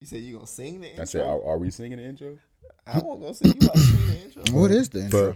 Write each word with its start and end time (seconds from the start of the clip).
You 0.00 0.06
said 0.06 0.20
you 0.22 0.32
gonna 0.32 0.46
sing 0.46 0.80
the 0.80 0.88
intro? 0.88 1.02
I 1.02 1.04
said, 1.04 1.26
are, 1.26 1.44
are 1.44 1.58
we 1.58 1.70
singing 1.70 1.98
the 1.98 2.04
intro? 2.04 2.38
I 2.86 3.00
won't 3.00 3.20
gonna 3.20 3.34
sing. 3.34 3.52
You 3.60 3.66
about 3.66 3.74
to 3.74 3.80
sing 3.80 4.06
the 4.06 4.16
intro? 4.24 4.58
What 4.58 4.70
is 4.70 4.88
the 4.88 5.00
intro? 5.00 5.34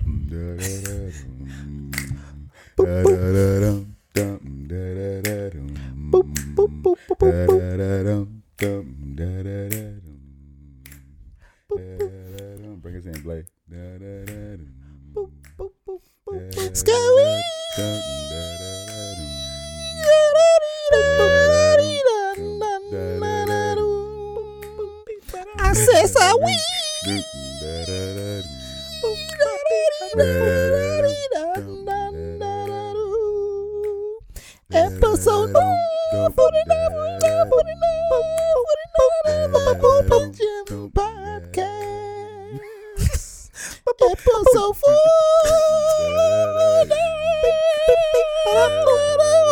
Bring 12.80 12.96
us 12.96 13.04
in, 13.04 13.22
Blake. 13.22 13.44
Scary. 16.74 17.42
I 25.74 25.76
said 25.76 26.06
so 26.06 26.38
we. 26.38 26.54
Episode 34.70 35.52
podcast. 40.94 41.90
Episode 44.00 44.76
four. 44.76 44.94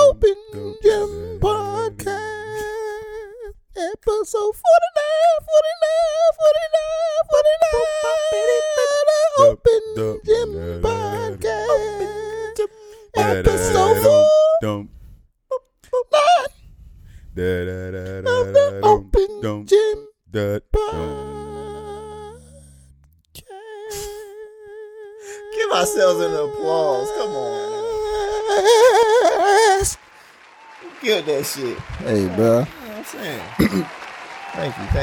Open 0.07 0.39
Gym 0.83 1.11
Podcast. 1.41 2.23
Episode 3.77 4.57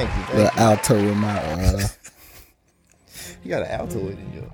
thank 0.05 0.17
you, 0.17 0.23
thank 0.23 0.53
The 0.53 0.61
you. 0.61 0.67
alto 0.69 0.95
in 0.97 1.17
my 1.17 1.37
uh, 1.37 1.87
You 3.43 3.49
got 3.49 3.63
an 3.63 3.71
alto 3.71 3.99
in 3.99 4.33
you. 4.33 4.51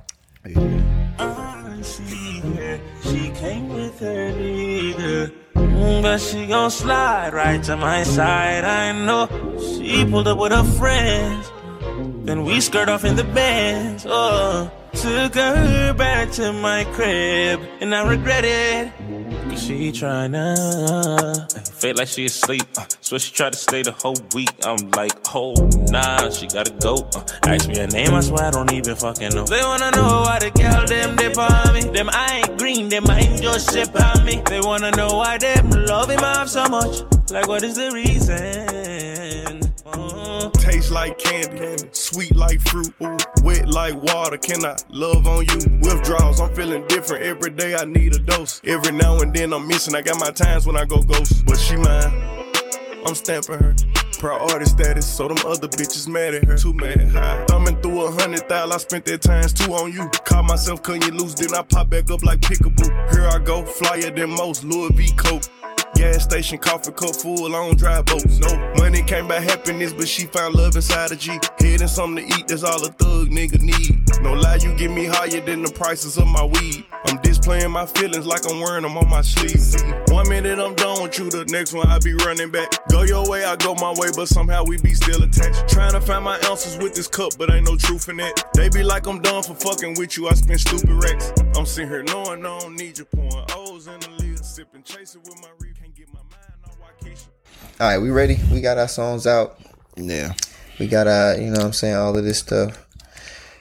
She, 1.83 2.79
she 3.03 3.29
came 3.31 3.69
with 3.69 3.99
her 3.99 4.31
nigga. 4.33 5.31
Mm, 5.55 6.01
But 6.01 6.17
she 6.19 6.47
gon' 6.47 6.71
slide 6.71 7.33
right 7.33 7.61
to 7.63 7.77
my 7.77 8.03
side. 8.03 8.63
I 8.63 8.91
know 8.91 9.27
she 9.59 10.03
pulled 10.05 10.27
up 10.27 10.37
with 10.39 10.51
her 10.51 10.63
friends. 10.63 11.51
Then 12.25 12.43
we 12.43 12.59
skirt 12.59 12.89
off 12.89 13.05
in 13.05 13.15
the 13.15 13.23
bands. 13.23 14.05
Oh, 14.07 14.71
took 14.93 15.35
her 15.35 15.93
back 15.93 16.31
to 16.33 16.51
my 16.53 16.85
crib. 16.93 17.61
And 17.81 17.93
I 17.93 18.07
regret 18.09 18.43
it. 18.45 18.91
She 19.55 19.91
tryna 19.91 21.51
feel 21.81 21.95
like 21.95 22.07
she 22.07 22.25
asleep. 22.25 22.63
Uh, 22.77 22.85
so 23.01 23.17
she 23.17 23.31
tried 23.33 23.53
to 23.53 23.57
stay 23.57 23.81
the 23.81 23.93
whole 23.93 24.17
week. 24.33 24.49
I'm 24.63 24.91
like, 24.91 25.13
oh 25.33 25.53
nah, 25.89 26.29
she 26.29 26.47
gotta 26.47 26.71
go. 26.81 27.07
Uh, 27.15 27.23
ask 27.47 27.67
me 27.67 27.77
her 27.77 27.87
name, 27.87 28.13
I 28.13 28.19
swear 28.19 28.45
I 28.45 28.51
don't 28.51 28.71
even 28.73 28.95
fucking 28.95 29.29
know. 29.33 29.45
They 29.45 29.61
wanna 29.61 29.91
know 29.91 30.23
why 30.25 30.39
the 30.39 30.51
girl 30.51 30.85
them 30.85 31.15
dip 31.15 31.37
on 31.37 31.73
me. 31.73 31.81
Them 31.81 32.09
I 32.11 32.43
ain't 32.43 32.57
green, 32.59 32.89
them 32.89 33.05
mind 33.05 33.41
just 33.41 33.73
ship 33.73 33.89
on 33.99 34.25
me. 34.25 34.41
They 34.45 34.59
wanna 34.59 34.91
know 34.91 35.15
why 35.15 35.37
them 35.37 35.69
love 35.69 36.09
him 36.09 36.19
off 36.19 36.49
so 36.49 36.67
much. 36.67 37.03
Like 37.31 37.47
what 37.47 37.63
is 37.63 37.75
the 37.75 37.91
reason? 37.91 39.14
Taste 40.75 40.91
like 40.91 41.17
candy, 41.17 41.87
sweet 41.93 42.35
like 42.35 42.59
fruit, 42.59 42.93
wet 43.43 43.65
like 43.69 43.95
water. 43.95 44.35
Can 44.35 44.65
I 44.65 44.75
love 44.89 45.25
on 45.25 45.45
you? 45.45 45.79
Withdrawals, 45.79 46.41
I'm 46.41 46.53
feeling 46.53 46.85
different 46.87 47.23
every 47.23 47.51
day. 47.51 47.75
I 47.75 47.85
need 47.85 48.13
a 48.13 48.19
dose. 48.19 48.59
Every 48.65 48.91
now 48.91 49.21
and 49.21 49.33
then 49.33 49.53
I'm 49.53 49.69
missing. 49.69 49.95
I 49.95 50.01
got 50.01 50.19
my 50.19 50.31
times 50.31 50.67
when 50.67 50.75
I 50.75 50.83
go 50.83 51.01
ghost, 51.01 51.45
but 51.45 51.57
she 51.57 51.77
mine. 51.77 52.11
I'm 53.05 53.15
stamping 53.15 53.59
her. 53.59 53.73
Priority 54.19 54.65
status, 54.65 55.07
so 55.07 55.29
them 55.29 55.37
other 55.47 55.69
bitches 55.69 56.09
mad 56.09 56.33
at 56.33 56.43
her. 56.43 56.57
Too 56.57 56.73
mad. 56.73 57.47
Thumbing 57.47 57.81
through 57.81 58.07
a 58.07 58.11
hundred 58.11 58.49
thousand, 58.49 58.73
I 58.73 58.77
spent 58.77 59.05
that 59.05 59.21
times 59.21 59.53
two 59.53 59.71
on 59.71 59.93
you. 59.93 60.09
Caught 60.25 60.43
myself 60.43 60.83
cutting 60.83 61.03
you 61.03 61.11
loose, 61.11 61.35
then 61.35 61.55
I 61.55 61.61
pop 61.61 61.89
back 61.89 62.11
up 62.11 62.21
like 62.21 62.41
pickaboo. 62.41 63.13
Here 63.13 63.29
I 63.29 63.39
go, 63.39 63.63
flyer 63.63 64.11
than 64.11 64.31
most, 64.31 64.65
Louis 64.65 64.89
V. 64.93 65.13
Coke. 65.15 65.43
Gas 65.95 66.23
station, 66.23 66.57
coffee 66.57 66.91
cup 66.91 67.15
full, 67.15 67.47
I 67.55 67.65
don't 67.65 67.77
drive 67.77 68.05
boats. 68.05 68.39
No 68.39 68.73
money 68.77 69.01
came 69.01 69.27
by 69.27 69.39
happiness, 69.39 69.93
but 69.93 70.07
she 70.07 70.25
found 70.25 70.55
love 70.55 70.75
inside 70.75 71.11
a 71.11 71.15
G. 71.15 71.31
Head 71.59 71.81
and 71.81 71.89
something 71.89 72.27
to 72.27 72.35
eat, 72.37 72.47
that's 72.47 72.63
all 72.63 72.85
a 72.85 72.89
thug 72.89 73.29
nigga 73.29 73.61
need. 73.61 74.01
No 74.21 74.33
lie, 74.33 74.55
you 74.55 74.75
get 74.75 74.91
me 74.91 75.05
higher 75.05 75.39
than 75.39 75.63
the 75.63 75.71
prices 75.71 76.17
of 76.17 76.27
my 76.27 76.43
weed. 76.43 76.85
I'm 77.05 77.21
displaying 77.21 77.71
my 77.71 77.85
feelings 77.85 78.25
like 78.25 78.41
I'm 78.49 78.59
wearing 78.59 78.83
them 78.83 78.97
on 78.97 79.09
my 79.09 79.21
sleeve. 79.21 79.59
See, 79.59 79.85
one 80.11 80.27
minute 80.27 80.59
I'm 80.59 80.75
done 80.75 81.01
with 81.01 81.17
you, 81.17 81.29
the 81.29 81.45
next 81.45 81.73
one 81.73 81.87
I 81.87 81.99
be 81.99 82.13
running 82.13 82.51
back. 82.51 82.69
Go 82.89 83.03
your 83.03 83.29
way, 83.29 83.45
I 83.45 83.55
go 83.55 83.73
my 83.75 83.93
way, 83.95 84.09
but 84.15 84.27
somehow 84.27 84.63
we 84.65 84.77
be 84.77 84.93
still 84.93 85.23
attached. 85.23 85.69
Trying 85.69 85.93
to 85.93 86.01
find 86.01 86.25
my 86.25 86.37
answers 86.49 86.77
with 86.77 86.93
this 86.93 87.07
cup, 87.07 87.31
but 87.37 87.49
ain't 87.53 87.65
no 87.65 87.77
truth 87.77 88.09
in 88.09 88.19
it. 88.19 88.43
They 88.53 88.67
be 88.69 88.83
like 88.83 89.07
I'm 89.07 89.21
done 89.21 89.43
for 89.43 89.55
fucking 89.55 89.95
with 89.97 90.17
you, 90.17 90.27
I 90.27 90.33
spend 90.33 90.59
stupid 90.59 90.89
racks. 90.89 91.31
I'm 91.55 91.65
sitting 91.65 91.89
here 91.89 92.03
knowing 92.03 92.45
I 92.45 92.59
don't 92.59 92.75
need 92.75 92.97
you, 92.97 93.05
pouring 93.05 93.45
O's 93.55 93.87
in 93.87 93.99
the 94.01 94.09
lid, 94.19 94.43
sipping, 94.43 94.83
chasing 94.83 95.21
with 95.21 95.41
my. 95.41 95.49
Can't 95.95 96.07
get 96.07 96.13
my 96.13 96.19
mind 96.29 96.53
on 96.65 96.71
Waukesha. 97.11 97.27
All 97.79 97.87
right, 97.87 97.97
we 97.99 98.09
ready? 98.09 98.37
We 98.51 98.59
got 98.61 98.77
our 98.77 98.87
songs 98.87 99.25
out. 99.27 99.59
yeah. 99.95 100.33
We 100.79 100.87
got 100.87 101.07
uh, 101.07 101.35
you 101.37 101.45
know 101.45 101.51
what 101.59 101.65
I'm 101.65 101.73
saying, 101.73 101.95
all 101.95 102.17
of 102.17 102.23
this 102.25 102.39
stuff. 102.39 102.85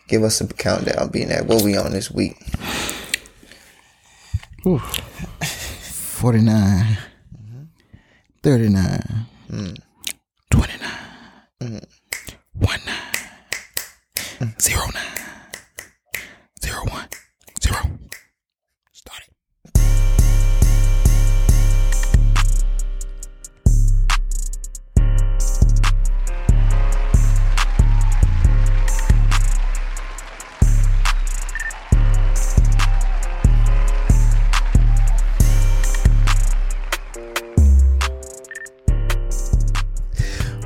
Give 0.08 0.22
us 0.24 0.40
a 0.40 0.46
countdown, 0.48 1.08
being 1.08 1.28
that 1.28 1.46
what 1.46 1.62
we 1.62 1.76
on 1.76 1.92
this 1.92 2.10
week. 2.10 2.36
49, 4.62 6.98
39, 8.42 9.26
29, 10.50 10.90
19, 11.60 11.80
09, 12.60 12.92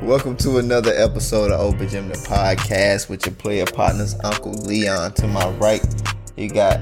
Welcome 0.09 0.37
to 0.37 0.57
another 0.57 0.91
episode 0.95 1.51
of 1.51 1.59
Open 1.59 1.87
Gym 1.87 2.07
the 2.07 2.15
podcast 2.15 3.09
with 3.09 3.27
your 3.27 3.35
player 3.35 3.67
partners, 3.67 4.15
Uncle 4.23 4.53
Leon. 4.53 5.13
To 5.13 5.27
my 5.27 5.47
right, 5.59 5.85
you 6.35 6.49
got 6.49 6.79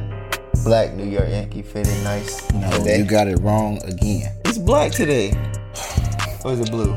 Black 0.64 0.94
New 0.94 1.04
York 1.04 1.28
Yankee 1.28 1.62
fitting 1.62 2.02
nice. 2.06 2.50
No, 2.54 2.72
today. 2.72 3.00
you 3.00 3.04
got 3.04 3.28
it 3.28 3.38
wrong 3.42 3.84
again. 3.84 4.34
It's 4.46 4.58
black 4.58 4.94
today. 4.94 5.32
Or 6.46 6.54
is 6.54 6.62
it 6.62 6.72
blue? 6.72 6.94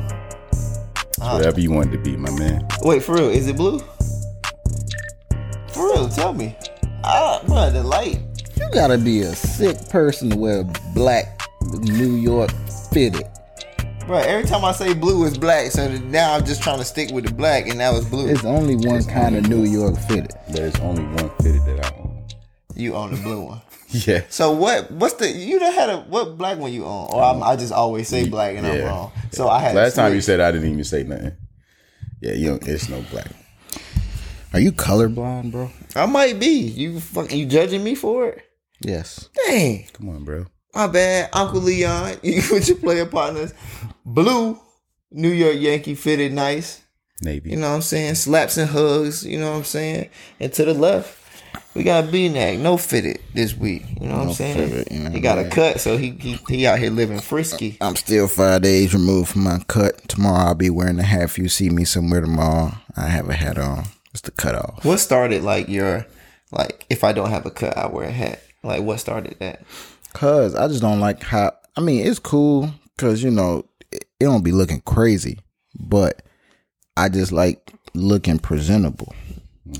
Whatever 1.18 1.58
you 1.58 1.72
want 1.72 1.90
to 1.90 1.98
be, 1.98 2.16
my 2.16 2.30
man. 2.38 2.64
Wait, 2.82 3.02
for 3.02 3.16
real, 3.16 3.28
is 3.28 3.48
it 3.48 3.56
blue? 3.56 3.80
For 5.72 5.92
real, 5.92 6.08
tell 6.08 6.32
me. 6.32 6.56
Ah, 7.02 7.42
bro, 7.44 7.70
the 7.70 7.82
light. 7.82 8.20
You 8.54 8.70
gotta 8.72 8.98
be 8.98 9.22
a 9.22 9.34
sick 9.34 9.76
person 9.88 10.30
to 10.30 10.36
wear 10.36 10.64
black 10.94 11.40
New 11.80 12.14
York 12.14 12.52
fitted. 12.92 13.26
Bro, 14.10 14.18
every 14.18 14.42
time 14.44 14.64
I 14.64 14.72
say 14.72 14.92
blue, 14.92 15.24
it's 15.24 15.38
black. 15.38 15.70
So 15.70 15.86
now 15.98 16.34
I'm 16.34 16.44
just 16.44 16.60
trying 16.64 16.78
to 16.80 16.84
stick 16.84 17.12
with 17.12 17.26
the 17.26 17.32
black, 17.32 17.68
and 17.68 17.78
now 17.78 17.94
it's 17.94 18.06
blue. 18.08 18.26
It's 18.28 18.44
only 18.44 18.74
one 18.74 19.04
kind 19.04 19.36
of 19.36 19.48
New 19.48 19.62
York 19.62 19.96
fitted. 20.08 20.32
There's 20.48 20.74
only 20.80 21.04
one 21.04 21.30
fitted 21.40 21.64
that 21.64 21.86
I 21.86 21.96
own. 21.96 22.26
you 22.74 22.94
own 22.96 23.12
the 23.12 23.18
blue 23.22 23.40
one. 23.42 23.60
Yeah. 23.90 24.22
So 24.28 24.50
what? 24.50 24.90
What's 24.90 25.14
the? 25.14 25.30
You 25.30 25.60
done 25.60 25.72
had 25.72 25.90
a 25.90 25.98
what 26.00 26.36
black 26.36 26.58
one 26.58 26.72
you 26.72 26.84
own? 26.84 27.08
Or 27.12 27.22
I'm, 27.22 27.40
I 27.40 27.54
just 27.54 27.72
always 27.72 28.08
say 28.08 28.28
black 28.28 28.56
and 28.56 28.66
I'm 28.66 28.78
Yeah. 28.78 28.84
wrong. 28.88 29.12
So 29.30 29.48
I 29.48 29.60
had 29.60 29.76
Last 29.76 29.94
time 29.94 30.12
you 30.12 30.20
said 30.20 30.40
I 30.40 30.50
didn't 30.50 30.70
even 30.72 30.82
say 30.84 31.04
nothing. 31.04 31.32
Yeah, 32.20 32.32
you 32.32 32.46
don't, 32.50 32.66
it's 32.68 32.88
no 32.88 33.04
black. 33.12 33.28
Are 34.52 34.58
you 34.60 34.72
colorblind, 34.72 35.52
bro? 35.52 35.70
I 35.94 36.06
might 36.06 36.40
be. 36.40 36.48
You 36.62 36.98
fucking 36.98 37.38
you 37.38 37.46
judging 37.46 37.84
me 37.84 37.94
for 37.94 38.28
it? 38.28 38.44
Yes. 38.80 39.28
Dang, 39.46 39.86
Come 39.92 40.08
on, 40.08 40.24
bro. 40.24 40.46
my 40.74 40.86
bad, 40.88 41.30
Uncle 41.32 41.60
Leon. 41.60 42.14
You 42.24 42.42
with 42.52 42.68
your 42.68 42.76
player 42.78 43.06
partners, 43.06 43.52
blue 44.04 44.58
New 45.10 45.30
York 45.30 45.56
Yankee 45.56 45.94
fitted 45.94 46.32
nice. 46.32 46.82
Navy. 47.22 47.50
You 47.50 47.56
know 47.56 47.68
what 47.68 47.76
I'm 47.76 47.82
saying? 47.82 48.14
Slaps 48.14 48.56
and 48.56 48.70
hugs. 48.70 49.26
You 49.26 49.38
know 49.38 49.50
what 49.50 49.58
I'm 49.58 49.64
saying? 49.64 50.08
And 50.38 50.52
to 50.54 50.64
the 50.64 50.72
left, 50.72 51.18
we 51.74 51.82
got 51.82 52.10
B 52.10 52.28
neck, 52.28 52.58
no 52.58 52.76
fitted 52.76 53.20
this 53.34 53.56
week. 53.56 53.84
You 54.00 54.08
know 54.08 54.18
what 54.18 54.28
I'm 54.28 54.32
saying? 54.32 54.56
fitted, 54.56 54.92
you 54.92 55.04
know, 55.04 55.10
he 55.10 55.20
got 55.20 55.38
a 55.38 55.48
cut, 55.48 55.80
so 55.80 55.96
he, 55.96 56.10
he 56.12 56.32
he 56.48 56.66
out 56.66 56.78
here 56.78 56.90
living 56.90 57.20
frisky. 57.20 57.76
I'm 57.80 57.96
still 57.96 58.26
five 58.26 58.62
days 58.62 58.94
removed 58.94 59.30
from 59.30 59.44
my 59.44 59.58
cut. 59.68 60.08
Tomorrow 60.08 60.48
I'll 60.48 60.54
be 60.54 60.70
wearing 60.70 60.98
a 60.98 61.02
hat. 61.02 61.22
If 61.22 61.38
you 61.38 61.48
see 61.48 61.70
me 61.70 61.84
somewhere 61.84 62.20
tomorrow, 62.20 62.72
I 62.96 63.06
have 63.08 63.28
a 63.28 63.34
hat 63.34 63.58
on. 63.58 63.84
It's 64.12 64.22
the 64.22 64.32
cutoff. 64.32 64.84
What 64.84 64.98
started 64.98 65.44
like 65.44 65.68
your 65.68 66.06
like? 66.50 66.86
If 66.90 67.04
I 67.04 67.12
don't 67.12 67.30
have 67.30 67.46
a 67.46 67.50
cut, 67.50 67.76
I 67.76 67.86
wear 67.86 68.08
a 68.08 68.12
hat. 68.12 68.42
Like 68.62 68.82
what 68.82 68.98
started 68.98 69.36
that? 69.38 69.62
Cause 70.12 70.54
I 70.54 70.66
just 70.66 70.80
don't 70.80 71.00
like 71.00 71.22
how. 71.22 71.52
I 71.76 71.80
mean, 71.80 72.04
it's 72.04 72.18
cool 72.18 72.70
because 72.96 73.22
you 73.22 73.30
know 73.30 73.64
it, 74.20 74.24
don't 74.24 74.44
be 74.44 74.52
looking 74.52 74.80
crazy, 74.82 75.38
but 75.78 76.22
I 76.96 77.08
just 77.08 77.32
like 77.32 77.72
looking 77.94 78.38
presentable. 78.38 79.14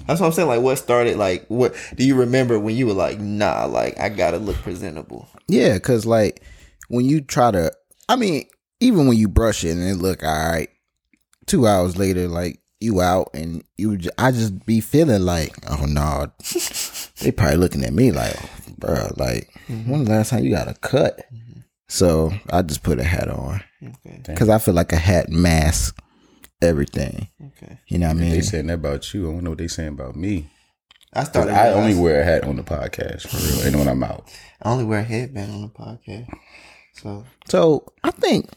That's 0.07 0.21
what 0.21 0.29
I'm 0.29 0.33
saying. 0.33 0.49
Like 0.49 0.63
what 0.63 0.77
started? 0.77 1.17
Like 1.17 1.47
what 1.49 1.75
do 1.95 2.05
you 2.05 2.15
remember 2.15 2.59
when 2.59 2.77
you 2.77 2.87
were 2.87 2.95
like, 2.95 3.19
nah, 3.19 3.67
like 3.67 3.99
I 3.99 4.09
gotta 4.09 4.39
look 4.39 4.57
presentable. 4.57 5.29
Yeah, 5.49 5.79
cause 5.79 6.07
like 6.07 6.43
when 6.89 7.05
you 7.05 7.21
try 7.21 7.51
to, 7.51 7.73
I 8.09 8.17
mean, 8.17 8.47
even 8.81 9.07
when 9.07 9.17
you 9.17 9.29
brush 9.29 9.65
it 9.65 9.71
and 9.71 9.83
it 9.83 9.97
look 9.97 10.23
all 10.23 10.51
right, 10.51 10.69
two 11.47 11.67
hours 11.67 11.97
later, 11.99 12.29
like 12.29 12.61
you 12.81 13.01
out 13.01 13.31
and 13.35 13.63
you, 13.77 13.99
I 14.17 14.33
just 14.33 14.65
be 14.65 14.81
feeling 14.81 15.23
like, 15.23 15.55
oh 15.69 15.85
no, 15.85 16.33
they 17.21 17.31
probably 17.31 17.57
looking 17.57 17.85
at 17.85 17.93
me 17.93 18.13
like, 18.13 18.37
bro, 18.79 19.09
like 19.17 19.51
mm-hmm. 19.69 19.91
when 19.91 20.05
the 20.05 20.11
last 20.11 20.31
time 20.31 20.45
you 20.45 20.55
got 20.55 20.69
a 20.69 20.75
cut? 20.75 21.21
So 21.91 22.33
I 22.51 22.63
just 22.63 22.83
put 22.85 23.01
a 23.01 23.05
hat 23.05 23.29
on 23.29 23.63
Okay. 23.83 24.21
because 24.27 24.49
I 24.49 24.59
feel 24.59 24.75
like 24.75 24.93
a 24.93 24.97
hat 24.97 25.29
masks 25.29 25.93
everything. 26.63 27.29
Okay. 27.49 27.79
You 27.89 27.99
know 27.99 28.07
what 28.09 28.17
I 28.17 28.21
mean? 28.21 28.31
They 28.31 28.37
mean? 28.37 28.43
saying 28.45 28.67
that 28.69 28.75
about 28.75 29.13
you. 29.13 29.29
I 29.29 29.33
don't 29.33 29.45
know 29.45 29.51
what 29.51 29.59
they 29.59 29.69
saying 29.69 29.89
about 29.91 30.15
me. 30.17 30.49
I 31.13 31.21
'Cause 31.21 31.29
started. 31.31 31.55
I 31.55 31.73
only 31.73 31.95
wear 31.97 32.21
a 32.21 32.25
hat 32.25 32.45
on 32.45 32.55
the 32.57 32.63
podcast 32.63 33.27
for 33.27 33.37
real, 33.39 33.67
and 33.67 33.77
when 33.77 33.89
I'm 33.89 34.05
out. 34.05 34.29
I 34.63 34.71
only 34.71 34.85
wear 34.85 35.01
a 35.01 35.03
headband 35.03 35.51
on 35.53 35.63
the 35.63 35.69
podcast. 35.69 36.29
So 36.95 37.25
So 37.49 37.85
I 38.05 38.13
think 38.13 38.49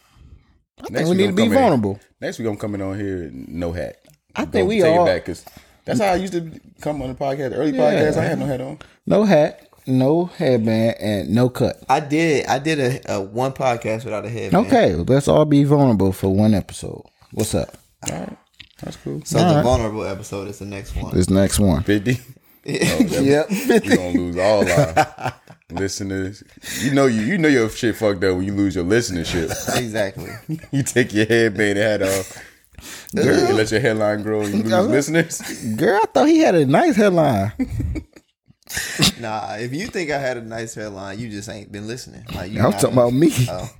I 0.80 0.86
think 0.86 1.08
we 1.08 1.10
we 1.10 1.16
need 1.16 1.26
to 1.28 1.32
be 1.32 1.42
come 1.44 1.52
in- 1.52 1.58
vulnerable. 1.58 1.98
Next 2.20 2.38
we 2.38 2.44
gonna 2.44 2.56
come 2.56 2.74
in 2.76 2.82
on 2.82 2.98
here 2.98 3.30
no 3.32 3.72
hat. 3.72 3.96
I 4.36 4.44
think 4.44 4.68
we 4.68 4.80
take 4.80 4.94
all- 4.96 5.06
it 5.06 5.10
back 5.10 5.22
because 5.24 5.44
that's 5.84 5.98
how 6.00 6.12
I 6.12 6.16
used 6.16 6.34
to 6.34 6.48
come 6.80 7.02
on 7.02 7.08
the 7.08 7.14
podcast. 7.16 7.50
The 7.50 7.56
early 7.56 7.72
podcast, 7.72 8.16
I 8.16 8.24
had 8.24 8.38
no 8.38 8.46
hat 8.46 8.60
on. 8.60 8.78
No 9.06 9.24
hat, 9.24 9.66
no 9.86 10.26
headband, 10.26 10.96
and 11.00 11.28
no 11.30 11.48
cut. 11.48 11.82
I 11.88 12.00
did. 12.00 12.46
I 12.46 12.58
did 12.58 12.78
a, 12.80 13.14
a 13.16 13.20
one 13.20 13.52
podcast 13.52 14.04
without 14.04 14.24
a 14.24 14.28
headband. 14.28 14.66
Okay, 14.66 14.94
let's 14.94 15.28
all 15.28 15.44
be 15.44 15.64
vulnerable 15.64 16.12
for 16.12 16.28
one 16.34 16.54
episode. 16.54 17.02
What's 17.32 17.54
up? 17.54 17.76
All 18.10 18.18
right, 18.18 18.36
that's 18.82 18.96
cool. 18.96 19.22
So 19.24 19.38
the 19.38 19.44
Alright. 19.44 19.64
vulnerable 19.64 20.04
episode 20.04 20.48
is 20.48 20.58
the 20.58 20.66
next 20.66 20.94
one. 20.96 21.14
This 21.14 21.30
next 21.30 21.58
one. 21.58 21.82
Fifty. 21.82 22.18
Oh, 22.66 22.70
yep. 23.20 23.46
We 23.50 23.78
gonna 23.78 24.08
lose 24.12 24.38
all 24.38 24.66
our 24.66 25.34
listeners. 25.70 26.42
You 26.80 26.92
know 26.94 27.04
you 27.04 27.20
you 27.20 27.36
know 27.36 27.48
your 27.48 27.68
shit 27.68 27.94
fucked 27.94 28.24
up 28.24 28.36
when 28.36 28.44
you 28.46 28.54
lose 28.54 28.74
your 28.74 28.86
listenership. 28.86 29.50
exactly. 29.78 30.30
you 30.72 30.82
take 30.82 31.12
your 31.12 31.26
headband 31.26 31.78
and 31.78 32.02
hat 32.02 32.02
off. 32.02 32.42
You 33.12 33.52
let 33.52 33.70
your 33.70 33.80
headline 33.80 34.22
grow 34.22 34.46
you 34.46 34.62
lose 34.62 34.88
listeners. 34.88 35.42
Girl, 35.76 36.00
I 36.02 36.06
thought 36.06 36.26
he 36.28 36.38
had 36.38 36.54
a 36.54 36.64
nice 36.64 36.96
headline. 36.96 37.52
Nah, 39.20 39.54
if 39.56 39.72
you 39.72 39.86
think 39.86 40.10
I 40.10 40.18
had 40.18 40.36
a 40.36 40.42
nice 40.42 40.74
hairline, 40.74 41.18
you 41.18 41.28
just 41.28 41.48
ain't 41.48 41.70
been 41.70 41.86
listening. 41.86 42.24
Like 42.34 42.50
you 42.50 42.58
I'm 42.58 42.70
not 42.70 42.80
talking 42.80 42.98
a- 42.98 43.00
about 43.02 43.12
me. 43.12 43.30
Oh. 43.48 43.70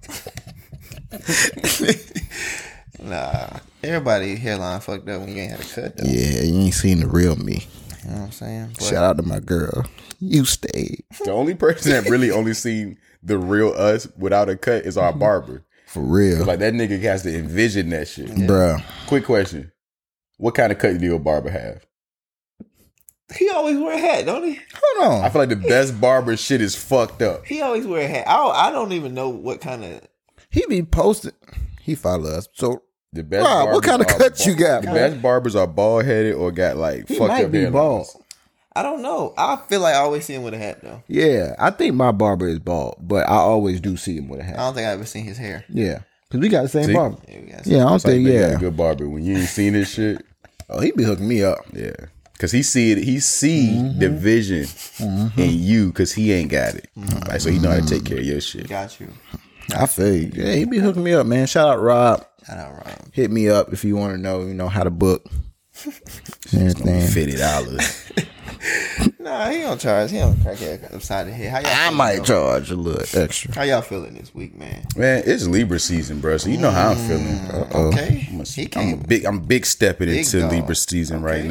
nah, 3.02 3.48
everybody 3.82 4.36
hairline 4.36 4.80
fucked 4.80 5.08
up 5.08 5.20
when 5.20 5.34
you 5.34 5.42
ain't 5.42 5.52
had 5.52 5.60
a 5.60 5.64
cut. 5.64 5.96
Though. 5.96 6.04
Yeah, 6.06 6.42
you 6.42 6.60
ain't 6.60 6.74
seen 6.74 7.00
the 7.00 7.06
real 7.08 7.36
me. 7.36 7.66
You 8.04 8.10
know 8.10 8.16
what 8.16 8.24
I'm 8.26 8.32
saying? 8.32 8.70
But 8.74 8.84
Shout 8.84 9.04
out 9.04 9.16
to 9.16 9.22
my 9.22 9.40
girl. 9.40 9.86
You 10.20 10.44
stayed. 10.44 11.04
The 11.24 11.32
only 11.32 11.54
person 11.54 11.92
that 11.92 12.08
really 12.10 12.30
only 12.30 12.54
seen 12.54 12.98
the 13.22 13.38
real 13.38 13.72
us 13.72 14.06
without 14.18 14.48
a 14.48 14.56
cut 14.56 14.84
is 14.84 14.96
our 14.96 15.12
barber. 15.18 15.64
For 15.86 16.02
real. 16.02 16.44
Like 16.44 16.58
that 16.58 16.74
nigga 16.74 17.00
has 17.02 17.22
to 17.22 17.34
envision 17.36 17.90
that 17.90 18.08
shit. 18.08 18.26
Bruh. 18.28 18.82
Quick 19.06 19.24
question: 19.24 19.72
What 20.38 20.54
kind 20.54 20.72
of 20.72 20.78
cut 20.78 20.98
do 20.98 21.06
your 21.06 21.18
barber 21.18 21.50
have? 21.50 21.84
He 23.36 23.50
always 23.50 23.76
wear 23.78 23.94
a 23.94 23.98
hat, 23.98 24.26
don't 24.26 24.44
he? 24.44 24.60
Hold 24.98 25.12
on. 25.12 25.24
I 25.24 25.28
feel 25.30 25.42
like 25.42 25.48
the 25.50 25.56
best 25.56 26.00
barber 26.00 26.36
shit 26.36 26.60
is 26.60 26.74
fucked 26.76 27.22
up. 27.22 27.44
He 27.46 27.60
always 27.62 27.86
wear 27.86 28.04
a 28.04 28.08
hat. 28.08 28.28
I 28.28 28.36
don't, 28.36 28.54
I 28.56 28.70
don't 28.70 28.92
even 28.92 29.14
know 29.14 29.28
what 29.28 29.60
kind 29.60 29.84
of. 29.84 30.00
He 30.50 30.64
be 30.68 30.82
posting. 30.82 31.32
He 31.80 31.94
follow 31.94 32.30
us. 32.30 32.48
So 32.54 32.82
The 33.12 33.22
best. 33.24 33.44
Rob, 33.44 33.70
what 33.72 33.82
kind 33.84 34.00
of 34.00 34.08
are 34.08 34.18
cut 34.18 34.46
you 34.46 34.54
got, 34.54 34.82
The 34.82 34.88
best 34.92 35.20
barbers 35.22 35.54
are 35.56 35.66
bald 35.66 36.04
headed 36.04 36.34
or 36.34 36.50
got 36.52 36.76
like 36.76 37.08
he 37.08 37.16
fucked 37.16 37.28
might 37.28 37.44
up 37.46 37.50
be 37.52 37.58
hairlines. 37.58 37.72
bald. 37.72 38.06
I 38.76 38.82
don't 38.82 39.02
know. 39.02 39.34
I 39.38 39.56
feel 39.68 39.80
like 39.80 39.94
I 39.94 39.98
always 39.98 40.24
see 40.24 40.34
him 40.34 40.42
with 40.42 40.54
a 40.54 40.58
hat 40.58 40.80
though. 40.82 41.00
Yeah, 41.06 41.54
I 41.60 41.70
think 41.70 41.94
my 41.94 42.10
barber 42.10 42.48
is 42.48 42.58
bald, 42.58 42.96
but 43.00 43.28
I 43.28 43.34
always 43.36 43.80
do 43.80 43.96
see 43.96 44.16
him 44.16 44.28
with 44.28 44.40
a 44.40 44.42
hat. 44.42 44.54
I 44.58 44.62
don't 44.62 44.74
think 44.74 44.86
I 44.88 44.90
ever 44.90 45.06
seen 45.06 45.24
his 45.24 45.38
hair. 45.38 45.64
Yeah, 45.68 46.00
because 46.28 46.40
we 46.40 46.48
got 46.48 46.62
the 46.62 46.68
same 46.68 46.86
See? 46.86 46.92
barber. 46.92 47.18
Yeah, 47.28 47.38
we 47.40 47.46
got 47.52 47.66
Yeah, 47.66 47.78
I 47.78 47.80
don't 47.84 47.94
It's 47.96 48.04
like 48.04 48.14
think. 48.14 48.26
got 48.26 48.32
Yeah. 48.34 48.46
a 48.48 48.58
good 48.58 48.76
barber 48.76 49.08
when 49.08 49.24
you 49.24 49.36
ain't 49.36 49.48
seen 49.48 49.74
this 49.74 49.90
shit. 49.94 50.24
Oh, 50.68 50.80
he 50.80 50.90
be 50.90 51.04
hooking 51.04 51.28
me 51.28 51.44
up. 51.44 51.58
Yeah, 51.72 51.92
because 52.34 52.52
he 52.52 52.62
see 52.62 52.92
it. 52.92 52.98
He 52.98 53.18
see 53.20 53.68
Mm-hmm. 53.70 53.98
the 53.98 54.10
vision 54.10 54.62
mm-hmm. 54.64 55.40
in 55.40 55.50
you 55.58 55.86
because 55.88 56.12
he 56.12 56.32
ain't 56.32 56.50
got 56.50 56.74
it. 56.74 56.88
Mm-hmm. 56.96 57.28
Like 57.30 57.40
so, 57.40 57.50
he 57.50 57.58
know 57.58 57.70
how 57.70 57.80
to 57.80 57.86
take 57.86 58.04
care 58.04 58.18
of 58.18 58.24
your 58.24 58.40
shit. 58.40 58.68
Got 58.68 59.00
you. 59.00 59.08
I 59.74 59.86
feel 59.86 60.14
you. 60.14 60.30
Yeah, 60.34 60.54
he 60.54 60.66
be 60.66 60.78
hooking 60.78 61.02
me 61.02 61.14
up, 61.14 61.26
man. 61.26 61.46
Shout 61.46 61.68
out 61.68 61.80
Rob. 61.80 62.24
Shout 62.46 62.58
out 62.58 62.72
Rob. 62.72 63.12
Hit 63.14 63.30
me 63.30 63.48
up 63.48 63.72
if 63.72 63.82
you 63.84 63.96
want 63.96 64.14
to 64.14 64.18
know, 64.20 64.42
you 64.42 64.52
know, 64.54 64.68
how 64.68 64.84
to 64.84 64.90
book. 64.90 65.26
Everything. 66.52 67.06
Fifty 67.08 67.36
dollars. 67.36 68.12
Nah, 69.18 69.48
he 69.50 69.60
don't 69.60 69.80
charge. 69.80 70.10
He 70.10 70.18
don't 70.18 70.40
crack 70.42 70.60
it 70.60 70.84
upside 70.92 71.26
the 71.26 71.32
head. 71.32 71.50
How 71.50 71.58
y'all? 71.60 71.88
I 71.88 71.90
might 71.96 72.16
though? 72.18 72.24
charge 72.24 72.70
a 72.70 72.76
little 72.76 73.20
extra. 73.22 73.54
How 73.54 73.62
y'all 73.62 73.80
feeling 73.82 74.14
this 74.14 74.34
week, 74.34 74.54
man? 74.54 74.86
Man, 74.96 75.22
it's 75.26 75.46
Libra 75.46 75.78
season, 75.78 76.20
bro. 76.20 76.36
So 76.38 76.48
you 76.50 76.58
know 76.58 76.70
how 76.70 76.90
I'm 76.90 76.96
feeling. 76.96 77.24
Mm, 77.38 77.74
okay. 77.74 78.28
I'm 78.30 78.40
a, 78.40 78.44
He 78.44 78.62
I'm 78.62 78.66
a 78.66 78.68
came. 78.68 78.98
big. 79.00 79.24
I'm 79.24 79.40
big 79.40 79.64
stepping 79.66 80.08
Big 80.08 80.18
into 80.20 80.40
dog. 80.40 80.52
Libra 80.52 80.74
season 80.74 81.22
right 81.22 81.44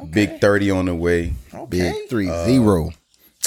Okay. 0.00 0.10
Big 0.10 0.40
thirty 0.40 0.70
on 0.70 0.86
the 0.86 0.94
way. 0.94 1.34
Okay. 1.52 1.66
Big 1.68 2.08
three 2.08 2.26
zero. 2.26 2.90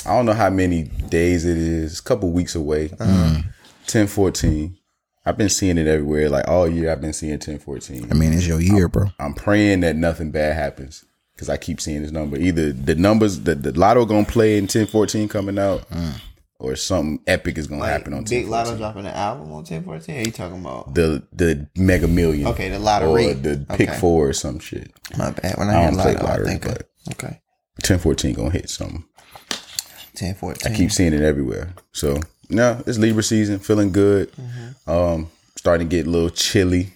I 0.06 0.16
don't 0.16 0.26
know 0.26 0.34
how 0.34 0.50
many 0.50 0.84
days 0.84 1.46
it 1.46 1.58
is. 1.58 2.00
A 2.00 2.04
couple 2.04 2.32
weeks 2.32 2.56
away. 2.56 2.90
Uh-huh. 3.00 3.42
10, 3.88 4.08
14. 4.08 4.78
I've 5.26 5.38
been 5.38 5.50
seeing 5.50 5.78
it 5.78 5.86
everywhere. 5.86 6.30
Like 6.30 6.48
all 6.48 6.68
year, 6.68 6.92
I've 6.92 7.02
been 7.02 7.14
seeing 7.14 7.38
10, 7.38 7.60
14. 7.60 8.08
I 8.10 8.14
mean, 8.16 8.34
it's 8.34 8.48
your 8.48 8.60
year, 8.62 8.88
bro. 8.88 9.08
I'm 9.20 9.34
praying 9.34 9.82
that 9.82 9.96
nothing 9.96 10.32
bad 10.32 10.56
happens 10.56 11.06
because 11.36 11.50
I 11.50 11.58
keep 11.58 11.80
seeing 11.80 12.02
this 12.02 12.12
number. 12.12 12.38
Either 12.38 12.72
the 12.72 12.96
numbers, 12.96 13.42
the, 13.42 13.54
the 13.54 13.78
lotto 13.78 14.06
gonna 14.06 14.26
play 14.26 14.58
in 14.58 14.66
10, 14.68 14.88
14 14.88 15.28
coming 15.28 15.60
out, 15.60 15.84
or 16.62 16.76
something 16.76 17.20
epic 17.28 17.58
is 17.58 17.68
gonna 17.68 17.82
Like, 17.82 17.92
happen 17.92 18.14
on 18.14 18.24
10, 18.26 18.42
Big 18.42 18.48
Lotto 18.50 18.78
dropping 18.78 19.06
an 19.06 19.14
album 19.14 19.52
on 19.52 19.64
10 19.64 19.84
14? 19.84 20.16
Are 20.16 20.20
you 20.22 20.32
talking 20.32 20.60
about? 20.60 20.94
The 20.94 21.24
the 21.34 21.68
Mega 21.76 22.08
Million. 22.08 22.48
Okay, 22.48 22.70
the 22.70 22.80
lottery. 22.80 23.32
or 23.32 23.34
the 23.34 23.66
Pick 23.78 23.90
Okay. 23.90 24.00
Four 24.00 24.30
or 24.30 24.34
some 24.34 24.60
shit. 24.60 24.92
My 25.18 25.32
bad. 25.32 25.58
When 25.58 25.70
I 25.70 25.74
I, 25.74 25.82
hear 25.82 25.92
don't 25.92 26.00
play 26.00 26.14
Lotto, 26.14 26.26
I 26.26 26.30
lottery, 26.30 26.46
think 26.48 26.66
of, 26.66 26.74
but- 26.78 27.14
okay. 27.26 27.42
10, 27.84 28.00
14 28.00 28.34
gonna 28.36 28.50
hit 28.52 28.70
something. 28.70 29.04
10 30.16 30.36
14. 30.36 30.72
I 30.72 30.76
keep 30.76 30.92
seeing 30.92 31.14
it 31.14 31.22
everywhere. 31.22 31.74
So 31.94 32.20
no, 32.50 32.82
it's 32.86 32.98
Libra 32.98 33.24
season. 33.24 33.60
Feeling 33.60 33.92
good. 33.92 34.32
Mm-hmm. 34.34 34.90
Um, 34.92 35.32
starting 35.56 35.88
to 35.90 35.96
get 35.96 36.08
a 36.08 36.10
little 36.10 36.30
chilly. 36.30 36.94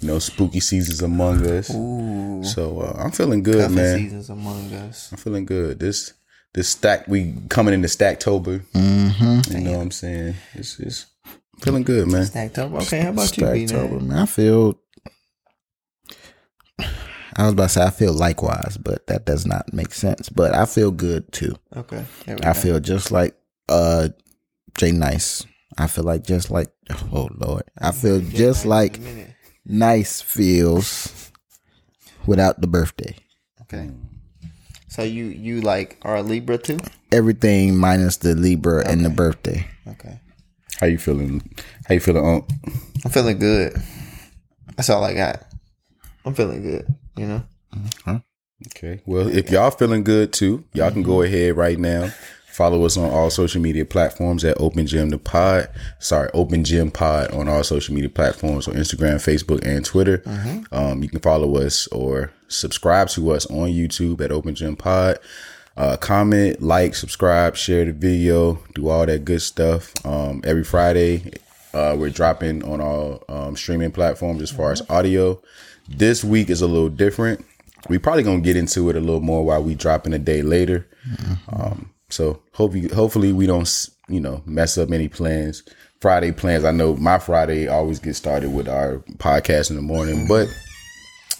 You 0.00 0.06
know, 0.08 0.18
spooky 0.20 0.60
seasons 0.60 1.02
among 1.02 1.44
us. 1.46 1.74
Ooh. 1.74 2.44
So 2.44 2.80
uh, 2.82 3.02
I'm 3.02 3.10
feeling 3.10 3.42
good, 3.42 3.62
Cuffing 3.62 3.74
man. 3.74 3.98
seasons 3.98 4.30
among 4.30 4.72
us. 4.72 5.10
I'm 5.10 5.18
feeling 5.18 5.44
good. 5.44 5.80
This 5.80 6.12
this 6.54 6.68
stack 6.70 7.06
we 7.08 7.34
coming 7.48 7.74
into 7.74 7.88
Stacktober. 7.88 8.60
Mm-hmm. 8.72 9.56
You 9.56 9.60
know 9.64 9.72
what 9.72 9.80
I'm 9.82 9.90
saying? 9.90 10.34
It's 10.54 10.78
it's 10.80 11.06
feeling 11.60 11.82
good, 11.82 12.08
man. 12.08 12.24
Stacktober. 12.24 12.82
Okay, 12.82 13.00
how 13.00 13.10
about 13.10 13.36
you, 13.36 13.44
B? 13.44 13.64
Stacktober, 13.66 14.00
man. 14.00 14.18
I 14.18 14.26
feel. 14.26 14.78
I 17.36 17.44
was 17.44 17.52
about 17.52 17.62
to 17.64 17.68
say 17.68 17.82
I 17.84 17.90
feel 17.90 18.12
likewise, 18.12 18.76
but 18.78 19.06
that 19.06 19.24
does 19.24 19.46
not 19.46 19.72
make 19.72 19.94
sense. 19.94 20.28
But 20.28 20.54
I 20.54 20.66
feel 20.66 20.90
good 20.90 21.30
too. 21.32 21.54
Okay. 21.76 22.04
I 22.42 22.52
feel 22.52 22.80
just 22.80 23.12
like 23.12 23.36
uh 23.68 24.08
Jay 24.76 24.90
Nice. 24.90 25.46
I 25.76 25.86
feel 25.86 26.02
like 26.04 26.24
just 26.24 26.50
like 26.50 26.68
oh 27.12 27.28
Lord. 27.36 27.62
I 27.80 27.92
feel 27.92 28.20
just 28.20 28.66
like 28.66 28.96
In 28.96 29.02
a 29.02 29.06
minute. 29.06 29.34
nice 29.64 30.20
feels 30.20 31.30
without 32.26 32.60
the 32.60 32.66
birthday. 32.66 33.14
Okay. 33.62 33.90
So 34.98 35.04
you 35.04 35.26
you 35.26 35.60
like 35.60 35.96
are 36.02 36.16
a 36.16 36.22
Libra 36.22 36.58
too? 36.58 36.80
Everything 37.12 37.76
minus 37.76 38.16
the 38.16 38.34
Libra 38.34 38.84
and 38.84 39.04
the 39.04 39.10
birthday. 39.10 39.64
Okay. 39.86 40.18
How 40.80 40.88
you 40.88 40.98
feeling? 40.98 41.40
How 41.86 41.94
you 41.94 42.00
feeling? 42.00 42.26
Unc? 42.26 42.50
I'm 43.04 43.10
feeling 43.12 43.38
good. 43.38 43.80
That's 44.74 44.90
all 44.90 45.04
I 45.04 45.14
got. 45.14 45.46
I'm 46.24 46.34
feeling 46.34 46.62
good. 46.62 46.92
You 47.16 47.26
know. 47.28 48.22
Okay. 48.74 49.00
Well, 49.06 49.28
if 49.28 49.52
y'all 49.52 49.70
feeling 49.70 50.02
good 50.02 50.32
too, 50.32 50.64
y'all 50.72 50.90
can 50.90 51.04
go 51.04 51.18
mm-hmm. 51.18 51.32
ahead 51.32 51.56
right 51.56 51.78
now. 51.78 52.10
Follow 52.58 52.84
us 52.84 52.96
on 52.96 53.08
all 53.08 53.30
social 53.30 53.62
media 53.62 53.84
platforms 53.84 54.44
at 54.44 54.60
Open 54.60 54.84
Gym 54.84 55.10
the 55.10 55.18
Pod. 55.18 55.68
Sorry, 56.00 56.28
Open 56.34 56.64
Gym 56.64 56.90
Pod 56.90 57.30
on 57.30 57.46
all 57.48 57.62
social 57.62 57.94
media 57.94 58.10
platforms 58.10 58.66
on 58.66 58.74
Instagram, 58.74 59.14
Facebook, 59.14 59.64
and 59.64 59.84
Twitter. 59.84 60.24
Um, 60.72 61.00
you 61.00 61.08
can 61.08 61.20
follow 61.20 61.56
us 61.58 61.86
or 61.92 62.32
subscribe 62.48 63.10
to 63.10 63.30
us 63.30 63.46
on 63.46 63.68
YouTube 63.68 64.20
at 64.22 64.32
Open 64.32 64.56
Gym 64.56 64.74
Pod. 64.74 65.20
Uh, 65.76 65.96
comment, 65.98 66.60
like, 66.60 66.96
subscribe, 66.96 67.54
share 67.54 67.84
the 67.84 67.92
video, 67.92 68.60
do 68.74 68.88
all 68.88 69.06
that 69.06 69.24
good 69.24 69.40
stuff. 69.40 69.94
Um, 70.04 70.40
every 70.42 70.64
Friday, 70.64 71.34
uh, 71.74 71.94
we're 71.96 72.10
dropping 72.10 72.64
on 72.64 72.80
all 72.80 73.22
um, 73.28 73.54
streaming 73.54 73.92
platforms 73.92 74.42
as 74.42 74.50
far 74.50 74.72
as 74.72 74.82
audio. 74.90 75.40
This 75.88 76.24
week 76.24 76.50
is 76.50 76.60
a 76.60 76.66
little 76.66 76.88
different. 76.88 77.46
We 77.88 77.98
probably 77.98 78.24
gonna 78.24 78.40
get 78.40 78.56
into 78.56 78.90
it 78.90 78.96
a 78.96 79.00
little 79.00 79.20
more 79.20 79.44
while 79.44 79.62
we 79.62 79.76
dropping 79.76 80.12
a 80.12 80.18
day 80.18 80.42
later. 80.42 80.88
Um, 81.50 81.90
so 82.10 82.42
hope 82.52 82.74
you, 82.74 82.88
hopefully 82.88 83.32
we 83.32 83.46
don't 83.46 83.88
you 84.08 84.20
know 84.20 84.42
mess 84.46 84.78
up 84.78 84.90
any 84.90 85.08
plans. 85.08 85.62
Friday 86.00 86.30
plans. 86.30 86.64
I 86.64 86.70
know 86.70 86.94
my 86.94 87.18
Friday 87.18 87.66
always 87.66 87.98
gets 87.98 88.18
started 88.18 88.52
with 88.52 88.68
our 88.68 88.98
podcast 89.16 89.70
in 89.70 89.76
the 89.76 89.82
morning, 89.82 90.26
but 90.28 90.48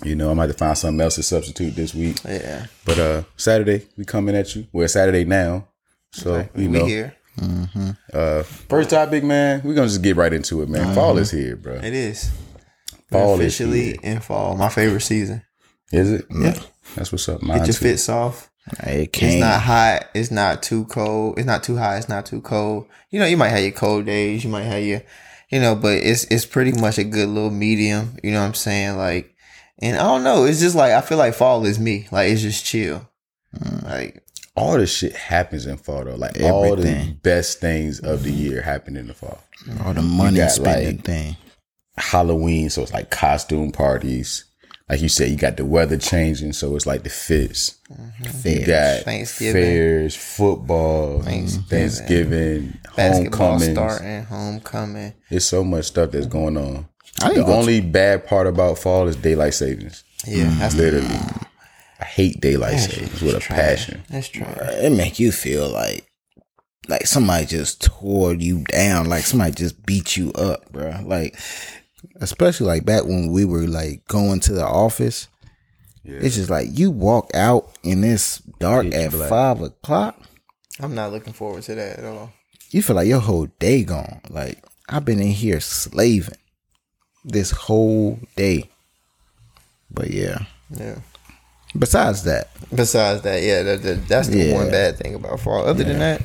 you 0.02 0.16
know 0.16 0.30
I 0.30 0.34
might 0.34 0.48
have 0.48 0.52
to 0.52 0.58
find 0.58 0.76
something 0.76 1.00
else 1.00 1.14
to 1.16 1.22
substitute 1.22 1.76
this 1.76 1.94
week. 1.94 2.18
Yeah. 2.24 2.66
But 2.84 2.98
uh 2.98 3.22
Saturday 3.36 3.86
we 3.96 4.04
coming 4.04 4.34
at 4.34 4.54
you. 4.54 4.66
Well, 4.72 4.84
it's 4.84 4.94
Saturday 4.94 5.24
now, 5.24 5.68
so 6.12 6.36
you 6.36 6.38
know. 6.38 6.50
we 6.54 6.68
know. 6.68 6.86
here. 6.86 7.14
Mm-hmm. 7.38 7.90
Uh, 8.12 8.42
first 8.42 8.90
topic, 8.90 9.22
man. 9.22 9.62
We're 9.64 9.74
gonna 9.74 9.86
just 9.86 10.02
get 10.02 10.16
right 10.16 10.32
into 10.32 10.62
it, 10.62 10.68
man. 10.68 10.94
Fall 10.94 11.12
mm-hmm. 11.12 11.22
is 11.22 11.30
here, 11.30 11.56
bro. 11.56 11.74
It 11.74 11.94
is. 11.94 12.30
Fall 13.10 13.34
is 13.34 13.40
officially 13.40 13.84
here. 13.84 13.96
in 14.02 14.20
fall. 14.20 14.56
My 14.56 14.68
favorite 14.68 15.00
season. 15.02 15.42
Is 15.92 16.10
it? 16.10 16.26
Yeah. 16.30 16.58
That's 16.96 17.12
what's 17.12 17.28
up. 17.28 17.42
Mine 17.42 17.58
Get 17.58 17.68
your 17.68 17.74
too. 17.74 17.84
fits 17.84 18.08
off. 18.08 18.50
It 18.80 19.16
It's 19.22 19.40
not 19.40 19.60
hot. 19.60 20.08
It's 20.14 20.30
not 20.30 20.62
too 20.62 20.84
cold. 20.86 21.38
It's 21.38 21.46
not 21.46 21.62
too 21.62 21.76
hot. 21.76 21.98
It's 21.98 22.08
not 22.08 22.26
too 22.26 22.40
cold. 22.40 22.86
You 23.10 23.20
know, 23.20 23.26
you 23.26 23.36
might 23.36 23.48
have 23.48 23.60
your 23.62 23.72
cold 23.72 24.06
days. 24.06 24.44
You 24.44 24.50
might 24.50 24.64
have 24.64 24.82
your, 24.82 25.02
you 25.50 25.60
know, 25.60 25.74
but 25.74 25.94
it's 25.94 26.24
it's 26.24 26.46
pretty 26.46 26.72
much 26.72 26.98
a 26.98 27.04
good 27.04 27.28
little 27.28 27.50
medium. 27.50 28.16
You 28.22 28.32
know 28.32 28.40
what 28.40 28.46
I'm 28.46 28.54
saying? 28.54 28.96
Like, 28.96 29.34
and 29.80 29.96
I 29.96 30.02
don't 30.02 30.24
know. 30.24 30.44
It's 30.44 30.60
just 30.60 30.76
like 30.76 30.92
I 30.92 31.00
feel 31.00 31.18
like 31.18 31.34
fall 31.34 31.64
is 31.64 31.78
me. 31.78 32.08
Like 32.10 32.30
it's 32.30 32.42
just 32.42 32.64
chill. 32.64 33.08
Mm. 33.56 33.84
Like 33.84 34.22
all 34.54 34.76
this 34.76 34.94
shit 34.94 35.14
happens 35.14 35.66
in 35.66 35.76
fall 35.76 36.04
though. 36.04 36.16
Like 36.16 36.40
all 36.40 36.76
the 36.76 37.16
best 37.22 37.60
things 37.60 38.00
of 38.00 38.24
the 38.24 38.32
year 38.32 38.60
happen 38.62 38.96
in 38.96 39.06
the 39.06 39.14
fall. 39.14 39.42
all 39.84 39.94
the 39.94 40.02
money 40.02 40.46
spending 40.48 40.96
like, 40.96 41.04
thing. 41.04 41.36
Halloween, 41.96 42.70
so 42.70 42.82
it's 42.82 42.92
like 42.92 43.10
costume 43.10 43.72
parties. 43.72 44.44
Like 44.88 45.02
you 45.02 45.08
said, 45.10 45.28
you 45.28 45.36
got 45.36 45.58
the 45.58 45.66
weather 45.66 45.98
changing, 45.98 46.54
so 46.54 46.74
it's 46.74 46.86
like 46.86 47.02
the 47.02 47.10
fits. 47.10 47.78
Mm-hmm. 47.92 48.24
You 48.24 48.30
Fairs. 48.30 48.66
got 48.66 49.04
Thanksgiving. 49.04 49.62
fairs, 49.62 50.16
football, 50.16 51.20
Thanksgiving, 51.22 52.78
basketball 52.96 53.48
homecomings. 53.58 53.72
starting, 53.72 54.24
homecoming. 54.24 55.14
There's 55.30 55.44
so 55.44 55.62
much 55.62 55.86
stuff 55.86 56.12
that's 56.12 56.26
going 56.26 56.56
on. 56.56 56.88
I 57.22 57.28
The 57.28 57.34
didn't 57.34 57.46
go 57.46 57.52
only 57.54 57.80
bad 57.80 58.26
part 58.26 58.46
about 58.46 58.78
fall 58.78 59.08
is 59.08 59.16
daylight 59.16 59.54
savings. 59.54 60.04
Yeah, 60.26 60.44
that's 60.58 60.74
mm-hmm. 60.74 60.82
Literally, 60.82 61.20
I 62.00 62.04
hate 62.04 62.40
daylight 62.40 62.78
savings 62.80 63.20
with 63.20 63.34
a 63.36 63.40
trash. 63.40 63.58
passion. 63.86 64.02
That's 64.08 64.28
true. 64.28 64.46
it 64.46 64.92
make 64.96 65.18
you 65.18 65.32
feel 65.32 65.68
like 65.68 66.06
like 66.88 67.06
somebody 67.06 67.44
just 67.44 67.82
tore 67.82 68.32
you 68.34 68.60
down, 68.64 69.08
like 69.08 69.24
somebody 69.24 69.52
just 69.52 69.84
beat 69.84 70.16
you 70.16 70.32
up, 70.32 70.70
bro. 70.72 71.00
Like 71.04 71.38
especially 72.20 72.66
like 72.66 72.84
back 72.84 73.04
when 73.04 73.30
we 73.32 73.44
were 73.44 73.66
like 73.66 74.06
going 74.08 74.40
to 74.40 74.52
the 74.52 74.64
office. 74.66 75.28
It's 76.04 76.36
just 76.36 76.48
like 76.48 76.68
you 76.72 76.90
walk 76.90 77.30
out 77.34 77.76
and 77.84 78.02
it's 78.02 78.38
dark 78.60 78.86
Pitch 78.86 78.94
at 78.94 79.10
black. 79.10 79.28
five 79.28 79.60
o'clock. 79.60 80.18
I'm 80.80 80.94
not 80.94 81.12
looking 81.12 81.34
forward 81.34 81.64
to 81.64 81.74
that 81.74 81.98
at 81.98 82.04
all. 82.04 82.32
You 82.70 82.80
feel 82.82 82.96
like 82.96 83.08
your 83.08 83.20
whole 83.20 83.46
day 83.58 83.84
gone. 83.84 84.20
Like 84.30 84.64
I've 84.88 85.04
been 85.04 85.20
in 85.20 85.28
here 85.32 85.60
slaving 85.60 86.36
this 87.24 87.50
whole 87.50 88.18
day. 88.36 88.70
But 89.90 90.10
yeah. 90.10 90.38
Yeah. 90.70 91.00
Besides 91.78 92.24
that, 92.24 92.48
Besides 92.74 93.20
that, 93.22 93.42
yeah, 93.42 93.62
that, 93.62 93.82
that, 93.82 94.08
that's 94.08 94.28
the 94.28 94.38
Yeah. 94.38 94.54
one 94.54 94.70
bad 94.70 94.96
thing 94.96 95.14
about 95.14 95.40
fall. 95.40 95.66
Other 95.66 95.84
than 95.84 95.98
that, 95.98 96.22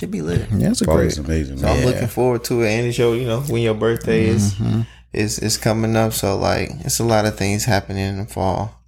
should 0.00 0.10
be 0.10 0.22
lit. 0.22 0.48
yeah, 0.50 0.70
it's 0.70 0.80
a 0.80 0.86
great. 0.86 1.08
is 1.08 1.18
amazing. 1.18 1.58
So 1.58 1.66
Man. 1.66 1.78
I'm 1.78 1.84
looking 1.84 2.08
forward 2.08 2.42
to 2.44 2.62
it. 2.62 2.70
And 2.70 2.86
it's 2.86 2.96
your, 2.96 3.14
you 3.14 3.26
know, 3.26 3.40
when 3.42 3.60
your 3.60 3.74
birthday 3.74 4.26
is 4.26 4.54
mm-hmm. 4.54 4.80
is 5.12 5.38
is 5.38 5.58
coming 5.58 5.94
up. 5.94 6.14
So 6.14 6.38
like, 6.38 6.70
it's 6.80 7.00
a 7.00 7.04
lot 7.04 7.26
of 7.26 7.36
things 7.36 7.66
happening 7.66 8.08
in 8.08 8.16
the 8.16 8.26
fall. 8.26 8.82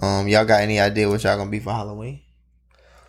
Um, 0.00 0.28
y'all 0.28 0.44
got 0.44 0.60
any 0.60 0.78
idea 0.78 1.08
what 1.08 1.24
y'all 1.24 1.36
gonna 1.36 1.50
be 1.50 1.58
for 1.58 1.72
Halloween? 1.72 2.20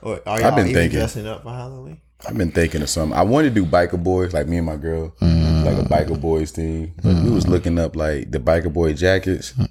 Or 0.01 0.19
are 0.25 0.41
y'all 0.41 0.55
been 0.55 0.67
even 0.67 0.81
thinking. 0.81 0.99
dressing 0.99 1.27
up 1.27 1.43
for 1.43 1.51
Halloween? 1.51 2.01
I've 2.27 2.37
been 2.37 2.51
thinking 2.51 2.81
of 2.81 2.89
something. 2.89 3.17
I 3.17 3.21
wanted 3.21 3.53
to 3.53 3.61
do 3.61 3.65
biker 3.65 4.01
boys, 4.01 4.33
like 4.33 4.47
me 4.47 4.57
and 4.57 4.65
my 4.65 4.77
girl, 4.77 5.13
mm. 5.21 5.63
like 5.63 5.77
a 5.77 5.87
biker 5.87 6.19
boys 6.19 6.51
thing. 6.51 6.93
But 7.03 7.21
we 7.21 7.29
was 7.29 7.45
mm. 7.45 7.49
looking 7.49 7.77
up 7.77 7.95
like 7.95 8.31
the 8.31 8.39
biker 8.39 8.73
boy 8.73 8.93
jackets. 8.93 9.53
Mm. 9.53 9.69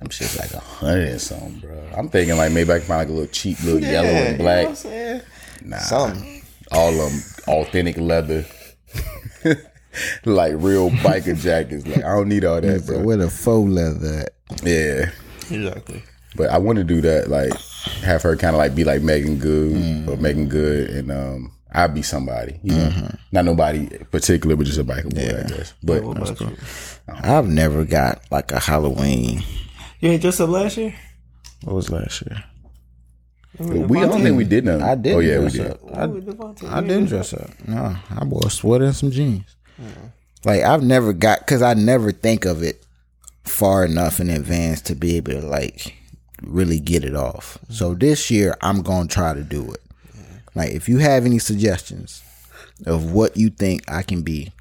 I'm 0.00 0.10
shit's 0.10 0.38
like 0.38 0.52
a 0.52 0.60
hundred 0.60 1.08
and 1.08 1.20
something, 1.20 1.58
bro. 1.60 1.90
I'm 1.94 2.08
thinking 2.08 2.36
like 2.36 2.52
maybe 2.52 2.72
I 2.72 2.78
can 2.78 2.86
find 2.86 3.00
like 3.00 3.08
a 3.08 3.12
little 3.12 3.32
cheap 3.32 3.62
little 3.62 3.80
yellow 3.80 4.08
Yeah, 4.08 4.18
and 4.18 4.38
you 4.38 4.38
know 4.38 4.44
black. 4.44 4.68
what 4.68 4.86
I'm 4.86 5.22
nah, 5.68 5.78
Something. 5.78 6.35
All 6.72 6.88
of 6.88 6.96
them 7.12 7.22
authentic 7.48 7.96
leather, 7.96 8.44
like 10.24 10.52
real 10.56 10.90
biker 10.90 11.38
jackets. 11.40 11.86
Like 11.86 11.98
I 12.04 12.14
don't 12.16 12.28
need 12.28 12.44
all 12.44 12.60
that, 12.60 12.82
So 12.82 12.94
bro. 12.94 13.02
where 13.04 13.16
the 13.16 13.30
faux 13.30 13.70
leather 13.70 14.20
at? 14.26 14.30
Yeah, 14.64 15.10
Exactly. 15.50 16.02
but 16.36 16.50
I 16.50 16.58
want 16.58 16.78
to 16.78 16.84
do 16.84 17.00
that. 17.02 17.28
Like 17.28 17.52
have 18.02 18.22
her 18.22 18.36
kind 18.36 18.54
of 18.54 18.58
like 18.58 18.74
be 18.74 18.84
like 18.84 19.02
Meagan 19.02 19.38
Good 19.38 20.08
or 20.08 20.16
Meagan 20.16 20.48
Good, 20.48 20.90
and 20.90 21.10
um, 21.12 21.52
I'd 21.72 21.94
be 21.94 22.02
somebody. 22.02 22.58
You 22.62 22.72
know, 22.74 23.10
not 23.32 23.44
nobody 23.44 23.86
particular, 24.10 24.56
but 24.56 24.66
just 24.66 24.78
a 24.78 24.84
biker 24.84 25.14
boy, 25.14 25.38
I 25.44 25.48
guess. 25.56 25.72
But 25.82 26.02
What 26.02 26.16
about 26.18 26.40
you? 26.40 26.56
I've 27.08 27.46
never 27.48 27.84
got 27.84 28.22
like 28.30 28.50
a 28.50 28.58
Halloween. 28.58 29.42
You 30.00 30.10
ain't 30.10 30.20
dressed 30.22 30.40
up 30.40 30.50
last 30.50 30.76
year? 30.76 30.94
What 31.62 31.74
was 31.76 31.90
last 31.90 32.22
year? 32.26 32.42
We 33.58 34.00
don't 34.00 34.22
think 34.22 34.36
we 34.36 34.44
did 34.44 34.64
none. 34.64 34.82
I 34.82 34.94
did. 34.94 35.14
Oh 35.14 35.20
yeah, 35.20 35.38
we 35.40 35.48
did. 35.50 35.70
up. 35.70 35.80
I, 35.94 36.04
Ooh, 36.06 36.56
I 36.64 36.80
didn't 36.80 37.06
dress 37.06 37.32
up. 37.32 37.50
No, 37.66 37.96
I 38.10 38.24
wore 38.24 38.46
a 38.46 38.50
sweater 38.50 38.84
and 38.86 38.96
some 38.96 39.10
jeans. 39.10 39.56
Like 40.44 40.62
I've 40.62 40.82
never 40.82 41.12
got 41.12 41.40
because 41.40 41.62
I 41.62 41.74
never 41.74 42.12
think 42.12 42.44
of 42.44 42.62
it 42.62 42.84
far 43.44 43.84
enough 43.84 44.20
in 44.20 44.30
advance 44.30 44.80
to 44.82 44.94
be 44.94 45.16
able 45.16 45.32
to 45.32 45.40
like 45.40 45.96
really 46.42 46.78
get 46.80 47.04
it 47.04 47.16
off. 47.16 47.58
So 47.68 47.94
this 47.94 48.30
year 48.30 48.56
I'm 48.60 48.82
gonna 48.82 49.08
try 49.08 49.34
to 49.34 49.42
do 49.42 49.70
it. 49.72 49.80
Like 50.54 50.70
if 50.70 50.88
you 50.88 50.98
have 50.98 51.24
any 51.26 51.38
suggestions 51.38 52.22
of 52.86 53.12
what 53.12 53.36
you 53.36 53.50
think 53.50 53.90
I 53.90 54.02
can 54.02 54.22
be, 54.22 54.52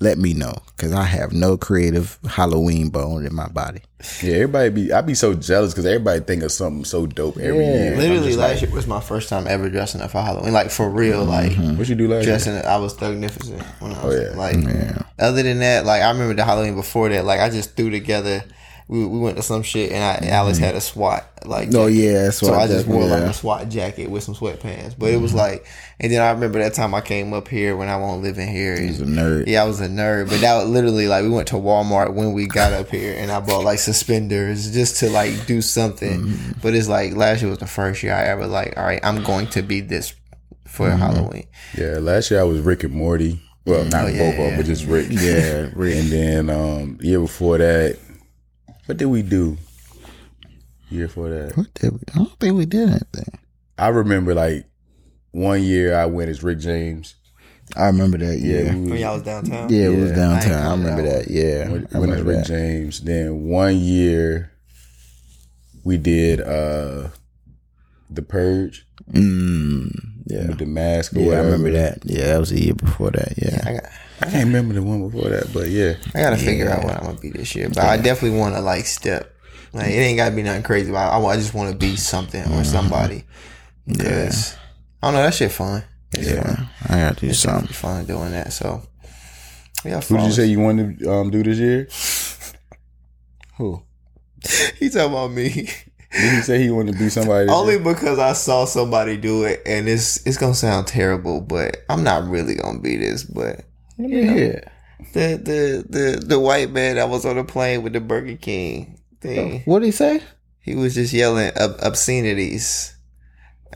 let 0.00 0.18
me 0.18 0.34
know 0.34 0.54
because 0.76 0.92
I 0.92 1.04
have 1.04 1.32
no 1.32 1.56
creative 1.56 2.18
Halloween 2.28 2.90
bone 2.90 3.24
in 3.24 3.34
my 3.34 3.48
body. 3.48 3.80
Yeah, 4.22 4.34
everybody 4.34 4.68
be. 4.70 4.92
I 4.92 5.00
be 5.00 5.14
so 5.14 5.34
jealous 5.34 5.72
because 5.72 5.86
everybody 5.86 6.20
think 6.20 6.42
of 6.42 6.52
something 6.52 6.84
so 6.84 7.06
dope 7.06 7.38
every 7.38 7.64
year. 7.64 7.92
I'm 7.92 7.98
Literally 7.98 8.36
last 8.36 8.60
like, 8.60 8.62
year 8.62 8.70
was 8.74 8.86
my 8.86 9.00
first 9.00 9.28
time 9.28 9.46
ever 9.46 9.70
dressing 9.70 10.00
up 10.02 10.10
for 10.10 10.20
Halloween. 10.20 10.52
Like 10.52 10.70
for 10.70 10.90
real, 10.90 11.26
mm-hmm. 11.26 11.62
like 11.70 11.78
What 11.78 11.88
you 11.88 11.94
do 11.94 12.08
last 12.08 12.26
year? 12.26 12.34
dressing. 12.36 12.54
I 12.56 12.76
was 12.76 13.00
magnificent 13.00 13.62
when 13.80 13.92
I 13.92 14.04
was 14.04 14.14
Oh, 14.14 14.20
yeah. 14.20 14.36
like. 14.36 14.96
Other 15.18 15.42
than 15.42 15.60
that, 15.60 15.86
like 15.86 16.02
I 16.02 16.10
remember 16.10 16.34
the 16.34 16.44
Halloween 16.44 16.74
before 16.74 17.08
that. 17.08 17.24
Like 17.24 17.40
I 17.40 17.48
just 17.48 17.76
threw 17.76 17.90
together. 17.90 18.44
We, 18.86 19.06
we 19.06 19.18
went 19.18 19.36
to 19.38 19.42
some 19.42 19.62
shit 19.62 19.92
and 19.92 20.04
I, 20.26 20.28
Alice 20.28 20.58
had 20.58 20.74
a 20.74 20.80
SWAT 20.80 21.24
like. 21.46 21.68
Oh, 21.68 21.88
jacket. 21.88 21.94
yeah, 21.94 22.30
So 22.30 22.52
I 22.52 22.66
just 22.66 22.86
wore 22.86 23.06
like 23.06 23.22
a 23.22 23.32
SWAT 23.32 23.70
jacket 23.70 24.10
with 24.10 24.22
some 24.22 24.34
sweatpants. 24.34 24.94
But 24.98 25.10
it 25.10 25.16
was 25.16 25.32
like, 25.32 25.66
and 25.98 26.12
then 26.12 26.20
I 26.20 26.30
remember 26.32 26.58
that 26.58 26.74
time 26.74 26.94
I 26.94 27.00
came 27.00 27.32
up 27.32 27.48
here 27.48 27.76
when 27.76 27.88
I 27.88 27.96
won't 27.96 28.22
live 28.22 28.36
in 28.38 28.46
here. 28.48 28.78
He's 28.78 29.00
a 29.00 29.06
nerd. 29.06 29.46
Yeah, 29.46 29.62
I 29.62 29.66
was 29.66 29.80
a 29.80 29.88
nerd, 29.88 30.28
but 30.28 30.40
that 30.42 30.54
was 30.56 30.68
literally 30.68 31.08
like 31.08 31.22
we 31.22 31.30
went 31.30 31.48
to 31.48 31.54
Walmart 31.54 32.12
when 32.12 32.34
we 32.34 32.46
got 32.46 32.74
up 32.74 32.90
here, 32.90 33.14
and 33.18 33.30
I 33.30 33.40
bought 33.40 33.64
like 33.64 33.78
suspenders 33.78 34.70
just 34.72 34.98
to 35.00 35.08
like 35.08 35.46
do 35.46 35.62
something. 35.62 36.20
Mm-hmm. 36.22 36.60
But 36.60 36.74
it's 36.74 36.88
like 36.88 37.14
last 37.14 37.40
year 37.40 37.48
was 37.50 37.60
the 37.60 37.66
first 37.66 38.02
year 38.02 38.12
I 38.14 38.24
ever 38.24 38.46
like, 38.46 38.74
all 38.76 38.84
right, 38.84 39.00
I'm 39.02 39.22
going 39.22 39.46
to 39.48 39.62
be 39.62 39.80
this 39.80 40.14
for 40.66 40.88
Mm-hmm. 40.88 40.98
Halloween. 40.98 41.46
Yeah, 41.78 41.98
last 42.00 42.30
year 42.30 42.40
I 42.40 42.44
was 42.44 42.60
Rick 42.60 42.84
and 42.84 42.92
Morty. 42.92 43.40
Well, 43.66 43.84
not 43.86 44.04
Oh, 44.04 44.08
yeah, 44.08 44.18
both 44.30 44.38
yeah. 44.38 44.56
but 44.58 44.66
just 44.66 44.84
Rick. 44.84 45.06
Yeah, 45.10 45.70
Rick. 45.74 45.96
And 45.96 46.08
then 46.10 46.50
um 46.50 46.98
year 47.00 47.18
before 47.20 47.56
that, 47.58 47.98
what 48.86 48.98
did 48.98 49.06
we 49.06 49.22
do? 49.22 49.56
Year 50.90 51.08
for 51.08 51.28
that, 51.30 51.56
What 51.56 51.72
did 51.74 51.92
we? 51.92 51.98
I 52.14 52.18
don't 52.18 52.38
think 52.38 52.56
we 52.56 52.66
did 52.66 52.88
anything. 52.88 53.38
I 53.78 53.88
remember 53.88 54.34
like 54.34 54.66
one 55.32 55.62
year 55.62 55.96
I 55.98 56.06
went 56.06 56.30
as 56.30 56.42
Rick 56.42 56.58
James. 56.60 57.16
I 57.76 57.86
remember 57.86 58.18
that. 58.18 58.38
Yeah, 58.38 58.74
we 58.74 58.80
When 58.80 58.90
was- 58.90 59.00
y'all 59.00 59.14
was 59.14 59.22
downtown. 59.22 59.68
Yeah, 59.72 59.86
it 59.88 59.98
was 60.00 60.12
downtown. 60.12 60.52
I 60.52 60.66
I, 60.66 60.70
remember 60.72 61.02
remember 61.02 61.18
that. 61.24 61.30
Yeah, 61.30 61.68
went, 61.70 61.94
I 61.94 61.98
went 61.98 62.12
as 62.12 62.22
Rick 62.22 62.36
that. 62.38 62.46
James. 62.46 63.00
Then 63.00 63.44
one 63.48 63.76
year 63.78 64.52
we 65.82 65.96
did 65.96 66.40
uh 66.40 67.08
the 68.10 68.22
Purge 68.22 68.86
Mm, 69.10 69.90
yeah, 70.26 70.48
with 70.48 70.58
the 70.58 70.66
mask. 70.66 71.14
Or 71.14 71.20
yeah, 71.20 71.34
I 71.34 71.40
remember 71.40 71.70
that. 71.72 71.98
Yeah, 72.04 72.28
that 72.28 72.38
was 72.40 72.52
a 72.52 72.60
year 72.60 72.74
before 72.74 73.10
that. 73.10 73.34
Yeah, 73.36 73.62
I 73.66 73.72
got 73.74 73.84
I 74.20 74.30
can't 74.30 74.46
remember 74.46 74.74
the 74.74 74.82
one 74.82 75.08
before 75.08 75.28
that, 75.28 75.52
but 75.52 75.68
yeah. 75.68 75.94
I 76.14 76.20
gotta 76.20 76.36
figure 76.36 76.70
out 76.70 76.84
what 76.84 76.96
I'm 76.96 77.04
gonna 77.04 77.18
be 77.18 77.30
this 77.30 77.54
year, 77.54 77.68
but 77.68 77.78
I 77.78 77.96
definitely 77.96 78.38
want 78.38 78.54
to 78.54 78.60
like 78.60 78.86
step. 78.86 79.34
Like 79.72 79.88
it 79.88 79.94
ain't 79.98 80.16
gotta 80.16 80.34
be 80.34 80.42
nothing 80.42 80.62
crazy, 80.62 80.90
but 80.92 80.98
I, 80.98 81.18
I 81.18 81.36
just 81.36 81.52
want 81.52 81.72
to 81.72 81.76
be 81.76 81.96
something 81.96 82.42
or 82.52 82.64
somebody. 82.64 83.24
Because 83.86 84.56
I 85.02 85.08
don't 85.08 85.14
know. 85.14 85.22
That 85.22 85.34
shit 85.34 85.52
fun. 85.52 85.84
It's 86.12 86.28
fun. 86.30 86.36
Yeah, 86.36 86.66
I 86.88 87.00
gotta 87.00 87.20
do 87.20 87.26
It's 87.28 87.40
something. 87.40 87.66
definitely 87.66 87.74
fun 87.74 88.04
doing 88.06 88.30
that. 88.32 88.52
So, 88.52 88.82
yeah. 89.84 90.00
Who 90.00 90.16
did 90.16 90.26
you 90.26 90.32
say 90.32 90.46
you 90.46 90.60
wanted 90.60 91.00
to 91.00 91.12
um, 91.12 91.30
do 91.30 91.42
this 91.42 91.58
year? 91.58 91.88
Who? 93.58 93.82
He 94.78 94.90
talking 94.90 95.12
about 95.12 95.32
me. 95.32 95.68
Did 96.14 96.34
he 96.34 96.40
say 96.42 96.62
he 96.62 96.70
wanted 96.70 96.92
to 96.92 96.98
be 96.98 97.08
somebody? 97.08 97.48
Only 97.48 97.74
year? 97.74 97.82
because 97.82 98.18
I 98.18 98.32
saw 98.34 98.64
somebody 98.64 99.16
do 99.16 99.44
it, 99.44 99.62
and 99.66 99.88
it's 99.88 100.24
it's 100.26 100.36
gonna 100.36 100.54
sound 100.54 100.86
terrible, 100.86 101.40
but 101.40 101.78
I'm 101.88 102.04
not 102.04 102.28
really 102.28 102.54
gonna 102.54 102.80
be 102.80 102.96
this. 102.96 103.24
But 103.24 103.64
me 103.98 104.54
the 105.12 105.36
the 105.36 105.84
the 105.88 106.24
the 106.26 106.40
white 106.40 106.70
man 106.70 106.96
that 106.96 107.08
was 107.08 107.24
on 107.24 107.36
the 107.36 107.44
plane 107.44 107.82
with 107.82 107.92
the 107.92 108.00
Burger 108.00 108.36
King 108.36 108.98
thing, 109.20 109.62
oh, 109.66 109.70
What 109.70 109.80
did 109.80 109.86
he 109.86 109.92
say? 109.92 110.22
he 110.60 110.74
was 110.74 110.94
just 110.94 111.12
yelling 111.12 111.52
ob- 111.60 111.78
obscenities 111.82 112.96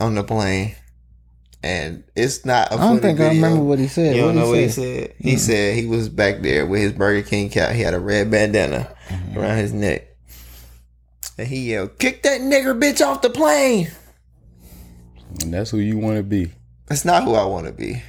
on 0.00 0.14
the 0.14 0.25
plane, 0.25 0.75
and 1.62 2.04
it's 2.16 2.45
not. 2.45 2.73
I 2.73 2.76
I 2.76 2.78
don't 2.78 3.00
think 3.00 3.21
I 3.21 3.28
remember 3.28 3.62
what 3.62 3.78
he 3.78 3.88
said. 3.88 4.16
You 4.16 4.23
don't 4.23 4.37
What'd 4.37 4.42
know 4.42 4.50
what 4.50 4.61
he 4.61 4.68
say? 4.68 5.00
said? 5.00 5.14
He 5.18 5.35
mm. 5.35 5.38
said 5.38 5.75
he 5.76 5.87
was 5.87 6.09
back 6.09 6.40
there 6.40 6.66
with 6.66 6.80
his 6.80 6.92
Burger 6.92 7.26
King 7.26 7.50
cap. 7.50 7.75
He 7.75 7.83
had 7.83 7.95
a 7.95 8.00
red 8.00 8.30
bandana 8.30 8.95
mm-hmm. 9.09 9.38
around 9.38 9.59
his 9.59 9.73
neck. 9.73 10.08
And 11.38 11.47
he 11.47 11.71
yelled, 11.71 11.99
Kick 11.99 12.23
that 12.25 12.40
nigger 12.40 12.78
bitch 12.78 13.04
off 13.04 13.23
the 13.23 13.30
plane. 13.30 13.90
And 15.40 15.54
that's 15.54 15.71
who 15.71 15.78
you 15.78 15.97
want 15.97 16.16
to 16.16 16.23
be. 16.23 16.50
That's 16.87 17.04
not 17.04 17.23
who 17.23 17.35
I 17.35 17.45
want 17.45 17.66
to 17.66 17.73
be. 17.73 18.02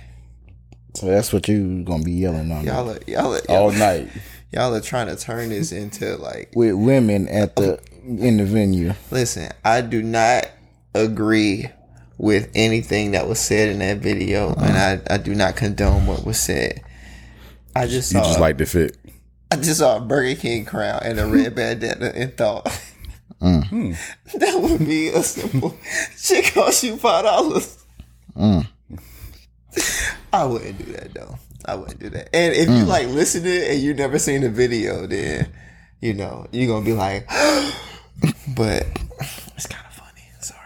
So 0.95 1.05
that's 1.05 1.31
what 1.31 1.47
you 1.47 1.83
gonna 1.83 2.03
be 2.03 2.13
yelling 2.13 2.51
on 2.51 2.65
Y'all 2.65 2.89
are, 2.89 2.99
y'all, 3.05 3.35
are, 3.35 3.41
y'all, 3.47 3.71
night. 3.71 4.09
y'all 4.51 4.73
are 4.73 4.81
trying 4.81 5.07
to 5.07 5.15
turn 5.15 5.49
this 5.49 5.71
into 5.71 6.17
like, 6.17 6.51
with 6.55 6.73
women 6.73 7.27
at 7.27 7.55
the 7.55 7.79
in 8.03 8.37
the 8.37 8.45
venue. 8.45 8.93
listen, 9.11 9.51
I 9.63 9.81
do 9.81 10.01
not 10.01 10.47
agree 10.95 11.69
with 12.17 12.49
anything 12.55 13.11
that 13.11 13.27
was 13.27 13.39
said 13.39 13.69
in 13.69 13.79
that 13.79 13.97
video. 13.97 14.53
And 14.53 14.77
I, 14.77 15.13
I 15.13 15.17
do 15.17 15.35
not 15.35 15.55
condone 15.55 16.07
what 16.07 16.25
was 16.25 16.39
said. 16.39 16.81
I 17.75 17.87
just 17.87 18.11
You 18.11 18.19
saw, 18.19 18.25
just 18.25 18.39
like 18.39 18.57
the 18.57 18.65
fit. 18.65 18.97
I 19.51 19.55
just 19.55 19.79
saw 19.79 19.97
a 19.97 20.01
Burger 20.01 20.39
King 20.39 20.65
crown 20.65 21.01
and 21.03 21.19
a 21.19 21.27
red 21.27 21.55
bandana 21.55 22.11
and 22.15 22.35
thought 22.35 22.67
that 23.41 24.59
would 24.61 24.79
be 24.79 25.09
a 25.09 25.23
simple 25.23 25.75
shit 26.17 26.53
cost 26.53 26.83
you 26.83 26.97
five 26.97 27.23
dollars. 27.25 27.77
I 30.33 30.45
wouldn't 30.45 30.77
do 30.77 30.91
that 30.93 31.13
though. 31.13 31.37
I 31.65 31.75
wouldn't 31.75 31.99
do 31.99 32.09
that. 32.09 32.29
And 32.35 32.53
if 32.53 32.67
you 32.69 32.85
like 32.85 33.07
listen 33.07 33.43
to 33.43 33.49
it 33.49 33.71
and 33.71 33.81
you 33.81 33.93
never 33.93 34.17
seen 34.19 34.41
the 34.41 34.49
video, 34.49 35.05
then 35.07 35.51
you 36.01 36.13
know 36.13 36.47
you're 36.51 36.67
gonna 36.67 36.85
be 36.85 36.93
like, 36.93 37.27
but 38.55 38.85
it's 39.55 39.67
kind 39.67 39.85
of 39.85 39.93
funny. 39.93 40.21
Sorry, 40.41 40.59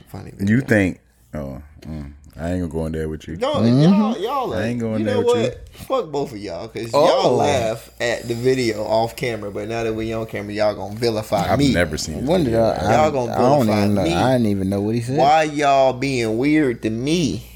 a 0.00 0.04
funny. 0.08 0.30
Video. 0.32 0.56
You 0.56 0.60
think? 0.62 1.00
Oh, 1.34 1.62
mm, 1.82 2.12
I 2.38 2.50
ain't 2.50 2.60
gonna 2.60 2.68
go 2.72 2.84
in 2.86 2.92
there 2.92 3.08
with 3.08 3.26
you. 3.26 3.36
No, 3.36 3.54
mm-hmm. 3.56 3.80
y'all, 3.82 4.18
y'all. 4.18 4.52
Are, 4.52 4.58
I 4.58 4.64
ain't 4.64 4.78
going 4.80 5.00
you 5.00 5.06
there 5.06 5.16
with 5.18 5.26
what? 5.26 5.38
you. 5.38 5.52
Fuck 5.86 6.10
both 6.12 6.32
of 6.32 6.38
y'all, 6.38 6.68
cause 6.68 6.90
Oh. 6.92 7.06
y'all 7.06 7.34
laugh 7.36 7.90
at 7.98 8.28
the 8.28 8.34
video 8.34 8.84
off 8.84 9.16
camera, 9.16 9.50
but 9.50 9.68
now 9.68 9.84
that 9.84 9.94
we 9.94 10.12
on 10.12 10.26
camera, 10.26 10.52
y'all 10.52 10.74
gonna 10.74 10.94
vilify 10.96 11.56
me. 11.56 11.68
I've 11.68 11.74
never 11.74 11.96
seen. 11.96 12.20
this 12.20 12.28
When 12.28 12.44
did 12.44 12.50
video. 12.50 12.64
I? 12.66 12.74
I, 12.74 12.92
Y'all 13.02 13.10
gonna 13.10 13.32
I 13.32 13.38
don't 13.38 13.66
vilify 13.66 13.82
even 13.84 13.94
know. 13.94 14.02
me. 14.02 14.14
I 14.14 14.32
didn't 14.32 14.46
even 14.48 14.68
know 14.68 14.80
what 14.82 14.94
he 14.94 15.00
said. 15.00 15.16
Why 15.18 15.44
y'all 15.44 15.94
being 15.94 16.36
weird 16.36 16.82
to 16.82 16.90
me? 16.90 17.46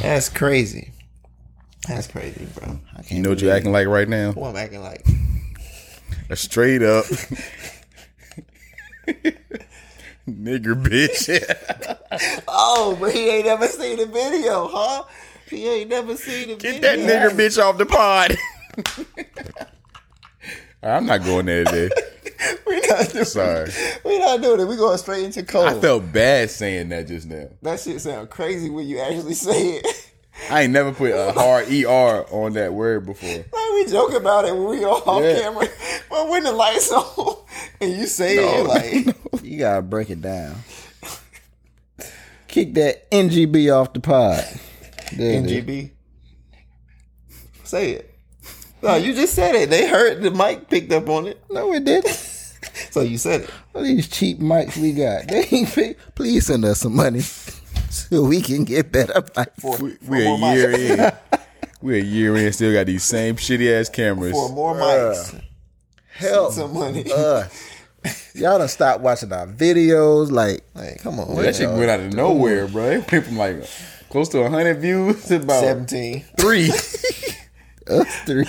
That's 0.00 0.28
crazy. 0.28 0.90
That's 1.86 2.08
crazy, 2.08 2.46
bro. 2.54 2.78
I 2.92 3.02
can't 3.02 3.10
you 3.12 3.22
know 3.22 3.30
what 3.30 3.40
you're 3.40 3.52
acting 3.54 3.72
like 3.72 3.86
right 3.86 4.08
now? 4.08 4.32
Who 4.32 4.44
I'm 4.44 4.56
acting 4.56 4.82
like? 4.82 5.06
A 6.28 6.36
straight 6.36 6.82
up 6.82 7.04
nigger 10.44 10.80
bitch. 10.82 11.28
Oh, 12.48 12.96
but 12.98 13.12
he 13.14 13.28
ain't 13.28 13.46
never 13.46 13.68
seen 13.68 13.98
the 13.98 14.06
video, 14.06 14.66
huh? 14.68 15.04
He 15.48 15.68
ain't 15.68 15.90
never 15.90 16.16
seen 16.16 16.48
the 16.48 16.54
video. 16.56 16.80
Get 16.80 16.82
video. 16.82 17.06
that 17.06 17.30
nigger 17.30 17.36
bitch 17.36 17.62
off 17.62 17.78
the 17.78 17.86
pod. 17.86 18.36
I'm 20.82 21.06
not 21.06 21.22
going 21.22 21.46
there 21.46 21.64
today. 21.64 21.88
We 22.66 22.80
not 22.80 23.10
doing 23.10 23.24
Sorry. 23.24 23.70
We 24.04 24.18
not 24.18 24.40
doing 24.42 24.60
it. 24.60 24.64
We 24.64 24.76
going 24.76 24.98
straight 24.98 25.24
into 25.24 25.42
cold. 25.44 25.68
I 25.68 25.78
felt 25.78 26.12
bad 26.12 26.50
saying 26.50 26.88
that 26.88 27.06
just 27.06 27.28
now. 27.28 27.48
that 27.62 27.80
shit 27.80 28.00
sound 28.00 28.30
crazy 28.30 28.70
when 28.70 28.86
you 28.86 28.98
actually 28.98 29.34
say 29.34 29.76
it. 29.76 30.09
I 30.48 30.62
ain't 30.62 30.72
never 30.72 30.92
put 30.92 31.12
a 31.12 31.32
hard 31.32 31.68
ER 31.70 32.24
on 32.32 32.54
that 32.54 32.72
word 32.72 33.04
before. 33.06 33.28
Like 33.28 33.70
we 33.74 33.86
joke 33.86 34.14
about 34.14 34.44
it 34.46 34.54
when 34.54 34.68
we 34.70 34.84
all 34.84 35.02
off 35.06 35.22
Yeah. 35.22 35.38
camera, 35.40 35.66
but 36.08 36.28
when 36.28 36.44
the 36.44 36.52
lights 36.52 36.90
on 36.92 37.36
and 37.80 37.92
you 37.92 38.06
say 38.06 38.36
it 38.38 38.66
like 38.66 39.16
You 39.44 39.58
gotta 39.58 39.82
break 39.82 40.10
it 40.10 40.22
down. 40.22 40.56
Kick 42.48 42.74
that 42.74 43.08
NGB 43.10 43.72
off 43.74 43.92
the 43.92 44.00
pod. 44.00 44.44
There. 45.16 45.42
NGB. 45.42 45.90
Say 47.64 47.92
it. 47.92 48.14
No, 48.82 48.96
you 48.96 49.14
just 49.14 49.34
said 49.34 49.54
it. 49.54 49.70
They 49.70 49.86
heard 49.88 50.22
the 50.22 50.30
mic 50.30 50.68
picked 50.68 50.90
up 50.92 51.08
on 51.08 51.26
it, 51.26 51.40
No, 51.50 51.72
it 51.74 51.84
didn't. 51.84 52.08
so 52.90 53.02
you 53.02 53.18
said 53.18 53.42
it. 53.42 53.50
What 53.72 53.82
these 53.82 54.08
cheap 54.08 54.38
mics 54.40 54.76
we 54.76 54.92
got? 54.92 55.28
They 55.28 55.46
ain't 55.52 55.68
pay- 55.72 55.96
Please 56.14 56.46
send 56.46 56.64
us 56.64 56.80
some 56.80 56.96
money 56.96 57.20
so 58.10 58.24
we 58.24 58.40
can 58.40 58.64
get 58.64 58.90
better 58.92 59.12
mics. 59.20 59.80
We, 59.80 59.96
we 60.08 60.26
a 60.26 60.36
more 60.38 60.54
year 60.54 60.72
mics. 60.72 61.12
in. 61.32 61.38
We're 61.82 61.98
a 62.00 62.04
year 62.04 62.36
in, 62.36 62.52
still 62.52 62.72
got 62.74 62.86
these 62.86 63.02
same 63.04 63.36
shitty 63.36 63.80
ass 63.80 63.88
cameras. 63.88 64.32
For 64.32 64.50
more 64.50 64.74
mics, 64.74 65.40
Help 66.12 66.52
some 66.52 66.74
money. 66.74 67.10
us. 67.10 67.66
Y'all 68.34 68.58
done 68.58 68.68
stop 68.68 69.00
watching 69.00 69.32
our 69.32 69.46
videos. 69.46 70.30
Like, 70.30 70.62
Like, 70.74 71.02
come 71.02 71.18
on, 71.20 71.34
that 71.36 71.56
shit 71.56 71.68
went 71.70 71.90
out 71.90 72.00
of 72.00 72.12
nowhere, 72.12 72.66
bro. 72.68 72.90
It 72.90 73.10
went 73.12 73.24
from 73.26 73.36
like 73.38 73.64
close 74.10 74.28
to 74.30 74.40
100 74.42 74.74
views 74.78 75.24
to 75.26 75.36
about 75.36 75.60
seventeen. 75.62 76.24
three. 76.38 76.68
us 77.88 78.14
three. 78.26 78.46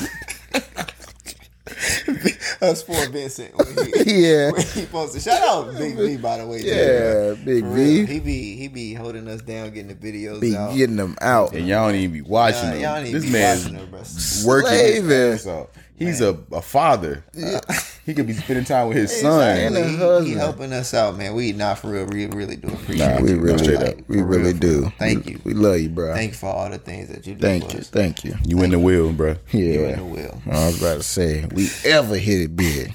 Us 2.62 2.84
for 2.84 2.94
Vincent. 3.10 3.56
When 3.58 3.86
he, 4.06 4.22
Yeah. 4.30 4.52
when 4.52 4.62
he 4.62 4.86
posted. 4.86 5.22
Shout 5.24 5.42
out 5.42 5.78
Big 5.78 5.96
V 5.96 6.18
by 6.18 6.38
the 6.38 6.48
way. 6.48 6.62
too, 6.62 6.68
Yeah, 6.68 7.34
Big 7.44 7.62
bro. 7.64 7.72
For 7.72 7.76
real. 7.78 8.06
V. 8.06 8.14
He 8.14 8.20
be 8.20 8.56
he 8.56 8.68
be 8.68 8.94
holding 8.94 9.28
us 9.28 9.42
down, 9.42 9.72
getting 9.72 9.88
the 9.88 9.96
videos 9.96 10.42
Be 10.42 10.56
out. 10.56 10.76
getting 10.76 10.96
them 10.96 11.16
out. 11.22 11.54
and 11.54 11.68
y'all 11.68 11.88
don't 11.88 11.96
even 11.96 12.14
be 12.14 12.22
watching 12.22 12.64
Nah, 12.64 12.72
them. 12.72 12.82
y'all 12.82 13.02
need 13.04 13.14
this 13.14 13.24
to 13.24 13.28
be 13.28 13.34
man's 13.34 13.64
watching 13.64 13.78
them, 13.78 13.90
bro. 13.90 14.00
working 14.46 14.70
Slaving. 14.70 15.10
his 15.10 15.46
ass 15.46 15.48
off. 15.48 15.68
He's 16.06 16.22
a, 16.22 16.38
a 16.52 16.62
father. 16.62 17.24
He 18.04 18.16
could 18.16 18.26
be 18.26 18.34
spending 18.34 18.66
time 18.66 18.88
with 18.88 18.98
his 18.98 19.22
son. 19.22 19.58
And 19.60 19.78
a 19.78 20.22
He, 20.24 20.32
he 20.32 20.34
helping 20.34 20.74
us 20.74 20.92
out, 20.96 21.16
man. 21.18 21.36
We 21.36 21.52
not 21.54 21.78
for 21.78 21.90
real. 21.92 22.08
We 22.08 22.26
really 22.26 22.56
do 22.56 22.70
appreciate 22.70 23.08
Nah, 23.08 23.22
We 23.22 23.30
you. 23.34 23.40
Really, 23.40 23.58
straight 23.60 23.78
up. 23.78 23.96
we 24.08 24.18
For 24.18 24.26
real, 24.26 24.40
really 24.40 24.54
do. 24.54 24.92
Thank 24.98 25.26
We- 25.28 25.32
you. 25.34 25.42
We 25.44 25.54
love 25.54 25.80
you, 25.80 25.90
bro. 25.90 26.12
Thank 26.16 26.32
you 26.32 26.38
for 26.38 26.48
all 26.48 26.70
the 26.72 26.80
things 26.80 27.10
that 27.10 27.28
you 27.28 27.36
do. 27.36 27.40
Thank 27.42 27.66
for 27.70 27.74
you. 27.74 27.80
us. 27.82 27.90
Thank 27.92 28.24
you. 28.24 28.34
You 28.44 28.64
in 28.64 28.72
the 28.72 28.80
wheel, 28.80 29.14
bro. 29.14 29.36
Yeah. 29.52 29.60
You 29.62 29.84
in 29.84 29.90
Yeah. 29.92 29.96
the 29.98 30.04
wheel. 30.04 30.42
I 30.48 30.66
was 30.66 30.82
about 30.82 30.96
to 30.96 31.04
say, 31.04 31.46
we 31.54 31.70
ever 31.86 32.18
hit 32.18 32.42
it 32.42 32.56
big. 32.56 32.92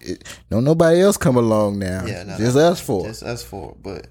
It, 0.00 0.24
don't 0.50 0.64
nobody 0.64 1.02
else 1.02 1.18
come 1.18 1.36
along 1.36 1.78
now. 1.78 2.06
Yeah, 2.06 2.22
no, 2.22 2.38
just 2.38 2.56
no. 2.56 2.70
us 2.72 2.80
four. 2.80 3.06
Just 3.06 3.22
us 3.22 3.42
four. 3.44 3.76
But 3.82 4.06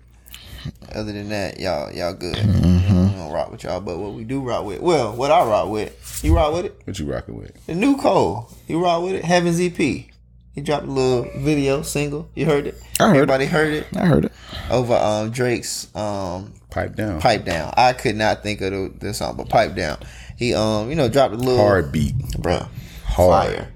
other 0.93 1.11
than 1.13 1.29
that, 1.29 1.59
y'all 1.59 1.91
y'all 1.91 2.13
good. 2.13 2.35
Mm-hmm. 2.35 3.03
We 3.07 3.15
don't 3.15 3.31
rock 3.31 3.51
with 3.51 3.63
y'all. 3.63 3.81
But 3.81 3.97
what 3.99 4.13
we 4.13 4.23
do 4.23 4.41
rock 4.41 4.65
with, 4.65 4.81
well, 4.81 5.13
what 5.13 5.31
I 5.31 5.43
rock 5.45 5.69
with, 5.69 6.21
you 6.23 6.35
rock 6.35 6.53
with 6.53 6.65
it. 6.65 6.81
What 6.85 6.97
you 6.99 7.11
rocking 7.11 7.37
with? 7.37 7.65
The 7.65 7.75
new 7.75 7.97
Cole, 7.97 8.49
you 8.67 8.81
rock 8.83 9.03
with 9.03 9.13
it. 9.15 9.25
Heaven's 9.25 9.59
EP. 9.59 9.75
He 9.77 10.59
dropped 10.61 10.85
a 10.85 10.91
little 10.91 11.29
video 11.39 11.81
single. 11.81 12.29
You 12.35 12.45
heard 12.45 12.67
it. 12.67 12.75
I 12.99 13.05
heard 13.05 13.11
it. 13.13 13.17
Everybody 13.17 13.45
heard 13.45 13.73
it 13.73 13.87
I 13.95 14.05
heard 14.05 14.25
it. 14.25 14.31
over 14.69 14.93
um 14.95 15.31
Drake's 15.31 15.93
um 15.95 16.53
Pipe 16.69 16.95
down. 16.95 17.19
pipe 17.21 17.43
down. 17.45 17.73
I 17.77 17.93
could 17.93 18.15
not 18.15 18.43
think 18.43 18.61
of 18.61 18.71
the, 18.71 18.93
the 18.99 19.13
song, 19.13 19.35
but 19.37 19.49
pipe 19.49 19.75
down. 19.75 19.97
He 20.37 20.53
um 20.53 20.89
you 20.89 20.95
know 20.95 21.07
dropped 21.09 21.33
a 21.33 21.37
little 21.37 21.57
Hard 21.57 21.91
beat. 21.91 22.15
bruh. 22.37 22.67
Hard. 23.05 23.47
Fire. 23.55 23.73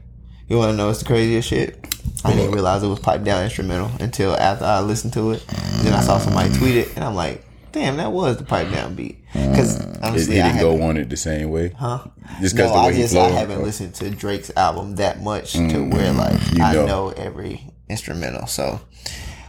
You 0.48 0.58
want 0.58 0.72
to 0.72 0.78
know 0.78 0.88
what's 0.88 1.00
the 1.00 1.06
craziest 1.06 1.48
shit? 1.50 1.85
I 2.26 2.36
didn't 2.36 2.52
realize 2.52 2.84
it 2.84 2.88
was 2.88 3.00
pipe 3.00 3.24
down 3.24 3.44
instrumental 3.44 3.92
until 4.00 4.36
after 4.36 4.66
I 4.66 4.80
listened 4.82 5.14
to 5.14 5.32
it. 5.32 5.46
then 5.84 5.94
I 5.94 6.02
saw 6.02 6.18
somebody 6.18 6.54
tweet 6.58 6.76
it, 6.78 6.96
and 6.96 7.04
I'm 7.04 7.16
like, 7.16 7.44
damn, 7.72 7.98
that 7.98 8.12
was 8.12 8.38
the 8.38 8.44
pipe 8.46 8.72
down 8.72 8.96
beat. 8.96 9.22
Because 9.34 9.80
honestly, 10.02 10.38
it 10.38 10.44
I 10.44 10.48
didn't 10.54 10.62
go 10.62 10.82
on 10.84 10.98
it 10.98 11.10
the 11.10 11.18
same 11.18 11.52
way. 11.52 11.70
huh? 11.78 12.00
Just 12.42 12.56
No, 12.56 12.64
because 12.64 12.72
the 12.72 12.80
way 12.80 12.88
I 12.88 12.92
he 12.94 13.02
just 13.02 13.16
I 13.16 13.30
haven't 13.30 13.64
listened 13.64 13.94
to 13.96 14.10
Drake's 14.10 14.52
album 14.56 14.96
that 14.96 15.22
much 15.22 15.54
to 15.54 15.80
where 15.90 16.12
like 16.14 16.40
you 16.54 16.64
I 16.64 16.74
know. 16.74 16.86
know 16.86 17.10
every 17.10 17.70
instrumental. 17.90 18.48
So, 18.48 18.80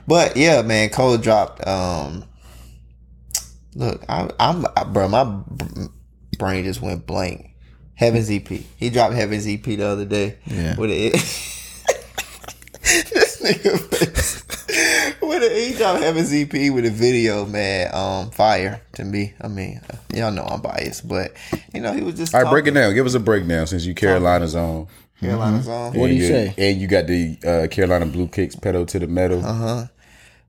but 0.06 0.36
yeah, 0.36 0.62
man, 0.62 0.88
Cole 0.90 1.16
dropped. 1.18 1.66
um 1.66 2.24
Look, 3.74 4.02
I, 4.08 4.30
I'm 4.40 4.64
I, 4.74 4.84
bro, 4.84 5.06
my 5.08 5.38
brain 6.38 6.64
just 6.64 6.80
went 6.80 7.06
blank. 7.06 7.50
Heaven's 7.94 8.30
EP. 8.30 8.46
He 8.48 8.90
dropped 8.90 9.14
Heaven's 9.14 9.46
EP 9.46 9.62
the 9.62 9.82
other 9.82 10.04
day. 10.04 10.38
Yeah. 10.46 10.76
With 10.76 10.90
it. 10.90 11.14
this 13.46 13.56
nigga. 13.59 13.78
face. 13.96 15.20
With 15.22 15.42
a, 15.42 15.54
he 15.70 15.74
dropped 15.76 16.02
Heaven's 16.02 16.32
EP 16.32 16.52
with 16.72 16.85
a 16.87 16.90
video, 16.90 17.46
man. 17.46 17.94
Um, 17.94 18.30
fire 18.30 18.80
to 18.94 19.04
me. 19.04 19.35
I 19.40 19.48
mean, 19.48 19.80
uh, 19.90 19.96
y'all 20.14 20.32
know 20.32 20.42
I'm 20.44 20.61
biased, 20.61 21.06
but 21.09 21.32
you 21.74 21.80
know 21.80 21.92
he 21.92 22.02
was 22.02 22.14
just 22.16 22.35
All 22.35 22.42
right, 22.42 22.50
break 22.50 22.66
it 22.66 22.72
down. 22.72 22.94
Give 22.94 23.06
us 23.06 23.14
a 23.14 23.20
breakdown 23.20 23.66
since 23.66 23.85
you 23.85 23.94
Carolina's 23.94 24.54
on. 24.54 24.87
Carolina's 25.20 25.66
on. 25.68 25.92
What'd 25.94 26.02
And 26.02 26.11
he 26.12 26.18
you- 26.18 26.26
say? 26.28 26.54
And 26.59 26.80
you 26.80 26.87
got 26.88 27.06
the 27.06 27.38
uh, 27.46 27.66
Carolina 27.68 28.06
Blue 28.06 28.28
Kicks 28.28 28.54
pedal 28.56 28.85
to 28.87 28.98
the 28.98 29.06
metal. 29.06 29.44
Uh 29.44 29.52
huh. 29.54 29.85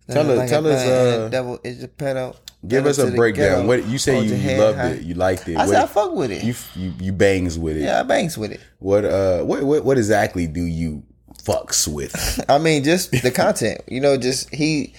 Tell 0.09 0.29
us- 0.31 0.37
Like 0.37 0.49
tell 0.49 0.67
us, 0.67 0.81
uh, 0.85 1.23
the 1.25 1.29
devil 1.29 1.59
is 1.63 1.79
your 1.79 1.87
pedo. 1.89 2.35
Give 2.67 2.85
us 2.85 2.97
a 2.97 3.11
breakdown. 3.11 3.67
What 3.67 3.85
you 3.85 3.97
say 3.97 4.19
you, 4.23 4.31
you 4.33 4.35
head 4.35 4.59
loved 4.59 4.77
high. 4.77 4.87
it, 4.89 5.03
you 5.03 5.13
liked 5.13 5.47
it. 5.47 5.55
I 5.55 5.59
what, 5.59 5.69
said 5.69 5.83
I 5.83 5.85
fuck 5.85 6.13
with 6.13 6.31
it. 6.31 6.43
you, 6.43 6.55
you 6.75 6.93
you 6.99 7.11
bangs 7.13 7.57
with 7.57 7.77
it. 7.77 7.83
yeah, 7.83 7.99
I 7.99 8.03
bangs 8.03 8.37
with 8.37 8.51
it. 8.51 8.59
What 8.79 9.05
uh 9.05 9.43
what, 9.43 9.63
what 9.63 9.85
what 9.85 9.97
exactly 9.97 10.47
do 10.47 10.63
you 10.63 11.03
fucks 11.47 11.87
with? 11.87 12.43
I 12.49 12.57
mean, 12.57 12.83
just 12.83 13.11
the 13.11 13.31
content. 13.31 13.81
You 13.87 14.01
know, 14.01 14.17
just 14.17 14.53
he 14.53 14.93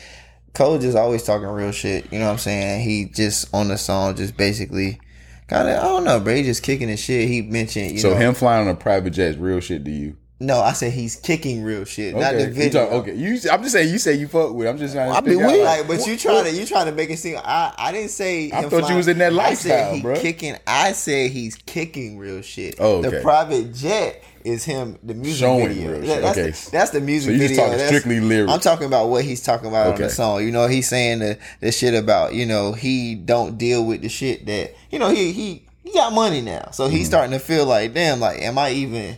Cole 0.54 0.78
just 0.78 0.96
always 0.96 1.22
talking 1.22 1.46
real 1.46 1.72
shit. 1.72 2.12
You 2.12 2.18
know 2.18 2.26
what 2.26 2.32
I'm 2.32 2.38
saying? 2.38 2.82
He 2.82 3.04
just 3.04 3.52
on 3.54 3.68
the 3.68 3.76
song, 3.78 4.16
just 4.16 4.37
basically 4.37 4.98
kind 5.46 5.68
of 5.68 5.78
I 5.78 5.82
don't 5.82 6.04
know, 6.04 6.18
bro. 6.20 6.34
He 6.34 6.42
just 6.42 6.62
kicking 6.62 6.88
his 6.88 7.00
shit. 7.00 7.28
He 7.28 7.42
mentioned, 7.42 7.92
you 7.92 7.98
so 7.98 8.11
know, 8.11 8.16
him 8.16 8.34
flying 8.34 8.66
on 8.68 8.74
a 8.74 8.76
private 8.78 9.11
jet 9.11 9.28
is 9.30 9.37
real 9.37 9.61
shit 9.61 9.84
to 9.84 9.90
you. 9.90 10.16
No, 10.40 10.61
I 10.61 10.72
said 10.72 10.92
he's 10.92 11.16
kicking 11.16 11.64
real 11.64 11.84
shit, 11.84 12.14
not 12.14 12.32
Okay, 12.32 12.44
the 12.44 12.48
you 12.50 12.54
video. 12.54 12.84
talk- 12.84 12.92
okay, 13.00 13.14
you. 13.16 13.40
I'm 13.50 13.61
just 13.61 13.72
saying 13.72 13.90
you 13.90 13.98
say 13.98 14.14
you 14.14 14.28
fuck 14.28 14.52
with. 14.52 14.68
I'm 14.68 14.78
just 14.78 14.94
trying 14.94 15.11
to. 15.11 15.16
I 15.16 15.20
mean, 15.20 15.38
we- 15.44 15.64
Like, 15.64 15.88
but 15.88 16.06
you 16.06 16.16
trying 16.16 16.44
to 16.44 16.52
you 16.52 16.64
trying 16.64 16.87
to 16.87 16.92
make 16.92 17.11
it 17.11 17.16
seem. 17.18 17.38
I 17.42 17.74
I 17.76 17.90
didn't 17.90 18.11
say. 18.11 18.48
I 18.52 18.62
thought 18.68 18.88
you 18.88 18.94
was 18.94 19.08
in 19.08 19.18
that 19.18 19.32
I 19.32 19.34
lifestyle, 19.34 19.87
said 19.90 19.94
he 19.96 20.00
bro. 20.02 20.14
Kicking. 20.20 20.56
I 20.64 20.92
said 20.92 21.32
he's 21.32 21.56
kicking 21.56 22.18
real 22.18 22.40
shit. 22.42 22.76
Oh, 22.78 23.02
The 23.02 23.20
private 23.20 23.74
jet 23.74 24.22
is 24.48 24.64
him. 24.64 24.98
The 25.02 25.14
music 25.14 25.40
Showing 25.40 25.68
video. 25.68 25.92
real 25.92 26.00
That- 26.02 26.22
That's, 26.22 26.38
Okay. 26.38 26.50
the, 26.50 26.70
that's 26.72 26.90
the 26.90 27.00
music 27.00 27.28
So 27.28 27.32
you 27.32 27.38
just 27.38 27.48
video. 27.50 27.56
talking 27.64 27.72
That's- 27.78 27.88
strictly 27.88 28.20
lyrics. 28.20 28.52
I'm 28.52 28.61
talking 28.61 28.87
about 28.87 29.08
what 29.08 29.24
he's 29.24 29.42
talking 29.42 29.68
about 29.68 29.94
on 29.94 30.00
the 30.00 30.11
song. 30.11 30.44
You 30.44 30.50
know, 30.50 30.66
he's 30.66 30.88
saying 30.88 31.18
the 31.20 31.38
the 31.61 31.70
shit 31.72 31.94
about 31.94 32.34
you 32.34 32.46
know 32.46 32.72
he 32.72 33.14
don't 33.14 33.56
deal 33.58 33.84
with 33.84 34.02
the 34.02 34.08
shit 34.08 34.46
that 34.46 34.74
you 34.90 34.98
know 34.98 35.11
he 35.11 35.32
he 35.32 35.64
he 35.84 35.92
got 35.92 36.12
money 36.12 36.40
now, 36.40 36.70
so 36.72 36.84
Mm-hmm. 36.87 36.96
he's 36.96 37.06
starting 37.06 37.32
to 37.32 37.38
feel 37.38 37.64
like 37.66 37.94
damn, 37.94 38.20
like 38.20 38.40
am 38.42 38.58
I 38.58 38.70
even 38.70 39.16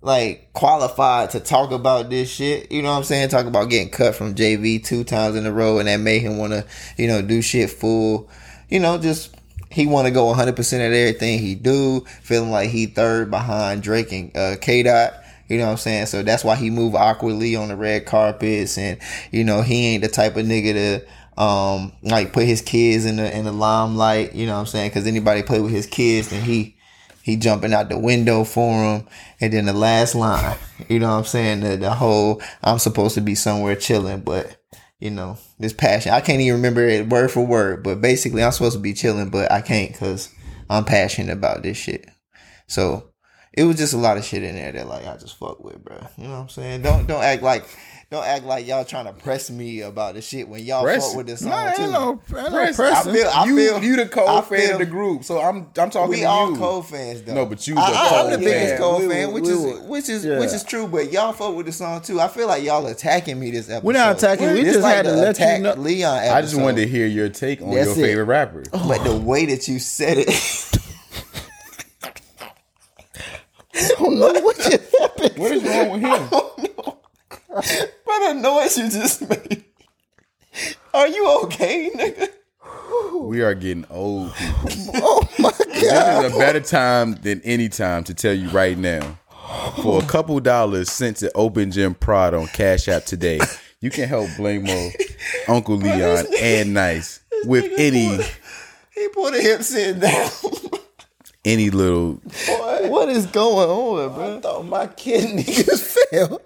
like 0.00 0.52
qualified 0.52 1.30
to 1.30 1.40
talk 1.40 1.72
about 1.72 2.08
this 2.10 2.30
shit. 2.30 2.70
You 2.70 2.82
know 2.82 2.90
what 2.92 2.98
I'm 2.98 3.04
saying? 3.04 3.28
Talk 3.30 3.46
about 3.46 3.68
getting 3.68 3.90
cut 3.90 4.14
from 4.14 4.34
JV 4.34 4.82
two 4.84 5.02
times 5.04 5.34
in 5.36 5.44
a 5.44 5.52
row 5.52 5.78
and 5.78 5.88
that 5.88 5.96
made 5.98 6.20
him 6.22 6.38
want 6.38 6.52
to, 6.52 6.64
you 6.96 7.08
know, 7.08 7.20
do 7.20 7.42
shit 7.42 7.70
full. 7.70 8.28
You 8.68 8.78
know, 8.80 8.98
just 8.98 9.34
he 9.70 9.86
want 9.86 10.06
to 10.06 10.10
go 10.12 10.32
100% 10.32 10.58
of 10.58 10.92
everything 10.92 11.38
he 11.38 11.54
do, 11.54 12.00
feeling 12.22 12.50
like 12.50 12.70
he 12.70 12.86
third 12.86 13.30
behind 13.30 13.82
Drake 13.82 14.12
and 14.12 14.36
uh, 14.36 14.56
K 14.60 14.82
Dot. 14.82 15.14
You 15.48 15.58
know 15.58 15.66
what 15.66 15.72
I'm 15.72 15.76
saying? 15.78 16.06
So 16.06 16.22
that's 16.22 16.44
why 16.44 16.56
he 16.56 16.68
move 16.68 16.94
awkwardly 16.94 17.56
on 17.56 17.68
the 17.68 17.76
red 17.76 18.04
carpets 18.04 18.76
and 18.76 18.98
you 19.30 19.44
know, 19.44 19.62
he 19.62 19.86
ain't 19.86 20.02
the 20.02 20.08
type 20.08 20.36
of 20.36 20.44
nigga 20.44 20.72
to 20.74 21.42
um 21.42 21.92
like 22.02 22.32
put 22.32 22.44
his 22.44 22.60
kids 22.60 23.06
in 23.06 23.16
the 23.16 23.34
in 23.34 23.44
the 23.44 23.52
limelight, 23.52 24.34
you 24.34 24.44
know 24.44 24.54
what 24.54 24.60
I'm 24.60 24.66
saying? 24.66 24.90
Cuz 24.90 25.06
anybody 25.06 25.42
play 25.42 25.60
with 25.60 25.72
his 25.72 25.86
kids 25.86 26.28
then 26.28 26.42
he 26.42 26.76
he 27.28 27.36
jumping 27.36 27.74
out 27.74 27.90
the 27.90 27.98
window 27.98 28.42
for 28.42 28.72
him. 28.72 29.06
And 29.38 29.52
then 29.52 29.66
the 29.66 29.74
last 29.74 30.14
line, 30.14 30.56
you 30.88 30.98
know 30.98 31.08
what 31.08 31.18
I'm 31.18 31.24
saying? 31.24 31.60
The, 31.60 31.76
the 31.76 31.90
whole, 31.90 32.40
I'm 32.64 32.78
supposed 32.78 33.14
to 33.16 33.20
be 33.20 33.34
somewhere 33.34 33.76
chilling, 33.76 34.20
but, 34.20 34.56
you 34.98 35.10
know, 35.10 35.38
this 35.58 35.72
passion. 35.72 36.12
I 36.12 36.20
can't 36.20 36.40
even 36.40 36.56
remember 36.56 36.82
it 36.82 37.08
word 37.08 37.30
for 37.30 37.46
word, 37.46 37.82
but 37.82 38.00
basically, 38.00 38.42
I'm 38.42 38.52
supposed 38.52 38.76
to 38.76 38.82
be 38.82 38.94
chilling, 38.94 39.30
but 39.30 39.50
I 39.50 39.60
can't 39.60 39.92
because 39.92 40.32
I'm 40.68 40.84
passionate 40.84 41.32
about 41.32 41.62
this 41.62 41.76
shit. 41.76 42.08
So 42.66 43.10
it 43.52 43.64
was 43.64 43.76
just 43.76 43.94
a 43.94 43.98
lot 43.98 44.18
of 44.18 44.24
shit 44.24 44.42
in 44.42 44.54
there 44.54 44.72
that, 44.72 44.88
like, 44.88 45.06
I 45.06 45.16
just 45.16 45.38
fuck 45.38 45.62
with, 45.62 45.84
bro. 45.84 45.98
You 46.16 46.24
know 46.24 46.34
what 46.34 46.40
I'm 46.40 46.48
saying? 46.48 46.82
Don't, 46.82 47.06
don't 47.06 47.22
act 47.22 47.42
like, 47.42 47.64
don't 48.10 48.24
act 48.24 48.44
like 48.46 48.66
y'all 48.66 48.86
trying 48.86 49.04
to 49.04 49.12
press 49.12 49.50
me 49.50 49.82
about 49.82 50.14
the 50.14 50.22
shit 50.22 50.48
when 50.48 50.64
y'all 50.64 50.82
Press- 50.82 51.08
fuck 51.08 51.16
with 51.18 51.26
this 51.26 51.40
song 51.40 51.50
Nah, 51.50 51.72
too. 51.72 51.82
no, 51.82 51.90
no 51.90 52.16
Press- 52.16 52.78
I 52.80 52.90
pressing. 52.90 53.12
feel, 53.12 53.28
I 53.28 53.44
you 53.44 53.56
feel, 53.56 53.84
you 53.84 53.96
the 53.96 54.04
I 54.04 54.08
Cole 54.08 54.40
fan 54.42 54.60
feel- 54.60 54.72
of 54.72 54.78
the 54.78 54.86
group, 54.86 55.24
so 55.24 55.38
I'm 55.42 55.66
I'm 55.76 55.90
talking 55.90 56.08
we 56.08 56.16
to 56.20 56.24
all 56.24 56.50
you. 56.52 56.56
Cole 56.56 56.80
fans 56.82 57.20
though. 57.22 57.34
No, 57.34 57.44
but 57.44 57.66
you 57.66 57.74
the 57.74 57.80
I, 57.82 57.84
I, 57.84 58.08
Cole 58.08 58.18
am 58.20 58.30
the 58.30 58.38
biggest 58.38 58.68
fan. 58.70 58.78
Cole 58.78 58.98
We- 59.00 59.08
fan, 59.08 59.32
which 59.32 59.44
we- 59.44 59.50
is 59.50 59.80
which 59.82 60.08
is 60.08 60.24
yeah. 60.24 60.38
which 60.38 60.52
is 60.54 60.64
true. 60.64 60.86
But 60.86 61.12
y'all 61.12 61.34
fuck 61.34 61.54
with 61.54 61.66
the 61.66 61.72
song 61.72 62.00
too. 62.00 62.18
I 62.18 62.28
feel 62.28 62.46
like 62.46 62.62
y'all 62.62 62.86
attacking 62.86 63.38
me 63.38 63.50
this 63.50 63.68
episode. 63.68 63.84
We're 63.86 63.92
not 63.92 64.16
attacking, 64.16 64.52
we 64.54 64.62
just 64.62 64.80
like 64.80 64.96
had 64.96 65.04
to 65.04 65.10
the 65.10 65.16
let 65.18 65.38
you 65.38 65.44
attack 65.44 65.60
know- 65.60 65.74
Leon. 65.74 66.16
Episode. 66.18 66.34
I 66.34 66.40
just 66.40 66.56
wanted 66.58 66.76
to 66.82 66.88
hear 66.88 67.06
your 67.06 67.28
take 67.28 67.60
on 67.60 67.74
That's 67.74 67.88
your 67.94 67.98
it. 68.06 68.08
favorite 68.08 68.24
rapper. 68.24 68.62
But 68.72 69.04
the 69.04 69.10
oh. 69.10 69.18
way 69.18 69.44
that 69.46 69.68
you 69.68 69.78
said 69.78 70.16
it, 70.18 70.28
I 73.74 73.88
don't 73.98 74.18
know 74.18 74.32
what 74.40 74.56
just 74.56 74.96
happened. 74.98 75.36
What 75.36 75.52
is 75.52 75.62
wrong 75.62 75.90
with 75.90 76.00
him? 76.32 76.40
noise 78.76 78.78
you 78.94 79.00
just 79.00 79.28
made. 79.28 79.64
Are 80.94 81.08
you 81.08 81.40
okay, 81.44 81.90
nigga? 81.94 82.28
We 83.20 83.42
are 83.42 83.54
getting 83.54 83.84
old. 83.90 84.34
people. 84.34 84.54
Oh 85.00 85.28
my 85.38 85.50
god! 85.50 85.66
This 85.68 86.24
is 86.24 86.34
a 86.34 86.38
better 86.38 86.60
time 86.60 87.14
than 87.22 87.40
any 87.42 87.68
time 87.68 88.02
to 88.04 88.14
tell 88.14 88.32
you 88.32 88.48
right 88.50 88.76
now. 88.76 89.18
For 89.82 90.02
a 90.02 90.06
couple 90.06 90.38
dollars 90.40 90.90
sent 90.90 91.18
to 91.18 91.30
Open 91.34 91.70
Gym 91.70 91.94
Pod 91.94 92.34
on 92.34 92.46
Cash 92.48 92.88
App 92.88 93.04
today, 93.04 93.40
you 93.80 93.90
can 93.90 94.08
help 94.08 94.26
Blamo, 94.30 94.90
Uncle 95.48 95.76
Leon, 95.76 96.26
and 96.40 96.74
Nice 96.74 97.20
with 97.44 97.70
any 97.78 98.18
He 98.94 99.08
put 99.08 99.34
a 99.34 99.40
hip 99.40 99.62
sitting 99.62 100.00
down. 100.00 100.30
any 101.44 101.70
little. 101.70 102.14
what 102.88 103.08
is 103.08 103.26
going 103.26 103.68
on, 103.70 104.14
bro? 104.14 104.36
I 104.36 104.40
thought 104.40 104.66
my 104.66 104.86
kidney 104.88 105.44
just 105.44 105.96
fell. 106.10 106.40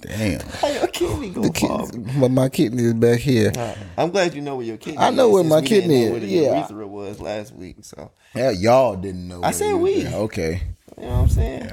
Damn. 0.00 0.40
How 0.60 0.68
your 0.68 0.86
kidney 0.88 1.30
go 1.30 1.50
fall? 1.52 1.88
But 2.20 2.30
my 2.30 2.48
kidney 2.48 2.84
is 2.84 2.94
back 2.94 3.18
here. 3.20 3.52
I'm 3.96 4.10
glad 4.10 4.34
you 4.34 4.42
know 4.42 4.56
where 4.56 4.66
your 4.66 4.76
kidney. 4.76 4.98
I 4.98 5.10
know 5.10 5.28
is, 5.28 5.34
where 5.34 5.44
my 5.44 5.66
kidney 5.66 6.02
is, 6.04 6.10
Where 6.10 6.20
the 6.20 6.26
yeah. 6.26 6.54
urethra 6.58 6.86
was 6.86 7.20
last 7.20 7.54
week, 7.54 7.76
so 7.82 8.10
Hell, 8.32 8.52
y'all 8.52 8.96
didn't 8.96 9.26
know. 9.28 9.42
I 9.42 9.50
said 9.52 9.74
we. 9.74 10.02
Yeah, 10.02 10.16
Okay. 10.16 10.62
you 10.98 11.02
know 11.04 11.08
what 11.10 11.16
I'm 11.22 11.28
saying. 11.28 11.72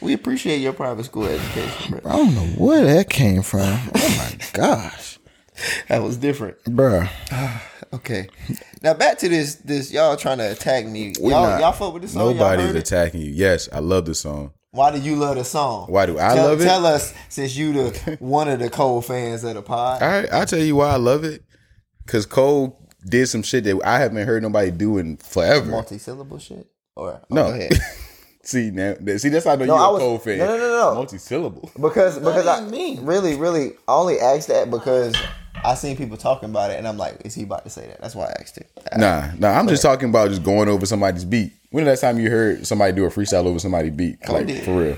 We 0.00 0.12
appreciate 0.12 0.58
your 0.58 0.72
private 0.72 1.04
school 1.04 1.24
education, 1.26 1.98
bro. 1.98 2.10
I 2.10 2.16
don't 2.16 2.34
know 2.34 2.64
where 2.64 2.84
that 2.84 3.10
came 3.10 3.42
from. 3.42 3.62
Oh 3.94 4.14
my 4.18 4.38
gosh, 4.52 5.18
That 5.88 6.02
was 6.02 6.16
different. 6.16 6.62
bruh. 6.64 7.08
Okay, 7.92 8.26
now 8.82 8.92
back 8.92 9.18
to 9.18 9.28
this. 9.28 9.54
This 9.56 9.92
y'all 9.92 10.16
trying 10.16 10.38
to 10.38 10.50
attack 10.50 10.84
me. 10.84 11.12
We 11.20 11.30
Y'all, 11.30 11.44
not- 11.48 11.60
y'all 11.60 11.70
fuck 11.70 11.92
with 11.92 12.02
this 12.02 12.12
song. 12.14 12.36
Nobody's 12.36 12.74
attacking 12.74 13.20
you. 13.20 13.30
Yes, 13.30 13.68
I 13.72 13.78
love 13.78 14.04
the 14.06 14.16
song. 14.16 14.50
Why 14.74 14.90
do 14.90 14.98
you 15.00 15.14
love 15.14 15.36
the 15.36 15.44
song? 15.44 15.86
Why 15.88 16.04
do 16.04 16.18
I 16.18 16.34
tell, 16.34 16.48
love 16.48 16.60
it? 16.60 16.64
Tell 16.64 16.84
us, 16.84 17.14
since 17.28 17.56
you 17.56 17.72
the 17.72 18.16
one 18.20 18.48
of 18.48 18.58
the 18.58 18.68
Cole 18.68 19.00
fans 19.02 19.44
of 19.44 19.54
the 19.54 19.62
pod. 19.62 20.02
I 20.02 20.26
I 20.32 20.44
tell 20.46 20.58
you 20.58 20.74
why 20.74 20.88
I 20.90 20.96
love 20.96 21.22
it. 21.22 21.44
Cause 22.06 22.26
Cole 22.26 22.76
did 23.08 23.28
some 23.28 23.44
shit 23.44 23.62
that 23.64 23.80
I 23.84 24.00
haven't 24.00 24.26
heard 24.26 24.42
nobody 24.42 24.72
do 24.72 24.98
in 24.98 25.16
forever. 25.18 25.66
Multi-syllable 25.70 26.38
shit, 26.40 26.66
or 26.96 27.20
oh, 27.22 27.26
No. 27.30 27.44
go 27.50 27.54
ahead. 27.54 27.72
see 28.42 28.72
now, 28.72 28.94
see 29.16 29.28
that's 29.28 29.44
how 29.46 29.52
I 29.52 29.56
know 29.56 29.64
No, 29.66 29.74
you're 29.76 29.84
I 29.84 29.88
a 29.88 29.92
was- 29.92 30.00
Cole 30.00 30.18
fan. 30.18 30.38
no, 30.38 30.46
no, 30.48 30.56
no, 30.58 30.68
no. 30.90 30.94
Multi-syllable. 30.96 31.70
because 31.80 32.18
because 32.18 32.46
I 32.46 32.58
ain't 32.60 32.70
me. 32.72 32.98
really 33.00 33.36
really 33.36 33.74
only 33.86 34.18
asked 34.18 34.48
that 34.48 34.70
because 34.72 35.14
I 35.64 35.76
seen 35.76 35.96
people 35.96 36.16
talking 36.16 36.50
about 36.50 36.72
it 36.72 36.78
and 36.78 36.88
I'm 36.88 36.98
like, 36.98 37.24
is 37.24 37.34
he 37.34 37.44
about 37.44 37.62
to 37.62 37.70
say 37.70 37.86
that? 37.86 38.00
That's 38.00 38.16
why 38.16 38.24
I 38.24 38.34
asked 38.40 38.58
it. 38.58 38.68
Nah, 38.98 39.30
nah. 39.38 39.50
I'm 39.56 39.68
just 39.68 39.82
talking 39.82 40.08
about 40.08 40.30
just 40.30 40.42
going 40.42 40.68
over 40.68 40.84
somebody's 40.84 41.24
beat. 41.24 41.52
When 41.74 41.82
the 41.82 41.90
last 41.90 42.02
time 42.02 42.20
you 42.20 42.30
heard 42.30 42.64
somebody 42.68 42.92
do 42.92 43.04
a 43.04 43.08
freestyle 43.08 43.46
over 43.46 43.58
somebody 43.58 43.90
beat? 43.90 44.28
like 44.28 44.46
did. 44.46 44.62
for 44.62 44.80
real. 44.80 44.96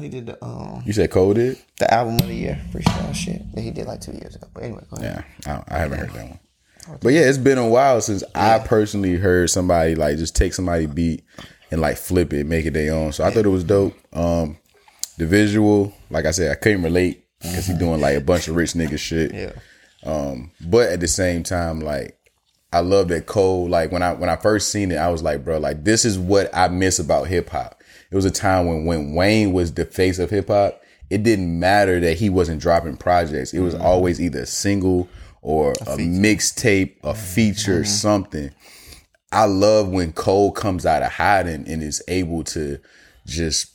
He 0.00 0.08
did 0.08 0.26
the 0.26 0.44
um 0.44 0.82
You 0.84 0.92
said 0.92 1.12
Cole 1.12 1.32
did? 1.32 1.58
the 1.78 1.94
album 1.94 2.16
of 2.16 2.26
the 2.26 2.34
year 2.34 2.60
freestyle 2.72 3.14
shit 3.14 3.40
that 3.54 3.60
he 3.60 3.70
did 3.70 3.86
like 3.86 4.00
two 4.00 4.10
years 4.10 4.34
ago. 4.34 4.48
But 4.52 4.64
anyway, 4.64 4.82
go 4.90 4.96
ahead. 4.96 5.24
Yeah, 5.46 5.62
I, 5.68 5.76
I 5.76 5.78
haven't 5.78 6.00
heard 6.00 6.10
that 6.10 6.28
one. 6.28 6.98
But 7.00 7.12
yeah, 7.12 7.20
it's 7.20 7.38
been 7.38 7.58
a 7.58 7.68
while 7.68 8.00
since 8.00 8.24
I 8.34 8.58
personally 8.58 9.14
heard 9.14 9.48
somebody 9.48 9.94
like 9.94 10.16
just 10.18 10.34
take 10.34 10.54
somebody 10.54 10.86
beat 10.86 11.22
and 11.70 11.80
like 11.80 11.96
flip 11.96 12.32
it, 12.32 12.46
make 12.46 12.66
it 12.66 12.72
their 12.72 12.94
own. 12.94 13.12
So 13.12 13.22
I 13.22 13.30
thought 13.30 13.46
it 13.46 13.50
was 13.50 13.62
dope. 13.62 13.94
Um, 14.12 14.58
the 15.18 15.26
visual, 15.26 15.94
like 16.10 16.26
I 16.26 16.32
said, 16.32 16.50
I 16.50 16.56
couldn't 16.56 16.82
relate 16.82 17.24
because 17.40 17.68
he's 17.68 17.78
doing 17.78 18.00
like 18.00 18.16
a 18.16 18.20
bunch 18.20 18.48
of 18.48 18.56
rich 18.56 18.72
nigga 18.72 18.98
shit. 18.98 19.32
Yeah. 19.32 19.52
Um, 20.02 20.50
but 20.66 20.88
at 20.90 20.98
the 20.98 21.06
same 21.06 21.44
time, 21.44 21.80
like 21.80 22.17
I 22.72 22.80
love 22.80 23.08
that 23.08 23.26
Cole. 23.26 23.68
Like 23.68 23.92
when 23.92 24.02
I 24.02 24.12
when 24.12 24.28
I 24.28 24.36
first 24.36 24.70
seen 24.70 24.92
it, 24.92 24.96
I 24.96 25.08
was 25.08 25.22
like, 25.22 25.44
bro, 25.44 25.58
like 25.58 25.84
this 25.84 26.04
is 26.04 26.18
what 26.18 26.50
I 26.54 26.68
miss 26.68 26.98
about 26.98 27.28
hip 27.28 27.50
hop. 27.50 27.82
It 28.10 28.16
was 28.16 28.24
a 28.24 28.30
time 28.30 28.66
when 28.66 28.84
when 28.84 29.14
Wayne 29.14 29.52
was 29.52 29.72
the 29.72 29.84
face 29.84 30.18
of 30.18 30.30
hip 30.30 30.48
hop. 30.48 30.82
It 31.10 31.22
didn't 31.22 31.58
matter 31.58 32.00
that 32.00 32.18
he 32.18 32.28
wasn't 32.28 32.60
dropping 32.60 32.98
projects. 32.98 33.54
It 33.54 33.60
was 33.60 33.74
mm-hmm. 33.74 33.86
always 33.86 34.20
either 34.20 34.40
a 34.40 34.46
single 34.46 35.08
or 35.40 35.72
a, 35.72 35.96
mixtape, 35.96 36.96
a 37.02 37.12
mm-hmm. 37.12 37.18
feature, 37.18 37.80
mm-hmm. 37.80 37.84
something. 37.84 38.50
I 39.32 39.46
love 39.46 39.88
when 39.88 40.12
Cole 40.12 40.52
comes 40.52 40.84
out 40.84 41.02
of 41.02 41.12
hiding 41.12 41.66
and 41.66 41.82
is 41.82 42.02
able 42.08 42.44
to 42.44 42.78
just 43.26 43.72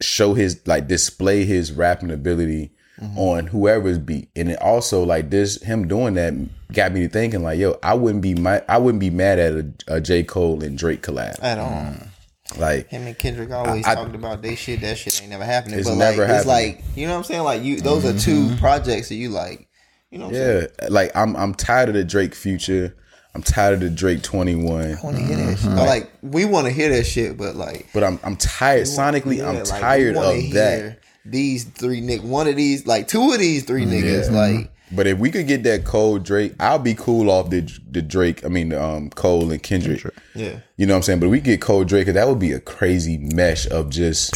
show 0.00 0.34
his 0.34 0.64
like 0.66 0.86
display 0.86 1.44
his 1.44 1.72
rapping 1.72 2.10
ability 2.10 2.72
Mm-hmm. 3.00 3.18
on 3.18 3.46
whoever's 3.48 3.98
beat. 3.98 4.30
And 4.34 4.50
it 4.50 4.60
also 4.62 5.04
like 5.04 5.28
this 5.28 5.62
him 5.62 5.86
doing 5.86 6.14
that 6.14 6.32
got 6.72 6.92
me 6.92 7.06
thinking 7.08 7.42
like, 7.42 7.58
yo, 7.58 7.78
I 7.82 7.92
wouldn't 7.92 8.22
be 8.22 8.34
my 8.34 8.62
I 8.68 8.78
wouldn't 8.78 9.00
be 9.00 9.10
mad 9.10 9.38
at 9.38 9.52
a, 9.52 9.96
a 9.96 10.00
J. 10.00 10.22
Cole 10.22 10.62
and 10.64 10.78
Drake 10.78 11.02
collab. 11.02 11.38
At 11.42 11.58
all. 11.58 11.68
Mm. 11.68 12.08
Like 12.56 12.88
Him 12.88 13.06
and 13.06 13.18
Kendrick 13.18 13.50
always 13.50 13.86
I- 13.86 13.96
talked 13.96 14.14
about 14.14 14.40
they 14.40 14.54
shit. 14.54 14.80
That 14.80 14.96
shit 14.96 15.20
ain't 15.20 15.30
never 15.30 15.44
happening. 15.44 15.78
It's 15.78 15.88
but 15.88 15.96
never 15.96 16.26
like, 16.26 16.36
it's 16.36 16.46
like 16.46 16.84
you 16.94 17.06
know 17.06 17.12
what 17.12 17.18
I'm 17.18 17.24
saying. 17.24 17.42
Like 17.42 17.62
you, 17.62 17.80
those 17.80 18.04
are 18.04 18.18
two 18.18 18.46
mm-hmm. 18.46 18.56
projects 18.58 19.08
that 19.08 19.16
you 19.16 19.30
like. 19.30 19.68
You 20.10 20.18
know 20.18 20.26
what 20.26 20.36
I'm 20.36 20.40
saying? 20.40 20.68
yeah, 20.80 20.88
like 20.88 21.14
I'm 21.14 21.36
I'm 21.36 21.54
tired 21.54 21.88
of 21.88 21.96
the 21.96 22.04
Drake 22.04 22.34
future. 22.34 22.96
I'm 23.34 23.42
tired 23.42 23.74
of 23.74 23.80
the 23.80 23.90
Drake 23.90 24.22
21. 24.22 24.64
I 24.80 25.00
want 25.02 25.16
to 25.16 25.22
hear 25.22 25.36
that 25.36 25.42
mm-hmm. 25.42 25.68
shit. 25.68 25.76
But, 25.76 25.86
like 25.86 26.10
we 26.22 26.46
want 26.46 26.66
to 26.66 26.72
hear 26.72 26.88
that 26.88 27.04
shit, 27.04 27.36
but 27.36 27.56
like 27.56 27.88
But 27.92 28.04
I'm 28.04 28.18
I'm 28.22 28.36
tired 28.36 28.86
sonically, 28.86 29.38
yeah, 29.38 29.50
I'm 29.50 29.56
like, 29.56 29.66
tired 29.66 30.16
of 30.16 30.52
that. 30.52 31.00
Hear 31.26 31.30
These 31.32 31.64
three 31.64 32.00
nick, 32.00 32.22
one 32.22 32.46
of 32.48 32.56
these, 32.56 32.86
like 32.86 33.08
two 33.08 33.32
of 33.32 33.38
these 33.38 33.64
three 33.64 33.84
niggas, 33.84 34.30
like 34.30 34.70
But 34.92 35.06
if 35.06 35.18
we 35.18 35.30
could 35.30 35.46
get 35.48 35.64
that 35.64 35.84
Cole 35.84 36.18
Drake, 36.18 36.54
I'll 36.60 36.78
be 36.78 36.94
cool 36.94 37.30
off 37.30 37.50
the 37.50 37.60
the 37.90 38.02
Drake. 38.02 38.44
I 38.44 38.48
mean, 38.48 38.72
um, 38.72 39.10
Cole 39.10 39.50
and 39.50 39.62
Kendrick. 39.62 40.04
Yeah. 40.34 40.60
You 40.76 40.86
know 40.86 40.94
what 40.94 40.98
I'm 40.98 41.02
saying? 41.02 41.20
But 41.20 41.28
we 41.28 41.40
get 41.40 41.60
Cole 41.60 41.84
Drake, 41.84 42.06
that 42.06 42.28
would 42.28 42.38
be 42.38 42.52
a 42.52 42.60
crazy 42.60 43.18
mesh 43.18 43.68
of 43.70 43.90
just 43.90 44.34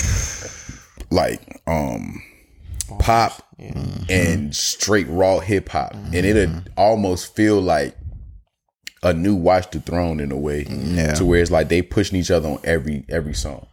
like 1.11 1.61
um 1.67 2.23
pop 2.99 3.47
and 4.09 4.57
straight 4.57 5.07
raw 5.09 5.39
hip 5.39 5.69
hop, 5.69 5.95
and 5.95 6.15
it'd 6.15 6.73
almost 6.77 7.37
feel 7.37 7.61
like 7.61 7.95
a 9.03 9.13
new 9.15 9.35
Watch 9.35 9.71
the 9.71 9.81
Throne 9.81 10.21
in 10.21 10.31
a 10.33 10.37
way, 10.37 10.65
Yeah. 10.69 11.15
to 11.15 11.25
where 11.25 11.41
it's 11.41 11.51
like 11.51 11.69
they 11.69 11.81
pushing 11.83 12.19
each 12.19 12.31
other 12.31 12.49
on 12.49 12.59
every 12.65 13.05
every 13.09 13.35
song. 13.35 13.67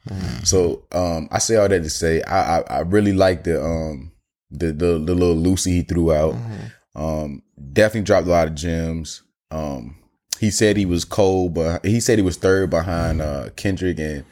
So 0.44 0.84
um, 0.92 1.28
I 1.32 1.40
say 1.40 1.56
all 1.58 1.68
that 1.68 1.84
to 1.84 1.90
say 1.90 2.22
I 2.24 2.60
I, 2.60 2.62
I 2.62 2.80
really 2.82 3.14
like 3.14 3.44
the 3.44 3.62
um 3.64 4.12
the, 4.52 4.68
the 4.68 4.94
the 5.00 5.14
little 5.16 5.36
loosie 5.36 5.72
he 5.74 5.82
threw 5.82 6.14
out. 6.14 6.36
Um, 6.96 7.44
definitely 7.74 8.02
dropped 8.06 8.28
a 8.28 8.32
lot 8.32 8.48
of 8.48 8.56
gems. 8.56 9.22
Um, 9.52 9.98
he 10.40 10.50
said 10.52 10.78
he 10.78 10.86
was 10.86 11.04
cold, 11.06 11.54
but 11.54 11.86
he 11.86 12.00
said 12.00 12.18
he 12.18 12.24
was 12.24 12.38
third 12.38 12.70
behind 12.70 13.22
uh, 13.22 13.50
Kendrick 13.56 14.00
and 14.00 14.24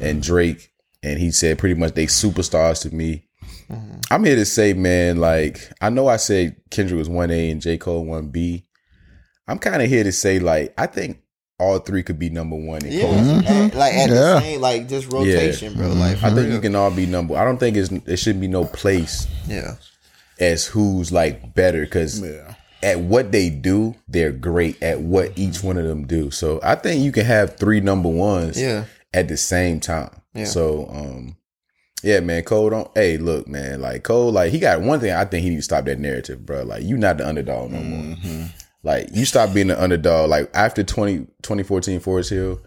and 0.00 0.22
Drake, 0.22 0.72
and 1.02 1.18
he 1.18 1.30
said 1.30 1.58
pretty 1.58 1.74
much 1.74 1.94
they 1.94 2.06
superstars 2.06 2.82
to 2.82 2.94
me. 2.94 3.24
I'm 4.10 4.24
here 4.24 4.36
to 4.36 4.46
say, 4.46 4.72
man, 4.72 5.18
like 5.18 5.70
I 5.80 5.90
know 5.90 6.08
I 6.08 6.16
said 6.16 6.56
Kendrick 6.70 6.98
was 6.98 7.08
one 7.08 7.30
A 7.30 7.50
and 7.50 7.60
J 7.60 7.76
Cole 7.76 8.04
one 8.04 8.28
B. 8.28 8.64
I'm 9.48 9.58
kind 9.58 9.82
of 9.82 9.88
here 9.88 10.04
to 10.04 10.12
say, 10.12 10.38
like 10.38 10.74
I 10.78 10.86
think 10.86 11.20
all 11.58 11.78
three 11.80 12.02
could 12.04 12.18
be 12.18 12.30
number 12.30 12.54
one. 12.54 12.84
In 12.84 12.92
Yeah, 12.92 13.00
Cole. 13.02 13.14
Mm-hmm. 13.14 13.46
At- 13.48 13.74
like 13.74 13.94
at 13.94 14.08
Yeah. 14.10 14.14
the 14.14 14.40
same, 14.40 14.60
like 14.60 14.88
just 14.88 15.12
rotation, 15.12 15.74
bro. 15.74 15.88
Like 15.88 16.16
mm-hmm. 16.18 16.26
I 16.26 16.28
think 16.28 16.46
real. 16.46 16.52
you 16.54 16.60
can 16.60 16.74
all 16.76 16.90
be 16.90 17.06
number. 17.06 17.36
I 17.36 17.44
don't 17.44 17.58
think 17.58 17.76
it's 17.76 17.88
there 17.88 18.16
should 18.16 18.40
be 18.40 18.46
no 18.48 18.64
place 18.64 19.26
Yeah, 19.48 19.74
as 20.38 20.66
who's 20.66 21.10
like 21.10 21.54
better 21.54 21.80
because 21.80 22.22
at 22.82 23.00
what 23.00 23.32
they 23.32 23.50
do, 23.50 23.96
they're 24.06 24.30
great 24.30 24.80
at 24.82 25.00
what 25.00 25.36
each 25.36 25.64
one 25.64 25.78
of 25.78 25.84
them 25.84 26.06
do. 26.06 26.30
So 26.30 26.60
I 26.62 26.76
think 26.76 27.02
you 27.02 27.10
can 27.10 27.24
have 27.24 27.56
three 27.56 27.80
number 27.80 28.08
ones 28.08 28.60
Yeah. 28.60 28.84
at 29.12 29.26
the 29.26 29.36
same 29.36 29.80
time. 29.80 30.10
Yeah. 30.34 30.44
So 30.44 30.88
um 30.92 31.36
yeah, 32.04 32.20
man, 32.20 32.44
Cole 32.44 32.70
don't 32.70 32.90
hey, 32.94 33.16
look, 33.18 33.48
man, 33.48 33.80
like 33.80 34.04
Cole, 34.04 34.30
like 34.30 34.52
he 34.52 34.60
got 34.60 34.80
one 34.80 35.00
thing 35.00 35.12
I 35.12 35.24
think 35.24 35.42
he 35.42 35.50
need 35.50 35.56
to 35.56 35.62
stop 35.62 35.86
that 35.86 35.98
narrative, 35.98 36.46
bro. 36.46 36.62
Like 36.62 36.84
you 36.84 36.96
not 36.96 37.16
the 37.18 37.26
underdog 37.26 37.72
no 37.72 37.80
more. 37.82 38.14
Mm-hmm. 38.14 38.42
Like 38.82 39.08
you 39.12 39.24
stop 39.24 39.52
being 39.52 39.66
the 39.68 39.82
underdog. 39.82 40.30
Like 40.30 40.50
after 40.54 40.82
20, 40.84 41.18
2014 41.42 42.00
Forest 42.00 42.30
Hill, 42.30 42.60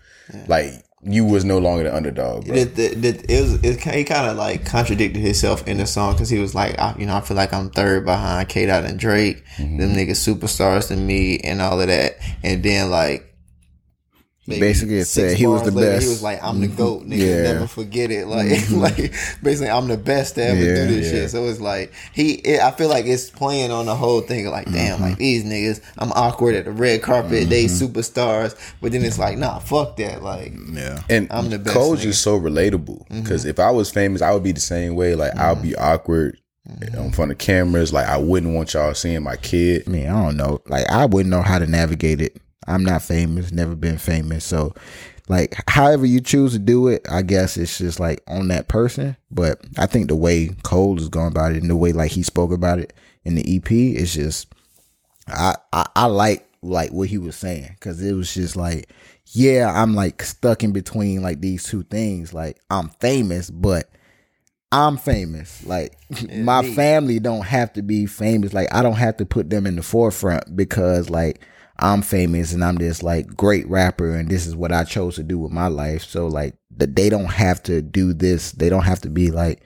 like 0.48 0.72
you 1.04 1.26
was 1.26 1.44
no 1.44 1.58
longer 1.58 1.84
the 1.86 1.96
underdog, 1.96 2.46
bro. 2.46 2.56
the, 2.64 2.94
the, 2.94 3.08
it 3.28 3.42
was 3.42 3.54
it, 3.64 3.82
he 3.82 4.04
kind 4.04 4.30
of 4.30 4.38
like 4.38 4.66
contradicted 4.66 5.22
himself 5.24 5.68
in 5.68 5.78
the 5.78 5.88
song 5.88 6.14
because 6.14 6.30
he 6.30 6.38
was 6.38 6.54
like, 6.54 6.78
I, 6.78 6.96
you 7.00 7.06
know, 7.08 7.16
I 7.16 7.22
feel 7.22 7.36
like 7.38 7.54
I'm 7.54 7.72
third 7.72 8.06
behind 8.06 8.50
K 8.50 8.66
Dot 8.68 8.86
and 8.86 9.00
Drake, 9.00 9.44
Mm-hmm. 9.58 9.78
them 9.78 9.94
niggas 9.94 10.20
superstars 10.36 10.90
to 10.90 10.96
me, 10.96 11.40
and 11.40 11.62
all 11.62 11.82
of 11.82 11.88
that, 11.88 12.18
and 12.44 12.62
then 12.64 12.90
like. 12.92 13.31
Maybe 14.48 14.62
Basically, 14.62 14.98
it 14.98 15.06
six 15.06 15.32
said 15.32 15.38
he 15.38 15.48
was 15.48 15.64
the 15.64 15.72
later, 15.72 15.92
best. 15.92 16.04
He 16.04 16.10
was 16.10 16.24
like, 16.24 16.44
"I'm 16.44 16.60
the 16.62 16.68
mm-hmm. 16.68 16.76
goat, 16.76 17.04
nigga. 17.04 17.18
Yeah. 17.18 17.54
Never 17.54 17.68
forget 17.68 18.10
it." 18.10 18.22
Like, 18.32 18.48
mm-hmm. 18.48 18.78
like 18.80 19.14
basically, 19.44 19.70
I'm 19.70 19.88
the 19.88 19.98
best 19.98 20.36
to 20.36 20.44
ever 20.44 20.58
Yeah, 20.58 20.88
do 20.88 20.96
this 20.96 21.06
yeah. 21.08 21.12
shit. 21.12 21.32
So 21.32 21.46
it's 21.46 21.60
like 21.60 21.94
he. 22.14 22.34
It, 22.34 22.62
I 22.62 22.72
feel 22.72 22.88
like 22.88 23.06
it's 23.06 23.30
playing 23.30 23.72
on 23.72 23.86
the 23.88 23.96
whole 23.96 24.22
thing. 24.22 24.48
Like, 24.48 24.72
damn, 24.72 25.02
like 25.02 25.14
mm-hmm. 25.14 25.20
these 25.20 25.44
niggas, 25.44 25.84
I'm 25.98 26.12
awkward 26.14 26.56
at 26.56 26.66
the 26.66 26.72
red 26.72 27.02
carpet. 27.02 27.50
They 27.50 27.66
superstars, 27.66 28.56
but 28.82 28.92
then 28.94 29.04
it's 29.04 29.20
like, 29.20 29.38
nah, 29.38 29.60
fuck 29.60 29.98
that. 29.98 30.24
Like, 30.24 30.54
Yeah. 30.72 31.02
And 31.10 31.28
I'm 31.32 31.50
the 31.50 31.60
best 31.60 31.76
Cole's 31.76 32.00
nigga. 32.00 32.04
just 32.04 32.22
so 32.22 32.40
relatable 32.40 33.08
because 33.10 33.46
if 33.46 33.60
I 33.60 33.72
was 33.72 33.92
famous, 33.92 34.22
I 34.22 34.32
would 34.32 34.44
be 34.44 34.52
the 34.54 34.62
same 34.62 34.96
way. 34.96 35.16
Like 35.16 35.36
I'll 35.36 35.56
be 35.56 35.76
awkward 35.76 36.40
um, 36.70 37.06
in 37.06 37.12
front 37.12 37.32
of 37.32 37.38
cameras. 37.38 37.92
Like 37.94 38.08
I 38.08 38.18
wouldn't 38.18 38.54
want 38.54 38.74
y'all 38.74 38.94
seeing 38.94 39.24
my 39.24 39.36
kid. 39.36 39.84
I 39.88 39.90
mean, 39.90 40.08
I 40.08 40.24
don't 40.24 40.38
know. 40.38 40.62
Like, 40.68 40.90
I 40.90 41.06
wouldn't 41.06 41.30
know 41.30 41.42
how 41.42 41.60
to 41.60 41.68
navigate 41.68 42.22
it. 42.22 42.41
I'm 42.68 42.84
not 42.84 43.02
famous, 43.02 43.52
never 43.52 43.76
been 43.76 43.98
famous. 43.98 44.46
So, 44.46 44.74
like, 45.28 45.56
however 45.68 46.06
you 46.06 46.22
choose 46.22 46.54
to 46.54 46.60
do 46.60 46.88
it, 46.88 47.06
I 47.10 47.22
guess 47.22 47.58
it's 47.58 47.78
just 47.78 48.00
like 48.00 48.22
on 48.28 48.50
that 48.50 48.68
person. 48.68 49.18
But 49.30 49.62
I 49.78 49.86
think 49.86 50.08
the 50.08 50.16
way 50.16 50.50
Cole 50.64 51.00
is 51.00 51.10
going 51.10 51.28
about 51.28 51.54
it 51.54 51.62
and 51.62 51.70
the 51.70 51.76
way 51.76 51.92
like 51.94 52.12
he 52.12 52.24
spoke 52.24 52.52
about 52.52 52.80
it 52.80 52.94
in 53.24 53.36
the 53.36 53.56
EP 53.56 53.72
is 53.72 54.14
just, 54.14 54.54
I, 55.28 55.56
I, 55.74 55.86
I 55.96 56.06
like 56.06 56.48
like 56.64 56.92
what 56.92 57.10
he 57.10 57.18
was 57.18 57.36
saying 57.36 57.70
because 57.72 58.02
it 58.04 58.14
was 58.14 58.34
just 58.34 58.56
like, 58.56 58.90
yeah, 59.28 59.72
I'm 59.74 59.96
like 59.96 60.22
stuck 60.22 60.64
in 60.64 60.72
between 60.74 61.22
like 61.22 61.42
these 61.42 61.64
two 61.64 61.84
things. 61.84 62.34
Like, 62.34 62.60
I'm 62.70 62.90
famous, 62.90 63.50
but 63.50 63.90
I'm 64.72 64.98
famous. 64.98 65.66
Like 65.66 65.98
my 66.34 66.64
family 66.76 67.20
don't 67.20 67.46
have 67.46 67.74
to 67.74 67.82
be 67.82 68.06
famous. 68.06 68.54
Like 68.54 68.74
I 68.74 68.82
don't 68.82 68.96
have 68.96 69.18
to 69.18 69.26
put 69.26 69.50
them 69.50 69.66
in 69.66 69.76
the 69.76 69.84
forefront 69.84 70.56
because 70.56 71.10
like 71.10 71.42
I'm 71.82 72.02
famous 72.02 72.54
and 72.54 72.64
I'm 72.64 72.76
this 72.76 73.02
like 73.02 73.28
great 73.28 73.68
rapper 73.68 74.16
and 74.16 74.30
this 74.30 74.46
is 74.46 74.56
what 74.56 74.72
I 74.72 74.84
chose 74.84 75.16
to 75.16 75.24
do 75.24 75.40
with 75.40 75.52
my 75.52 75.68
life. 75.68 76.04
So 76.04 76.28
like 76.28 76.56
that 76.78 76.96
they 76.96 77.10
don't 77.10 77.26
have 77.26 77.62
to 77.64 77.82
do 77.82 78.14
this. 78.14 78.52
They 78.52 78.70
don't 78.70 78.84
have 78.84 79.02
to 79.02 79.10
be 79.10 79.32
like 79.32 79.64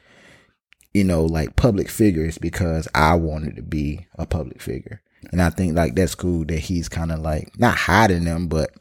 you 0.94 1.04
know 1.04 1.26
like 1.26 1.58
public 1.58 1.90
figures 1.90 2.38
because 2.38 2.88
I 2.96 3.16
wanted 3.16 3.58
to 3.58 3.62
be 3.62 4.08
a 4.18 4.26
public 4.26 4.62
figure. 4.62 5.02
And 5.32 5.42
I 5.42 5.50
think 5.50 5.76
like 5.76 5.96
that's 5.96 6.16
cool 6.16 6.46
that 6.46 6.60
he's 6.60 6.88
kind 6.88 7.12
of 7.12 7.20
like 7.20 7.52
not 7.60 7.76
hiding 7.76 8.26
them 8.26 8.48
but 8.48 8.72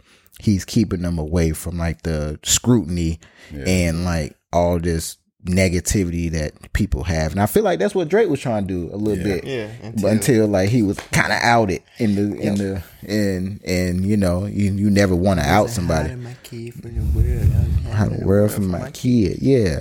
he's 0.41 0.65
keeping 0.65 1.03
them 1.03 1.19
away 1.19 1.53
from 1.53 1.79
like 1.79 2.03
the 2.03 2.39
scrutiny 2.43 3.21
and 3.53 4.05
like 4.05 4.37
all 4.53 4.79
this 4.79 5.17
negativity 5.45 6.31
that 6.31 6.73
people 6.73 7.05
have. 7.05 7.33
And 7.33 7.41
I 7.41 7.47
feel 7.47 7.63
like 7.63 7.79
that's 7.79 7.95
what 7.95 8.09
Drake 8.09 8.29
was 8.29 8.41
trying 8.41 8.67
to 8.67 8.75
do 8.89 8.95
a 8.95 8.97
little 8.97 9.23
bit. 9.23 9.45
Yeah, 9.45 9.69
But 10.01 10.13
until 10.13 10.47
like 10.47 10.71
he 10.71 10.83
was 10.83 10.99
kind 11.13 11.33
of 11.33 11.39
outed 11.43 11.83
in 11.99 12.15
the 12.15 12.41
in 12.41 12.55
the 12.57 12.83
in 13.03 13.61
and 13.67 14.05
you 14.05 14.17
know, 14.17 14.47
you 14.47 14.73
you 14.73 14.91
never 14.91 15.15
want 15.15 15.41
to 15.41 15.47
out 15.47 15.71
somebody. 15.71 16.09
Hiding 16.09 16.25
my 16.25 16.37
kid 16.43 16.75
from 16.75 16.95
the 16.95 17.19
world. 17.19 17.95
Hiding 17.95 18.21
the 18.21 18.27
world 18.27 18.53
from 18.53 18.69
my 18.69 18.91
kid. 18.91 19.39
Yeah. 19.41 19.81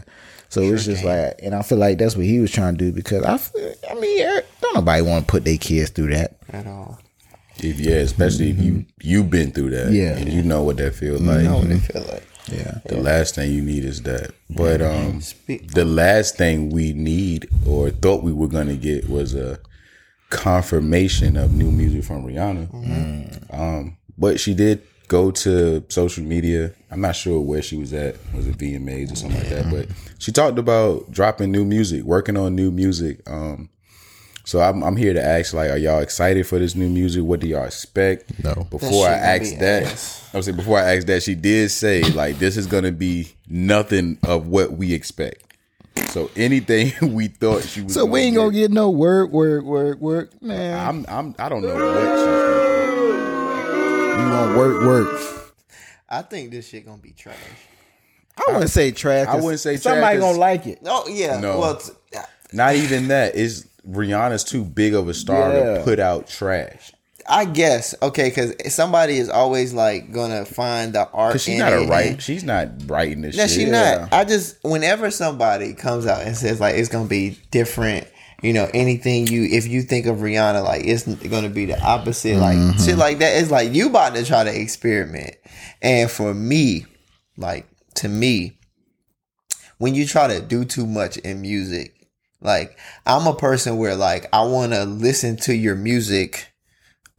So 0.50 0.62
it's 0.62 0.86
just 0.86 1.04
like, 1.04 1.40
and 1.42 1.56
I 1.56 1.64
feel 1.64 1.80
like 1.80 1.98
that's 1.98 2.16
what 2.16 2.28
he 2.28 2.40
was 2.40 2.52
trying 2.52 2.78
to 2.78 2.86
do 2.86 2.92
because 2.92 3.24
I, 3.24 3.38
feel, 3.40 3.74
I 3.90 3.96
mean, 3.96 4.20
don't 4.62 4.76
nobody 4.76 5.02
want 5.02 5.26
to 5.26 5.32
put 5.32 5.46
their 5.46 5.58
kids 5.58 5.90
through 5.90 6.10
that. 6.10 6.36
at 6.50 6.68
all. 6.68 7.00
If 7.58 7.80
yeah, 7.80 7.96
especially 7.96 8.52
if 8.52 8.60
you 8.60 8.86
you've 9.02 9.30
been 9.30 9.52
through 9.52 9.72
that, 9.72 9.92
Yeah. 9.92 10.16
and 10.16 10.32
you 10.32 10.44
know 10.44 10.62
what 10.64 10.78
that 10.78 10.94
feels 10.94 11.22
like. 11.22 11.40
I 11.40 11.44
know 11.44 11.58
what 11.60 11.70
they 11.70 11.76
mm-hmm. 11.76 11.92
feel 11.92 12.02
like. 12.04 12.24
Yeah. 12.52 12.80
The 12.86 12.98
last 12.98 13.36
thing 13.36 13.52
you 13.54 13.62
need 13.62 13.86
is 13.86 14.02
that. 14.04 14.32
But 14.50 14.82
um, 14.82 15.22
the 15.48 15.86
last 15.86 16.38
thing 16.38 16.70
we 16.70 16.94
need 16.94 17.48
or 17.66 17.90
thought 17.90 18.24
we 18.24 18.34
were 18.34 18.48
gonna 18.50 18.76
get 18.76 19.10
was 19.10 19.34
a 19.34 19.60
confirmation 20.30 21.38
of 21.38 21.54
new 21.54 21.72
music 21.72 22.04
from 22.04 22.26
Rihanna. 22.26 23.54
Um, 23.54 23.98
but 24.18 24.40
she 24.40 24.54
did 24.54 24.82
go 25.08 25.32
to 25.32 25.84
social 25.90 26.24
media. 26.24 26.72
I'm 26.92 27.02
not 27.02 27.16
sure 27.16 27.40
where 27.40 27.62
she 27.62 27.78
was 27.78 27.94
at. 27.94 28.16
Was 28.34 28.48
it 28.48 28.58
VMAs 28.58 29.12
or 29.12 29.16
something 29.16 29.40
like 29.40 29.50
that? 29.50 29.72
But 29.72 29.88
she 30.20 30.32
talked 30.32 30.58
about 30.60 31.12
dropping 31.12 31.52
new 31.52 31.64
music, 31.66 32.04
working 32.04 32.36
on 32.38 32.56
new 32.56 32.72
music. 32.72 33.22
Um, 33.30 33.70
so 34.46 34.60
I'm, 34.60 34.84
I'm 34.84 34.98
here 34.98 35.14
to 35.14 35.24
ask, 35.24 35.54
like, 35.54 35.70
are 35.70 35.78
y'all 35.78 36.02
excited 36.02 36.46
for 36.46 36.60
this 36.60 36.76
new 36.76 36.90
music? 36.90 37.24
What 37.24 37.40
do 37.40 37.48
y'all 37.48 37.64
expect? 37.64 38.44
No. 38.44 38.68
Before 38.70 39.08
I 39.08 39.12
That 39.12 39.16
shit 39.16 39.22
gonna 39.22 39.26
ask 39.26 39.52
be 39.52 39.58
that, 39.60 39.84
ass. 39.84 40.23
I 40.34 40.38
was 40.38 40.46
saying 40.48 40.58
before 40.58 40.80
I 40.80 40.96
asked 40.96 41.06
that, 41.08 41.22
she 41.22 41.36
did 41.36 41.70
say 41.70 42.02
like 42.02 42.40
this 42.40 42.58
is 42.58 42.66
gonna 42.66 42.92
be 42.92 43.34
nothing 43.48 44.18
of 44.24 44.48
what 44.48 44.72
we 44.72 44.94
expect. 44.94 45.44
So 46.10 46.32
anything 46.36 46.92
we 47.14 47.28
thought 47.28 47.64
she 47.64 47.82
was. 47.84 47.94
So 47.94 48.06
we 48.06 48.22
ain't 48.22 48.36
gonna 48.36 48.52
get 48.52 48.72
no 48.72 48.90
work, 48.90 49.30
work, 49.32 49.64
work, 49.64 50.00
work, 50.00 50.42
man. 50.42 50.88
I'm. 50.88 51.06
I'm. 51.08 51.36
I 51.38 51.50
don't 51.50 51.62
know 51.62 51.76
what 51.76 52.18
she's. 52.18 52.44
You 54.20 54.30
gonna 54.30 54.58
work, 54.58 54.84
work. 54.84 55.54
I 56.10 56.22
think 56.24 56.50
this 56.52 56.68
shit 56.68 56.86
gonna 56.86 56.98
be 56.98 57.12
trash. 57.12 57.38
I 58.36 58.52
wouldn't 58.54 58.72
say 58.72 58.92
trash. 58.92 59.28
I 59.28 59.36
wouldn't 59.36 59.60
say 59.60 59.78
trash, 59.78 60.20
gonna 60.20 60.38
like 60.40 60.66
it. 60.66 60.80
Oh 60.86 61.08
yeah. 61.08 61.40
No. 61.40 61.60
Well, 61.60 61.78
t- 61.78 61.92
Not 62.52 62.76
even 62.76 63.10
that. 63.10 63.36
Is 63.36 63.68
Rihanna's 63.88 64.44
too 64.44 64.64
big 64.64 64.96
of 64.96 65.08
a 65.10 65.14
star 65.14 65.52
to 65.52 65.82
put 65.84 66.00
out 66.00 66.28
trash? 66.28 66.93
I 67.28 67.46
guess 67.46 67.96
okay, 68.02 68.30
because 68.30 68.54
somebody 68.74 69.18
is 69.18 69.30
always 69.30 69.74
like 69.74 70.12
gonna 70.12 70.46
find 70.46 70.94
the 70.94 71.10
art. 71.10 71.40
She's 71.40 71.60
not 71.60 71.74
a 71.74 71.86
right. 71.88 72.22
She's 72.22 72.44
not 72.44 72.70
writing 72.86 73.22
this 73.22 73.38
No, 73.38 73.48
shit. 73.48 73.56
she 73.56 73.66
not. 73.66 74.12
I 74.12 74.26
just 74.26 74.58
whenever 74.64 75.12
somebody 75.12 75.74
comes 75.74 76.06
out 76.06 76.22
and 76.22 76.36
says 76.36 76.60
like 76.60 76.76
it's 76.76 76.90
gonna 76.90 77.08
be 77.08 77.38
different, 77.52 78.08
you 78.42 78.54
know, 78.54 78.70
anything 78.74 79.28
you 79.28 79.44
if 79.44 79.68
you 79.68 79.84
think 79.84 80.06
of 80.06 80.18
Rihanna 80.18 80.64
like 80.64 80.84
it's 80.86 81.04
gonna 81.06 81.50
be 81.50 81.66
the 81.66 81.82
opposite, 81.82 82.38
like 82.38 82.58
mm-hmm. 82.58 82.84
shit 82.84 82.98
like 82.98 83.20
that. 83.20 83.42
It's 83.42 83.52
like 83.52 83.74
you 83.74 83.88
about 83.88 84.16
to 84.16 84.26
try 84.26 84.44
to 84.44 84.62
experiment, 84.62 85.36
and 85.82 86.10
for 86.10 86.34
me, 86.34 86.86
like 87.38 87.68
to 87.96 88.10
me, 88.10 88.58
when 89.78 89.96
you 89.96 90.06
try 90.06 90.28
to 90.28 90.42
do 90.42 90.66
too 90.66 90.86
much 90.86 91.18
in 91.18 91.42
music, 91.42 92.08
like 92.42 92.78
I'm 93.06 93.28
a 93.28 93.36
person 93.36 93.78
where 93.78 93.96
like 93.96 94.28
I 94.34 94.44
want 94.44 94.74
to 94.74 94.84
listen 94.84 95.38
to 95.38 95.56
your 95.56 95.76
music 95.76 96.53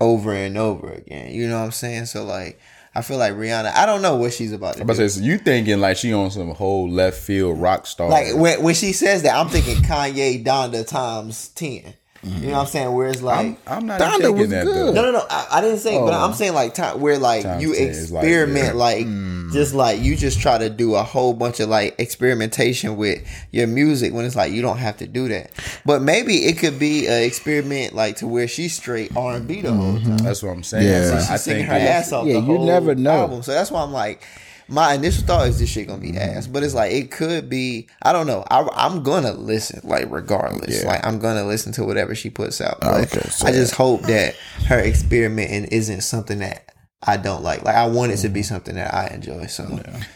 over 0.05 0.33
and 0.33 0.57
over 0.57 0.91
again. 0.91 1.33
You 1.33 1.49
know 1.49 1.59
what 1.59 1.65
I'm 1.67 1.73
saying? 1.73 2.07
So 2.07 2.25
like. 2.25 2.61
I 2.97 3.03
feel 3.03 3.19
like 3.19 3.33
Rihanna. 3.33 3.73
I 3.75 3.87
don't 3.87 4.03
know 4.03 4.15
what 4.15 4.33
she's 4.33 4.53
about 4.53 4.75
to 4.75 4.79
I'm 4.79 4.83
about 4.85 4.99
to 4.99 5.09
say, 5.09 5.19
so 5.19 5.25
you 5.27 5.37
thinking 5.37 5.81
like 5.81 5.97
she 5.97 6.13
on 6.13 6.31
some 6.31 6.51
whole 6.51 6.89
left 6.89 7.19
field 7.19 7.61
rock 7.61 7.89
star? 7.89 8.09
Like 8.09 8.37
when 8.37 8.63
when 8.63 8.77
she 8.77 8.93
says 8.93 9.25
that, 9.25 9.35
I'm 9.35 9.49
thinking 9.49 9.83
Kanye 9.83 10.45
Donda 10.45 10.87
times 10.87 11.49
ten. 11.49 11.95
You 12.25 12.47
know 12.47 12.53
what 12.55 12.61
I'm 12.61 12.67
saying? 12.67 12.93
Where 12.93 13.09
it's 13.09 13.23
like. 13.23 13.47
I'm, 13.47 13.57
I'm 13.67 13.87
not 13.87 14.01
Donda 14.01 14.17
taking 14.19 14.37
was 14.39 14.49
that 14.51 14.65
good. 14.65 14.75
though. 14.75 14.93
no, 14.93 15.03
no, 15.03 15.13
no. 15.13 15.27
I, 15.31 15.47
I 15.53 15.61
didn't 15.61 15.79
say, 15.79 15.99
but 15.99 16.13
Oh. 16.15 16.25
I'm 16.25 16.33
saying 16.35 16.55
like 16.55 16.75
time 16.75 17.01
where 17.01 17.19
like 17.19 17.43
Time 17.43 17.61
you 17.61 17.75
ten 17.75 17.89
is 17.89 18.11
like, 18.11 18.25
experiment, 18.25 18.67
yeah. 18.67 18.73
like, 18.73 19.07
Mm. 19.07 19.53
just 19.53 19.75
like 19.75 20.01
you 20.01 20.17
just 20.17 20.41
try 20.41 20.57
to 20.59 20.71
do 20.71 20.95
a 20.95 21.03
whole 21.03 21.35
bunch 21.35 21.61
of 21.61 21.69
like 21.69 21.95
experimentation 21.99 22.97
with 22.97 23.23
your 23.51 23.67
music 23.67 24.13
when 24.13 24.25
it's 24.25 24.37
like 24.37 24.53
you 24.53 24.63
don't 24.63 24.79
have 24.79 24.97
to 24.99 25.07
do 25.07 25.29
that. 25.29 25.51
But 25.85 26.03
maybe 26.03 26.45
it 26.47 26.59
could 26.59 26.79
be 26.79 27.07
an 27.07 27.23
experiment 27.23 27.95
like 27.95 28.17
to 28.17 28.27
where 28.27 28.49
she's 28.49 28.75
straight 28.75 29.15
R 29.17 29.35
and 29.37 29.47
B 29.47 29.61
the 29.61 29.73
whole 29.73 30.01
time. 30.01 30.19
That's 30.19 30.43
what 30.43 30.51
I'm 30.51 30.63
saying. 30.63 30.87
Yeah. 30.89 31.11
Like, 31.11 31.21
She's 31.21 31.31
I 31.31 31.37
singing 31.37 31.67
think 31.67 31.69
her 31.83 31.89
ass 31.89 32.13
off. 32.13 32.27
Yeah, 32.27 32.35
the 32.35 32.39
you 32.41 32.45
whole 32.57 32.67
never 32.67 32.95
know. 32.95 33.11
Album. 33.11 33.43
So 33.43 33.53
that's 33.53 33.71
why 33.71 33.83
I'm 33.83 33.93
like, 33.93 34.23
my 34.69 34.95
initial 34.95 35.25
thought 35.25 35.47
is 35.49 35.59
this 35.59 35.69
shit 35.69 35.87
gonna 35.89 36.01
be 36.01 36.17
ass, 36.17 36.47
but 36.47 36.63
it's 36.63 36.75
like 36.75 36.93
it 36.93 37.11
could 37.11 37.49
be. 37.51 37.89
I 38.03 38.13
don't 38.13 38.27
know. 38.27 38.45
I, 38.51 38.67
I'm 38.75 39.03
gonna 39.03 39.33
listen, 39.33 39.81
like 39.85 40.07
regardless. 40.11 40.83
Yeah. 40.83 40.89
Like 40.89 41.07
I'm 41.07 41.19
gonna 41.19 41.45
listen 41.45 41.73
to 41.75 41.85
whatever 41.85 42.15
she 42.15 42.31
puts 42.31 42.61
out. 42.61 42.83
Okay, 42.83 43.21
so- 43.29 43.47
I 43.47 43.53
just 43.53 43.75
hope 43.75 44.03
that 44.03 44.35
her 44.67 44.79
experimenting 44.81 45.65
isn't 45.67 46.01
something 46.03 46.39
that 46.39 46.71
I 47.07 47.17
don't 47.19 47.43
like. 47.43 47.63
Like 47.63 47.77
I 47.77 47.87
want 47.87 48.13
it 48.13 48.17
to 48.19 48.29
be 48.31 48.43
something 48.43 48.75
that 48.77 48.95
I 48.95 49.09
enjoy. 49.09 49.47
So 49.47 49.65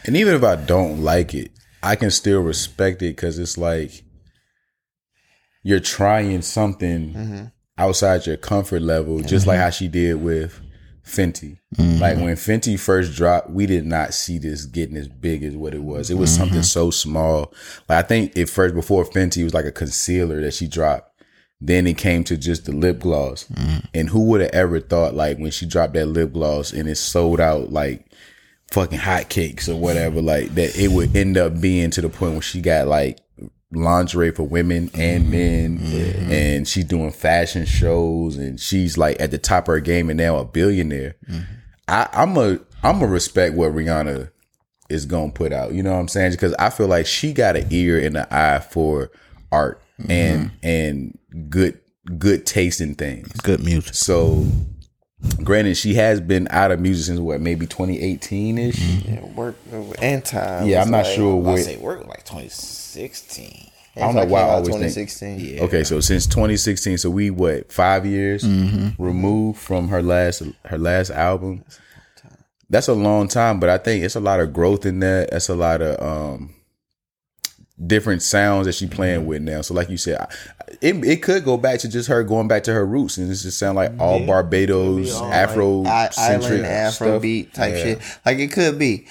And 0.05 0.15
even 0.17 0.33
if 0.33 0.43
I 0.43 0.55
don't 0.55 1.03
like 1.03 1.33
it, 1.35 1.51
I 1.83 1.95
can 1.95 2.09
still 2.11 2.41
respect 2.41 3.01
it 3.03 3.15
because 3.15 3.37
it's 3.39 3.57
like 3.57 4.03
you're 5.63 5.79
trying 5.79 6.41
something 6.41 7.13
Mm-hmm. 7.13 7.45
outside 7.77 8.25
your 8.25 8.37
comfort 8.37 8.81
level, 8.81 9.21
just 9.21 9.45
like 9.47 9.59
how 9.59 9.69
she 9.69 9.87
did 9.87 10.15
with 10.15 10.59
Fenty. 11.09 11.59
Mm-hmm. 11.75 11.99
Like 11.99 12.17
when 12.17 12.35
Fenty 12.35 12.79
first 12.79 13.15
dropped, 13.15 13.49
we 13.49 13.65
did 13.65 13.85
not 13.85 14.13
see 14.13 14.37
this 14.37 14.65
getting 14.65 14.95
as 14.95 15.07
big 15.07 15.43
as 15.43 15.55
what 15.55 15.73
it 15.73 15.83
was. 15.83 16.09
It 16.09 16.17
was 16.17 16.33
something 16.33 16.59
mm-hmm. 16.59 16.63
so 16.63 16.91
small. 16.91 17.53
Like 17.87 18.05
I 18.05 18.07
think 18.07 18.33
it 18.35 18.47
first 18.47 18.75
before 18.75 19.03
Fenty 19.03 19.43
was 19.43 19.53
like 19.53 19.65
a 19.65 19.71
concealer 19.71 20.39
that 20.41 20.53
she 20.53 20.67
dropped. 20.67 21.07
Then 21.61 21.87
it 21.87 21.97
came 21.97 22.23
to 22.25 22.37
just 22.37 22.65
the 22.65 22.71
lip 22.71 22.99
gloss. 22.99 23.45
Mm-hmm. 23.45 23.77
And 23.93 24.09
who 24.09 24.25
would 24.25 24.41
have 24.41 24.51
ever 24.51 24.79
thought 24.79 25.13
like 25.13 25.37
when 25.37 25.51
she 25.51 25.65
dropped 25.65 25.93
that 25.93 26.05
lip 26.05 26.31
gloss 26.31 26.71
and 26.71 26.87
it 26.87 26.95
sold 26.95 27.41
out 27.41 27.71
like 27.71 28.05
fucking 28.71 28.99
hotcakes 28.99 29.67
or 29.67 29.75
whatever, 29.75 30.21
like 30.21 30.55
that 30.55 30.77
it 30.77 30.89
would 30.89 31.15
end 31.15 31.37
up 31.37 31.59
being 31.59 31.89
to 31.91 32.01
the 32.01 32.09
point 32.09 32.33
where 32.33 32.41
she 32.41 32.61
got 32.61 32.87
like 32.87 33.19
lingerie 33.71 34.31
for 34.31 34.43
women 34.43 34.89
and 34.93 35.23
mm-hmm. 35.23 35.31
men 35.31 35.79
mm-hmm. 35.79 36.31
and 36.31 36.67
she's 36.67 36.85
doing 36.85 37.11
fashion 37.11 37.65
shows 37.65 38.35
and 38.35 38.59
she's 38.59 38.97
like 38.97 39.19
at 39.21 39.31
the 39.31 39.37
top 39.37 39.67
of 39.67 39.73
her 39.73 39.79
game 39.79 40.09
and 40.09 40.17
now 40.17 40.37
a 40.37 40.45
billionaire. 40.45 41.15
Mm-hmm. 41.29 41.53
I, 41.87 42.09
I'm 42.13 42.37
a 42.37 42.59
I'm 42.83 43.01
a 43.01 43.07
respect 43.07 43.55
what 43.55 43.73
Rihanna 43.73 44.31
is 44.89 45.05
gonna 45.05 45.31
put 45.31 45.53
out. 45.53 45.73
You 45.73 45.83
know 45.83 45.93
what 45.93 45.99
I'm 45.99 46.07
saying? 46.07 46.31
Because 46.31 46.53
I 46.57 46.69
feel 46.69 46.87
like 46.87 47.05
she 47.05 47.33
got 47.33 47.55
an 47.55 47.67
ear 47.69 47.99
and 47.99 48.17
an 48.17 48.25
eye 48.31 48.59
for 48.59 49.11
art 49.51 49.81
and 50.07 50.51
and 50.63 51.17
good 51.49 51.79
good 52.17 52.45
taste 52.45 52.81
in 52.81 52.95
things. 52.95 53.31
Good 53.41 53.63
music. 53.63 53.93
So, 53.93 54.45
granted, 55.43 55.75
she 55.75 55.95
has 55.95 56.21
been 56.21 56.47
out 56.51 56.71
of 56.71 56.79
music 56.79 57.05
since 57.05 57.19
what, 57.19 57.41
maybe 57.41 57.67
2018 57.67 58.57
ish. 58.57 58.79
yeah, 58.79 59.25
work 59.25 59.55
uh, 59.71 59.91
anti. 60.01 60.65
Yeah, 60.65 60.81
I'm 60.81 60.91
not 60.91 61.05
sure 61.05 61.37
I 61.37 61.53
where. 61.53 61.63
say 61.63 61.77
work 61.77 62.05
like 62.07 62.25
2016. 62.93 63.71
I 63.95 63.99
don't 64.01 64.15
know 64.15 64.25
why 64.25 64.41
I 64.41 64.49
always 64.51 64.67
think- 64.69 64.79
2016. 64.93 65.39
Yeah. 65.39 65.63
Okay, 65.63 65.83
so 65.83 65.99
since 65.99 66.25
2016, 66.27 66.97
so 66.99 67.09
we 67.09 67.29
what 67.31 67.71
five 67.71 68.05
years 68.05 68.45
removed 68.97 69.59
from 69.59 69.89
her 69.89 70.01
last 70.01 70.43
her 70.65 70.77
last 70.77 71.09
album. 71.09 71.63
That's 72.69 72.87
a 72.87 72.93
long 72.93 73.27
time, 73.27 73.59
but 73.59 73.67
I 73.69 73.77
think 73.79 74.03
it's 74.03 74.15
a 74.15 74.19
lot 74.19 74.39
of 74.39 74.53
growth 74.53 74.85
in 74.85 74.99
that. 74.99 75.31
That's 75.31 75.49
a 75.49 75.55
lot 75.55 75.81
of 75.81 75.99
um 76.01 76.53
different 77.83 78.21
sounds 78.21 78.67
that 78.67 78.73
she 78.73 78.85
playing 78.87 79.25
with 79.25 79.41
now. 79.41 79.61
So, 79.61 79.73
like 79.73 79.89
you 79.89 79.97
said, 79.97 80.17
I- 80.19 80.27
it 80.81 80.95
it 81.03 81.23
could 81.23 81.43
go 81.43 81.57
back 81.57 81.79
to 81.79 81.89
just 81.89 82.07
her 82.09 82.23
going 82.23 82.47
back 82.47 82.63
to 82.65 82.73
her 82.73 82.85
roots, 82.85 83.17
and 83.17 83.25
it 83.29 83.35
just 83.35 83.57
sound 83.57 83.75
like 83.75 83.91
all 83.99 84.23
Barbados 84.25 85.15
All, 85.15 85.33
Afro 85.33 85.69
like, 85.79 86.13
centric 86.13 86.51
island 86.61 86.65
Afro 86.67 87.07
stuff. 87.07 87.21
beat 87.23 87.53
type 87.53 87.73
Yeah. 87.73 87.83
shit. 87.83 87.99
Like 88.25 88.37
it 88.39 88.51
could 88.51 88.77
be. 88.77 89.07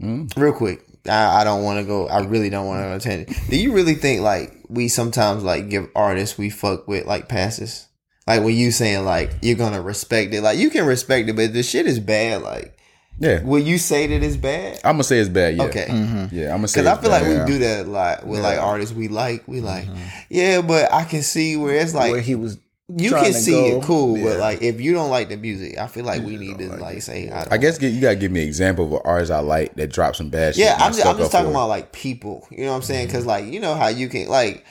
Mm. 0.00 0.34
Real 0.36 0.52
quick, 0.52 0.85
I, 1.08 1.40
I 1.40 1.44
don't 1.44 1.62
want 1.64 1.78
to 1.80 1.84
go. 1.84 2.08
I 2.08 2.20
really 2.24 2.50
don't 2.50 2.66
want 2.66 2.82
to 2.82 2.94
attend. 2.96 3.28
it. 3.28 3.36
Do 3.50 3.56
you 3.56 3.72
really 3.72 3.94
think 3.94 4.22
like 4.22 4.52
we 4.68 4.88
sometimes 4.88 5.42
like 5.44 5.68
give 5.68 5.88
artists 5.94 6.36
we 6.38 6.50
fuck 6.50 6.86
with 6.88 7.06
like 7.06 7.28
passes? 7.28 7.86
Like 8.26 8.42
when 8.42 8.56
you 8.56 8.72
saying 8.72 9.04
like 9.04 9.30
you're 9.42 9.56
gonna 9.56 9.80
respect 9.82 10.34
it, 10.34 10.42
like 10.42 10.58
you 10.58 10.70
can 10.70 10.84
respect 10.86 11.28
it, 11.28 11.36
but 11.36 11.42
if 11.46 11.52
the 11.52 11.62
shit 11.62 11.86
is 11.86 12.00
bad, 12.00 12.42
like 12.42 12.76
Yeah, 13.20 13.42
will 13.44 13.62
you 13.62 13.78
say 13.78 14.08
that 14.08 14.22
it's 14.22 14.36
bad? 14.36 14.80
I'm 14.84 14.94
gonna 14.94 15.04
say 15.04 15.18
it's 15.20 15.28
bad. 15.28 15.56
Yeah, 15.56 15.62
Okay. 15.64 15.86
Mm-hmm. 15.88 16.34
yeah, 16.36 16.46
I'm 16.46 16.56
gonna 16.58 16.68
say 16.68 16.80
Because 16.80 16.86
I 16.88 16.92
it's 16.94 17.02
feel 17.02 17.10
like 17.12 17.22
bad. 17.22 17.46
we 17.46 17.52
do 17.52 17.58
that 17.60 17.86
a 17.86 17.88
lot 17.88 18.26
with 18.26 18.40
like 18.40 18.58
artists 18.58 18.94
we 18.94 19.06
like. 19.06 19.46
We 19.46 19.60
like, 19.60 19.86
yeah, 20.28 20.60
but 20.60 20.92
I 20.92 21.04
can 21.04 21.22
see 21.22 21.56
where 21.56 21.76
it's 21.76 21.94
like 21.94 22.10
Where 22.10 22.20
he 22.20 22.34
was 22.34 22.58
you 22.88 23.10
can 23.10 23.32
see 23.32 23.52
go. 23.52 23.78
it 23.78 23.82
cool, 23.82 24.22
but 24.22 24.38
like 24.38 24.62
if 24.62 24.80
you 24.80 24.92
don't 24.92 25.10
like 25.10 25.28
the 25.28 25.36
music, 25.36 25.76
I 25.76 25.88
feel 25.88 26.04
like 26.04 26.22
we 26.22 26.36
need 26.36 26.58
to 26.58 26.68
like 26.76 27.02
say. 27.02 27.28
I, 27.30 27.42
don't 27.42 27.52
I 27.52 27.56
guess 27.56 27.78
get, 27.78 27.92
you 27.92 28.00
gotta 28.00 28.14
give 28.14 28.30
me 28.30 28.42
an 28.42 28.46
example 28.46 28.86
of 28.86 28.92
an 28.92 29.00
artist 29.04 29.32
I 29.32 29.40
like 29.40 29.74
that 29.74 29.92
dropped 29.92 30.16
some 30.16 30.30
bad 30.30 30.54
shit. 30.54 30.64
Yeah, 30.64 30.74
and 30.74 30.82
I 30.82 30.86
I'm 30.86 30.92
just, 30.92 31.06
I'm 31.06 31.18
just 31.18 31.32
talking 31.32 31.46
for 31.48 31.50
about 31.50 31.68
like 31.68 31.90
people. 31.90 32.46
You 32.50 32.64
know 32.64 32.70
what 32.70 32.76
I'm 32.76 32.82
saying? 32.82 33.06
Because 33.06 33.26
like 33.26 33.46
you 33.46 33.58
know 33.60 33.74
how 33.74 33.88
you 33.88 34.08
can 34.08 34.28
like. 34.28 34.64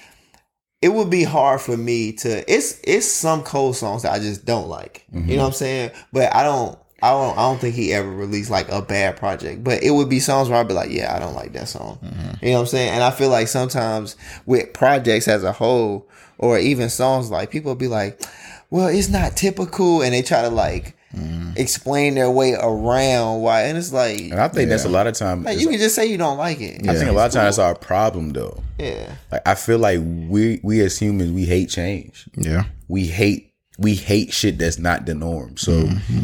It 0.82 0.90
would 0.90 1.10
be 1.10 1.24
hard 1.24 1.62
for 1.62 1.76
me 1.76 2.12
to. 2.14 2.52
It's 2.52 2.80
it's 2.84 3.08
some 3.08 3.44
Cole 3.44 3.74
songs 3.74 4.04
that 4.04 4.14
I 4.14 4.20
just 4.20 4.46
don't 4.46 4.68
like. 4.68 5.06
Mm-hmm. 5.12 5.30
You 5.30 5.38
know 5.38 5.44
what 5.44 5.48
I'm 5.48 5.54
saying? 5.54 5.92
But 6.14 6.34
I 6.34 6.44
don't. 6.44 6.78
I 7.02 7.10
don't. 7.10 7.38
I 7.38 7.42
don't 7.42 7.60
think 7.60 7.76
he 7.76 7.92
ever 7.92 8.10
released 8.10 8.52
like 8.52 8.70
a 8.70 8.82
bad 8.82 9.18
project. 9.18 9.64
But 9.64 9.84
it 9.84 9.92
would 9.92 10.10
be 10.10 10.20
songs 10.20 10.48
where 10.48 10.60
I'd 10.60 10.68
be 10.68 10.74
like, 10.76 10.92
yeah, 10.92 11.16
I 11.16 11.20
don't 11.20 11.34
like 11.34 11.54
that 11.54 11.70
song. 11.70 11.98
Mm-hmm. 12.04 12.46
You 12.46 12.52
know 12.52 12.58
what 12.58 12.62
I'm 12.62 12.68
saying? 12.68 12.90
And 12.92 13.04
I 13.04 13.10
feel 13.10 13.30
like 13.30 13.48
sometimes 13.48 14.16
with 14.46 14.74
projects 14.74 15.28
as 15.28 15.44
a 15.44 15.52
whole, 15.52 16.08
or 16.38 16.58
even 16.60 16.90
songs, 16.90 17.30
like 17.30 17.52
people 17.52 17.76
be 17.76 17.88
like, 17.88 18.22
well, 18.70 18.88
it's 18.88 19.10
not 19.10 19.36
typical, 19.38 20.02
and 20.02 20.14
they 20.14 20.22
try 20.22 20.42
to 20.42 20.50
like 20.50 20.96
explain 21.56 22.16
their 22.16 22.30
way 22.30 22.54
around 22.54 23.42
why, 23.42 23.64
and 23.64 23.78
it's 23.78 23.94
like. 23.94 24.18
Mm-hmm. 24.18 24.32
And 24.34 24.42
I 24.42 24.48
think 24.50 24.70
that's 24.70 24.86
a 24.86 24.90
lot 24.90 25.08
of 25.08 25.14
time. 25.14 25.44
Like 25.44 25.60
you 25.60 25.68
can 25.70 25.80
just 25.80 25.96
say 25.96 26.06
you 26.06 26.18
don't 26.18 26.38
like 26.38 26.60
it. 26.60 26.88
I 26.88 26.94
think 26.96 27.10
a 27.10 27.14
lot 27.14 27.28
of 27.28 27.32
times 27.34 27.56
that's 27.56 27.60
our 27.60 27.76
problem 27.76 28.32
though. 28.34 28.62
Yeah. 28.78 29.16
Like 29.32 29.42
I 29.48 29.56
feel 29.56 29.80
like 29.80 30.00
we 30.04 30.60
we 30.64 30.82
as 30.82 31.00
humans 31.00 31.32
we 31.32 31.46
hate 31.46 31.70
change. 31.70 32.28
Yeah. 32.36 32.66
We 32.88 33.06
hate 33.08 33.54
we 33.78 33.96
hate 33.96 34.34
shit 34.34 34.58
that's 34.58 34.78
not 34.80 35.06
the 35.06 35.14
norm. 35.16 35.58
So 35.58 35.72
Mm-hmm. 35.84 36.24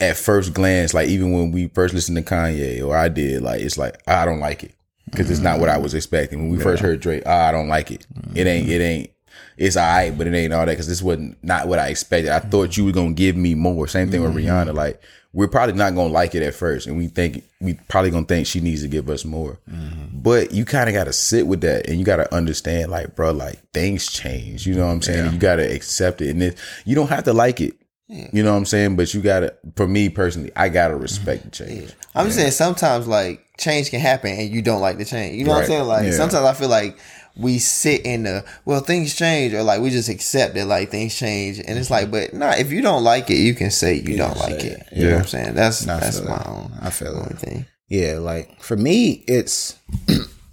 at 0.00 0.16
first 0.16 0.54
glance, 0.54 0.94
like 0.94 1.08
even 1.08 1.32
when 1.32 1.52
we 1.52 1.68
first 1.68 1.92
listened 1.94 2.16
to 2.16 2.22
Kanye 2.22 2.86
or 2.86 2.96
I 2.96 3.08
did, 3.08 3.42
like 3.42 3.60
it's 3.60 3.76
like 3.76 4.00
I 4.06 4.24
don't 4.24 4.40
like 4.40 4.64
it 4.64 4.74
because 5.10 5.30
it's 5.30 5.40
not 5.40 5.60
what 5.60 5.68
I 5.68 5.76
was 5.78 5.92
expecting. 5.94 6.38
When 6.38 6.56
we 6.56 6.62
first 6.62 6.82
heard 6.82 7.00
Drake, 7.00 7.22
ah, 7.26 7.48
I 7.48 7.52
don't 7.52 7.68
like 7.68 7.90
it. 7.90 8.06
It 8.34 8.46
ain't 8.46 8.68
it 8.68 8.80
ain't. 8.80 9.10
It's 9.56 9.76
alright, 9.76 10.16
but 10.16 10.26
it 10.26 10.34
ain't 10.34 10.52
all 10.52 10.66
that 10.66 10.72
because 10.72 10.86
this 10.86 11.02
wasn't 11.02 11.42
not 11.42 11.66
what 11.66 11.78
I 11.78 11.88
expected. 11.88 12.30
I 12.30 12.40
thought 12.40 12.76
you 12.76 12.84
were 12.84 12.92
gonna 12.92 13.14
give 13.14 13.36
me 13.36 13.54
more. 13.54 13.88
Same 13.88 14.10
thing 14.10 14.22
with 14.22 14.34
mm-hmm. 14.34 14.46
Rihanna. 14.46 14.74
Like 14.74 15.02
we're 15.32 15.48
probably 15.48 15.74
not 15.74 15.94
gonna 15.94 16.12
like 16.12 16.34
it 16.34 16.42
at 16.42 16.54
first, 16.54 16.86
and 16.86 16.96
we 16.96 17.08
think 17.08 17.44
we 17.60 17.74
probably 17.88 18.10
gonna 18.10 18.26
think 18.26 18.46
she 18.46 18.60
needs 18.60 18.82
to 18.82 18.88
give 18.88 19.08
us 19.08 19.24
more. 19.24 19.58
Mm-hmm. 19.70 20.20
But 20.20 20.52
you 20.52 20.64
kind 20.64 20.88
of 20.88 20.94
got 20.94 21.04
to 21.04 21.12
sit 21.12 21.46
with 21.46 21.60
that, 21.62 21.88
and 21.88 21.98
you 21.98 22.04
got 22.04 22.16
to 22.16 22.34
understand, 22.34 22.90
like, 22.90 23.14
bro, 23.14 23.32
like 23.32 23.58
things 23.72 24.10
change. 24.10 24.66
You 24.66 24.74
know 24.74 24.86
what 24.86 24.92
I'm 24.92 25.02
saying? 25.02 25.32
You 25.32 25.38
got 25.38 25.56
to 25.56 25.74
accept 25.74 26.20
it, 26.20 26.30
and 26.30 26.42
it, 26.42 26.58
you 26.84 26.94
don't 26.94 27.08
have 27.08 27.24
to 27.24 27.32
like 27.32 27.60
it. 27.60 27.74
You 28.08 28.42
know 28.44 28.52
what 28.52 28.58
I'm 28.58 28.66
saying? 28.66 28.96
But 28.96 29.12
you 29.12 29.20
got 29.20 29.40
to. 29.40 29.54
For 29.74 29.88
me 29.88 30.08
personally, 30.08 30.52
I 30.54 30.68
gotta 30.68 30.94
mm-hmm. 30.94 31.02
respect 31.02 31.44
the 31.44 31.50
change. 31.50 31.92
I'm 32.14 32.26
just 32.26 32.38
saying 32.38 32.52
sometimes 32.52 33.06
like 33.06 33.46
change 33.58 33.90
can 33.90 34.00
happen 34.00 34.30
and 34.30 34.50
you 34.50 34.62
don't 34.62 34.80
like 34.80 34.98
the 34.98 35.04
change. 35.04 35.36
You 35.36 35.44
know 35.44 35.52
what 35.52 35.62
I'm 35.62 35.66
saying? 35.66 35.84
Like 35.84 36.04
Yeah. 36.04 36.12
sometimes 36.12 36.44
I 36.44 36.52
feel 36.54 36.68
like 36.68 36.98
we 37.36 37.58
sit 37.58 38.04
in 38.06 38.22
the 38.22 38.44
well 38.64 38.80
things 38.80 39.14
change 39.14 39.52
or 39.52 39.62
like 39.62 39.80
we 39.80 39.90
just 39.90 40.08
accept 40.08 40.54
that 40.54 40.66
like 40.66 40.90
things 40.90 41.14
change 41.14 41.58
and 41.58 41.78
it's 41.78 41.90
like 41.90 42.04
mm-hmm. 42.08 42.30
but 42.30 42.34
nah 42.34 42.52
if 42.52 42.72
you 42.72 42.80
don't 42.80 43.04
like 43.04 43.28
it 43.30 43.36
you 43.36 43.54
can 43.54 43.70
say 43.70 43.94
you 43.94 44.16
don't 44.16 44.36
like 44.38 44.54
it. 44.64 44.64
it. 44.64 44.86
You 44.92 45.02
know 45.04 45.08
Yeah. 45.08 45.12
what 45.16 45.20
I'm 45.22 45.26
saying? 45.28 45.54
That's 45.54 45.86
I 45.88 46.00
that's 46.00 46.20
my 46.22 46.38
that. 46.38 46.46
own 46.46 46.72
I 46.80 46.90
feel 46.90 47.08
only 47.16 47.28
that. 47.28 47.38
thing. 47.38 47.66
Yeah, 47.88 48.18
like 48.18 48.60
for 48.60 48.76
me, 48.76 49.22
it's 49.28 49.76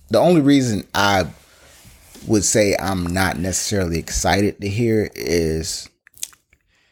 the 0.09 0.19
only 0.19 0.41
reason 0.41 0.85
I 0.93 1.25
would 2.27 2.43
say 2.43 2.75
I'm 2.79 3.07
not 3.07 3.39
necessarily 3.39 3.97
excited 3.97 4.61
to 4.61 4.69
hear 4.69 5.09
is 5.15 5.89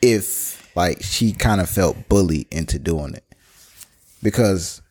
if 0.02 0.76
like 0.76 1.04
she 1.04 1.32
kind 1.34 1.62
of 1.62 1.70
felt 1.70 2.10
bullied 2.10 2.48
into 2.52 2.80
doing 2.80 3.14
it. 3.14 3.24
Because 4.24 4.82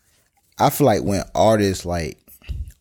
I 0.58 0.70
feel 0.70 0.86
like 0.86 1.02
when 1.02 1.22
artists 1.34 1.84
like 1.84 2.18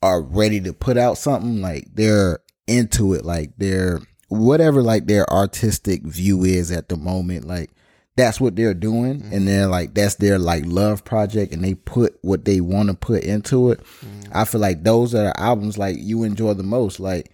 are 0.01 0.21
ready 0.21 0.61
to 0.61 0.73
put 0.73 0.97
out 0.97 1.17
something, 1.17 1.61
like 1.61 1.87
they're 1.93 2.39
into 2.67 3.13
it, 3.13 3.25
like 3.25 3.51
they're 3.57 4.01
whatever 4.29 4.81
like 4.81 5.07
their 5.07 5.29
artistic 5.31 6.03
view 6.03 6.43
is 6.43 6.71
at 6.71 6.89
the 6.89 6.97
moment, 6.97 7.45
like 7.45 7.71
that's 8.15 8.39
what 8.39 8.55
they're 8.55 8.73
doing. 8.73 9.21
Mm-hmm. 9.21 9.33
And 9.33 9.47
they're 9.47 9.67
like 9.67 9.93
that's 9.93 10.15
their 10.15 10.37
like 10.37 10.63
love 10.65 11.03
project 11.03 11.53
and 11.53 11.63
they 11.63 11.73
put 11.73 12.17
what 12.21 12.45
they 12.45 12.61
want 12.61 12.89
to 12.89 12.95
put 12.95 13.23
into 13.23 13.71
it. 13.71 13.79
Mm-hmm. 13.79 14.31
I 14.33 14.45
feel 14.45 14.61
like 14.61 14.83
those 14.83 15.15
are 15.15 15.23
the 15.23 15.39
albums 15.39 15.77
like 15.77 15.97
you 15.99 16.23
enjoy 16.23 16.53
the 16.53 16.63
most. 16.63 16.99
Like 16.99 17.31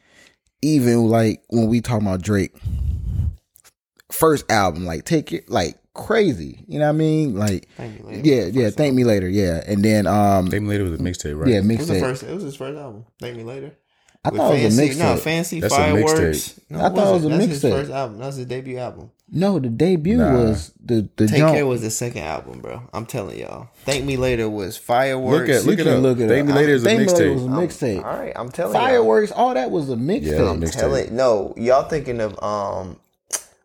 even 0.61 1.09
like 1.09 1.43
when 1.49 1.67
we 1.67 1.81
talk 1.81 2.01
about 2.01 2.21
drake 2.21 2.55
first 4.11 4.49
album 4.49 4.85
like 4.85 5.03
take 5.03 5.31
it 5.31 5.49
like 5.49 5.77
crazy 5.95 6.63
you 6.67 6.77
know 6.77 6.85
what 6.85 6.89
i 6.89 6.97
mean 6.97 7.35
like 7.35 7.67
Thank 7.77 8.01
yeah 8.25 8.45
yeah 8.45 8.69
thank 8.69 8.93
me 8.93 9.03
later 9.03 9.27
yeah 9.27 9.63
and 9.65 9.83
then 9.83 10.05
um 10.05 10.49
Maybe 10.49 10.65
later 10.65 10.83
was 10.83 10.93
a 10.93 10.97
mixtape, 10.97 11.39
right? 11.39 11.47
yeah 11.49 11.57
It 11.59 11.65
was 11.65 11.87
the 11.87 11.93
mixtape 11.95 11.99
first 12.01 12.23
it 12.23 12.33
was 12.33 12.43
his 12.43 12.55
first 12.55 12.77
album. 12.77 13.05
Thank 13.19 13.37
me 13.37 13.43
later. 13.43 13.71
I 14.23 14.29
With 14.29 14.39
thought 14.41 14.55
it 14.55 14.63
was 14.65 14.79
a 14.79 14.81
Fancy- 14.87 14.99
No, 14.99 15.15
fancy 15.17 15.59
That's 15.59 15.73
a 15.73 15.77
fireworks. 15.77 16.59
No, 16.69 16.79
I 16.79 16.89
thought 16.89 16.91
it 16.91 16.97
was 16.97 17.25
a 17.25 17.29
wasn't. 17.29 17.31
That's 17.33 17.45
his 17.45 17.63
mixtape. 17.63 17.71
first 17.77 17.91
album. 17.91 18.17
That's 18.19 18.35
his 18.37 18.45
debut 18.47 18.77
album. 18.79 19.11
No, 19.31 19.59
the 19.59 19.69
debut 19.69 20.17
Nah. 20.17 20.33
was 20.33 20.71
the 20.83 21.07
the 21.15 21.27
Take 21.27 21.37
jump. 21.37 21.53
Care 21.53 21.65
was 21.67 21.81
the 21.83 21.91
second 21.91 22.23
album, 22.23 22.59
bro. 22.59 22.81
I'm 22.91 23.05
telling 23.05 23.37
y'all. 23.39 23.67
Thank 23.85 24.03
Me 24.05 24.17
Later 24.17 24.49
was 24.49 24.77
fireworks. 24.77 25.47
Look 25.49 25.57
at 25.57 25.65
look 25.65 25.77
You 25.77 25.91
it 25.91 25.97
up. 25.97 26.01
look 26.03 26.19
it 26.19 26.27
Thank. 26.27 26.47
Me 26.47 26.53
Later 26.53 26.73
is 26.73 26.81
a 26.81 26.85
Thank 26.85 26.99
Me 27.01 27.05
Later 27.05 27.33
was 27.33 27.43
a 27.43 27.47
mixtape. 27.47 27.97
mixtape. 28.01 28.03
All 28.05 28.17
right, 28.19 28.33
I'm 28.35 28.49
telling 28.49 28.73
you. 28.73 28.79
Fireworks, 28.81 29.31
all 29.31 29.53
that 29.53 29.69
was 29.69 29.89
a 29.91 29.95
mixtape. 29.95 30.23
Yeah, 30.23 30.37
mixtape. 30.55 30.71
Tell 30.79 30.95
it. 30.95 31.11
No, 31.11 31.53
y'all 31.55 31.87
thinking 31.87 32.19
of 32.19 32.41
um, 32.43 32.99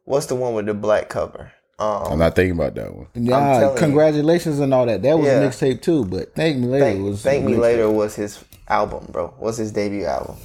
what's 0.04 0.26
the 0.26 0.34
one 0.34 0.52
with 0.54 0.66
the 0.66 0.74
black 0.74 1.08
cover? 1.08 1.52
Um, 1.80 2.12
I'm 2.12 2.18
not 2.18 2.34
thinking 2.36 2.52
about 2.54 2.74
that 2.74 2.94
one. 2.94 3.06
Yeah, 3.14 3.38
telling 3.58 3.70
you. 3.74 3.78
congratulations 3.78 4.58
and 4.60 4.74
all 4.74 4.84
that. 4.86 5.02
That 5.02 5.18
was 5.18 5.26
Yeah. 5.26 5.40
a 5.40 5.48
mixtape 5.48 5.80
too. 5.80 6.04
But 6.04 6.34
Thank 6.34 6.58
Me 6.58 6.66
Later 6.66 6.84
Thank, 6.84 7.02
was 7.04 7.22
Thank 7.22 7.44
Me 7.46 7.52
mixtape. 7.54 7.60
Later 7.60 7.90
was 7.90 8.14
his 8.16 8.44
album, 8.68 9.06
bro. 9.10 9.32
Was 9.38 9.56
his 9.56 9.72
debut 9.72 10.04
album. 10.04 10.36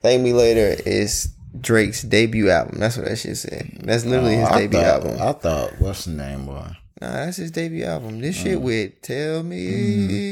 Thank 0.00 0.22
Me 0.22 0.32
Later 0.32 0.80
is 0.86 1.28
Drake's 1.60 2.02
debut 2.02 2.50
album. 2.50 2.78
That's 2.78 2.96
what 2.96 3.06
that 3.06 3.16
shit 3.16 3.36
said. 3.36 3.78
That's 3.82 4.04
literally 4.04 4.36
his 4.36 4.48
Oh, 4.48 4.52
I 4.54 4.58
debut 4.60 4.78
thought, 4.80 4.86
album. 5.04 5.16
I 5.20 5.32
thought, 5.32 5.80
what's 5.80 6.04
the 6.06 6.12
name, 6.12 6.46
boy? 6.46 6.66
Nah, 7.00 7.12
that's 7.12 7.36
his 7.36 7.52
debut 7.52 7.84
album. 7.84 8.20
This 8.20 8.34
shit 8.36 8.60
with 8.60 9.00
Tell 9.02 9.44
Me. 9.44 9.68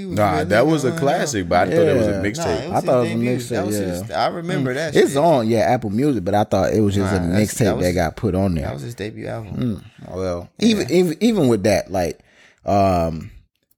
Mm-hmm. 0.04 0.14
Nah, 0.14 0.32
really 0.32 0.44
that 0.46 0.66
was 0.66 0.84
a 0.84 0.88
going 0.88 1.00
classic, 1.00 1.48
but 1.48 1.68
I 1.68 1.70
thought 1.70 1.86
it 1.86 1.96
was 1.96 2.06
a 2.06 2.10
Yeah. 2.10 2.16
on. 2.16 2.22
Nah, 2.22 2.28
mixtape. 2.28 2.70
I 2.72 2.80
thought 2.80 3.06
it 3.06 3.16
was 3.16 3.50
a 3.52 3.54
mixtape, 3.54 3.72
yeah. 3.72 3.86
his, 4.02 4.10
I 4.10 4.26
remember 4.28 4.74
that. 4.74 4.96
It's 4.96 5.10
shit. 5.10 5.16
on, 5.16 5.48
yeah, 5.48 5.58
Apple 5.60 5.90
Music, 5.90 6.24
but 6.24 6.34
I 6.34 6.42
thought 6.44 6.72
it 6.72 6.80
was 6.80 6.94
just 6.96 7.12
Nah, 7.12 7.18
a 7.18 7.20
mixtape 7.40 7.58
that 7.58 7.80
that, 7.82 7.92
got 7.94 8.16
put 8.16 8.34
on 8.34 8.54
there. 8.54 8.64
That 8.64 8.74
was 8.74 8.82
his 8.82 8.94
debut 8.96 9.28
album. 9.28 9.84
Well, 10.08 10.48
even 10.58 10.90
even 10.90 11.16
even 11.20 11.48
with 11.48 11.62
that, 11.64 11.92
like, 11.92 12.18
um, 12.64 13.30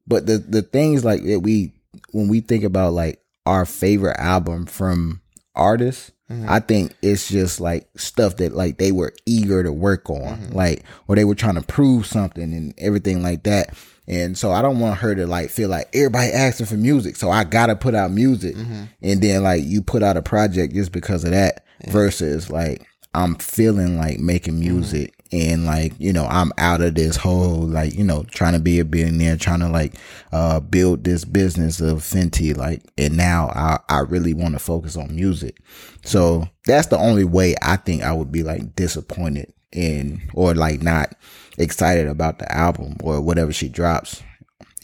but 0.06 0.26
the 0.26 0.38
the 0.38 0.62
things 0.62 1.04
like 1.04 1.22
that 1.24 1.40
we 1.40 1.72
when 2.12 2.28
we 2.28 2.40
think 2.40 2.64
about 2.64 2.94
like 2.94 3.20
our 3.44 3.66
favorite 3.66 4.16
album 4.18 4.64
from 4.64 5.20
artists, 5.54 6.10
I 6.30 6.60
think 6.60 6.94
it's 7.00 7.28
just 7.28 7.58
like 7.58 7.88
stuff 7.96 8.36
that 8.36 8.52
like 8.54 8.76
they 8.76 8.92
were 8.92 9.14
eager 9.24 9.62
to 9.62 9.72
work 9.72 10.10
on, 10.10 10.38
mm-hmm. 10.38 10.54
like 10.54 10.84
or 11.06 11.16
they 11.16 11.24
were 11.24 11.34
trying 11.34 11.54
to 11.54 11.62
prove 11.62 12.06
something 12.06 12.52
and 12.52 12.74
everything 12.76 13.22
like 13.22 13.44
that. 13.44 13.74
And 14.06 14.36
so 14.36 14.52
I 14.52 14.60
don't 14.60 14.78
want 14.78 14.98
her 14.98 15.14
to 15.14 15.26
like 15.26 15.48
feel 15.50 15.70
like 15.70 15.88
everybody 15.94 16.30
asking 16.32 16.66
for 16.66 16.76
music, 16.76 17.16
so 17.16 17.30
I 17.30 17.44
gotta 17.44 17.76
put 17.76 17.94
out 17.94 18.10
music, 18.10 18.56
mm-hmm. 18.56 18.84
and 19.02 19.22
then 19.22 19.42
like 19.42 19.64
you 19.64 19.80
put 19.80 20.02
out 20.02 20.16
a 20.16 20.22
project 20.22 20.74
just 20.74 20.92
because 20.92 21.24
of 21.24 21.30
that, 21.30 21.64
versus 21.86 22.50
like 22.50 22.86
I'm 23.14 23.34
feeling 23.36 23.98
like 23.98 24.18
making 24.18 24.54
mm-hmm. 24.54 24.74
music 24.74 25.14
and 25.32 25.66
like, 25.66 25.92
you 25.98 26.12
know, 26.12 26.26
I'm 26.26 26.52
out 26.58 26.80
of 26.80 26.94
this 26.94 27.16
whole 27.16 27.60
like, 27.60 27.94
you 27.94 28.04
know, 28.04 28.24
trying 28.30 28.54
to 28.54 28.58
be 28.58 28.78
a 28.78 28.84
billionaire, 28.84 29.36
trying 29.36 29.60
to 29.60 29.68
like 29.68 29.94
uh 30.32 30.60
build 30.60 31.04
this 31.04 31.24
business 31.24 31.80
of 31.80 31.98
Fenty, 31.98 32.56
like 32.56 32.82
and 32.96 33.16
now 33.16 33.48
I 33.54 33.78
I 33.88 34.00
really 34.00 34.34
want 34.34 34.54
to 34.54 34.58
focus 34.58 34.96
on 34.96 35.14
music. 35.14 35.58
So 36.04 36.48
that's 36.66 36.88
the 36.88 36.98
only 36.98 37.24
way 37.24 37.54
I 37.62 37.76
think 37.76 38.02
I 38.02 38.12
would 38.12 38.32
be 38.32 38.42
like 38.42 38.74
disappointed 38.74 39.52
in 39.72 40.22
or 40.34 40.54
like 40.54 40.82
not 40.82 41.14
excited 41.58 42.06
about 42.06 42.38
the 42.38 42.50
album 42.52 42.96
or 43.02 43.20
whatever 43.20 43.52
she 43.52 43.68
drops 43.68 44.22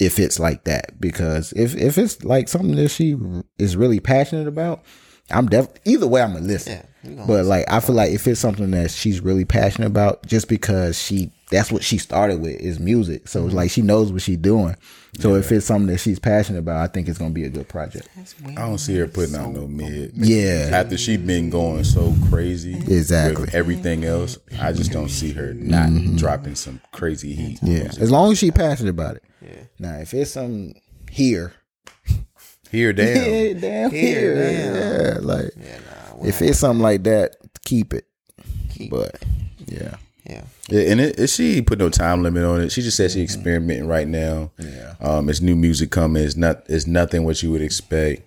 if 0.00 0.18
it's 0.18 0.40
like 0.40 0.64
that 0.64 1.00
because 1.00 1.52
if 1.52 1.74
if 1.76 1.98
it's 1.98 2.24
like 2.24 2.48
something 2.48 2.76
that 2.76 2.88
she 2.88 3.16
is 3.58 3.76
really 3.76 4.00
passionate 4.00 4.48
about 4.48 4.82
i'm 5.34 5.46
def 5.46 5.68
either 5.84 6.06
way 6.06 6.22
i'm 6.22 6.32
gonna 6.32 6.44
listen. 6.44 6.82
Yeah, 7.02 7.14
gonna 7.16 7.26
but 7.26 7.44
like 7.44 7.64
i 7.70 7.80
feel 7.80 7.94
like 7.94 8.12
if 8.12 8.26
it's 8.26 8.40
something 8.40 8.70
that 8.70 8.90
she's 8.90 9.20
really 9.20 9.44
passionate 9.44 9.86
about 9.88 10.26
just 10.26 10.48
because 10.48 11.00
she 11.00 11.30
that's 11.50 11.70
what 11.70 11.84
she 11.84 11.98
started 11.98 12.40
with 12.40 12.60
is 12.60 12.80
music. 12.80 13.28
So 13.28 13.44
it's 13.44 13.54
like 13.54 13.70
she 13.70 13.82
knows 13.82 14.12
what 14.12 14.22
she's 14.22 14.38
doing. 14.38 14.76
So 15.20 15.36
if 15.36 15.52
it's 15.52 15.64
something 15.66 15.86
that 15.86 15.98
she's 15.98 16.18
passionate 16.18 16.58
about 16.58 16.78
i 16.78 16.92
think 16.92 17.08
it's 17.08 17.18
gonna 17.18 17.30
be 17.30 17.44
a 17.44 17.48
good 17.48 17.68
project. 17.68 18.08
I 18.44 18.54
don't 18.54 18.78
see 18.78 18.96
her 18.96 19.06
putting 19.06 19.36
out 19.36 19.52
no 19.52 19.68
mid. 19.68 20.12
yeah. 20.14 20.70
After 20.72 20.98
she 20.98 21.16
been 21.16 21.50
going 21.50 21.84
so 21.84 22.14
crazy 22.28 22.74
Exactly. 22.74 23.42
with 23.42 23.54
everything 23.54 24.04
else, 24.04 24.38
I 24.60 24.72
just 24.72 24.90
don't 24.90 25.08
see 25.08 25.32
her 25.32 25.54
not 25.54 25.90
mm-hmm. 25.90 26.16
dropping 26.16 26.56
some 26.56 26.80
crazy 26.90 27.34
heat. 27.34 27.60
yeah 27.62 27.90
as 28.00 28.10
long 28.10 28.32
as 28.32 28.38
she's 28.38 28.50
passionate 28.50 28.90
about 28.90 29.16
it. 29.16 29.24
Yeah. 29.40 29.64
Now 29.78 29.94
if 29.98 30.12
it's 30.14 30.32
something 30.32 30.80
here 31.10 31.52
Here, 32.74 32.92
damn. 32.92 33.16
yeah, 33.16 33.52
damn 33.60 33.90
Here, 33.90 34.20
here, 34.20 34.34
damn. 34.34 34.74
yeah 35.14 35.18
like 35.20 35.50
Yeah, 35.56 35.78
nah. 36.18 36.24
if 36.26 36.42
it's 36.42 36.58
something 36.58 36.82
like 36.82 37.04
that 37.04 37.36
keep 37.64 37.94
it 37.94 38.06
keep- 38.70 38.90
but 38.90 39.22
yeah 39.66 39.96
yeah. 40.26 40.42
Yeah, 40.70 40.90
and 40.90 41.00
it, 41.02 41.18
it, 41.20 41.26
she 41.28 41.60
put 41.60 41.78
no 41.78 41.90
time 41.90 42.22
limit 42.22 42.44
on 42.44 42.62
it. 42.62 42.72
She 42.72 42.80
just 42.80 42.96
said 42.96 43.10
she 43.10 43.20
experimenting 43.22 43.86
right 43.86 44.08
now. 44.08 44.52
Yeah. 44.58 44.94
Um, 44.98 45.28
it's 45.28 45.42
new 45.42 45.54
music 45.54 45.90
coming. 45.90 46.22
It's 46.24 46.34
not. 46.34 46.62
It's 46.66 46.86
nothing 46.86 47.24
what 47.24 47.42
you 47.42 47.50
would 47.50 47.60
expect. 47.60 48.22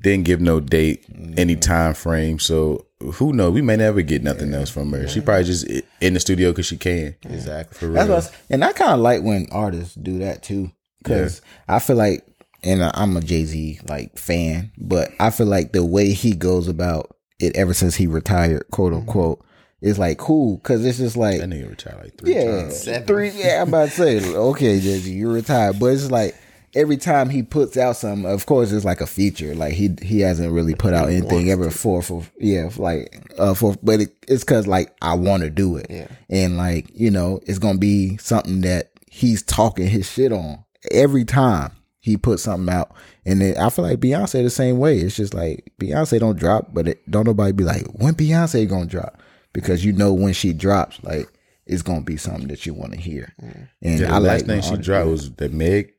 Didn't 0.00 0.26
give 0.26 0.40
no 0.40 0.60
date, 0.60 1.04
any 1.36 1.56
time 1.56 1.94
frame. 1.94 2.38
So 2.38 2.86
who 3.14 3.32
knows? 3.32 3.52
We 3.52 3.62
may 3.62 3.74
never 3.76 4.00
get 4.02 4.22
nothing 4.22 4.54
else 4.54 4.70
from 4.70 4.92
her. 4.92 5.08
She 5.08 5.20
probably 5.20 5.42
just 5.42 5.66
in 6.00 6.14
the 6.14 6.20
studio 6.20 6.52
because 6.52 6.66
she 6.66 6.76
can. 6.76 7.16
Exactly. 7.28 7.76
For 7.76 7.86
That's 7.88 8.06
real. 8.06 8.16
what 8.18 8.24
I 8.24 8.28
s- 8.28 8.32
and 8.48 8.64
I 8.64 8.72
kind 8.72 8.92
of 8.92 9.00
like 9.00 9.22
when 9.24 9.48
artists 9.50 9.96
do 9.96 10.20
that 10.20 10.44
too, 10.44 10.70
because 11.02 11.42
I 11.68 11.80
feel 11.80 11.96
like, 11.96 12.24
and 12.62 12.82
I- 12.84 12.90
I'm 12.94 13.16
a 13.16 13.20
Jay 13.20 13.44
Z 13.44 13.80
like 13.88 14.18
fan, 14.18 14.70
but 14.78 15.10
I 15.20 15.30
feel 15.30 15.46
like 15.46 15.72
the 15.72 15.84
way 15.84 16.12
he 16.12 16.32
goes 16.32 16.68
about 16.68 17.16
it 17.38 17.56
ever 17.56 17.72
since 17.74 17.94
he 17.96 18.06
retired, 18.06 18.64
quote 18.70 18.92
unquote, 18.92 19.44
is 19.80 19.98
like 19.98 20.18
cool 20.18 20.58
because 20.58 20.84
it's 20.84 20.98
just 20.98 21.16
like 21.16 21.40
That 21.40 21.48
nigga 21.48 21.70
retired 21.70 22.02
like 22.04 22.18
three 22.18 22.34
yeah, 22.34 22.62
times. 22.62 22.82
Seven. 22.82 23.06
three. 23.06 23.30
Yeah, 23.30 23.62
I'm 23.62 23.68
about 23.68 23.88
to 23.90 23.94
say, 23.94 24.34
okay, 24.34 24.78
Jay 24.80 24.98
Z, 24.98 25.10
you're 25.12 25.32
retired, 25.32 25.78
but 25.78 25.86
it's 25.86 26.10
like. 26.10 26.34
Every 26.72 26.98
time 26.98 27.30
he 27.30 27.42
puts 27.42 27.76
out 27.76 27.96
something, 27.96 28.30
of 28.30 28.46
course, 28.46 28.70
it's 28.70 28.84
like 28.84 29.00
a 29.00 29.06
feature. 29.08 29.56
Like 29.56 29.72
he 29.72 29.90
he 30.02 30.20
hasn't 30.20 30.52
really 30.52 30.76
put 30.76 30.94
out 30.94 31.08
anything 31.08 31.50
ever 31.50 31.68
for 31.68 32.00
for 32.00 32.22
yeah 32.38 32.68
for 32.68 32.82
like 32.82 33.20
uh 33.40 33.54
for 33.54 33.74
but 33.82 34.02
it, 34.02 34.14
it's 34.28 34.44
because 34.44 34.68
like 34.68 34.94
I 35.02 35.14
want 35.14 35.42
to 35.42 35.50
do 35.50 35.74
it 35.78 35.86
Yeah. 35.90 36.06
and 36.28 36.56
like 36.56 36.86
you 36.94 37.10
know 37.10 37.40
it's 37.44 37.58
gonna 37.58 37.78
be 37.78 38.18
something 38.18 38.60
that 38.60 38.92
he's 39.10 39.42
talking 39.42 39.88
his 39.88 40.08
shit 40.08 40.30
on 40.30 40.64
every 40.92 41.24
time 41.24 41.72
he 42.00 42.16
put 42.16 42.40
something 42.40 42.74
out. 42.74 42.92
And 43.24 43.40
then 43.40 43.56
i 43.58 43.68
feel 43.70 43.84
like 43.84 44.00
beyonce 44.00 44.42
the 44.42 44.50
same 44.50 44.78
way. 44.78 44.98
It's 44.98 45.16
just 45.16 45.34
like 45.34 45.72
beyonce 45.80 46.18
don't 46.18 46.38
drop 46.38 46.72
but 46.72 46.88
it, 46.88 47.10
don't 47.10 47.26
nobody 47.26 47.52
be 47.52 47.64
like 47.64 47.86
when 47.92 48.14
beyonce 48.14 48.68
gonna 48.68 48.86
drop? 48.86 49.20
Because 49.52 49.84
you 49.84 49.92
know 49.92 50.12
when 50.12 50.32
she 50.32 50.52
drops 50.52 51.02
like 51.02 51.28
it's 51.66 51.82
gonna 51.82 52.00
be 52.00 52.16
something 52.16 52.48
that 52.48 52.66
you 52.66 52.74
want 52.74 52.92
to 52.92 52.98
hear 52.98 53.32
and 53.38 53.68
Yeah, 53.82 53.96
the 53.96 54.08
i 54.08 54.18
last 54.18 54.46
like 54.46 54.46
thing 54.46 54.62
she 54.62 54.82
dropped 54.82 55.08
was 55.08 55.30
the 55.32 55.48
Meg. 55.48 55.92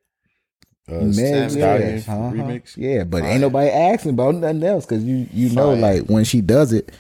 Uh, 0.89 1.03
Meg, 1.03 1.51
yeah, 1.51 2.01
uh-huh. 2.05 2.31
remix. 2.33 2.75
Yeah, 2.75 3.05
but 3.05 3.23
ain't 3.23 3.39
nobody 3.39 3.69
asking 3.69 4.11
about 4.11 4.35
nothing 4.35 4.63
else 4.63 4.85
because 4.85 5.03
you 5.05 5.27
you 5.31 5.49
know 5.51 5.73
like 5.73 6.07
when 6.07 6.25
she 6.25 6.41
does 6.41 6.73
it, 6.73 6.91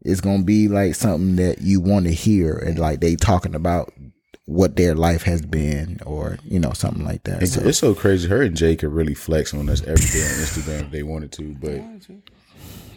it's 0.00 0.20
gonna 0.20 0.42
be 0.42 0.66
like 0.66 0.94
something 0.94 1.36
that 1.36 1.60
you 1.60 1.80
want 1.80 2.06
to 2.06 2.12
hear 2.12 2.56
and 2.56 2.78
like 2.78 3.00
they 3.00 3.14
talking 3.16 3.54
about 3.54 3.92
what 4.50 4.74
their 4.74 4.96
life 4.96 5.22
has 5.22 5.40
been 5.42 6.00
or 6.04 6.36
you 6.44 6.58
know 6.58 6.72
something 6.72 7.04
like 7.04 7.22
that. 7.24 7.40
It's, 7.42 7.52
So, 7.54 7.60
it's 7.62 7.78
so 7.78 7.94
crazy. 7.94 8.28
Her 8.28 8.42
and 8.42 8.56
Jay 8.56 8.74
could 8.74 8.92
really 8.92 9.14
flex 9.14 9.54
on 9.54 9.68
us 9.68 9.80
every 9.82 10.06
day 10.06 10.24
on 10.24 10.32
Instagram 10.42 10.80
if 10.82 10.90
they 10.90 11.02
wanted 11.04 11.30
to, 11.32 11.54
but 11.54 11.80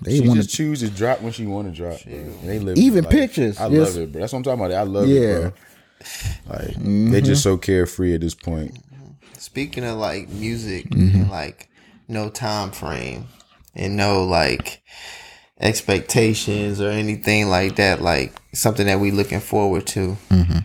they 0.01 0.19
want 0.19 0.37
just 0.39 0.49
choose 0.49 0.79
to 0.79 0.89
drop 0.89 1.21
when 1.21 1.31
she 1.31 1.45
want 1.45 1.67
to 1.67 1.73
drop. 1.75 1.99
They 2.01 2.59
live 2.59 2.77
Even 2.77 3.05
pictures, 3.05 3.59
I 3.59 3.67
yes. 3.67 3.93
love 3.95 4.03
it, 4.03 4.11
bro. 4.11 4.21
That's 4.21 4.33
what 4.33 4.37
I'm 4.39 4.43
talking 4.43 4.65
about. 4.65 4.77
I 4.77 4.81
love 4.83 5.07
Yeah. 5.07 5.19
it, 5.21 5.53
bro. 6.47 6.57
Like 6.57 6.75
they 7.11 7.21
just 7.21 7.43
so 7.43 7.57
carefree 7.57 8.15
at 8.15 8.21
this 8.21 8.35
point. 8.35 8.77
Speaking 9.37 9.83
of 9.85 9.97
like 9.97 10.29
music 10.29 10.89
Mm-hmm. 10.89 11.15
and 11.21 11.29
like 11.29 11.69
no 12.07 12.29
time 12.29 12.71
frame 12.71 13.27
and 13.75 13.95
no 13.95 14.23
like 14.25 14.81
expectations 15.59 16.81
or 16.81 16.89
anything 16.89 17.47
like 17.49 17.75
that, 17.77 18.01
like 18.01 18.33
something 18.53 18.87
that 18.87 18.99
we 18.99 19.11
looking 19.11 19.39
forward 19.39 19.85
to. 19.87 20.17
Mm-hmm. 20.29 20.59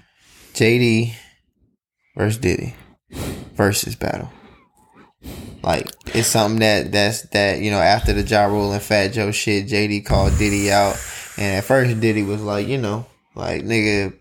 JD 0.59 1.15
versus 2.17 2.39
Diddy 2.39 2.75
versus 3.55 3.95
battle. 3.95 4.31
Like 5.63 5.87
it's 6.15 6.29
something 6.29 6.61
that 6.61 6.91
that's 6.93 7.23
that 7.31 7.61
you 7.61 7.71
know 7.71 7.79
after 7.79 8.13
the 8.13 8.23
Ja 8.23 8.47
Rule 8.47 8.73
and 8.73 8.83
Fat 8.83 9.09
Joe 9.13 9.31
shit, 9.31 9.67
JD 9.69 10.05
called 10.05 10.37
Diddy 10.39 10.71
out, 10.73 10.97
and 11.37 11.59
at 11.59 11.65
first 11.65 12.01
Diddy 12.01 12.23
was 12.23 12.43
like, 12.43 12.67
you 12.67 12.79
know, 12.79 13.07
like 13.35 13.63
nigga, 13.63 14.15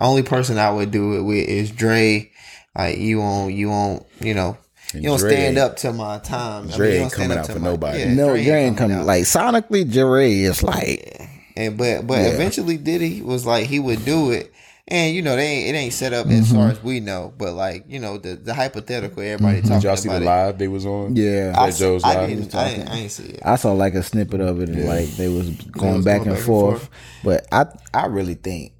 only 0.00 0.22
person 0.22 0.58
I 0.58 0.70
would 0.70 0.90
do 0.92 1.14
it 1.18 1.22
with 1.22 1.48
is 1.48 1.70
Dre. 1.70 2.30
Like 2.76 2.98
you 2.98 3.18
won't, 3.18 3.52
you 3.54 3.68
won't, 3.68 4.06
you 4.20 4.34
know, 4.34 4.56
And 4.94 5.02
you 5.02 5.10
don't 5.10 5.18
Dre 5.18 5.32
stand 5.32 5.58
up 5.58 5.76
to 5.78 5.92
my 5.92 6.18
time. 6.18 6.68
I 6.72 6.76
Dre 6.76 6.94
you 6.94 7.00
ain't 7.02 7.12
coming 7.12 7.36
out 7.36 7.46
for 7.46 7.58
my- 7.58 7.68
nobody. 7.70 7.98
yeah, 8.00 8.14
no, 8.14 8.28
Dre 8.30 8.44
Dre 8.44 8.64
ain't 8.64 8.78
coming 8.78 8.96
out. 8.98 9.06
like 9.06 9.24
sonically. 9.24 9.90
Dre 9.90 10.32
is 10.32 10.62
like 10.62 11.20
And 11.56 11.76
but 11.76 12.06
but 12.06 12.18
Yeah. 12.18 12.28
eventually 12.28 12.76
Diddy 12.76 13.22
was 13.22 13.44
like 13.44 13.66
he 13.66 13.80
would 13.80 14.04
do 14.04 14.30
it. 14.30 14.52
And 14.92 15.14
you 15.14 15.22
know 15.22 15.36
they 15.36 15.46
ain't, 15.46 15.74
it 15.74 15.78
ain't 15.78 15.92
set 15.92 16.12
up 16.12 16.26
as 16.26 16.48
Mm-hmm. 16.48 16.56
far 16.56 16.68
as 16.70 16.82
we 16.82 16.98
know, 17.00 17.32
but 17.38 17.52
like 17.52 17.84
you 17.88 18.00
know 18.00 18.18
the 18.18 18.34
the 18.34 18.52
hypothetical 18.54 19.22
everybody 19.22 19.58
Mm-hmm. 19.58 19.68
talking 19.68 19.80
Did 19.80 19.86
y'all 19.86 19.96
see 19.96 20.08
the 20.08 20.16
about 20.16 20.22
it. 20.22 20.26
live 20.26 20.58
they 20.58 20.68
was 20.68 20.84
on? 20.84 21.14
Yeah. 21.14 21.54
I, 21.56 21.70
Joe's 21.70 22.02
I, 22.02 22.14
live. 22.14 22.28
didn't, 22.28 22.54
I, 22.54 22.70
didn't, 22.70 22.88
I 22.88 22.96
ain't 22.98 23.10
see 23.12 23.24
it. 23.24 23.40
I 23.44 23.54
saw 23.56 23.72
like 23.72 23.94
a 23.94 24.02
snippet 24.02 24.40
of 24.40 24.60
it 24.60 24.68
and 24.68 24.86
like 24.86 25.08
they 25.10 25.28
was 25.28 25.48
going 25.50 25.96
was 25.96 26.04
back 26.04 26.18
going 26.24 26.28
and 26.28 26.36
back 26.36 26.38
and 26.38 26.38
forth. 26.38 26.88
forth. 26.88 26.90
But 27.22 27.46
I 27.52 27.66
I 27.94 28.06
really 28.06 28.34
think 28.34 28.72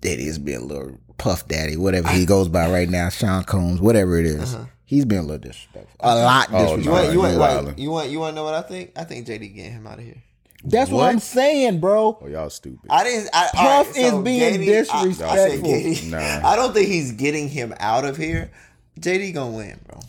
Daddy 0.00 0.26
is 0.26 0.38
being 0.38 0.58
a 0.58 0.64
little 0.64 0.98
puff 1.16 1.46
daddy, 1.48 1.76
whatever 1.76 2.08
he 2.08 2.26
goes 2.26 2.48
by 2.48 2.70
right 2.70 2.88
now, 2.88 3.08
Sean 3.08 3.44
Combs, 3.44 3.80
whatever 3.80 4.18
it 4.18 4.26
is. 4.26 4.54
Uh-huh. 4.54 4.66
He's 4.84 5.06
been 5.06 5.18
a 5.20 5.22
little 5.22 5.38
disrespectful. 5.38 5.96
A 6.00 6.14
lot 6.16 6.48
Oh, 6.52 6.76
disrespectful. 6.76 6.84
You 6.84 6.90
want, 6.90 7.12
you 7.14 7.18
want, 7.20 7.32
you 7.32 7.38
like, 7.38 7.78
you 7.78 7.90
want, 7.90 8.10
you 8.10 8.20
want 8.20 8.32
to 8.32 8.34
know 8.36 8.44
what 8.44 8.54
I 8.54 8.60
think? 8.62 8.92
I 8.96 9.04
think 9.04 9.26
JD 9.26 9.54
getting 9.54 9.72
him 9.72 9.86
out 9.86 9.98
of 9.98 10.04
here. 10.04 10.22
That's 10.66 10.90
what? 10.90 10.98
What? 11.00 11.12
I'm 11.12 11.18
saying, 11.18 11.80
bro. 11.80 12.18
Oh, 12.20 12.26
y'all 12.26 12.48
stupid. 12.50 12.90
I 12.90 13.04
didn't. 13.04 13.28
I, 13.34 13.48
Puff 13.54 13.58
all 13.60 13.82
right, 13.84 13.96
is 13.96 14.10
so 14.10 14.22
being 14.22 14.40
Gady- 14.60 14.90
I- 14.90 15.00
I, 15.00 15.12
said 15.12 15.62
disrespectful. 15.62 16.10
Nah. 16.10 16.18
I 16.48 16.56
don't 16.56 16.72
think 16.72 16.88
he's 16.88 17.12
getting 17.12 17.48
him 17.48 17.74
out 17.78 18.04
of 18.04 18.16
here. 18.16 18.50
JD 18.98 19.34
gonna 19.34 19.56
win, 19.56 19.78
bro. 19.86 20.00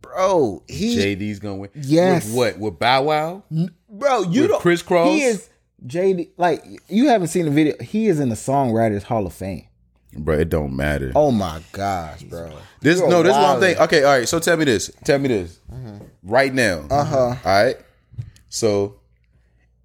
Bro, 0.00 0.62
he 0.68 0.96
JD's 0.96 1.40
gonna 1.40 1.56
win. 1.56 1.70
Yes. 1.74 2.26
With 2.26 2.34
what? 2.36 2.58
With 2.58 2.78
Bow 2.78 3.02
Wow? 3.04 3.42
bro, 3.88 4.22
you 4.22 4.42
With 4.42 4.50
don't 4.50 4.60
Kris 4.62 4.82
Kross? 4.82 5.12
He 5.12 5.22
is 5.22 5.48
JD 5.86 6.30
like 6.36 6.64
you 6.88 7.08
haven't 7.08 7.28
seen 7.28 7.46
the 7.46 7.50
video. 7.50 7.74
He 7.82 8.06
is 8.06 8.20
in 8.20 8.28
the 8.28 8.34
songwriters 8.36 9.02
hall 9.02 9.26
of 9.26 9.32
fame. 9.32 9.66
Bro, 10.16 10.38
it 10.38 10.48
don't 10.50 10.76
matter. 10.76 11.10
Oh 11.16 11.32
my 11.32 11.60
gosh, 11.72 12.22
bro. 12.22 12.52
This 12.80 13.00
You're 13.00 13.08
no, 13.08 13.22
this 13.24 13.32
is 13.32 13.36
what 13.36 13.44
I'm 13.48 13.56
wildin'. 13.56 13.60
thinking. 13.60 13.82
Okay, 13.84 14.04
all 14.04 14.18
right. 14.18 14.28
So 14.28 14.38
tell 14.38 14.56
me 14.56 14.64
this. 14.66 14.90
Tell 15.02 15.18
me 15.18 15.28
this. 15.28 15.58
Right 16.22 16.54
now. 16.54 16.86
Uh 16.90 17.04
huh. 17.04 17.16
All 17.18 17.34
right. 17.44 17.76
So 18.48 19.00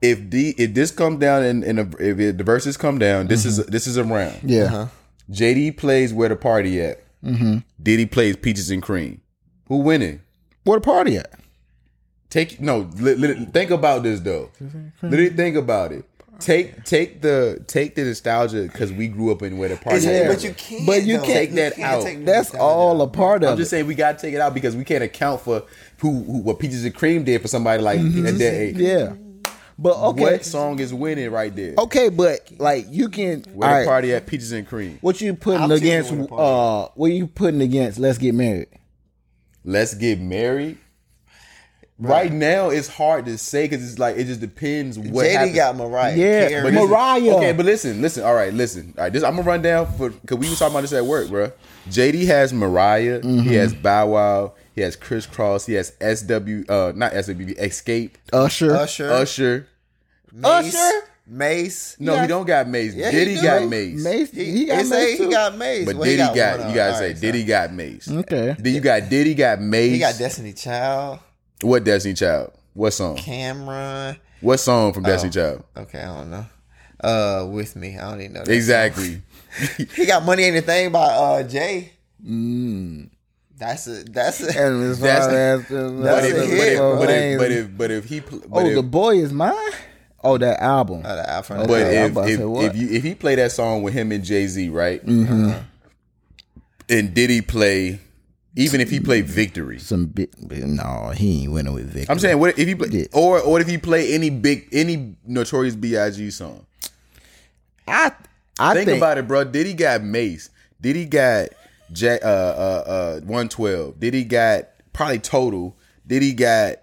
if 0.02 0.30
the 0.30 0.56
if 0.58 0.74
this 0.74 0.92
comes 0.92 1.20
down 1.20 1.44
and, 1.44 1.64
and 1.64 1.80
if 2.00 2.20
it, 2.20 2.38
the 2.38 2.44
verses 2.44 2.78
come 2.78 3.00
down, 3.00 3.28
this 3.28 3.46
is 3.46 3.66
this 3.66 3.88
is 3.88 3.98
a 3.98 4.04
round. 4.04 4.40
Yeah. 4.44 4.88
JD 5.30 5.78
plays 5.78 6.14
where 6.14 6.30
the 6.30 6.36
party 6.36 6.82
at. 6.82 7.04
Mm-hmm. 7.24 7.58
Diddy 7.82 8.06
plays 8.06 8.38
peaches 8.38 8.72
and 8.72 8.82
cream. 8.82 9.22
Who 9.68 9.78
winning? 9.78 10.22
Where 10.64 10.80
the 10.80 10.86
party 10.86 11.18
at? 11.18 11.34
Take 12.30 12.60
no. 12.62 12.90
Li, 12.98 13.16
li- 13.16 13.46
think 13.46 13.72
about 13.72 14.04
this 14.04 14.20
though. 14.22 14.52
Literally 15.02 15.30
think 15.30 15.56
about 15.56 15.92
it. 15.92 16.06
Take 16.40 16.86
take 16.86 17.22
the 17.22 17.62
take 17.68 17.96
the 17.96 18.04
nostalgia 18.04 18.64
because 18.64 18.94
we 18.94 19.10
grew 19.10 19.32
up 19.32 19.42
in 19.42 19.58
where 19.58 19.70
the 19.70 19.76
party. 19.76 20.06
Yeah. 20.06 20.28
But 20.28 20.44
you 20.44 20.54
can't. 20.54 20.86
But 20.86 21.04
you 21.04 21.18
though. 21.18 21.24
can't 21.24 21.34
take 21.36 21.52
that 21.56 21.76
can't 21.76 21.86
out. 21.86 22.04
take 22.04 22.26
That's 22.26 22.54
nostalgia 22.54 22.64
all 22.64 23.02
a 23.02 23.08
part 23.08 23.44
of 23.44 23.50
it. 23.50 23.52
I'm 23.52 23.58
just 23.58 23.68
it. 23.68 23.72
saying 23.72 23.88
we 23.88 23.96
gotta 23.96 24.18
take 24.18 24.34
it 24.34 24.40
out 24.40 24.54
because 24.54 24.76
we 24.76 24.86
can't 24.86 25.04
account 25.04 25.42
for 25.42 25.64
who, 25.98 26.24
who 26.24 26.38
what 26.40 26.60
peaches 26.60 26.86
and 26.86 26.96
cream 26.96 27.26
did 27.26 27.42
for 27.42 27.50
somebody 27.50 27.84
like 27.84 28.00
at 28.00 28.38
that 28.38 28.54
age. 28.54 28.76
Mm-hmm. 28.76 28.82
Yeah. 28.82 29.29
But 29.82 29.96
okay. 30.10 30.22
What 30.24 30.46
song 30.46 30.80
is 30.80 30.94
winning 30.94 31.32
right 31.32 31.56
there? 31.56 31.74
Okay, 31.78 32.10
but 32.10 32.52
like 32.58 32.88
you 32.90 33.08
can 33.08 33.44
Where 33.54 33.70
right, 33.70 33.88
party 33.88 34.14
at 34.14 34.28
peaches 34.28 34.52
and 34.52 34.68
cream. 34.68 34.98
what 35.00 35.22
you 35.22 35.34
putting 35.34 35.62
I'm 35.62 35.70
choosing 35.70 35.88
against 35.88 36.12
Where 36.12 36.22
the 36.24 36.28
Party 36.28 36.44
uh 36.44 36.92
what 36.96 37.12
you 37.14 37.28
putting 37.28 37.62
against 37.62 37.98
let's 37.98 38.18
get 38.18 38.36
married? 38.36 38.68
Let's 39.64 39.94
get 39.94 40.20
married. 40.20 40.80
Right 41.98 42.32
now, 42.32 42.70
it's 42.70 42.88
hard 42.88 43.26
to 43.26 43.38
say 43.38 43.68
because 43.68 43.88
it's 43.90 44.00
like 44.00 44.16
it 44.18 44.24
just 44.26 44.40
depends 44.40 44.98
what 44.98 45.26
JD 45.26 45.32
happens. 45.34 45.56
got 45.56 45.76
Mariah. 45.76 46.16
Yeah, 46.16 46.48
Carey. 46.50 46.64
But 46.64 46.74
listen- 46.74 46.90
Mariah. 46.90 47.36
Okay, 47.36 47.52
but 47.54 47.66
listen, 47.66 48.02
listen. 48.02 48.24
All 48.24 48.34
right, 48.36 48.54
listen. 48.54 48.94
All 48.98 49.04
right, 49.04 49.14
this 49.14 49.24
I'm 49.24 49.36
gonna 49.36 49.48
run 49.48 49.62
down 49.62 49.86
for 49.98 50.10
because 50.10 50.38
we 50.38 50.50
were 50.50 50.56
talking 50.56 50.74
about 50.76 50.82
this 50.82 50.94
at 50.94 51.06
work, 51.06 51.28
bro. 51.30 51.52
JD 51.90 52.26
has 52.28 52.54
Mariah. 52.54 53.20
Mm-hmm. 53.20 53.40
He 53.50 53.56
has 53.56 53.74
Bow 53.74 54.08
Wow. 54.08 54.54
He 54.76 54.82
has 54.82 54.96
Kris 54.96 55.26
Kross. 55.28 55.66
He 55.66 55.74
has 55.74 55.90
SW. 56.00 56.70
Uh, 56.72 56.94
not 56.96 57.12
SWB. 57.14 57.58
Xscape. 57.60 58.12
Usher. 58.32 58.76
Usher, 58.76 59.12
Usher. 59.12 59.68
Mase, 60.32 60.76
Usher? 60.76 61.08
Mase. 61.28 61.96
No, 62.00 62.20
he 62.20 62.28
don't 62.28 62.46
got 62.46 62.68
Mase. 62.68 62.96
Yeah, 62.96 63.12
he 63.12 63.18
Diddy 63.18 63.36
do. 63.36 63.42
got 63.42 63.68
Mase. 63.68 64.04
Mase. 64.04 64.32
He, 64.32 64.46
He, 64.46 64.66
got 64.66 64.80
it 64.80 64.86
say 64.86 65.06
Mase 65.12 65.18
he 65.20 65.28
got 65.30 65.58
Mase. 65.58 65.86
But 65.86 65.96
Well, 65.96 66.04
he 66.06 66.16
Diddy 66.18 66.36
got, 66.36 66.60
one 66.60 66.70
you 66.70 66.76
gotta 66.76 66.94
All 66.94 66.98
say 67.00 67.08
right, 67.08 67.20
Diddy 67.22 67.42
so- 67.42 67.48
got 67.48 67.74
Mase. 67.74 68.12
Okay. 68.12 68.56
Then 68.60 68.74
you 68.74 68.80
got 68.82 69.10
Diddy 69.10 69.34
got 69.36 69.62
Mase. 69.62 69.92
He 69.92 70.00
got 70.00 70.18
Destiny 70.18 70.54
Child, 70.54 71.20
what 71.62 71.84
Destiny 71.84 72.14
Child? 72.14 72.54
What 72.74 72.92
song? 72.94 73.18
Cameron. 73.18 74.18
What 74.42 74.58
song 74.58 74.94
from 74.94 75.06
Oh. 75.06 75.10
Destiny 75.10 75.32
Child? 75.32 75.64
Okay, 75.78 76.00
I 76.02 76.06
don't 76.18 76.32
know. 76.32 76.46
Uh, 77.02 77.48
with 77.50 77.76
me, 77.76 77.98
I 77.98 78.10
don't 78.10 78.22
even 78.22 78.34
know. 78.34 78.44
That 78.44 78.54
Exactly. 78.54 79.22
He 79.96 80.06
got 80.06 80.24
money 80.26 80.44
ain't 80.44 80.58
a 80.58 80.62
thing 80.62 80.92
by 80.92 81.06
uh 81.06 81.44
Jay. 81.44 81.92
That's 83.60 83.88
a 83.88 84.04
that's 84.06 84.42
a. 84.42 84.46
And 84.60 84.84
as 84.84 85.00
That's- 85.00 85.28
That's 85.28 85.72
a 85.72 85.90
but, 86.02 86.24
hit, 86.24 86.34
if, 86.34 86.80
but, 86.80 87.10
if, 87.10 87.38
but 87.38 87.52
if 87.52 87.78
but 87.78 87.92
if 87.92 88.06
he 88.06 88.20
but 88.22 88.42
Oh, 88.52 88.66
if, 88.66 88.76
the 88.76 88.82
boy 88.84 89.18
is 89.18 89.34
mine? 89.34 89.54
Oh, 90.24 90.38
that 90.38 90.62
album. 90.62 91.02
Uh, 91.06 91.16
the 91.16 91.30
Afro- 91.30 91.58
but 91.58 91.70
Okay, 91.70 92.06
if 92.06 92.18
if, 92.18 92.40
if 92.40 92.76
you 92.76 92.90
if 92.90 93.04
he 93.04 93.16
play 93.16 93.36
that 93.36 93.52
song 93.52 93.84
with 93.84 93.94
him 93.94 94.12
and 94.12 94.24
Jay 94.24 94.48
Z, 94.48 94.70
right? 94.70 95.06
Mm-hmm. 95.06 95.52
And 96.90 97.14
did 97.14 97.30
he 97.30 97.42
play? 97.42 98.00
Even 98.56 98.82
if 98.82 98.90
he 98.90 99.00
played 99.00 99.26
Victory, 99.26 99.78
Some 99.80 100.08
big 100.08 100.30
no, 100.50 101.14
he 101.16 101.44
ain't 101.44 101.52
winning 101.52 101.74
with 101.74 101.86
victory. 101.86 102.08
I'm 102.10 102.20
saying 102.20 102.40
what 102.40 102.58
if 102.58 102.68
he 102.68 102.76
play 102.76 102.90
Yeah. 102.92 103.06
or 103.14 103.40
or 103.40 103.62
if 103.62 103.68
he 103.68 103.78
play 103.78 104.14
any 104.14 104.30
big 104.30 104.68
any 104.72 105.16
Notorious 105.26 105.76
B.I.G. 105.76 106.32
song? 106.32 106.66
I 107.88 108.12
I 108.58 108.74
think, 108.74 108.88
think, 108.88 108.98
about 108.98 109.18
it, 109.18 109.28
bro. 109.28 109.44
Did 109.46 109.68
he 109.68 109.74
got 109.74 110.02
Mace? 110.02 110.50
Did 110.82 110.96
he 110.96 111.06
got 111.06 111.50
Jack? 111.92 112.22
Uh, 112.24 112.28
uh, 112.28 112.84
uh, 112.88 113.20
one 113.22 113.50
twelve. 113.50 114.00
Did 114.00 114.14
he 114.14 114.24
got 114.24 114.66
probably 114.94 115.20
total? 115.20 115.76
Did 116.08 116.22
he 116.22 116.34
got 116.34 116.76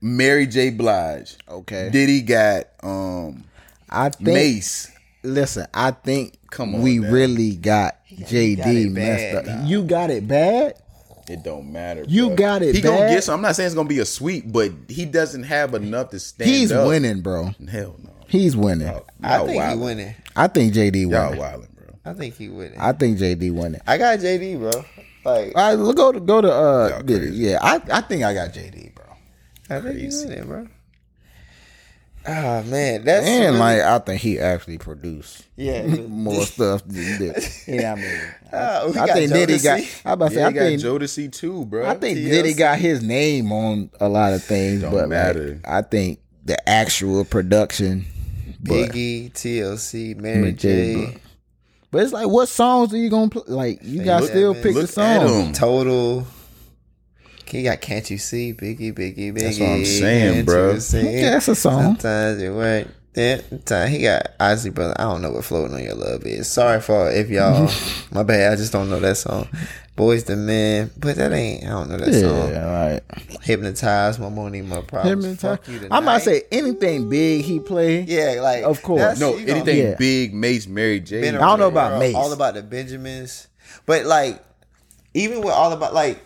Mary 0.00 0.46
J. 0.46 0.70
Blige? 0.70 1.36
Okay. 1.48 1.88
Did 1.90 2.08
he 2.08 2.22
got 2.22 2.64
um 2.82 3.44
I 3.88 4.08
think 4.10 4.26
Mase? 4.28 4.90
listen, 5.22 5.66
I 5.72 5.92
think 5.92 6.38
Come 6.50 6.74
on, 6.74 6.82
we 6.82 6.98
man. 6.98 7.12
really 7.12 7.56
got 7.56 7.96
JD 8.12 8.56
got 8.58 8.92
messed 8.92 9.46
bad, 9.46 9.48
up. 9.60 9.68
You 9.68 9.82
got 9.84 10.10
it 10.10 10.28
bad? 10.28 10.74
It 11.28 11.42
don't 11.42 11.72
matter. 11.72 12.04
You 12.06 12.26
bro. 12.28 12.36
got 12.36 12.62
it 12.62 12.74
He 12.74 12.80
gonna 12.82 13.08
get 13.08 13.24
some. 13.24 13.36
I'm 13.36 13.40
not 13.40 13.56
saying 13.56 13.66
it's 13.68 13.74
gonna 13.74 13.88
be 13.88 13.98
a 14.00 14.04
sweep, 14.04 14.44
but 14.52 14.70
he 14.88 15.06
doesn't 15.06 15.44
have 15.44 15.72
enough 15.74 16.10
to 16.10 16.20
stand. 16.20 16.50
He's 16.50 16.70
up. 16.70 16.86
winning, 16.86 17.22
bro. 17.22 17.50
Hell 17.70 17.96
no. 18.02 18.10
He's 18.26 18.54
winning. 18.56 18.88
I 19.22 19.38
Y'all 19.38 19.46
think 19.46 19.62
he 19.64 19.76
winning. 19.76 20.14
I 20.36 20.48
think 20.48 20.74
JD 20.74 21.10
Y'all 21.10 21.24
winning. 21.30 21.38
wilding, 21.38 21.68
bro. 21.73 21.73
I 22.04 22.12
think 22.12 22.36
he 22.36 22.48
winning. 22.48 22.78
I 22.78 22.92
think 22.92 23.18
JD 23.18 23.52
winning. 23.54 23.80
I 23.86 23.96
got 23.98 24.18
JD, 24.18 24.58
bro. 24.58 24.84
Like 25.24 25.56
I 25.56 25.74
look, 25.74 25.96
go 25.96 26.12
to 26.12 26.20
go 26.20 26.40
to 26.40 26.52
uh 26.52 27.02
Y'all 27.06 27.22
yeah. 27.22 27.58
I 27.62 27.80
I 27.90 28.00
think 28.02 28.22
I 28.24 28.34
got 28.34 28.50
JD, 28.52 28.94
bro. 28.94 29.04
I 29.70 29.80
think 29.80 29.98
he 29.98 30.08
winning, 30.08 30.46
bro. 30.46 30.68
Ah 32.26 32.62
man, 32.66 33.04
that's 33.04 33.26
And 33.26 33.44
really- 33.56 33.58
like 33.58 33.80
I 33.80 33.98
think 33.98 34.20
he 34.22 34.38
actually 34.38 34.78
produced 34.78 35.44
yeah, 35.56 35.86
more 36.08 36.42
stuff 36.46 36.82
than 36.86 37.18
Diddy. 37.18 37.40
You 37.66 37.80
know 37.82 37.90
what 37.94 37.98
I 37.98 38.02
mean? 38.02 38.20
We 38.94 39.00
I 39.00 39.06
got 39.06 39.16
think 39.16 39.32
Diddy 39.32 39.58
got 39.58 39.80
Jodeci. 39.80 40.00
I 40.06 40.12
about 40.12 40.28
to 40.28 40.34
say 40.34 40.42
I 40.42 40.52
got 40.52 40.60
think 40.60 40.80
Jodeci 40.80 41.32
too, 41.32 41.64
bro. 41.66 41.86
I 41.86 41.94
think 41.96 42.18
TLC. 42.18 42.30
Diddy 42.30 42.54
got 42.54 42.78
his 42.78 43.02
name 43.02 43.50
on 43.52 43.90
a 44.00 44.08
lot 44.08 44.32
of 44.32 44.42
things, 44.44 44.82
Don't 44.82 44.92
but 44.92 45.00
like, 45.00 45.08
matter. 45.08 45.60
I 45.64 45.82
think 45.82 46.20
the 46.44 46.66
actual 46.68 47.24
production, 47.24 48.06
but, 48.60 48.90
Biggie, 48.90 49.32
TLC, 49.32 50.16
Mary 50.16 50.38
Mary 50.40 50.52
J. 50.52 50.94
J. 51.06 51.16
but 51.94 52.02
it's 52.02 52.12
like, 52.12 52.26
what 52.28 52.48
songs 52.48 52.92
are 52.92 52.96
you 52.98 53.08
gonna 53.08 53.30
play? 53.30 53.42
Like, 53.46 53.78
you 53.82 54.02
got 54.04 54.16
to 54.16 54.22
Look- 54.24 54.30
still 54.32 54.54
pick 54.54 54.62
the 54.64 54.72
look 54.72 54.82
at 54.84 54.88
song. 54.90 55.46
him. 55.46 55.52
Total. 55.52 56.26
He 57.46 57.62
got 57.62 57.80
Can't 57.80 58.10
You 58.10 58.18
See, 58.18 58.52
Biggie, 58.52 58.92
Biggie, 58.92 59.32
Biggie. 59.32 59.38
That's 59.40 59.60
what 59.60 59.68
I'm 59.68 59.84
saying, 59.84 60.34
Can't 60.34 60.46
bro. 60.46 60.72
You 60.72 60.80
See? 60.80 60.98
Okay, 60.98 61.20
that's 61.22 61.46
a 61.46 61.54
song. 61.54 61.82
Sometimes 61.82 62.42
it 62.42 62.50
work. 62.52 62.88
Then 63.12 63.44
time 63.64 63.90
he 63.90 64.02
got 64.02 64.36
Ozzy 64.40 64.74
brother. 64.74 64.94
I 64.98 65.04
don't 65.04 65.22
know 65.22 65.30
what 65.30 65.44
floating 65.44 65.76
on 65.76 65.84
your 65.84 65.94
love 65.94 66.24
is. 66.26 66.48
Sorry 66.48 66.80
for 66.80 67.08
if 67.12 67.30
y'all. 67.30 67.70
my 68.10 68.24
bad. 68.24 68.52
I 68.52 68.56
just 68.56 68.72
don't 68.72 68.90
know 68.90 68.98
that 68.98 69.16
song. 69.16 69.46
Boys 69.96 70.24
the 70.24 70.34
men, 70.34 70.90
but 70.98 71.14
that 71.16 71.32
ain't. 71.32 71.62
I 71.64 71.68
don't 71.68 71.88
know 71.88 71.98
that 71.98 72.12
song. 72.14 72.50
Yeah, 72.50 72.92
right. 72.94 73.00
Hypnotized, 73.42 74.18
my 74.18 74.28
money, 74.28 74.60
my 74.60 74.80
problems. 74.80 75.24
Him 75.24 75.36
Fuck 75.36 75.68
you 75.68 75.76
I'm 75.88 76.02
about 76.02 76.22
tonight. 76.22 76.24
say 76.24 76.42
anything 76.50 77.08
big 77.08 77.44
he 77.44 77.60
played. 77.60 78.08
Yeah, 78.08 78.40
like 78.42 78.64
Of 78.64 78.82
course. 78.82 79.20
No, 79.20 79.36
you 79.36 79.46
know, 79.46 79.52
anything 79.54 79.78
Yeah. 79.78 79.94
big, 79.96 80.34
Mase, 80.34 80.66
Mary 80.66 80.98
J. 80.98 81.28
I 81.28 81.32
don't 81.32 81.60
know 81.60 81.68
about 81.68 81.90
bro. 81.90 81.98
Mase. 82.00 82.14
All 82.16 82.32
about 82.32 82.54
the 82.54 82.62
Benjamins, 82.62 83.46
but 83.86 84.04
like 84.04 84.42
even 85.14 85.42
with 85.42 85.54
all 85.54 85.72
about 85.72 85.94
like 85.94 86.18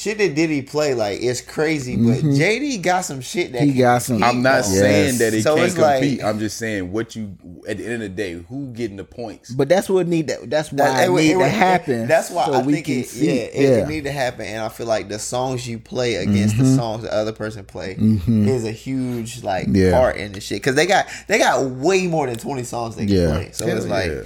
shit 0.00 0.18
that 0.18 0.34
Diddy 0.34 0.62
play, 0.62 0.94
like 0.94 1.20
it's 1.22 1.40
crazy. 1.40 1.96
But 1.96 2.20
JD 2.24 2.82
got 2.82 3.02
some 3.02 3.20
shit 3.20 3.52
that 3.52 3.58
Mm-hmm. 3.60 3.66
He 3.66 3.72
can 3.74 3.80
got 3.82 4.02
some- 4.02 4.22
I'm 4.22 4.42
not 4.42 4.64
though. 4.64 4.70
Yes. 4.72 4.78
saying 4.78 5.18
that 5.18 5.32
he 5.34 5.42
So 5.42 5.56
can't 5.56 5.66
it's 5.68 5.76
like- 5.78 6.00
compete. 6.02 6.24
I'm 6.24 6.38
just 6.38 6.56
saying 6.56 6.90
what 6.92 7.14
you 7.14 7.36
at 7.68 7.76
the 7.78 7.84
end 7.84 7.94
of 7.94 8.00
the 8.00 8.08
day, 8.08 8.32
who 8.48 8.68
getting 8.72 8.96
the 8.96 9.04
points? 9.04 9.50
But 9.50 9.68
that's 9.68 9.88
what 9.90 10.06
need 10.06 10.28
that. 10.28 10.48
That's 10.48 10.72
why 10.72 10.76
That- 10.78 11.08
it, 11.08 11.12
need 11.12 11.36
would- 11.36 11.42
to 11.44 11.48
happen. 11.50 12.06
That's 12.08 12.30
why 12.30 12.46
so 12.46 12.52
I 12.54 12.62
we 12.62 12.72
think 12.74 12.86
can 12.86 12.98
it, 13.00 13.06
see. 13.08 13.26
yeah, 13.26 13.32
it, 13.42 13.54
yeah. 13.62 13.68
it 13.84 13.88
need 13.88 14.04
to 14.04 14.12
happen. 14.12 14.46
And 14.46 14.62
I 14.62 14.68
feel 14.70 14.86
like 14.86 15.08
the 15.08 15.18
songs 15.18 15.68
you 15.68 15.78
play 15.78 16.14
against 16.16 16.54
Mm-hmm. 16.56 16.64
the 16.64 16.76
songs 16.76 17.02
the 17.02 17.12
other 17.14 17.32
person 17.32 17.64
play 17.64 17.96
is 17.98 18.64
a 18.64 18.72
huge 18.72 19.42
like 19.42 19.66
Yeah. 19.70 19.92
part 19.92 20.16
in 20.16 20.32
the 20.32 20.40
shit 20.40 20.56
because 20.62 20.74
they 20.76 20.86
got 20.86 21.06
they 21.28 21.38
got 21.38 21.62
way 21.64 22.06
more 22.06 22.26
than 22.26 22.36
twenty 22.36 22.62
songs 22.64 22.96
they 22.96 23.06
can 23.06 23.14
Yeah. 23.16 23.32
play. 23.32 23.48
So 23.52 23.66
Hell 23.66 23.76
it's 23.76 23.86
like 23.86 24.10
yeah. 24.10 24.22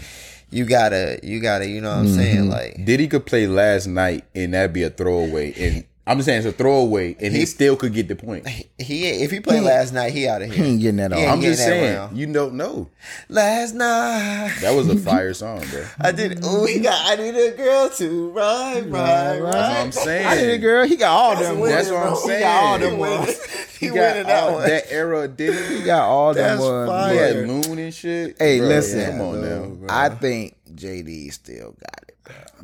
You 0.54 0.64
gotta 0.64 1.18
you 1.22 1.40
gotta 1.40 1.66
you 1.66 1.80
know 1.80 1.90
what 1.90 1.98
I'm 1.98 2.06
Mm-hmm. 2.06 2.14
saying 2.16 2.48
like. 2.48 2.84
Diddy 2.84 3.08
could 3.08 3.26
play 3.26 3.46
last 3.46 3.86
night 3.86 4.24
and 4.34 4.54
that'd 4.54 4.72
be 4.72 4.84
a 4.84 4.90
throwaway. 4.90 5.52
And 5.58 5.84
I'm 6.06 6.18
just 6.18 6.26
saying 6.26 6.38
it's 6.40 6.46
a 6.46 6.52
throwaway, 6.52 7.16
and 7.18 7.32
he, 7.32 7.40
He- 7.40 7.46
still 7.46 7.76
could 7.76 7.94
get 7.94 8.08
the 8.08 8.16
point. 8.16 8.46
He 8.78 9.06
if 9.06 9.30
he 9.30 9.40
played 9.40 9.60
hmm. 9.60 9.64
last 9.66 9.94
night, 9.94 10.12
he 10.12 10.28
out 10.28 10.42
of 10.42 10.52
here. 10.52 10.62
he 10.64 10.70
ain't 10.72 10.80
getting 10.82 10.96
that 10.96 11.12
He 11.14 11.24
off. 11.24 11.32
I'm 11.32 11.40
just 11.40 11.60
saying, 11.64 11.96
round. 11.96 12.18
you 12.18 12.30
don't 12.30 12.54
know. 12.54 12.90
Last 13.30 13.74
night 13.74 14.54
That 14.60 14.74
was 14.74 14.88
a 14.90 14.96
fire 15.10 15.32
song, 15.32 15.64
bro. 15.70 15.86
I 15.98 16.12
did. 16.12 16.40
Oh, 16.42 16.66
he 16.66 16.80
got. 16.80 17.00
I 17.10 17.16
need 17.22 17.34
a 17.34 17.52
girl 17.56 17.88
to 17.88 18.30
ride, 18.32 18.86
ride, 18.92 19.40
ride. 19.40 19.52
That's 19.52 19.54
what 19.54 19.76
I'm 19.86 19.92
saying. 19.92 20.26
I 20.26 20.34
need 20.36 20.50
a 20.50 20.58
girl. 20.58 20.86
He 20.86 20.96
got 20.96 21.12
all 21.16 21.36
them. 21.36 21.58
winning, 21.60 21.76
That's 21.76 21.90
what 21.90 21.98
I'm 22.02 22.12
bro. 22.12 22.20
He 22.20 22.26
saying. 22.28 22.40
got 22.42 22.62
all 22.64 22.78
them 22.78 22.98
ones. 22.98 23.40
He, 23.74 23.88
He 23.90 23.94
got 23.94 24.26
that 24.26 24.44
all- 24.44 24.52
one. 24.54 24.68
that 24.68 24.90
era 24.92 25.20
of 25.24 25.36
Diddy. 25.36 25.78
He 25.78 25.82
got 25.84 26.08
all 26.08 26.32
them 26.32 26.44
That's 26.58 26.60
ones. 26.60 26.88
fire. 26.88 27.12
He 27.12 27.16
Yeah. 27.18 27.26
had 27.26 27.48
Loon 27.48 27.78
and 27.78 27.92
shit. 27.94 28.36
Hey, 28.38 28.58
Bro, 28.60 28.68
listen. 28.68 29.10
come 29.10 29.20
on 29.20 29.40
now. 29.42 29.86
I 29.94 30.08
think 30.10 30.56
JD 30.74 31.32
still 31.32 31.72
got 31.72 32.04
it. 32.08 32.13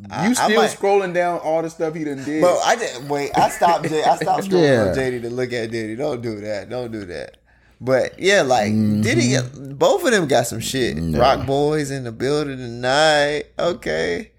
I- 0.09 0.27
You 0.29 0.35
still 0.35 0.55
might- 0.61 0.71
scrolling 0.71 1.13
down 1.13 1.39
all 1.39 1.61
the 1.61 1.69
stuff 1.69 1.93
he 1.93 2.03
done 2.03 2.23
did. 2.23 2.41
Bro, 2.41 2.57
I 2.63 2.75
just 2.75 3.03
wait. 3.03 3.31
I 3.37 3.49
stopped. 3.49 3.87
J- 3.89 4.03
I 4.03 4.15
stopped 4.17 4.43
scrolling 4.49 4.63
Yeah. 4.63 4.89
on 4.91 4.95
JD 4.97 5.21
to 5.21 5.29
look 5.29 5.53
at 5.53 5.71
Diddy. 5.71 5.95
Don't 5.95 6.21
do 6.21 6.39
that. 6.41 6.69
Don't 6.69 6.91
do 6.91 7.05
that. 7.05 7.37
But 7.79 8.19
yeah, 8.19 8.41
like 8.43 8.71
Mm-hmm. 8.71 9.01
Diddy, 9.01 9.35
both 9.75 10.03
of 10.05 10.11
them 10.11 10.27
got 10.27 10.47
some 10.47 10.59
shit. 10.59 10.97
Rock 11.17 11.45
Boys 11.45 11.91
in 11.91 12.03
the 12.03 12.11
building 12.11 12.57
tonight. 12.57 13.45
Okay. 13.59 14.31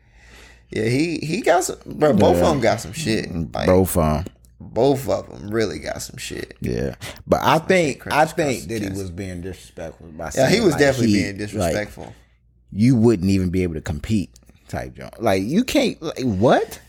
Yeah, 0.70 0.84
he 0.84 1.18
he 1.18 1.40
got 1.42 1.64
some. 1.64 1.76
Bro, 1.86 2.14
both 2.14 2.36
of 2.36 2.48
them 2.48 2.60
got 2.60 2.80
some 2.80 2.92
shit. 2.92 3.30
Like, 3.52 3.66
Both 3.66 3.96
um 3.96 4.24
both 4.60 5.08
of 5.08 5.28
them 5.28 5.50
really 5.50 5.80
got 5.80 6.00
some 6.02 6.16
shit. 6.16 6.56
yeah. 6.60 6.94
But 7.26 7.40
I 7.42 7.58
think 7.58 8.06
I 8.12 8.24
think 8.26 8.68
the 8.68 8.78
that 8.78 8.92
he 8.92 8.98
was 8.98 9.10
being 9.10 9.40
disrespectful 9.42 10.06
by 10.12 10.30
Yeah, 10.34 10.48
he 10.48 10.60
was 10.60 10.70
like, 10.72 10.80
definitely 10.80 11.08
he- 11.08 11.14
being 11.22 11.28
like, 11.32 11.38
disrespectful. 11.38 12.14
you 12.72 12.96
wouldn't 12.96 13.28
even 13.28 13.50
be 13.50 13.64
able 13.64 13.74
to 13.74 13.80
compete 13.80 14.30
type 14.72 14.94
joint. 14.94 15.22
Like 15.22 15.42
you 15.42 15.64
can't 15.64 16.00
like 16.02 16.24
what? 16.24 16.80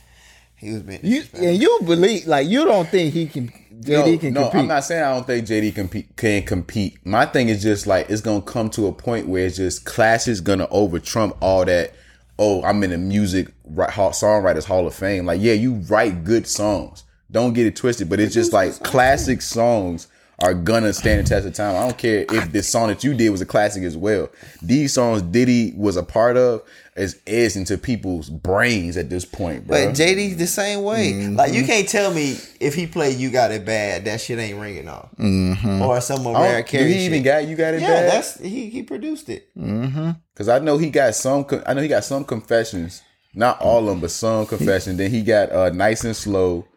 he 0.64 0.72
was 0.72 0.82
being 0.82 1.00
You 1.04 1.24
and 1.34 1.62
you 1.62 1.80
believe 1.86 2.26
like 2.26 2.48
you 2.48 2.66
don't 2.66 2.88
think 2.88 3.14
he 3.14 3.28
can 3.28 3.52
no, 3.72 4.04
JD 4.04 4.20
can 4.22 4.34
no, 4.34 4.42
compete. 4.44 4.62
I'm 4.62 4.68
not 4.68 4.84
saying 4.86 5.04
I 5.04 5.14
don't 5.14 5.28
think 5.28 5.46
JD 5.46 5.76
compete, 5.76 6.16
can 6.16 6.44
compete. 6.44 7.06
My 7.06 7.26
thing 7.26 7.50
is 7.50 7.62
just 7.62 7.86
like 7.86 8.10
it's 8.10 8.22
gonna 8.22 8.42
come 8.42 8.70
to 8.72 8.88
a 8.88 8.94
point 8.94 9.28
where 9.28 9.46
it's 9.46 9.58
just 9.58 9.86
class 9.86 10.28
is 10.28 10.42
gonna 10.42 10.68
over 10.70 11.00
trump 11.00 11.36
all 11.42 11.66
that. 11.66 11.94
Oh, 12.40 12.64
I'm 12.64 12.84
in 12.84 12.92
the 12.92 12.98
music 12.98 13.54
songwriters 13.68 14.64
Hall 14.64 14.88
of 14.88 14.96
Fame. 14.96 15.26
Like, 15.26 15.40
yeah, 15.40 15.54
you 15.54 15.76
write 15.90 16.24
good 16.24 16.48
songs. 16.48 17.04
Don't 17.30 17.54
get 17.54 17.68
it 17.68 17.76
twisted, 17.76 18.10
but 18.10 18.20
it's 18.20 18.34
just 18.34 18.54
like 18.54 18.82
classic 18.84 19.42
songs 19.42 20.08
are 20.40 20.54
gonna 20.54 20.94
stand 20.94 21.26
the 21.26 21.30
test 21.30 21.46
of 21.46 21.54
time. 21.54 21.76
I 21.76 21.82
don't 21.82 21.98
care 21.98 22.26
if 22.30 22.52
this 22.52 22.70
song 22.70 22.88
that 22.88 23.04
you 23.04 23.14
did 23.14 23.30
was 23.30 23.42
a 23.42 23.46
classic 23.46 23.84
as 23.84 23.98
well. 23.98 24.30
These 24.62 24.94
songs 24.94 25.22
Diddy 25.22 25.74
was 25.76 25.98
a 25.98 26.04
part 26.04 26.38
of 26.38 26.64
is 26.96 27.20
etched 27.26 27.56
into 27.56 27.78
people's 27.78 28.30
brains 28.30 28.98
at 28.98 29.10
this 29.10 29.26
point, 29.26 29.66
bro. 29.68 29.88
But 29.88 29.96
JD 29.96 30.38
the 30.38 30.46
same 30.48 30.84
way. 30.84 31.14
Mm-hmm. 31.14 31.36
Like 31.36 31.54
you 31.54 31.66
can't 31.66 31.88
tell 31.90 32.14
me 32.14 32.38
if 32.60 32.76
he 32.76 32.86
played 32.88 33.18
"You 33.18 33.32
Got 33.32 33.52
It 33.52 33.66
Bad" 33.66 34.06
that 34.06 34.22
shit 34.22 34.38
ain't 34.40 34.60
ringing 34.60 34.88
off, 34.88 35.10
Mm-hmm. 35.18 35.82
or 35.82 36.00
some 36.02 36.24
Mariah 36.24 36.64
Carey. 36.64 36.94
he 36.94 37.06
even 37.06 37.20
shit. 37.20 37.26
got 37.26 37.48
you 37.48 37.56
got 37.56 37.74
it 37.74 37.82
Yeah, 37.82 37.88
bad? 37.88 38.12
that's 38.14 38.40
he. 38.40 38.70
He 38.70 38.84
produced 38.84 39.30
it. 39.30 39.50
Cause 40.36 40.50
I 40.50 40.60
know 40.60 40.78
he 40.78 40.90
got 40.90 41.16
some. 41.16 41.46
I 41.66 41.74
know 41.74 41.82
he 41.82 41.88
got 41.88 42.04
some 42.04 42.24
confessions. 42.26 43.02
Not 43.36 43.60
all 43.62 43.80
of 43.80 43.86
them, 43.88 44.00
but 44.00 44.12
some 44.12 44.46
confessions. 44.46 44.98
Then 44.98 45.10
he 45.10 45.24
got 45.24 45.52
uh, 45.52 45.70
nice 45.72 46.04
and 46.04 46.16
slow, 46.16 46.68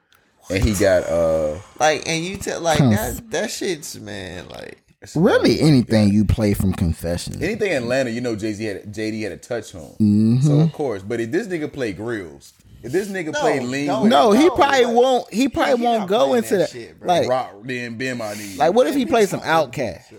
and 0.50 0.64
he 0.64 0.72
got 0.74 1.02
uh. 1.04 1.58
Like, 1.78 2.08
and 2.08 2.24
you 2.24 2.38
tell 2.38 2.60
like 2.62 2.78
that. 2.78 3.30
That 3.30 3.50
shit's 3.50 3.98
man. 4.00 4.48
Like, 4.48 4.78
really 5.14 5.60
anything 5.60 6.08
you 6.08 6.24
play 6.24 6.54
from 6.54 6.72
Confessions. 6.72 7.40
Anything 7.42 7.70
in 7.72 7.82
Atlanta, 7.82 8.10
you 8.10 8.20
know, 8.20 8.34
Jay 8.34 8.52
Z 8.54 8.64
had 8.64 8.92
JD 8.92 9.22
had 9.22 9.32
a 9.32 9.36
touch 9.36 9.74
on. 9.74 9.82
Mm-hmm. 10.00 10.40
So 10.40 10.60
of 10.60 10.72
course, 10.72 11.02
but 11.02 11.20
if 11.20 11.30
this 11.30 11.46
nigga 11.46 11.72
play 11.72 11.92
grills, 11.92 12.54
if 12.82 12.92
this 12.92 13.08
nigga 13.08 13.32
No, 13.32 13.40
play 13.40 13.60
lean, 13.60 13.86
no, 13.86 14.04
No, 14.04 14.32
he 14.32 14.48
probably 14.50 14.84
like- 14.86 14.94
won't. 14.94 15.32
He 15.32 15.48
probably 15.48 15.76
he 15.78 15.82
won't 15.84 16.08
go 16.08 16.34
into 16.34 16.56
that 16.56 16.58
that. 16.58 16.70
shit, 16.70 16.98
bro. 16.98 17.08
like, 17.08 17.28
rock, 17.28 17.52
then 17.64 17.96
bend 17.98 18.18
my 18.18 18.32
knees. 18.34 18.58
like, 18.58 18.72
what 18.74 18.86
if 18.86 18.94
he 18.94 19.04
plays 19.06 19.30
some 19.30 19.40
OutKast? 19.42 20.14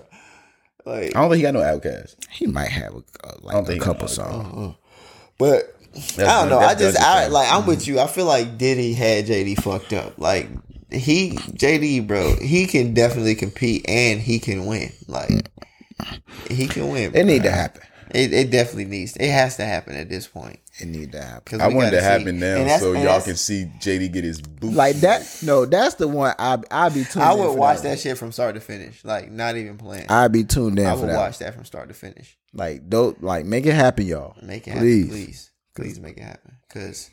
like, 0.86 1.16
I 1.16 1.20
don't 1.22 1.30
think 1.30 1.36
he 1.38 1.42
got 1.42 1.54
no 1.54 1.60
OutKast. 1.62 2.16
He 2.30 2.48
might 2.48 2.70
have 2.70 2.94
a, 2.94 2.98
a, 2.98 3.02
don't 3.32 3.44
like 3.44 3.56
a 3.56 3.66
think 3.66 3.82
he 3.82 3.86
couple 3.86 4.08
got 4.08 4.10
songs. 4.12 4.76
but 5.38 5.74
I 6.20 6.24
don't 6.42 6.50
know. 6.50 6.60
I 6.60 6.76
just, 6.76 7.00
I 7.00 7.28
like, 7.28 7.52
I'm 7.52 7.66
with 7.66 7.88
you. 7.88 8.00
I 8.00 8.08
feel 8.08 8.26
like 8.26 8.58
Diddy 8.58 8.94
had 8.94 9.26
JD 9.26 9.62
fucked 9.62 9.94
up. 9.94 10.18
Like, 10.18 10.48
he 10.92 11.32
JD, 11.32 12.08
bro, 12.08 12.36
he 12.36 12.66
can 12.68 12.94
definitely 12.94 13.36
compete 13.36 13.86
and 13.90 14.20
he 14.22 14.40
can 14.40 14.66
win. 14.66 14.92
Like, 15.08 15.50
he 16.50 16.68
can 16.68 16.90
win. 16.90 17.16
It 17.16 17.26
need 17.26 17.44
to 17.44 17.52
happen. 17.52 17.82
It, 18.12 18.32
it 18.34 18.52
definitely 18.52 18.86
needs. 18.86 19.14
To, 19.14 19.24
It 19.26 19.32
has 19.32 19.58
to 19.58 19.66
happen 19.66 19.94
at 19.96 20.08
this 20.10 20.28
point. 20.28 20.60
It 20.80 20.86
need 20.88 21.12
to 21.12 21.22
happen. 21.22 21.42
'Cause 21.46 21.60
I 21.60 21.68
we 21.68 21.76
want 21.76 21.88
it 21.88 21.92
to 21.92 21.98
gotta 21.98 22.06
see. 22.20 22.20
happen 22.20 22.40
now 22.40 22.78
so 22.78 22.94
y'all 22.94 23.20
can 23.22 23.36
see 23.36 23.66
JD 23.82 24.14
get 24.14 24.24
his 24.24 24.42
boots. 24.42 24.76
Like 24.76 24.96
that. 24.98 25.40
No, 25.44 25.66
that's 25.66 25.96
the 25.96 26.08
one. 26.08 26.34
I 26.40 26.58
I 26.72 26.88
be 26.90 27.04
tuned. 27.04 27.26
I 27.26 27.34
in 27.34 27.40
would 27.40 27.48
for 27.48 27.58
watch 27.58 27.78
that. 27.78 27.84
that 27.90 28.00
shit 28.00 28.18
from 28.18 28.32
start 28.32 28.56
to 28.56 28.62
finish. 28.62 29.04
Like, 29.04 29.30
not 29.30 29.58
even 29.58 29.78
playing. 29.78 30.06
I'd 30.08 30.32
be 30.32 30.46
tuned 30.46 30.80
in 30.80 30.86
I 30.86 30.94
for 30.94 31.02
would 31.02 31.10
that. 31.10 31.18
watch 31.18 31.40
that 31.40 31.54
from 31.54 31.66
start 31.66 31.90
to 31.90 31.94
finish. 31.94 32.38
Like 32.54 32.88
don't 32.90 33.22
like 33.22 33.46
make 33.46 33.66
it 33.66 33.74
happen, 33.76 34.06
y'all. 34.06 34.36
Make 34.42 34.68
it 34.70 34.78
Please. 34.78 35.04
happen, 35.08 35.10
please, 35.26 35.52
please 35.76 36.00
make 36.00 36.18
it 36.18 36.24
happen. 36.24 36.54
Because 36.70 37.10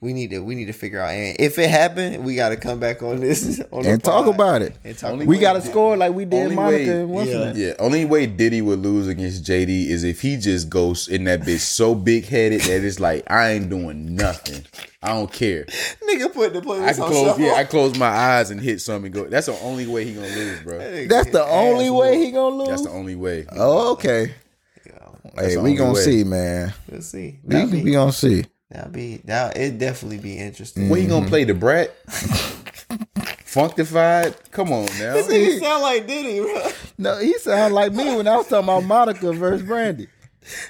we 0.00 0.12
need 0.12 0.30
to, 0.30 0.38
we 0.38 0.54
need 0.54 0.66
to 0.66 0.72
figure 0.72 1.00
out. 1.00 1.10
And 1.10 1.36
if 1.40 1.58
it 1.58 1.68
happened, 1.68 2.24
we 2.24 2.36
got 2.36 2.50
to 2.50 2.56
come 2.56 2.78
back 2.78 3.02
on 3.02 3.18
this 3.20 3.60
on 3.72 3.84
and 3.84 4.02
talk 4.02 4.26
pod 4.26 4.34
about 4.34 4.62
it. 4.62 4.76
And 4.84 4.96
talk 4.96 5.10
Only 5.12 5.26
We 5.26 5.38
got 5.38 5.54
to 5.54 5.60
score 5.60 5.96
like 5.96 6.12
we 6.12 6.24
did 6.24 6.52
Monica 6.52 7.06
way- 7.06 7.22
and 7.32 7.56
yeah. 7.56 7.66
Yeah, 7.68 7.72
only 7.80 8.04
way 8.04 8.26
Diddy 8.26 8.62
would 8.62 8.78
lose 8.78 9.08
against 9.08 9.44
JD 9.44 9.88
is 9.88 10.04
if 10.04 10.20
he 10.20 10.36
just 10.36 10.70
goes 10.70 11.08
in 11.08 11.24
that 11.24 11.40
bitch 11.40 11.60
so 11.60 11.96
big 11.96 12.26
headed 12.26 12.60
that 12.62 12.84
it's 12.84 13.00
like 13.00 13.28
I 13.28 13.50
ain't 13.50 13.68
doing 13.70 14.14
nothing. 14.14 14.64
I 15.02 15.08
don't 15.08 15.32
care. 15.32 15.64
Nigga 15.64 16.32
put 16.32 16.52
the 16.52 16.60
playlist 16.60 16.86
I 16.88 16.92
can 16.92 17.02
on 17.02 17.08
close, 17.10 17.26
shuffle. 17.28 17.44
yeah, 17.44 17.52
I 17.54 17.64
close 17.64 17.98
my 17.98 18.06
eyes 18.06 18.50
and 18.50 18.60
hit 18.60 18.80
something. 18.80 19.06
And 19.06 19.14
go. 19.14 19.28
That's 19.28 19.46
the 19.46 19.58
only 19.60 19.86
way 19.86 20.04
he 20.04 20.14
gonna 20.14 20.26
lose, 20.28 20.60
bro. 20.62 20.78
That's 21.06 21.30
the 21.30 21.44
only 21.44 21.90
way 21.90 22.18
he 22.24 22.30
gonna 22.30 22.56
lose. 22.56 22.68
That's 22.68 22.82
the 22.82 22.90
only 22.90 23.16
way. 23.16 23.46
oh, 23.52 23.92
okay. 23.92 24.34
Hey, 25.36 25.56
we 25.56 25.74
gonna 25.74 25.92
way. 25.92 26.00
see, 26.00 26.24
man. 26.24 26.72
We'll 26.90 27.00
see. 27.02 27.38
We, 27.44 27.64
we 27.64 27.92
gonna 27.92 28.12
see. 28.12 28.44
That'll 28.70 28.90
be, 28.90 29.16
that 29.24 29.56
it 29.56 29.78
definitely 29.78 30.18
be 30.18 30.38
interesting. 30.38 30.88
What 30.88 31.00
you 31.00 31.08
gonna 31.08 31.22
mm-hmm. 31.22 31.28
play 31.28 31.44
Da 31.44 31.54
Brat? 31.54 31.94
Funkdafied? 33.46 34.50
Come 34.50 34.72
on 34.72 34.84
now. 34.98 35.14
This 35.14 35.26
nigga 35.26 35.60
sound 35.60 35.82
like 35.82 36.06
Diddy, 36.06 36.40
bro. 36.40 36.70
No, 36.98 37.18
he 37.18 37.32
sound 37.38 37.72
like 37.74 37.92
me 37.92 38.14
when 38.14 38.28
I 38.28 38.36
was 38.36 38.46
talking 38.48 38.64
about 38.64 38.84
Monica 38.84 39.32
versus 39.32 39.66
Brandy. 39.66 40.08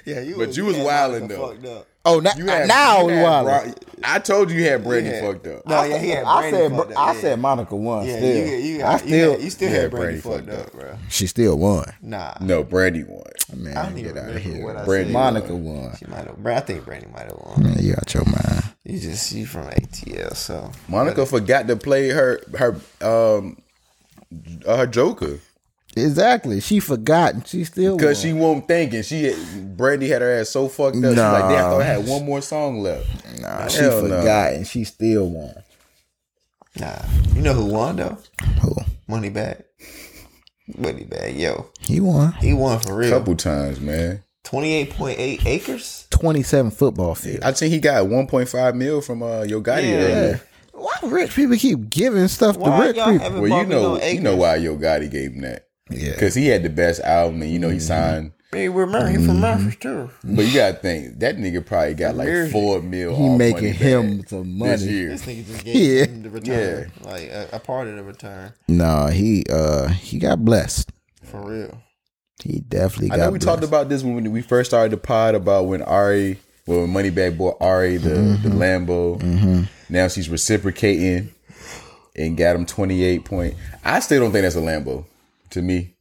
Yeah, 0.05 0.21
you. 0.21 0.37
But 0.37 0.55
you 0.55 0.65
was 0.65 0.77
had 0.77 0.85
wildin' 0.85 1.37
Monica 1.37 1.61
though. 1.61 1.85
Fucked 2.03 2.05
up. 2.05 2.13
Oh, 2.15 2.19
now, 2.19 2.31
You 2.37 2.45
had- 2.47 2.67
now 2.67 2.99
you 3.01 3.05
we 3.07 3.13
had 3.13 3.23
wild. 3.23 3.45
Bra- 3.45 3.73
I 4.01 4.19
told 4.19 4.49
you 4.49 4.59
you 4.61 4.69
had 4.69 4.83
Brandy 4.83 5.09
Yeah. 5.09 5.21
fucked 5.21 5.45
up. 5.47 5.67
No, 5.67 5.83
yeah, 5.83 5.97
he 5.97 6.09
had 6.11 6.23
I 6.23 6.39
Brandy 6.49 6.57
said, 6.57 6.71
fucked 6.77 6.91
up, 6.93 6.97
I 6.97 7.13
yeah. 7.13 7.21
said 7.21 7.39
Monica 7.39 7.75
won. 7.75 8.05
Yeah, 8.07 8.15
still, 8.17 8.35
you, 8.47 8.55
you, 8.55 8.81
I 8.83 8.91
you, 8.93 8.97
still, 8.99 9.31
had, 9.33 9.41
you 9.41 9.49
still 9.49 9.67
you 9.69 9.75
had 9.75 9.81
had 9.83 9.91
Brandy 9.91 10.21
Brandy 10.21 10.45
fucked 10.47 10.57
fucked 10.57 10.75
up, 10.75 10.79
bro. 10.79 10.97
she 11.09 11.27
still 11.27 11.57
won. 11.57 11.85
Nah, 12.01 12.33
No, 12.39 12.63
Brandy 12.63 13.03
won. 13.03 13.23
Man, 13.55 13.75
I 13.75 13.83
don't 13.83 13.97
even 13.97 14.13
get 14.13 14.23
out 14.23 14.29
of 14.29 14.35
remember 14.35 14.55
here. 14.55 14.65
what 14.65 14.77
I 14.77 14.85
Brandy 14.85 15.05
said. 15.11 15.13
Monica 15.13 15.55
won. 15.55 15.95
She 15.97 16.05
might 16.05 16.25
have. 16.27 16.45
I 16.47 16.59
think 16.61 16.85
Brandy 16.85 17.07
might 17.11 17.23
have 17.25 17.37
won. 17.43 17.63
Man, 17.63 17.77
you 17.79 17.93
out 17.93 18.13
your 18.13 18.23
mind. 18.25 18.63
You 18.85 18.99
just 18.99 19.31
you 19.33 19.45
from 19.45 19.67
ATL, 19.69 20.35
so 20.35 20.71
Monica 20.87 21.25
forgot 21.25 21.67
to 21.67 21.75
play 21.75 22.09
her 22.09 22.39
her 22.57 22.75
um 23.01 23.57
uh, 24.65 24.77
her 24.77 24.87
Joker 24.87 25.39
Exactly. 25.99 26.59
She 26.61 26.79
forgot 26.79 27.33
and 27.33 27.47
she 27.47 27.63
still 27.63 27.91
won. 27.91 27.97
because 27.97 28.19
she 28.21 28.33
won't 28.33 28.67
thinking. 28.67 29.01
She 29.03 29.23
had, 29.25 29.77
Brandy 29.77 30.07
had 30.09 30.21
her 30.21 30.39
ass 30.39 30.49
so 30.49 30.67
fucked 30.67 30.97
up. 30.97 31.03
She's 31.03 31.17
like, 31.17 31.41
damn, 31.43 31.53
I 31.53 31.61
thought 31.61 31.81
I 31.81 31.85
had 31.85 32.07
one 32.07 32.25
more 32.25 32.41
song 32.41 32.79
left. 32.81 33.07
Nah, 33.41 33.67
she 33.67 33.79
Hell 33.81 34.01
no. 34.03 34.17
forgot 34.19 34.53
and 34.53 34.65
she 34.67 34.83
still 34.83 35.29
won. 35.29 35.53
nah. 36.79 36.97
You 37.35 37.41
know 37.41 37.53
who 37.53 37.65
won 37.65 37.95
though? 37.97 38.17
Who? 38.61 38.75
Moneybagg. 39.09 39.63
Money 40.77 41.03
bag, 41.03 41.35
yo, 41.35 41.67
He 41.79 41.99
won. 41.99 42.33
he 42.33 42.53
won 42.53 42.79
for 42.79 42.95
real. 42.95 43.09
Couple 43.09 43.35
times, 43.35 43.79
man. 43.79 44.21
Twenty 44.43 44.73
eight 44.73 44.91
point 44.91 45.19
eight 45.19 45.43
acres. 45.47 46.05
Twenty-seven 46.11 46.69
football 46.71 47.15
field. 47.15 47.39
I 47.43 47.51
think 47.53 47.73
he 47.73 47.79
got 47.79 48.05
1.5 48.05 48.75
mil 48.75 49.01
from 49.01 49.23
uh, 49.23 49.41
Yo 49.43 49.61
Gotti 49.61 49.83
Yeah. 49.89 49.95
earlier. 49.97 50.41
Why 50.73 50.91
rich 51.03 51.35
people 51.35 51.55
keep 51.57 51.89
giving 51.89 52.27
stuff 52.27 52.57
to 52.57 52.69
rich 52.69 52.95
people? 52.95 53.41
Well, 53.41 53.61
you 53.63 53.65
know, 53.65 53.95
no 53.97 54.03
you 54.05 54.21
know 54.21 54.35
why 54.35 54.57
Yo 54.57 54.77
Gotti 54.77 55.09
gave 55.09 55.31
him 55.33 55.41
that. 55.41 55.67
Yeah. 55.89 56.11
Because 56.11 56.35
he 56.35 56.47
had 56.47 56.63
the 56.63 56.69
best 56.69 57.01
album, 57.01 57.41
and 57.41 57.51
you 57.51 57.59
know 57.59 57.69
he 57.69 57.79
signed. 57.79 58.31
Hey, 58.51 58.67
we're 58.67 58.87
Murray 58.87 59.13
Mm-hmm. 59.13 59.25
from 59.27 59.41
Memphis 59.41 59.75
too. 59.75 60.09
But 60.23 60.45
you 60.45 60.53
gotta 60.55 60.77
think 60.77 61.19
that 61.19 61.37
nigga 61.37 61.63
probably 61.63 61.93
got 61.93 62.15
like 62.15 62.27
Jersey. 62.27 62.51
four 62.51 62.81
mil. 62.81 63.15
He 63.15 63.23
off 63.23 63.37
making 63.37 63.63
Money 63.63 63.71
him 63.77 64.17
Bag 64.17 64.29
some 64.29 64.59
this 64.59 64.81
money. 64.81 64.91
year. 64.91 65.09
This 65.09 65.25
nigga 65.25 65.45
just 65.47 65.65
gave 65.65 65.75
Yeah. 65.75 66.05
him 66.05 66.23
the 66.23 66.29
return, 66.31 66.91
like 67.03 67.23
a, 67.29 67.49
a 67.53 67.59
part 67.59 67.87
of 67.87 67.95
the 67.95 68.03
return 68.03 68.53
No, 68.67 69.05
he 69.07 69.45
uh 69.51 69.87
he 69.89 70.17
got 70.17 70.43
blessed. 70.43 70.91
for 71.23 71.47
real. 71.47 71.77
He 72.43 72.61
definitely 72.61 73.11
I 73.11 73.17
got 73.17 73.23
know 73.25 73.31
we 73.31 73.37
blessed. 73.37 73.45
talked 73.47 73.63
about 73.63 73.89
this 73.89 74.01
when 74.03 74.31
we 74.31 74.41
first 74.41 74.71
started 74.71 74.91
the 74.93 74.97
pod 74.97 75.35
about 75.35 75.67
when 75.67 75.83
Ari, 75.83 76.39
well, 76.65 76.81
when 76.81 76.89
Moneybagg 76.93 77.37
bought 77.37 77.57
Ari 77.61 77.97
the 77.97 78.09
the 78.41 78.49
Lambo. 78.49 79.67
Now 79.89 80.07
she's 80.07 80.27
reciprocating 80.27 81.29
and 82.15 82.35
got 82.35 82.55
him 82.55 82.65
twenty 82.65 83.03
eight 83.03 83.25
point. 83.25 83.53
I 83.85 83.99
still 83.99 84.21
don't 84.21 84.31
think 84.31 84.41
that's 84.41 84.55
a 84.55 84.59
Lambo. 84.59 85.05
To 85.51 85.61
me, 85.61 85.95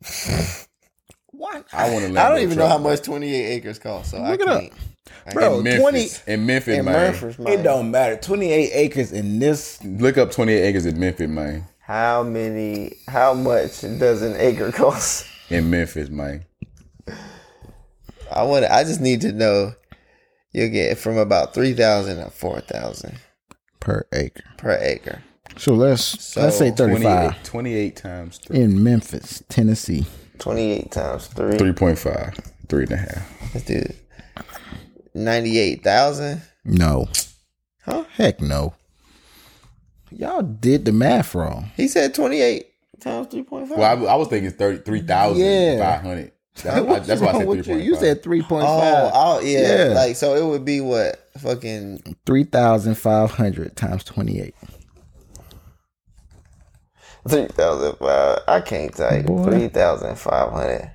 What? 1.27 1.65
I 1.73 1.91
want 1.91 2.05
a 2.05 2.09
Lambo. 2.09 2.19
I 2.19 2.29
don't 2.29 2.41
even 2.41 2.59
know 2.59 2.69
how 2.69 2.79
much 2.79 3.03
twenty 3.03 3.35
eight 3.35 3.55
acres 3.57 3.79
cost, 3.79 4.11
so 4.11 4.19
Look 4.23 4.41
I 4.41 4.43
it 4.45 4.49
up. 4.49 4.61
can't. 4.61 4.73
I 5.27 5.33
Bro, 5.33 5.59
in 5.59 5.65
Memphis, 5.65 6.23
20 6.25 6.33
in 6.35 6.47
Memphis, 6.47 6.79
In 6.79 6.85
man. 6.85 6.95
Memphis, 6.95 7.39
man. 7.39 7.53
It 7.59 7.63
don't 7.63 7.91
matter. 7.91 8.17
Twenty 8.17 8.51
eight 8.53 8.71
acres 8.75 9.13
in 9.13 9.39
this 9.39 9.83
Look 9.85 10.19
up 10.19 10.31
twenty 10.33 10.53
eight 10.53 10.67
acres 10.69 10.85
in 10.87 10.99
Memphis, 11.01 11.29
man. 11.29 11.65
How 11.81 12.23
many? 12.23 12.93
How 13.09 13.33
much 13.35 13.81
does 13.81 14.21
an 14.23 14.35
acre 14.39 14.71
cost? 14.73 15.27
In 15.49 15.71
Memphis, 15.71 16.11
man. 16.11 16.45
I 18.31 18.43
want. 18.43 18.67
I 18.67 18.85
just 18.85 19.01
need 19.01 19.23
to 19.23 19.33
know. 19.33 19.73
You'll 20.53 20.71
get 20.71 20.99
from 20.99 21.17
about 21.19 21.55
three 21.55 21.73
thousand 21.73 22.23
to 22.23 22.31
four 22.31 22.61
thousand 22.61 23.19
per 23.81 24.07
acre. 24.13 24.43
per 24.59 24.79
acre. 24.81 25.23
So 25.59 25.75
let's 25.75 26.03
So, 26.25 26.43
let's 26.43 26.57
say 26.57 26.71
thirty 26.71 26.93
28, 26.95 27.05
five 27.05 27.43
28 27.43 27.97
times 27.97 28.39
three. 28.39 28.61
in 28.61 28.83
Memphis, 28.83 29.43
Tennessee. 29.49 30.07
Twenty 30.39 30.71
eight 30.73 30.91
times 30.93 31.27
three. 31.27 31.57
3.5, 31.59 32.53
three 32.69 32.85
and 32.85 32.93
a 32.93 32.97
half. 32.97 33.53
Let's 33.55 33.67
do 33.67 33.75
it. 33.75 33.97
ninety 35.15 35.59
eight 35.59 35.83
thousand. 35.83 36.43
No. 36.65 37.09
Huh? 37.83 38.05
Heck 38.17 38.41
no. 38.41 38.75
Y'all 40.11 40.43
did 40.43 40.85
the 40.85 40.93
math 40.93 41.35
wrong. 41.35 41.71
He 41.77 41.89
said 41.89 42.15
twenty 42.15 42.41
eight 42.41 42.67
times 43.01 43.27
three 43.29 43.43
point 43.43 43.69
five. 43.69 43.79
Well, 43.79 44.07
I, 44.09 44.13
I 44.13 44.15
was 44.15 44.29
thinking 44.29 44.51
thirty 44.53 44.79
three 44.79 45.03
thousand 45.03 45.45
Yeah. 45.45 45.79
five 45.79 46.03
hundred. 46.03 46.33
That's, 46.63 47.07
that's 47.07 47.21
why 47.21 47.29
I 47.29 47.33
said 47.39 47.47
What's 47.47 47.67
three 47.67 47.75
wrong 47.75 47.79
with 47.79 47.79
you? 47.79 47.79
You 47.79 47.93
five. 47.95 48.01
said 48.01 48.23
three 48.23 48.43
point 48.43 48.65
Oh, 48.67 48.81
five. 48.81 49.11
oh 49.15 49.41
yeah. 49.41 49.89
Yeah. 49.89 49.95
Like 49.95 50.17
so, 50.17 50.35
it 50.35 50.45
would 50.49 50.65
be 50.65 50.81
what 50.81 51.29
fucking 51.39 52.17
Three 52.27 52.45
thousand 52.45 52.95
five 52.97 53.31
hundred 53.33 53.77
times 53.77 54.03
twenty 54.05 54.41
eight. 54.41 54.55
Three 57.29 57.47
thousand 57.47 57.97
five. 57.99 58.39
I 58.49 58.61
can't 58.61 58.95
type 58.95 59.27
Boy. 59.27 59.45
three 59.45 59.69
thousand 59.69 60.17
five 60.17 60.51
hundred 60.53 60.91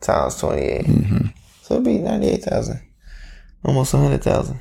times 0.00 0.38
twenty 0.38 0.62
eight. 0.62 0.86
Mm-hmm. 0.86 1.26
So 1.62 1.74
it'd 1.74 1.84
be 1.84 1.98
ninety 1.98 2.28
eight 2.28 2.42
thousand, 2.42 2.80
almost 3.64 3.92
hundred 3.92 4.22
thousand. 4.22 4.60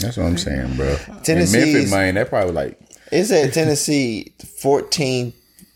That's 0.00 0.16
what 0.16 0.26
I'm 0.26 0.36
saying, 0.38 0.76
bro. 0.76 0.96
Tennessee, 1.22 1.62
In 1.62 1.72
Memphis, 1.72 1.90
man, 1.90 2.14
that 2.16 2.28
probably 2.28 2.52
like 2.52 2.80
It 3.12 3.24
said 3.24 3.52
Tennessee 3.52 4.34
fourteen 4.60 5.32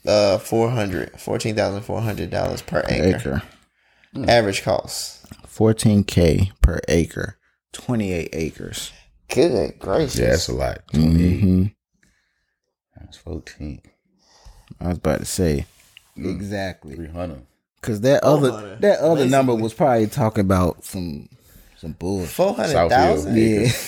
uh 0.07 0.39
four 0.39 0.71
hundred 0.71 1.19
fourteen 1.21 1.55
thousand 1.55 1.83
four 1.83 2.01
hundred 2.01 2.31
dollars 2.31 2.63
per 2.63 2.83
acre. 2.89 3.43
Acre. 4.17 4.31
Average 4.31 4.63
cost. 4.63 5.27
Fourteen 5.47 6.05
K 6.05 6.51
per 6.63 6.81
acre. 6.89 7.39
Twenty 7.73 8.13
eight 8.13 8.31
acres. 8.33 8.93
Good 9.29 9.79
gracious. 9.79 10.19
yeah, 10.19 10.27
that's 10.31 10.49
a 10.49 10.55
lot. 10.55 10.79
Twenty 10.93 11.77
eight. 13.09 13.15
hmm 13.17 13.31
fourteen. 13.31 13.83
I 14.81 14.89
was 14.89 14.99
about 14.99 15.19
to 15.21 15.25
say. 15.25 15.67
Exactly. 16.17 16.95
Three 16.97 17.09
hundred. 17.09 17.47
Cause 17.81 18.01
that 18.03 18.25
other 18.25 18.77
that 18.81 18.99
other 19.01 19.27
number 19.27 19.55
was 19.55 19.73
probably 19.73 20.09
talking 20.09 20.41
about 20.43 20.85
some 20.85 21.29
some 21.77 21.93
bullshit. 21.93 22.31
Four 22.31 22.55
hundred 22.55 22.89
thousand. 22.89 23.37
Yeah. 23.37 23.69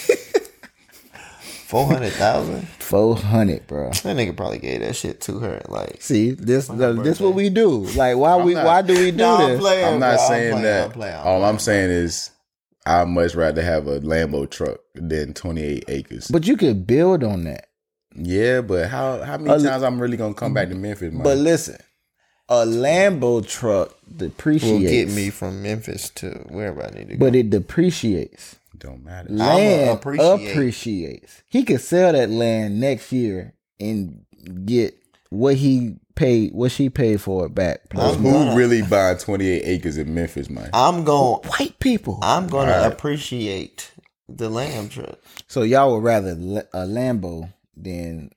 Four 1.67 1.87
hundred 1.87 2.13
thousand. 2.15 2.67
Four 2.81 3.17
hundred, 3.17 3.67
bro. 3.69 3.91
That 3.91 4.17
nigga 4.17 4.37
probably 4.37 4.59
gave 4.59 4.81
that 4.81 4.97
shit 4.97 5.21
to 5.23 5.39
her. 5.39 5.63
Like 5.69 6.03
See, 6.03 6.33
this 6.33 6.67
her 6.69 6.93
this 6.95 7.21
what 7.21 7.35
we 7.35 7.49
do. 7.49 7.69
Like 7.95 8.17
why 8.17 8.37
we 8.39 8.55
not- 8.55 8.65
why 8.67 8.83
do 8.83 8.93
we 8.95 9.11
do 9.13 9.19
No, 9.19 9.37
I'm 9.37 9.51
this? 9.51 9.61
playing, 9.61 9.87
I'm 9.95 10.01
not 10.01 10.17
bro. 10.17 10.23
I'm 10.25 10.29
saying 10.29 10.51
playing, 10.53 10.65
that. 10.65 10.85
I'm 10.87 10.91
playing, 10.93 11.15
I'm 11.17 11.27
All. 11.27 11.45
I'm 11.45 11.59
saying 11.61 11.91
is, 11.91 12.31
I'd 12.87 13.07
much 13.09 13.35
rather 13.37 13.63
have 13.63 13.87
a 13.87 14.01
Lambo 14.01 14.51
truck 14.51 14.79
than 14.97 15.33
28 15.35 15.85
acres. 15.89 16.29
But 16.29 16.47
you 16.49 16.57
could 16.57 16.87
build 16.89 17.23
on 17.23 17.45
that. 17.45 17.69
Yeah, 18.15 18.61
but 18.61 18.89
how 18.89 19.23
how 19.23 19.39
many 19.39 19.65
A- 19.65 19.69
times 19.69 19.83
I'm 19.83 20.01
really 20.01 20.17
gonna 20.17 20.35
come 20.35 20.55
back 20.55 20.69
to 20.69 20.75
Memphis, 20.75 21.13
man? 21.13 21.23
But 21.23 21.39
listen, 21.39 21.77
a 22.49 22.65
Lambo 22.67 23.47
truck 23.47 23.95
depreciates. 24.17 24.73
will 24.73 24.81
get 24.81 25.09
me 25.11 25.31
from 25.31 25.63
Memphis 25.63 26.11
to 26.17 26.31
wherever 26.49 26.83
I 26.83 26.91
need 26.91 27.09
to 27.09 27.17
go. 27.17 27.27
but 27.27 27.35
it 27.37 27.51
depreciates. 27.51 28.57
don't 28.77 29.05
matter. 29.05 29.29
Land 29.33 29.91
appreciate. 29.91 30.51
appreciates. 30.53 31.43
He 31.49 31.65
could 31.65 31.81
sell 31.81 32.13
that 32.13 32.31
land 32.31 32.81
next 32.81 33.13
year 33.13 33.55
and 33.79 34.25
get 34.65 34.95
what 35.29 35.57
he 35.57 35.97
paid, 36.17 36.53
what 36.55 36.73
she 36.73 36.89
paid 36.91 37.21
for 37.21 37.47
it 37.47 37.55
back. 37.55 37.81
I'm 37.95 38.17
Who 38.17 38.31
gonna- 38.33 38.57
really 38.57 38.83
buying 38.83 39.19
28 39.19 39.63
acres 39.65 39.97
in 39.99 40.13
Memphis, 40.15 40.51
man? 40.51 40.71
I'm 40.73 41.05
going. 41.05 41.41
White 41.49 41.79
people. 41.79 42.19
I'm 42.23 42.47
going 42.49 42.67
to 42.69 42.75
Alright. 42.75 42.93
appreciate 42.93 43.91
the 44.29 44.49
lamb 44.51 44.89
truck. 44.89 45.19
So 45.47 45.63
y'all 45.63 45.95
would 45.95 46.03
rather 46.03 46.31
a 46.33 46.87
Lambo 46.87 47.53
than 47.83 48.31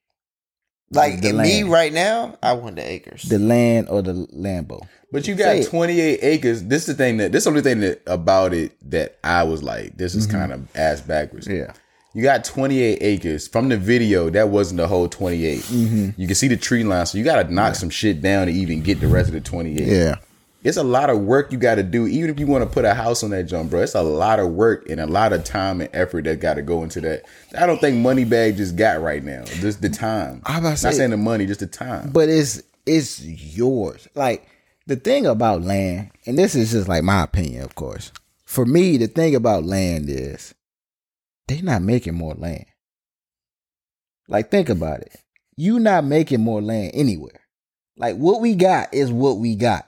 Like 0.91 1.21
the 1.21 1.33
me 1.33 1.63
land. 1.63 1.71
right 1.71 1.93
now, 1.93 2.37
I 2.43 2.53
want 2.53 2.75
the 2.75 2.89
acres. 2.89 3.23
the 3.23 3.39
land 3.39 3.89
or 3.89 4.01
the 4.01 4.13
Lambo. 4.35 4.81
But 5.11 5.27
you 5.27 5.35
Say 5.37 5.43
got 5.43 5.55
it. 5.57 5.69
28 5.69 6.19
acres. 6.23 6.63
This 6.63 6.87
is 6.87 6.95
the 6.97 7.03
thing 7.03 7.17
that 7.17 7.31
this 7.31 7.41
is 7.41 7.43
the 7.45 7.49
only 7.51 7.61
thing 7.61 7.79
that 7.81 8.01
about 8.07 8.53
it 8.53 8.71
that 8.89 9.17
I 9.23 9.43
was 9.43 9.61
like, 9.61 9.95
this 9.97 10.15
is 10.15 10.25
kind 10.25 10.51
of 10.51 10.67
ass 10.75 11.01
backwards. 11.01 11.47
Mm-hmm. 11.47 11.57
Yeah. 11.69 11.73
You 12.15 12.21
got 12.23 12.43
28 12.45 12.99
acres. 13.01 13.47
From 13.47 13.69
the 13.69 13.77
video, 13.77 14.29
that 14.31 14.49
wasn't 14.49 14.77
the 14.77 14.87
whole 14.87 15.07
28. 15.07 15.59
Mm-hmm. 15.61 16.09
You 16.21 16.27
can 16.27 16.35
see 16.35 16.47
the 16.47 16.57
tree 16.57 16.83
line, 16.83 17.05
so 17.07 17.17
you 17.17 17.23
got 17.23 17.41
to 17.41 17.51
knock 17.53 17.73
some 17.75 17.89
shit 17.89 18.21
down 18.21 18.45
to 18.47 18.53
even 18.53 18.81
get 18.83 18.99
the 18.99 19.07
rest 19.07 19.29
of 19.29 19.33
the 19.33 19.41
28. 19.41 19.87
Yeah. 19.87 20.15
It's 20.63 20.77
a 20.77 20.83
lot 20.83 21.09
of 21.09 21.19
work 21.19 21.51
you 21.51 21.57
got 21.57 21.75
to 21.75 21.83
do, 21.83 22.07
even 22.07 22.29
if 22.29 22.39
you 22.39 22.47
want 22.47 22.63
to 22.63 22.69
put 22.69 22.85
a 22.85 22.93
house 22.93 23.21
on 23.21 23.31
that 23.31 23.43
jump, 23.43 23.69
bro. 23.69 23.81
It's 23.81 23.95
a 23.95 24.01
lot 24.01 24.39
of 24.39 24.51
work 24.51 24.89
and 24.89 25.01
a 25.01 25.05
lot 25.05 25.33
of 25.33 25.43
time 25.43 25.81
and 25.81 25.89
effort 25.93 26.23
that 26.23 26.39
got 26.39 26.53
to 26.53 26.61
go 26.61 26.83
into 26.83 27.01
that. 27.01 27.23
I 27.57 27.65
don't 27.65 27.81
think 27.81 27.97
money 27.97 28.23
Moneybagg 28.23 28.55
just 28.55 28.77
got 28.77 29.01
right 29.01 29.23
now. 29.23 29.43
Just 29.43 29.81
the 29.81 29.89
time. 29.89 30.41
I 30.45 30.59
about 30.59 30.77
to 30.77 30.85
Not 30.85 30.93
saying 30.93 31.09
the 31.09 31.17
money, 31.17 31.45
just 31.45 31.59
the 31.59 31.67
time. 31.67 32.11
But 32.11 32.29
it's 32.29 32.63
it's 32.85 33.21
yours. 33.21 34.07
Like 34.15 34.47
the 34.87 34.95
thing 34.95 35.25
about 35.25 35.63
land, 35.63 36.11
and 36.25 36.37
this 36.37 36.55
is 36.55 36.71
just 36.71 36.87
like 36.87 37.03
my 37.03 37.23
opinion, 37.23 37.63
of 37.63 37.75
course. 37.75 38.11
For 38.45 38.65
me, 38.65 38.97
the 38.97 39.07
thing 39.07 39.35
about 39.35 39.65
land 39.65 40.09
is 40.09 40.53
they're 41.47 41.61
not 41.61 41.81
making 41.81 42.15
more 42.15 42.35
land. 42.35 42.65
Like 44.29 44.49
think 44.49 44.69
about 44.69 45.01
it. 45.01 45.15
You 45.57 45.79
not 45.79 46.05
making 46.05 46.41
more 46.41 46.61
land 46.61 46.91
anywhere. 46.93 47.41
Like 47.97 48.15
what 48.15 48.41
we 48.41 48.55
got 48.55 48.93
is 48.93 49.11
what 49.11 49.37
we 49.39 49.55
got. 49.55 49.87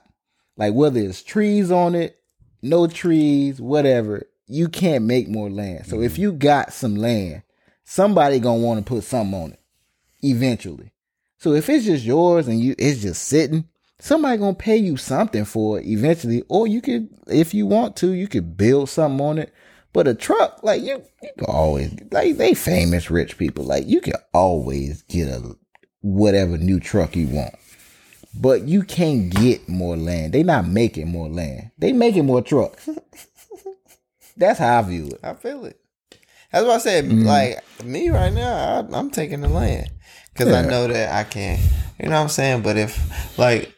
Like 0.58 0.74
whether 0.74 1.00
it's 1.00 1.24
trees 1.24 1.72
on 1.72 1.96
it, 1.96 2.20
no 2.62 2.88
trees, 2.88 3.60
whatever, 3.60 4.28
you 4.48 4.68
can't 4.68 5.06
make 5.06 5.28
more 5.28 5.50
land. 5.50 5.86
So 5.86 6.02
if 6.02 6.14
mm-hmm. 6.14 6.22
you 6.22 6.32
got 6.34 6.74
some 6.74 6.96
land, 6.96 7.44
somebody 7.84 8.40
gonna 8.40 8.60
want 8.60 8.80
to 8.80 8.90
put 8.90 9.04
something 9.04 9.40
on 9.40 9.52
it 9.54 9.60
eventually. 10.22 10.92
So 11.38 11.54
if 11.54 11.70
it's 11.70 11.86
just 11.86 12.06
yours 12.06 12.48
and 12.48 12.60
you 12.60 12.76
it's 12.78 13.02
just 13.02 13.24
sitting, 13.24 13.66
somebody 14.00 14.38
gonna 14.38 14.54
pay 14.54 14.78
you 14.78 14.98
something 14.98 15.46
for 15.46 15.80
it 15.80 15.86
eventually. 15.86 16.44
Or 16.48 16.68
you 16.68 16.82
could, 16.82 17.10
if 17.28 17.54
you 17.54 17.66
want 17.66 17.96
to, 17.98 18.14
you 18.14 18.28
could 18.28 18.58
build 18.58 18.90
something 18.90 19.26
on 19.26 19.38
it. 19.40 19.54
But 19.94 20.08
a 20.10 20.14
truck, 20.14 20.62
like 20.62 20.82
you, 20.82 21.04
you 21.24 21.30
can 21.38 21.46
always 21.48 21.96
like 22.12 22.36
they 22.36 22.54
famous 22.54 23.10
rich 23.10 23.38
people. 23.38 23.64
Like 23.64 23.88
you 23.88 24.02
can 24.02 24.16
always 24.34 25.04
get 25.04 25.30
a 25.30 25.56
whatever 26.02 26.58
new 26.58 26.80
truck 26.80 27.16
you 27.16 27.28
want. 27.28 27.56
But 28.38 28.64
you 28.68 28.84
can't 28.84 29.30
get 29.34 29.68
more 29.70 29.96
land. 29.96 30.34
They 30.34 30.44
not 30.44 30.68
making 30.68 31.08
more 31.10 31.30
land. 31.30 31.72
They 31.78 31.94
making 31.94 32.26
more 32.26 32.42
trucks. 32.42 32.90
That's 34.38 34.60
how 34.60 34.80
I 34.80 34.82
view 34.82 35.08
it. 35.08 35.20
I 35.24 35.34
feel 35.34 35.66
it. 35.66 35.80
That's 36.52 36.66
why 36.66 36.76
I 36.76 36.78
said, 36.80 37.06
Mm-hmm. 37.06 37.24
like 37.26 37.64
me 37.84 38.10
right 38.10 38.34
now, 38.34 38.54
I, 38.92 38.98
I'm 38.98 39.10
taking 39.10 39.42
the 39.42 39.50
land 39.50 39.90
because 40.34 40.52
I 40.54 40.62
know 40.70 40.88
that 40.88 41.14
I 41.14 41.24
can. 41.24 41.60
You 42.00 42.10
know 42.10 42.16
what 42.16 42.22
I'm 42.24 42.30
saying? 42.30 42.62
But 42.62 42.78
if 42.78 43.38
like 43.38 43.74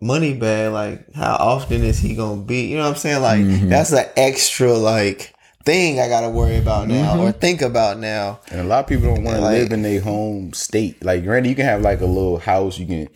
money 0.00 0.34
bad, 0.34 0.72
like 0.72 1.12
how 1.14 1.34
often 1.36 1.82
is 1.82 1.98
he 1.98 2.14
gonna 2.14 2.42
be? 2.42 2.66
You 2.66 2.76
know 2.76 2.84
what 2.84 2.90
I'm 2.90 2.96
saying? 2.96 3.22
Like 3.22 3.40
Mm-hmm. 3.42 3.68
that's 3.68 3.92
an 3.92 4.06
extra 4.16 4.72
like 4.72 5.34
thing 5.64 6.00
I 6.00 6.08
got 6.08 6.22
to 6.22 6.30
worry 6.30 6.56
about 6.56 6.88
now 6.88 7.12
Mm-hmm. 7.14 7.20
or 7.20 7.32
think 7.32 7.62
about 7.62 7.98
now. 7.98 8.40
And 8.50 8.60
a 8.60 8.64
lot 8.64 8.80
of 8.80 8.86
people 8.88 9.14
don't 9.14 9.24
want 9.24 9.36
to 9.36 9.42
Like- 9.42 9.58
live 9.58 9.72
in 9.72 9.82
their 9.82 10.00
home 10.00 10.52
state. 10.54 11.04
Like, 11.04 11.22
granted, 11.24 11.50
you 11.50 11.54
can 11.54 11.66
have 11.66 11.82
like 11.82 12.00
a 12.00 12.06
little 12.06 12.38
house. 12.38 12.78
You 12.78 12.86
can 12.86 13.08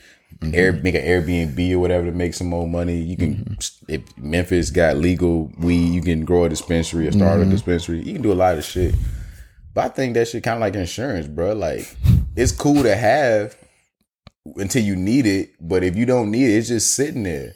air 0.55 0.72
mm-hmm. 0.72 0.82
make 0.82 0.94
an 0.94 1.03
Airbnb 1.03 1.72
or 1.72 1.78
whatever 1.78 2.07
to 2.07 2.12
make 2.12 2.34
some 2.34 2.49
more 2.49 2.68
money. 2.68 2.97
You 2.97 3.16
can, 3.16 3.36
mm-hmm. 3.36 3.84
if 3.88 4.03
Memphis 4.18 4.70
got 4.70 4.97
legal 4.97 5.51
weed, 5.59 5.88
you 5.88 6.03
can 6.03 6.24
grow 6.24 6.44
a 6.44 6.49
dispensary 6.49 7.09
or 7.09 7.12
start 7.12 7.38
a 7.38 7.42
mm-hmm. 7.42 7.51
dispensary. 7.51 8.03
You 8.03 8.12
can 8.12 8.22
do 8.22 8.32
a 8.32 8.34
lot 8.34 8.59
of 8.59 8.64
shit. 8.64 8.94
But 9.74 9.84
I 9.84 9.88
think 9.88 10.14
that 10.14 10.28
shit 10.28 10.42
kind 10.42 10.57
of 10.57 10.61
like 10.61 10.74
insurance, 10.74 11.26
bro. 11.26 11.53
Like, 11.53 11.94
it's 12.34 12.53
cool 12.53 12.82
to 12.82 12.97
have 12.97 13.57
until 14.57 14.82
you 14.82 14.97
need 14.97 15.26
it, 15.26 15.51
but 15.61 15.82
if 15.82 15.97
you 15.97 16.07
don't 16.07 16.30
need 16.30 16.47
it, 16.47 16.59
it's 16.59 16.68
just 16.68 16.94
sitting 16.94 17.24
there. 17.24 17.53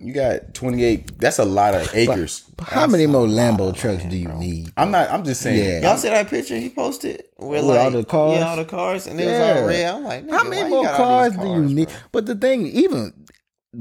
You 0.00 0.12
got 0.12 0.54
twenty 0.54 0.84
eight. 0.84 1.18
That's 1.18 1.40
a 1.40 1.44
lot 1.44 1.74
of 1.74 1.92
acres. 1.92 2.48
How 2.60 2.86
many 2.86 3.06
more 3.08 3.26
Lambo 3.26 3.74
trucks 3.76 4.04
do 4.04 4.16
you 4.16 4.28
need? 4.28 4.72
I'm 4.76 4.92
not. 4.92 5.10
I'm 5.10 5.24
just 5.24 5.40
saying. 5.40 5.82
Yeah. 5.82 5.88
Y'all 5.88 5.96
see 5.98 6.08
that 6.08 6.28
picture 6.28 6.56
he 6.56 6.70
posted 6.70 7.24
with, 7.36 7.64
With 7.64 7.64
like 7.64 7.80
all 7.80 7.90
the 7.90 8.04
cars? 8.04 8.38
Yeah, 8.38 8.48
all 8.48 8.56
the 8.56 8.64
cars, 8.64 9.06
and 9.08 9.20
it 9.20 9.24
was 9.24 9.32
Yeah. 9.32 9.56
all 9.60 9.66
red. 9.66 9.86
I'm 9.94 10.04
like, 10.04 10.30
How 10.30 10.48
many 10.48 10.70
more 10.70 10.84
got 10.84 11.00
all 11.00 11.06
cars 11.06 11.32
do 11.32 11.38
you 11.40 11.44
cars, 11.46 11.72
need? 11.72 11.88
bro? 11.88 11.96
But 12.12 12.26
the 12.26 12.36
thing, 12.36 12.66
even 12.66 13.12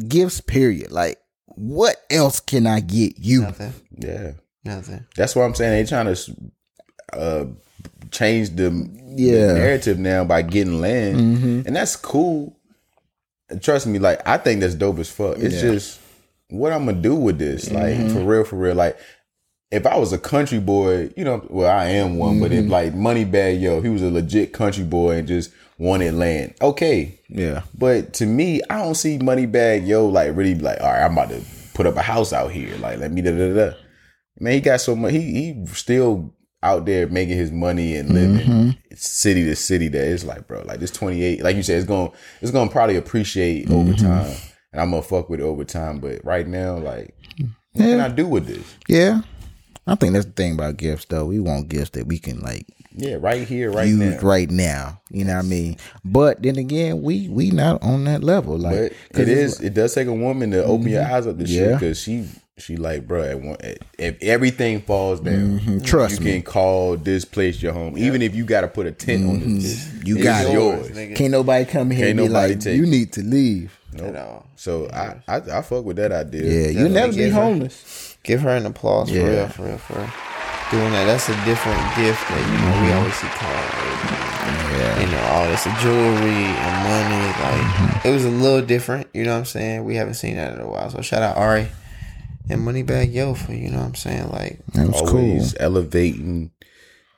gifts, 0.08 0.42
period. 0.42 0.92
Like, 0.92 1.20
what 1.46 1.98
else 2.10 2.40
can 2.40 2.66
I 2.66 2.80
get 2.80 3.20
you? 3.20 3.42
Nothing. 3.44 3.74
Yeah. 3.96 4.32
Nothing. 4.64 5.06
That's 5.16 5.36
what 5.36 5.44
I'm 5.44 5.54
saying. 5.54 5.84
They 5.84 5.88
trying 5.88 6.14
to 6.16 6.36
uh, 7.14 7.46
change 8.10 8.56
the 8.56 8.72
Yeah. 9.16 9.54
narrative 9.54 10.00
now 10.00 10.24
by 10.24 10.42
getting 10.42 10.82
land, 10.82 11.18
Mm-hmm. 11.20 11.62
and 11.68 11.76
that's 11.76 11.96
cool. 11.96 12.58
And 13.50 13.62
trust 13.62 13.86
me, 13.86 14.00
like 14.00 14.28
I 14.28 14.38
think 14.38 14.62
that's 14.62 14.74
dope 14.74 14.98
as 14.98 15.12
fuck. 15.12 15.38
It's 15.38 15.56
Yeah. 15.56 15.62
just 15.74 16.00
what 16.50 16.72
I'm 16.74 16.86
gonna 16.86 17.02
do 17.02 17.16
with 17.16 17.38
this, 17.40 17.72
like 17.72 17.96
Mm-hmm. 17.96 18.14
for 18.14 18.20
real, 18.24 18.44
for 18.44 18.56
real. 18.58 18.76
Like 18.76 18.98
if 19.72 19.86
I 19.86 19.98
was 19.98 20.14
a 20.14 20.18
country 20.18 20.60
boy, 20.60 21.12
you 21.18 21.24
know, 21.26 21.46
well 21.50 21.70
I 21.70 21.86
am 21.90 22.18
one, 22.18 22.40
but 22.40 22.52
Mm-hmm. 22.52 22.66
if 22.66 22.72
like 22.72 22.94
Moneybagg, 22.94 23.60
Yo, 23.62 23.82
he 23.82 23.90
was 23.90 24.02
a 24.02 24.10
legit 24.12 24.54
country 24.54 24.84
boy 24.84 25.18
and 25.18 25.28
just 25.28 25.52
wanted 25.78 26.14
land, 26.16 26.54
okay. 26.62 27.20
Yeah. 27.30 27.64
But 27.78 28.14
to 28.16 28.26
me, 28.26 28.62
I 28.70 28.78
don't 28.82 28.96
see 28.96 29.20
Moneybagg, 29.20 29.86
Yo 29.88 30.08
like 30.08 30.36
really 30.36 30.56
like, 30.56 30.80
all 30.82 30.88
right, 30.88 31.04
I'm 31.04 31.14
about 31.14 31.30
to 31.30 31.42
put 31.74 31.86
up 31.86 31.96
a 31.98 32.02
house 32.02 32.34
out 32.34 32.52
here. 32.52 32.76
Like, 32.78 33.00
let 33.00 33.12
me 33.12 33.22
da 33.22 33.32
da 33.32 33.54
da. 33.54 33.78
Man, 34.40 34.54
he 34.54 34.62
got 34.62 34.82
so 34.82 34.96
much. 34.96 35.12
He 35.12 35.22
he 35.54 35.66
still 35.68 36.34
out 36.64 36.86
there 36.86 37.08
making 37.08 37.38
his 37.38 37.52
money 37.52 37.96
and 37.96 38.10
living 38.10 38.76
city 38.96 39.44
to 39.46 39.56
city. 39.56 39.88
That 39.90 40.08
it's 40.08 40.24
like, 40.24 40.48
bro, 40.48 40.64
like 40.66 40.80
this 40.80 40.92
28. 40.92 41.44
Like 41.44 41.56
you 41.56 41.62
said, 41.64 41.78
it's 41.78 41.86
going 41.88 42.10
to 42.12 42.18
it's 42.42 42.52
going 42.52 42.68
to 42.68 42.72
probably 42.72 42.96
appreciate 42.96 43.70
over 43.70 43.94
time, 43.94 44.36
and 44.74 44.82
I'm 44.82 44.92
gonna 44.92 45.02
fuck 45.04 45.30
with 45.30 45.40
it 45.40 45.44
over 45.44 45.64
time. 45.64 46.00
But 46.00 46.24
right 46.24 46.48
now, 46.48 46.78
like, 46.78 47.16
What 47.74 47.84
can 47.84 48.00
I 48.00 48.10
do 48.10 48.28
with 48.28 48.48
this? 48.48 48.76
Yeah. 48.88 49.22
I 49.90 49.96
think 49.96 50.14
that's 50.14 50.26
the 50.26 50.32
thing 50.34 50.54
about 50.54 50.76
gifts 50.78 51.06
though. 51.06 51.26
We 51.26 51.40
want 51.40 51.70
gifts 51.70 51.92
that 51.92 52.08
we 52.08 52.20
can 52.20 52.40
like 52.42 52.66
Yeah, 52.94 53.16
right 53.22 53.48
here, 53.48 53.72
right 53.72 53.88
use 53.88 54.22
now. 54.22 54.28
right 54.28 54.50
now. 54.52 55.00
You 55.10 55.24
know 55.24 55.36
what 55.38 55.46
I 55.46 55.48
mean? 55.48 55.78
But 56.04 56.42
then 56.44 56.58
again, 56.58 57.02
we 57.02 57.30
we 57.30 57.52
not 57.52 57.82
on 57.82 58.04
that 58.04 58.22
level. 58.24 58.58
Like 58.58 58.74
But 58.74 58.92
'cause 59.14 59.28
it 59.30 59.38
it's 59.38 59.54
is. 59.54 59.62
It 59.62 59.74
does 59.74 59.94
take 59.96 60.08
a 60.08 60.14
woman 60.14 60.52
to 60.52 60.64
open 60.66 60.90
your 60.90 61.04
eyes 61.06 61.26
up 61.26 61.38
to 61.38 61.48
shit 61.48 61.74
because 61.80 62.02
she 62.02 62.26
she 62.58 62.76
like, 62.76 63.08
bro, 63.08 63.56
if 64.00 64.18
everything 64.24 64.82
falls 64.82 65.20
down, 65.22 65.60
Mm-hmm. 65.60 65.80
Trust 65.82 66.20
you 66.20 66.26
me. 66.26 66.32
can 66.34 66.42
call 66.42 66.98
this 66.98 67.24
place 67.24 67.62
your 67.62 67.72
home, 67.72 67.98
even 68.00 68.22
if 68.24 68.34
you 68.36 68.46
got 68.46 68.62
to 68.62 68.68
put 68.68 68.88
a 68.88 68.92
tent 68.92 69.26
on 69.30 69.54
this. 69.56 69.86
Mm-hmm. 69.86 70.08
You 70.08 70.16
it's 70.16 70.24
got 70.24 70.46
it. 70.48 70.52
yours. 70.54 70.90
nigga. 70.90 71.16
Can't 71.16 71.32
nobody 71.32 71.66
come 71.66 71.92
here 71.92 72.08
Can't 72.08 72.20
and 72.20 72.28
be 72.28 72.34
nobody 72.34 72.54
like, 72.56 72.64
take 72.64 72.76
you 72.78 72.88
need 72.88 73.14
to 73.14 73.22
leave. 73.22 73.77
Nope. 73.98 74.16
At 74.16 74.28
all. 74.28 74.48
So 74.56 74.90
I, 74.90 75.22
I 75.28 75.36
I 75.38 75.62
fuck 75.62 75.84
with 75.86 75.98
that 75.98 76.12
idea. 76.12 76.44
Yeah, 76.44 76.50
you'll 76.70 76.90
Definitely 76.90 76.94
never 76.94 77.12
be 77.12 77.18
give 77.18 77.34
her- 77.34 77.42
homeless. 77.42 78.18
Give 78.24 78.42
her 78.42 78.50
an 78.56 78.66
applause 78.66 79.10
Yeah. 79.10 79.24
for 79.24 79.30
real, 79.32 79.48
for 79.48 79.64
real, 79.64 79.78
for 79.78 79.94
real. 80.00 80.10
Doing 80.72 80.92
that. 80.92 81.06
That's 81.06 81.30
a 81.30 81.36
different 81.46 81.80
gift 81.96 82.20
that 82.28 82.44
you 82.44 82.58
know 82.60 82.86
we 82.86 82.92
always 82.94 83.14
see 83.16 83.28
cars. 83.28 83.74
Yeah. 84.78 85.00
You 85.00 85.12
know, 85.12 85.24
all 85.32 85.48
this 85.48 85.64
jewelry 85.82 86.46
and 86.46 86.76
money. 86.84 87.26
Like 87.42 88.06
it 88.06 88.12
was 88.12 88.26
a 88.26 88.30
little 88.30 88.66
different. 88.66 89.08
You 89.14 89.24
know 89.24 89.32
what 89.34 89.40
I'm 89.40 89.46
saying? 89.46 89.86
We 89.86 89.96
haven't 89.96 90.16
seen 90.16 90.36
that 90.36 90.54
in 90.54 90.60
a 90.60 90.68
while. 90.68 90.90
So 90.90 91.02
shout 91.02 91.24
out 91.24 91.38
Ari 91.38 91.68
and 92.50 92.62
Moneybagg 92.68 93.14
Yo 93.14 93.34
for 93.34 93.54
you 93.54 93.70
know 93.70 93.78
what 93.80 93.86
I'm 93.86 93.96
saying. 93.96 94.30
Like 94.30 94.60
That 94.74 94.88
was 94.88 95.02
cool. 95.10 95.20
Always 95.20 95.56
elevating 95.60 96.52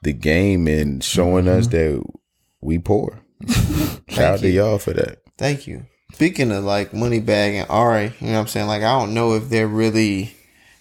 the 0.03 0.13
game 0.13 0.67
and 0.67 1.03
showing 1.03 1.47
us 1.47 1.67
Mm-hmm. 1.67 1.97
that 2.01 2.03
we 2.61 2.77
poor. 2.77 3.19
Shout 4.09 4.34
out 4.36 4.39
to 4.41 4.49
y'all 4.49 4.77
for 4.77 4.93
that. 4.93 5.19
Thank 5.38 5.65
you. 5.65 5.86
Speaking 6.12 6.51
of 6.51 6.64
like 6.64 6.91
Moneybagg 6.91 7.53
and 7.53 7.70
Ari, 7.70 8.14
you 8.20 8.28
know 8.28 8.34
what 8.34 8.39
I'm 8.39 8.47
saying? 8.47 8.68
Like 8.68 8.82
I 8.82 8.99
don't 8.99 9.14
know 9.14 9.36
if 9.36 9.49
they're 9.49 9.68
really, 9.68 10.36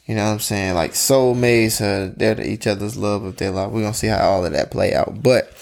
you 0.07 0.15
know 0.15 0.25
what 0.25 0.33
I'm 0.33 0.41
saying, 0.41 0.75
like 0.75 0.93
soulmates 0.93 1.81
or 1.81 2.13
they're 2.17 2.41
each 2.41 2.67
other's 2.67 2.97
love 2.97 3.25
if 3.27 3.37
they're 3.37 3.51
like 3.51 3.71
we're 3.71 3.83
gonna 3.83 3.95
see 3.95 4.09
how 4.09 4.27
all 4.29 4.45
of 4.45 4.53
that 4.53 4.71
play 4.71 4.95
out. 4.95 5.23
But 5.23 5.53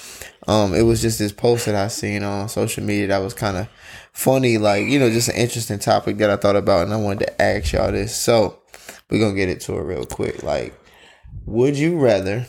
um 0.49 0.75
it 0.75 0.83
was 0.83 1.03
just 1.03 1.19
this 1.19 1.33
post 1.33 1.67
that 1.67 1.75
I 1.75 1.89
seen 1.89 2.23
on 2.23 2.49
social 2.49 2.85
media 2.85 3.09
that 3.09 3.19
was 3.19 3.35
kinda 3.35 3.69
funny, 4.13 4.57
like, 4.57 4.87
you 4.87 4.99
know, 4.99 5.11
just 5.11 5.29
an 5.29 5.37
interesting 5.37 5.79
topic 5.79 6.19
that 6.19 6.31
I 6.31 6.37
thought 6.37 6.57
about 6.57 6.85
and 6.85 6.95
I 6.95 6.97
wanted 6.97 7.27
to 7.27 7.43
ask 7.43 7.73
y'all 7.73 7.93
this. 7.93 8.17
So 8.17 8.61
we're 9.11 9.21
gonna 9.21 9.35
get 9.35 9.51
into 9.51 9.77
it 9.77 9.83
real 9.83 10.07
quick. 10.07 10.43
Like, 10.43 10.75
would 11.45 11.77
you 11.77 11.99
rather 11.99 12.47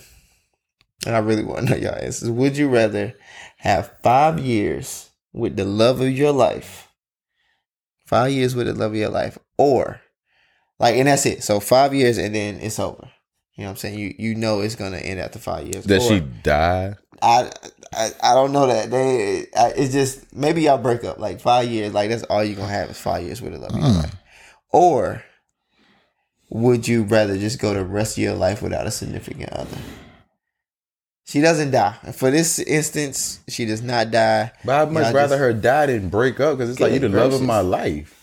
and 1.05 1.15
I 1.15 1.20
really 1.20 1.43
want 1.43 1.68
to 1.68 1.74
know 1.74 1.78
y'all 1.78 1.95
answers. 1.95 2.30
Would 2.30 2.57
you 2.57 2.70
rather 2.70 3.13
have 3.57 3.91
five 4.03 4.39
years 4.39 5.09
with 5.32 5.55
the 5.55 5.65
love 5.65 6.01
of 6.01 6.11
your 6.11 6.32
life? 6.32 6.86
Five 8.08 8.32
years 8.32 8.55
with 8.55 8.68
the 8.68 8.74
love 8.74 8.91
of 8.91 8.97
your 8.97 9.10
life, 9.10 9.38
or 9.58 9.99
like, 10.80 10.95
and 10.95 11.08
that's 11.08 11.26
it. 11.26 11.43
So 11.43 11.60
five 11.60 11.93
years 11.93 12.18
and 12.18 12.34
then 12.34 12.55
it's 12.62 12.80
over. 12.80 13.10
You 13.55 13.64
know 13.64 13.70
what 13.70 13.72
I'm 13.72 13.76
saying? 13.78 13.99
You 13.99 14.14
you 14.18 14.36
know 14.36 14.62
it's 14.62 14.76
gonna 14.76 14.97
end 14.97 15.20
after 15.20 15.39
five 15.39 15.68
years. 15.68 15.84
That 15.86 16.01
Or- 16.01 16.08
she 16.08 16.20
died. 16.22 16.95
I, 17.22 17.49
I 17.93 18.10
I 18.22 18.34
don't 18.36 18.51
know 18.53 18.68
that 18.68 18.91
they. 18.91 19.47
I, 19.58 19.70
it's 19.76 19.91
just 19.91 20.34
maybe 20.36 20.62
y'all 20.62 20.78
break 20.78 21.03
up 21.03 21.18
like 21.20 21.41
five 21.41 21.68
years. 21.68 21.93
Like 21.93 22.10
that's 22.10 22.24
all 22.24 22.43
you 22.43 22.53
are 22.53 22.58
gonna 22.58 22.72
have 22.72 22.89
is 22.91 22.99
five 22.99 23.24
years 23.24 23.41
with 23.41 23.53
the 23.53 23.60
love 23.60 23.72
of 23.72 23.78
your 23.80 23.89
life. 23.89 24.16
Or 24.72 25.24
would 26.49 26.88
you 26.88 27.03
rather 27.03 27.38
just 27.38 27.60
go 27.60 27.74
the 27.74 27.84
rest 27.84 28.18
of 28.18 28.24
your 28.24 28.36
life 28.36 28.62
without 28.62 28.88
a 28.88 28.91
significant 28.91 29.51
other? 29.51 29.78
She 31.28 31.41
doesn't 31.41 31.71
die. 31.71 31.93
For 32.13 32.32
this 32.32 32.57
instance, 32.59 33.41
she 33.49 33.65
does 33.65 33.82
not 33.82 34.11
die. 34.11 34.51
But 34.63 34.75
I'd 34.88 34.91
much 34.91 35.03
Y'all 35.05 35.13
rather 35.13 35.36
just- 35.36 35.39
her 35.41 35.53
die 35.53 35.86
than 35.88 36.07
break 36.09 36.39
up 36.39 36.57
because 36.57 36.69
it's 36.71 36.80
like 36.80 36.93
you 36.93 36.99
the 36.99 37.09
Goodness 37.09 37.34
love 37.34 37.41
of 37.41 37.47
my 37.47 37.59
life. 37.59 38.13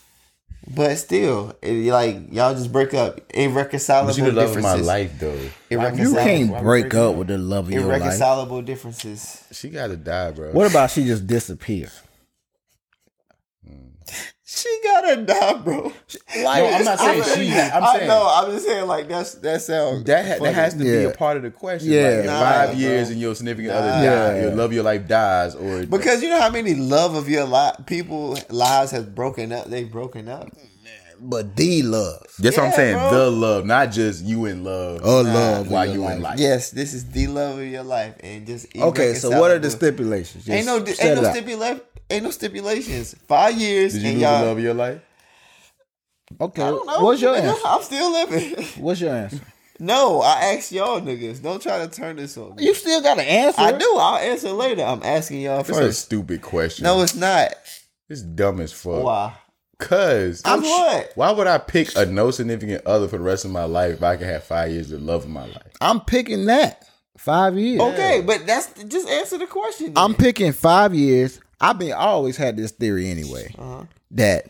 But 0.67 0.95
still, 0.95 1.55
it, 1.61 1.91
like 1.91 2.33
y'all 2.33 2.55
just 2.55 2.71
break 2.71 2.95
up. 2.95 3.21
Irreconcilable 3.31 4.07
But 4.07 4.17
you 4.17 4.23
the 4.25 4.31
love 4.31 4.49
of 4.57 4.63
my 4.63 4.77
differences. 4.77 4.87
life 4.87 5.19
though. 5.19 5.39
You 5.69 6.15
can't 6.15 6.63
break 6.63 6.95
up 6.95 7.11
up? 7.11 7.15
with 7.17 7.27
the 7.27 7.37
love 7.37 7.65
of 7.67 7.71
your 7.71 7.83
life. 7.83 8.01
Irreconcilable 8.01 8.63
differences. 8.63 9.43
She 9.51 9.69
gotta 9.69 9.95
die, 9.97 10.31
bro. 10.31 10.51
What 10.53 10.67
about 10.67 10.89
she 10.89 11.05
just 11.05 11.27
disappear? 11.27 11.91
Hmm. 13.63 13.89
She 14.55 14.79
gotta 14.83 15.17
die, 15.23 15.53
bro. 15.55 15.91
Like, 16.41 16.63
No, 16.63 16.69
I'm 16.73 16.85
not 16.85 16.99
saying 16.99 17.21
I- 17.21 17.25
she. 17.35 17.51
I'm 17.51 17.83
I 17.83 17.95
saying 17.97 18.07
know. 18.07 18.25
I'm 18.31 18.51
just 18.51 18.65
saying 18.65 18.87
like 18.87 19.09
that's 19.09 19.33
that 19.35 19.61
sounds 19.61 20.05
that 20.05 20.25
ha- 20.25 20.43
that 20.43 20.53
has 20.55 20.73
to 20.75 20.79
be 20.83 21.03
a 21.03 21.11
part 21.11 21.35
of 21.35 21.43
the 21.43 21.51
question. 21.51 21.91
Yeah. 21.91 22.09
like, 22.17 22.25
Nah, 22.25 22.39
five 22.39 22.69
bro. 22.69 22.77
years 22.79 23.09
and 23.09 23.19
your 23.19 23.35
significant 23.35 23.73
Nah. 23.73 23.79
other 23.79 23.87
die, 23.89 24.03
Yeah. 24.03 24.41
your 24.43 24.51
love 24.51 24.65
of 24.67 24.73
your 24.73 24.83
life 24.83 25.07
dies, 25.07 25.55
or 25.55 25.85
because 25.85 26.23
you 26.23 26.29
know 26.29 26.39
how 26.39 26.49
many 26.49 26.73
love 26.73 27.15
of 27.15 27.27
your 27.27 27.43
life 27.45 27.75
people 27.85 28.37
lives 28.49 28.91
has 28.91 29.03
broken 29.03 29.51
up. 29.51 29.69
They've 29.69 29.91
broken 29.91 30.29
up. 30.29 30.47
but 31.19 31.55
the 31.55 31.81
love. 31.81 32.25
that's 32.39 32.55
what 32.57 32.67
I'm 32.67 32.73
saying. 32.73 32.97
bro. 32.97 33.09
The 33.11 33.31
love, 33.31 33.65
not 33.65 33.91
just 33.91 34.23
you 34.23 34.45
in 34.45 34.63
love. 34.63 35.01
Oh, 35.03 35.21
love. 35.21 35.69
while 35.71 35.85
you 35.85 36.01
life. 36.01 36.15
in 36.17 36.21
life. 36.21 36.39
Yes, 36.39 36.69
this 36.71 36.93
is 36.93 37.05
the 37.09 37.27
love 37.27 37.57
of 37.57 37.65
your 37.65 37.83
life, 37.83 38.15
and 38.21 38.45
just 38.45 38.67
Okay, 38.75 39.13
so 39.15 39.29
what 39.29 39.49
are 39.51 39.57
the 39.59 39.67
irreconcilable. 39.67 39.69
stipulations? 39.77 40.49
Ain't 40.49 40.65
no 40.65 40.77
ain't 40.77 41.21
no 41.21 41.31
stipulation. 41.31 41.81
Ain't 42.09 42.23
no 42.23 42.31
stipulations. 42.31 43.15
Five 43.27 43.57
years 43.57 43.93
Did 43.93 44.01
you 44.03 44.07
and 44.09 44.17
lose 44.17 44.21
y'all. 44.23 44.45
love 44.45 44.57
of 44.57 44.63
your 44.63 44.73
life? 44.73 45.01
Okay, 46.39 46.61
I 46.61 46.69
don't 46.71 46.85
know. 46.87 46.99
what's 47.03 47.21
your 47.21 47.35
nigga. 47.35 47.49
answer? 47.49 47.61
I'm 47.67 47.81
still 47.83 48.11
living. 48.11 48.65
What's 48.83 49.01
your 49.01 49.15
answer? 49.15 49.39
no, 49.79 50.21
I 50.21 50.53
asked 50.55 50.71
y'all 50.71 51.01
niggas. 51.01 51.41
Don't 51.41 51.61
try 51.61 51.85
to 51.85 51.87
turn 51.87 52.15
this 52.17 52.37
on. 52.37 52.55
me. 52.55 52.65
You 52.65 52.73
still 52.73 53.01
got 53.01 53.15
to 53.15 53.23
answer. 53.23 53.61
I 53.61 53.71
do. 53.71 53.95
I'll 53.97 54.17
answer 54.17 54.51
later. 54.51 54.83
I'm 54.83 55.03
asking 55.03 55.41
y'all 55.41 55.57
That's 55.57 55.69
a 55.69 55.73
first. 55.73 56.05
stupid 56.05 56.41
question. 56.41 56.83
No, 56.83 57.01
it's 57.01 57.15
not. 57.15 57.53
it's 58.09 58.21
dumb 58.21 58.59
as 58.59 58.71
fuck. 58.73 59.03
Why? 59.03 59.33
Cause 59.77 60.41
I'm 60.45 60.61
what? 60.61 61.11
why 61.15 61.31
would 61.31 61.47
I 61.47 61.57
pick 61.57 61.97
a 61.97 62.05
no 62.05 62.31
significant 62.31 62.85
other 62.85 63.09
for 63.09 63.17
the 63.17 63.23
rest 63.23 63.43
of 63.43 63.51
my 63.51 63.65
life 63.65 63.95
if 63.95 64.03
I 64.03 64.15
can 64.15 64.25
have 64.25 64.45
five 64.45 64.71
years 64.71 64.89
of 64.93 65.01
love 65.01 65.25
in 65.25 65.31
my 65.31 65.45
life? 65.45 65.73
I'm 65.81 65.99
picking 65.99 66.45
that. 66.45 66.87
Five 67.17 67.57
years. 67.57 67.81
Okay, 67.81 68.21
but 68.25 68.47
that's 68.47 68.67
just 68.85 69.07
answer 69.09 69.37
the 69.37 69.47
question. 69.47 69.87
then. 69.87 69.97
I'm 69.97 70.13
picking 70.13 70.53
five 70.53 70.93
years. 70.95 71.41
I've 71.69 71.79
been 71.79 71.91
I 71.93 71.95
always 71.97 72.37
had 72.37 72.57
this 72.57 72.71
theory 72.71 73.09
anyway 73.09 73.53
Uh-huh. 73.57 73.83
that 74.11 74.47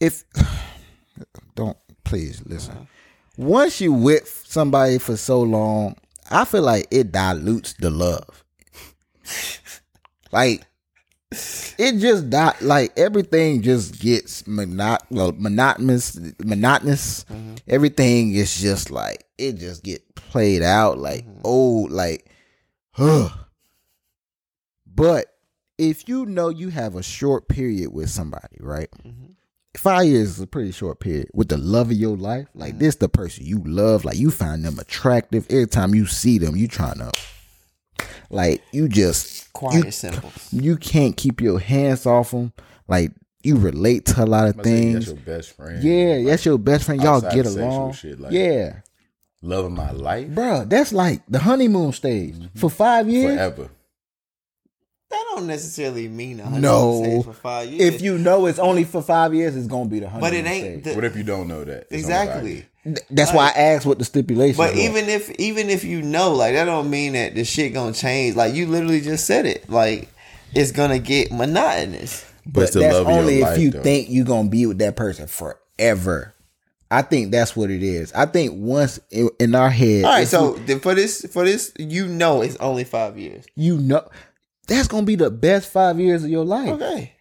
if 0.00 0.24
don't 1.54 1.76
please 2.04 2.42
listen. 2.46 2.72
Uh-huh. 2.74 2.84
Once 3.36 3.80
you 3.80 3.92
with 3.92 4.42
somebody 4.46 4.98
for 4.98 5.16
so 5.16 5.40
long, 5.40 5.94
I 6.30 6.44
feel 6.44 6.62
like 6.62 6.86
it 6.90 7.12
dilutes 7.12 7.74
the 7.74 7.90
love. 7.90 8.44
like 10.32 10.64
it 11.30 11.98
just 11.98 12.30
di- 12.30 12.56
like 12.62 12.92
everything 12.96 13.60
just 13.62 14.00
gets 14.00 14.42
monot- 14.44 15.04
well, 15.10 15.32
monotonous 15.36 16.18
monotonous. 16.42 17.24
Mm-hmm. 17.24 17.54
Everything 17.68 18.32
is 18.34 18.58
just 18.60 18.90
like 18.90 19.24
it 19.36 19.52
just 19.56 19.82
get 19.84 20.14
played 20.14 20.62
out 20.62 20.98
like 20.98 21.24
Mm-hmm. 21.26 21.40
old 21.44 21.90
like 21.92 22.28
huh. 22.92 23.28
But 24.86 25.26
if 25.78 26.08
you 26.08 26.26
know 26.26 26.48
you 26.48 26.68
have 26.70 26.96
a 26.96 27.02
short 27.02 27.48
period 27.48 27.92
with 27.92 28.10
somebody, 28.10 28.56
right? 28.60 28.88
Mm-hmm. 29.06 29.32
Five 29.76 30.06
years 30.06 30.30
is 30.30 30.40
a 30.40 30.46
pretty 30.46 30.72
short 30.72 30.98
period. 30.98 31.28
With 31.34 31.48
the 31.48 31.56
love 31.58 31.90
of 31.90 31.96
your 31.96 32.16
life, 32.16 32.48
like 32.54 32.70
Mm-hmm. 32.72 32.78
this, 32.80 32.96
the 32.96 33.08
person 33.08 33.46
you 33.46 33.62
love, 33.64 34.04
like 34.04 34.16
you 34.18 34.30
find 34.30 34.64
them 34.64 34.78
attractive. 34.78 35.46
Every 35.50 35.66
time 35.68 35.94
you 35.94 36.06
see 36.06 36.38
them, 36.38 36.56
you 36.56 36.66
trying 36.66 36.98
to, 36.98 37.12
like, 38.30 38.62
you 38.72 38.88
just 38.88 39.52
quiet 39.52 39.84
you, 39.86 39.90
symbols. 39.90 40.48
you 40.52 40.76
can't 40.76 41.16
keep 41.16 41.40
your 41.40 41.58
hands 41.58 42.06
off 42.06 42.30
them. 42.32 42.52
Like 42.88 43.12
you 43.42 43.56
relate 43.56 44.06
to 44.06 44.24
a 44.24 44.26
lot 44.26 44.48
of 44.48 44.58
I 44.58 44.62
say 44.64 44.70
things. 44.70 44.94
that's 44.94 45.06
your 45.08 45.16
best 45.36 45.56
friend. 45.56 45.84
Yeah, 45.84 46.22
that's 46.24 46.44
your 46.44 46.58
best 46.58 46.84
friend. 46.84 47.00
Y'all 47.02 47.20
get 47.20 47.46
of 47.46 47.56
along. 47.56 47.92
shit, 47.92 48.18
like- 48.18 48.32
yeah, 48.32 48.80
love 49.42 49.66
of 49.66 49.72
my 49.72 49.92
life 49.92 50.28
Bruh, 50.30 50.68
that's 50.68 50.92
like 50.92 51.22
the 51.28 51.38
honeymoon 51.38 51.92
stage 51.92 52.34
for 52.56 52.68
five 52.68 53.08
years. 53.08 53.36
forever. 53.36 53.68
That 55.10 55.24
don't 55.34 55.46
necessarily 55.46 56.06
mean 56.08 56.40
a 56.40 56.44
hundred 56.44 56.60
No. 56.60 57.22
for 57.22 57.32
five 57.32 57.70
years. 57.70 57.94
If 57.94 58.02
you 58.02 58.18
know 58.18 58.44
it's 58.46 58.58
only 58.58 58.84
for 58.84 59.00
five 59.02 59.32
years, 59.34 59.56
it's 59.56 59.66
gonna 59.66 59.88
be 59.88 60.00
the 60.00 60.08
honeymoon 60.08 60.30
but 60.30 60.36
it 60.36 60.46
ain't. 60.46 60.84
The, 60.84 60.94
What 60.94 61.04
if 61.04 61.16
you 61.16 61.22
don't 61.22 61.48
know 61.48 61.64
that? 61.64 61.82
It's 61.90 61.92
exactly. 61.92 62.52
years. 62.52 62.64
Th- 62.84 62.98
That's 63.10 63.32
why 63.32 63.48
I 63.54 63.58
asked 63.58 63.86
what 63.86 63.98
the 63.98 64.04
stipulation. 64.04 64.56
But 64.58 64.72
was. 64.74 64.80
even 64.80 65.08
if 65.08 65.30
even 65.38 65.70
if 65.70 65.82
you 65.84 66.02
know, 66.02 66.34
like 66.34 66.54
that 66.54 66.66
don't 66.66 66.90
mean 66.90 67.14
that 67.14 67.34
the 67.34 67.44
shit 67.44 67.72
gonna 67.72 67.92
change. 67.92 68.36
Like 68.36 68.54
you 68.54 68.66
literally 68.66 69.00
just 69.00 69.26
said 69.26 69.46
it. 69.46 69.68
Like 69.70 70.08
it's 70.54 70.72
gonna 70.72 70.98
get 70.98 71.32
monotonous. 71.32 72.24
But 72.46 72.64
it's 72.64 72.72
the 72.74 72.80
that's 72.80 72.96
only 72.96 73.38
if 73.38 73.42
life, 73.44 73.58
you 73.58 73.70
though. 73.70 73.82
think 73.82 74.08
you're 74.10 74.24
gonna 74.26 74.48
be 74.50 74.66
with 74.66 74.78
that 74.78 74.96
person 74.96 75.26
forever. 75.26 76.34
I 76.90 77.02
think 77.02 77.32
that's 77.32 77.54
what 77.54 77.70
it 77.70 77.82
is. 77.82 78.10
I 78.14 78.24
think 78.24 78.52
once 78.56 78.98
in, 79.10 79.28
in 79.38 79.54
our 79.54 79.68
head, 79.68 80.04
All 80.06 80.10
right, 80.10 80.26
so 80.26 80.56
you, 80.66 80.78
for 80.78 80.94
this 80.94 81.26
for 81.30 81.44
this, 81.44 81.70
you 81.78 82.06
know 82.08 82.40
it's 82.40 82.56
only 82.56 82.84
five 82.84 83.18
years. 83.18 83.44
you 83.54 83.76
know 83.76 84.08
that's 84.68 84.88
gonna 84.88 85.06
be 85.06 85.16
the 85.16 85.30
best 85.30 85.72
five 85.72 85.98
years 85.98 86.24
of 86.24 86.30
your 86.30 86.44
life. 86.44 86.68
Okay. 86.68 87.12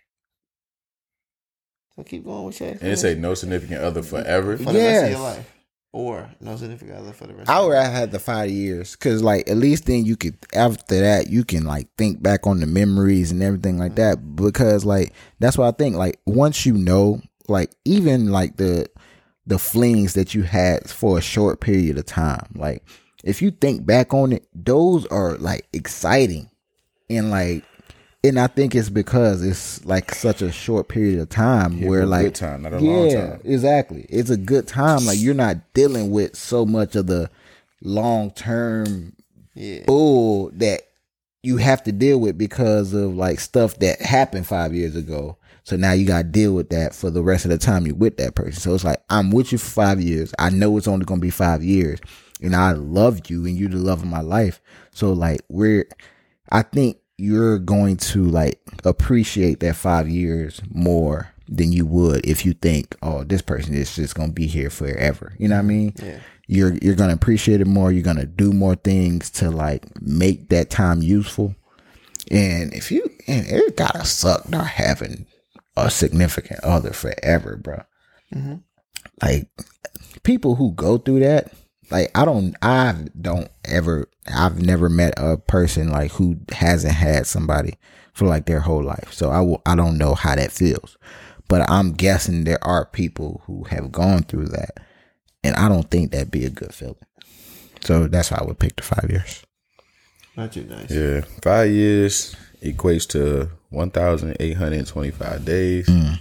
So 1.95 2.03
keep 2.03 2.25
going 2.25 2.45
with 2.45 2.59
your 2.59 2.69
And 2.69 2.83
it 2.83 2.99
say 2.99 3.15
no 3.15 3.33
significant 3.33 3.81
other 3.81 4.03
forever. 4.03 4.57
for 4.57 4.71
the 4.71 4.79
rest 4.79 5.05
of 5.05 5.11
your 5.11 5.19
life. 5.19 5.53
Or 5.93 6.29
no 6.39 6.55
significant 6.57 6.99
other 6.99 7.13
for 7.13 7.25
the 7.25 7.33
rest 7.33 7.49
I 7.49 7.57
of 7.57 7.65
would 7.65 7.73
your 7.73 7.81
have 7.81 7.93
had 7.93 8.11
the 8.11 8.19
five 8.19 8.51
years 8.51 8.91
because, 8.91 9.23
like, 9.23 9.49
at 9.49 9.57
least 9.57 9.85
then 9.85 10.05
you 10.05 10.15
could 10.15 10.35
after 10.53 10.99
that 10.99 11.29
you 11.29 11.43
can 11.43 11.63
like 11.63 11.87
think 11.97 12.21
back 12.21 12.45
on 12.45 12.59
the 12.59 12.67
memories 12.67 13.31
and 13.31 13.41
everything 13.41 13.79
like 13.79 13.95
that. 13.95 14.17
Mm-hmm. 14.17 14.45
Because, 14.45 14.85
like, 14.85 15.13
that's 15.39 15.57
what 15.57 15.67
I 15.67 15.71
think. 15.71 15.95
Like, 15.95 16.19
once 16.27 16.67
you 16.67 16.73
know, 16.73 17.21
like, 17.47 17.71
even 17.85 18.31
like 18.31 18.57
the 18.57 18.87
the 19.47 19.57
flings 19.57 20.13
that 20.13 20.35
you 20.35 20.43
had 20.43 20.89
for 20.89 21.17
a 21.17 21.21
short 21.21 21.61
period 21.61 21.97
of 21.97 22.05
time. 22.05 22.45
Like 22.53 22.83
if 23.23 23.41
you 23.41 23.49
think 23.49 23.85
back 23.85 24.13
on 24.13 24.33
it, 24.33 24.45
those 24.53 25.05
are 25.07 25.37
like 25.37 25.67
exciting 25.73 26.49
and 27.09 27.29
like 27.31 27.63
and 28.23 28.39
I 28.39 28.47
think 28.47 28.75
it's 28.75 28.89
because 28.89 29.43
it's 29.43 29.85
like 29.85 30.13
such 30.13 30.41
a 30.41 30.51
short 30.51 30.87
period 30.89 31.19
of 31.19 31.29
time 31.29 31.77
Yeah, 31.77 31.87
where 31.87 32.01
a 32.01 32.05
like 32.05 32.23
good 32.25 32.35
time, 32.35 32.63
not 32.63 32.73
a 32.73 32.79
long 32.79 33.09
time. 33.09 33.39
exactly. 33.43 34.05
It's 34.09 34.29
a 34.31 34.37
good 34.37 34.67
time. 34.67 35.05
Like 35.05 35.19
you're 35.19 35.33
not 35.35 35.57
dealing 35.73 36.09
with 36.11 36.35
so 36.35 36.65
much 36.65 36.95
of 36.95 37.07
the 37.07 37.29
long 37.81 38.31
term 38.31 39.13
Yeah. 39.53 39.83
bull 39.85 40.49
that 40.55 40.81
you 41.43 41.57
have 41.57 41.83
to 41.83 41.91
deal 41.91 42.19
with 42.19 42.37
because 42.37 42.93
of 42.93 43.15
like 43.15 43.39
stuff 43.39 43.77
that 43.79 44.01
happened 44.01 44.47
five 44.47 44.73
years 44.73 44.95
ago. 44.95 45.37
So 45.63 45.77
now 45.77 45.91
you 45.93 46.05
got 46.05 46.17
to 46.23 46.23
deal 46.27 46.53
with 46.53 46.69
that 46.69 46.95
for 46.95 47.09
the 47.09 47.21
rest 47.21 47.45
of 47.45 47.51
the 47.51 47.57
time 47.57 47.85
you're 47.85 47.95
with 47.95 48.17
that 48.17 48.35
person. 48.35 48.53
So 48.59 48.73
it's 48.73 48.83
like, 48.83 49.01
I'm 49.09 49.31
with 49.31 49.51
you 49.51 49.57
for 49.57 49.69
five 49.69 50.01
years. 50.01 50.33
I 50.39 50.49
know 50.49 50.75
it's 50.77 50.87
only 50.87 51.05
going 51.05 51.19
to 51.21 51.25
be 51.25 51.29
five 51.29 51.63
years 51.63 51.99
and 52.41 52.55
I 52.55 52.71
love 52.71 53.29
you 53.29 53.45
and 53.45 53.55
you're 53.57 53.69
the 53.69 53.77
love 53.77 53.99
of 54.01 54.07
my 54.07 54.21
life. 54.21 54.59
So 54.91 55.13
like 55.13 55.41
we're, 55.49 55.85
I 56.49 56.61
think 56.61 56.97
you're 57.17 57.59
going 57.59 57.97
to 57.97 58.23
like 58.25 58.59
appreciate 58.83 59.59
that 59.61 59.75
five 59.75 60.07
years 60.07 60.61
more 60.69 61.33
than 61.47 61.71
you 61.71 61.85
would 61.85 62.25
if 62.25 62.45
you 62.45 62.53
think, 62.53 62.95
oh, 63.01 63.23
this 63.23 63.41
person 63.41 63.73
is 63.73 63.95
just 63.95 64.15
going 64.15 64.29
to 64.29 64.33
be 64.33 64.47
here 64.47 64.69
forever. 64.69 65.33
You 65.39 65.47
know 65.47 65.55
what 65.55 65.61
I 65.61 65.67
mean? 65.67 65.93
Yeah. 66.01 66.19
you're 66.47 66.73
you're 66.81 66.95
gonna 66.95 67.13
appreciate 67.13 67.61
it 67.61 67.67
more. 67.67 67.91
You're 67.91 68.03
gonna 68.03 68.25
do 68.25 68.51
more 68.53 68.75
things 68.75 69.29
to 69.31 69.51
like 69.51 69.85
make 70.01 70.49
that 70.49 70.69
time 70.69 71.01
useful. 71.01 71.55
And 72.31 72.73
if 72.73 72.91
you, 72.91 73.09
and 73.27 73.45
it 73.47 73.77
gotta 73.77 74.05
suck 74.05 74.49
not 74.49 74.67
having 74.67 75.25
a 75.75 75.89
significant 75.89 76.61
other 76.63 76.91
forever, 76.91 77.57
bro. 77.57 77.83
Mm-hmm. 78.33 78.55
Like 79.21 79.49
people 80.23 80.55
who 80.55 80.73
go 80.73 80.97
through 80.97 81.19
that, 81.21 81.53
like 81.89 82.11
I 82.15 82.25
don't, 82.25 82.55
I 82.61 83.05
don't 83.19 83.49
ever, 83.65 84.09
I've 84.33 84.61
never 84.61 84.89
met 84.89 85.13
a 85.17 85.37
person 85.37 85.89
like 85.89 86.11
who 86.11 86.37
hasn't 86.51 86.93
had 86.93 87.27
somebody 87.27 87.75
for 88.13 88.25
like 88.25 88.45
their 88.45 88.61
whole 88.61 88.83
life. 88.83 89.13
So 89.13 89.29
I 89.29 89.41
will, 89.41 89.61
I 89.65 89.75
don't 89.75 89.97
know 89.97 90.15
how 90.15 90.35
that 90.35 90.51
feels, 90.51 90.97
but 91.47 91.69
I'm 91.69 91.93
guessing 91.93 92.43
there 92.43 92.63
are 92.63 92.85
people 92.85 93.41
who 93.45 93.63
have 93.65 93.91
gone 93.91 94.23
through 94.23 94.47
that, 94.47 94.79
and 95.43 95.55
I 95.55 95.69
don't 95.69 95.89
think 95.89 96.11
that'd 96.11 96.31
be 96.31 96.45
a 96.45 96.49
good 96.49 96.73
feeling. 96.73 96.95
So 97.81 98.07
that's 98.07 98.31
why 98.31 98.39
I 98.41 98.45
would 98.45 98.59
pick 98.59 98.75
the 98.75 98.81
five 98.81 99.09
years. 99.09 99.43
Not 100.35 100.51
too 100.51 100.65
nice. 100.65 100.91
Yeah, 100.91 101.21
five 101.41 101.71
years 101.71 102.35
equates 102.61 103.07
to 103.09 103.49
one 103.69 103.91
thousand 103.91 104.35
eight 104.39 104.57
hundred 104.57 104.85
twenty-five 104.87 105.45
days. 105.45 105.87
Mm. 105.87 106.19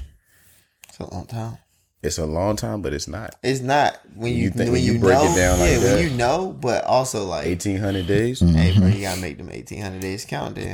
It's 0.89 0.99
a 0.99 1.13
long 1.13 1.27
time. 1.27 1.59
It's 2.07 2.19
a 2.19 2.27
long 2.27 2.57
time, 2.57 2.83
but 2.83 2.93
it's 2.93 3.09
not 3.09 3.35
It's 3.43 3.61
not 3.61 3.99
when 4.15 4.33
you, 4.33 4.45
You 4.45 4.51
think- 4.51 4.59
when 4.59 4.73
when 4.73 4.83
you, 4.83 4.93
you 4.95 4.99
break 4.99 5.19
it 5.19 5.25
know, 5.31 5.37
down 5.37 5.59
like 5.61 5.71
yeah, 5.71 5.79
that. 5.79 5.95
when 5.97 6.11
you 6.11 6.17
know, 6.17 6.57
but 6.61 6.85
also 6.85 7.25
like, 7.25 7.47
eighteen 7.47 7.79
hundred 7.79 8.07
days. 8.07 8.41
hey, 8.41 8.73
bro, 8.77 8.87
you 8.87 8.95
mm-hmm. 8.95 9.03
gotta 9.03 9.21
make 9.21 9.39
them 9.39 9.51
eighteen 9.51 9.83
hundred 9.83 10.01
days 10.01 10.25
count. 10.25 10.55
Then 10.55 10.73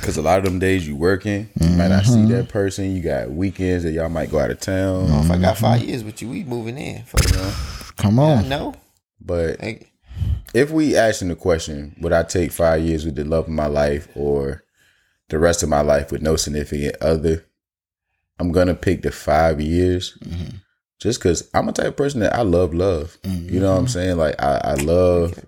Because 0.00 0.16
a 0.16 0.22
lot 0.22 0.38
of 0.38 0.44
them 0.44 0.58
days 0.58 0.86
you 0.86 0.96
working, 0.96 1.48
you 1.60 1.68
might 1.70 1.88
not 1.88 2.04
see 2.04 2.24
that 2.26 2.44
mm-hmm. 2.44 2.46
person. 2.46 2.94
You 2.94 3.02
got 3.02 3.30
weekends 3.30 3.84
that 3.84 3.92
y'all 3.92 4.08
might 4.08 4.30
go 4.30 4.38
out 4.38 4.50
of 4.50 4.60
town. 4.60 5.10
if 5.24 5.30
I 5.30 5.38
got 5.38 5.58
five 5.58 5.80
mm-hmm. 5.80 5.88
years 5.90 6.04
with 6.04 6.22
you, 6.22 6.30
we 6.30 6.44
moving 6.44 6.78
in. 6.78 7.04
For 7.04 7.18
Come 7.96 8.18
on, 8.18 8.48
no, 8.48 8.74
But 9.20 9.60
Like, 9.60 9.90
if 10.54 10.70
we 10.70 10.96
asking 10.96 11.28
the 11.28 11.34
question, 11.36 11.96
would 12.00 12.12
I 12.12 12.22
take 12.22 12.52
five 12.52 12.82
years 12.82 13.04
with 13.04 13.16
the 13.16 13.24
love 13.24 13.44
of 13.44 13.50
my 13.50 13.66
life 13.66 14.08
or 14.14 14.64
the 15.28 15.38
rest 15.38 15.62
of 15.62 15.68
my 15.68 15.80
life 15.80 16.12
with 16.12 16.22
no 16.22 16.36
significant 16.36 16.96
other? 17.00 17.45
I'm 18.38 18.52
gonna 18.52 18.74
pick 18.74 19.02
the 19.02 19.10
five 19.10 19.60
years, 19.60 20.18
just 21.00 21.20
because 21.20 21.48
I'm 21.54 21.68
a 21.68 21.72
type 21.72 21.86
of 21.86 21.96
person 21.96 22.20
that 22.20 22.34
I 22.34 22.42
love 22.42 22.74
love. 22.74 23.18
You 23.24 23.60
know 23.60 23.72
what 23.72 23.80
I'm 23.80 23.88
saying? 23.88 24.16
Like 24.18 24.40
I, 24.42 24.60
I 24.64 24.74
love, 24.74 25.38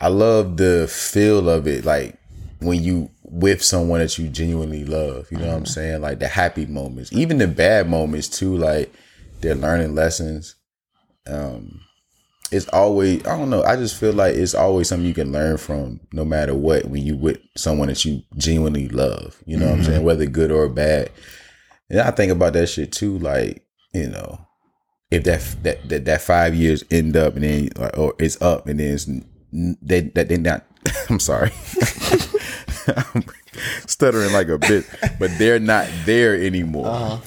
I 0.00 0.08
love 0.08 0.56
the 0.56 0.86
feel 0.88 1.48
of 1.48 1.66
it. 1.66 1.84
Like 1.84 2.18
when 2.60 2.82
you 2.82 3.10
with 3.32 3.64
someone 3.64 4.00
that 4.00 4.18
you 4.18 4.28
genuinely 4.28 4.84
love. 4.84 5.26
You 5.32 5.38
know 5.38 5.48
what 5.48 5.56
I'm 5.56 5.66
saying? 5.66 6.02
Like 6.02 6.18
the 6.18 6.28
happy 6.28 6.66
moments, 6.66 7.12
even 7.12 7.38
the 7.38 7.48
bad 7.48 7.88
moments 7.88 8.28
too. 8.28 8.56
Like 8.56 8.92
they're 9.40 9.54
learning 9.54 9.94
lessons. 9.94 10.54
Um, 11.26 11.80
it's 12.50 12.68
always 12.68 13.24
I 13.26 13.38
don't 13.38 13.48
know. 13.48 13.62
I 13.62 13.76
just 13.76 13.98
feel 13.98 14.12
like 14.12 14.34
it's 14.34 14.54
always 14.54 14.88
something 14.88 15.06
you 15.06 15.14
can 15.14 15.32
learn 15.32 15.56
from, 15.56 16.00
no 16.12 16.24
matter 16.24 16.54
what. 16.54 16.84
When 16.84 17.02
you 17.02 17.16
with 17.16 17.38
someone 17.56 17.88
that 17.88 18.04
you 18.04 18.22
genuinely 18.36 18.88
love, 18.88 19.42
you 19.46 19.56
know 19.56 19.66
what 19.66 19.78
I'm 19.78 19.84
saying, 19.84 20.04
whether 20.04 20.26
good 20.26 20.52
or 20.52 20.68
bad. 20.68 21.10
And 21.92 22.00
I 22.00 22.10
think 22.10 22.32
about 22.32 22.54
that 22.54 22.68
shit 22.68 22.90
too. 22.90 23.18
Like 23.18 23.64
you 23.92 24.08
know, 24.08 24.44
if 25.10 25.24
that 25.24 25.62
that 25.62 25.88
that, 25.88 26.04
that 26.06 26.22
five 26.22 26.54
years 26.54 26.82
end 26.90 27.16
up 27.16 27.34
and 27.34 27.44
then 27.44 27.68
like, 27.76 27.96
or 27.96 28.14
it's 28.18 28.40
up 28.40 28.66
and 28.66 28.80
then 28.80 28.94
it's 28.94 29.06
they 29.82 30.00
that 30.00 30.28
they 30.28 30.38
not. 30.38 30.66
I'm 31.10 31.20
sorry. 31.20 31.52
I'm 33.14 33.24
stuttering 33.86 34.32
like 34.32 34.48
a 34.48 34.58
bit, 34.58 34.84
but 35.20 35.30
they're 35.38 35.60
not 35.60 35.88
there 36.06 36.34
anymore. 36.34 36.88
Uh-huh. 36.88 37.18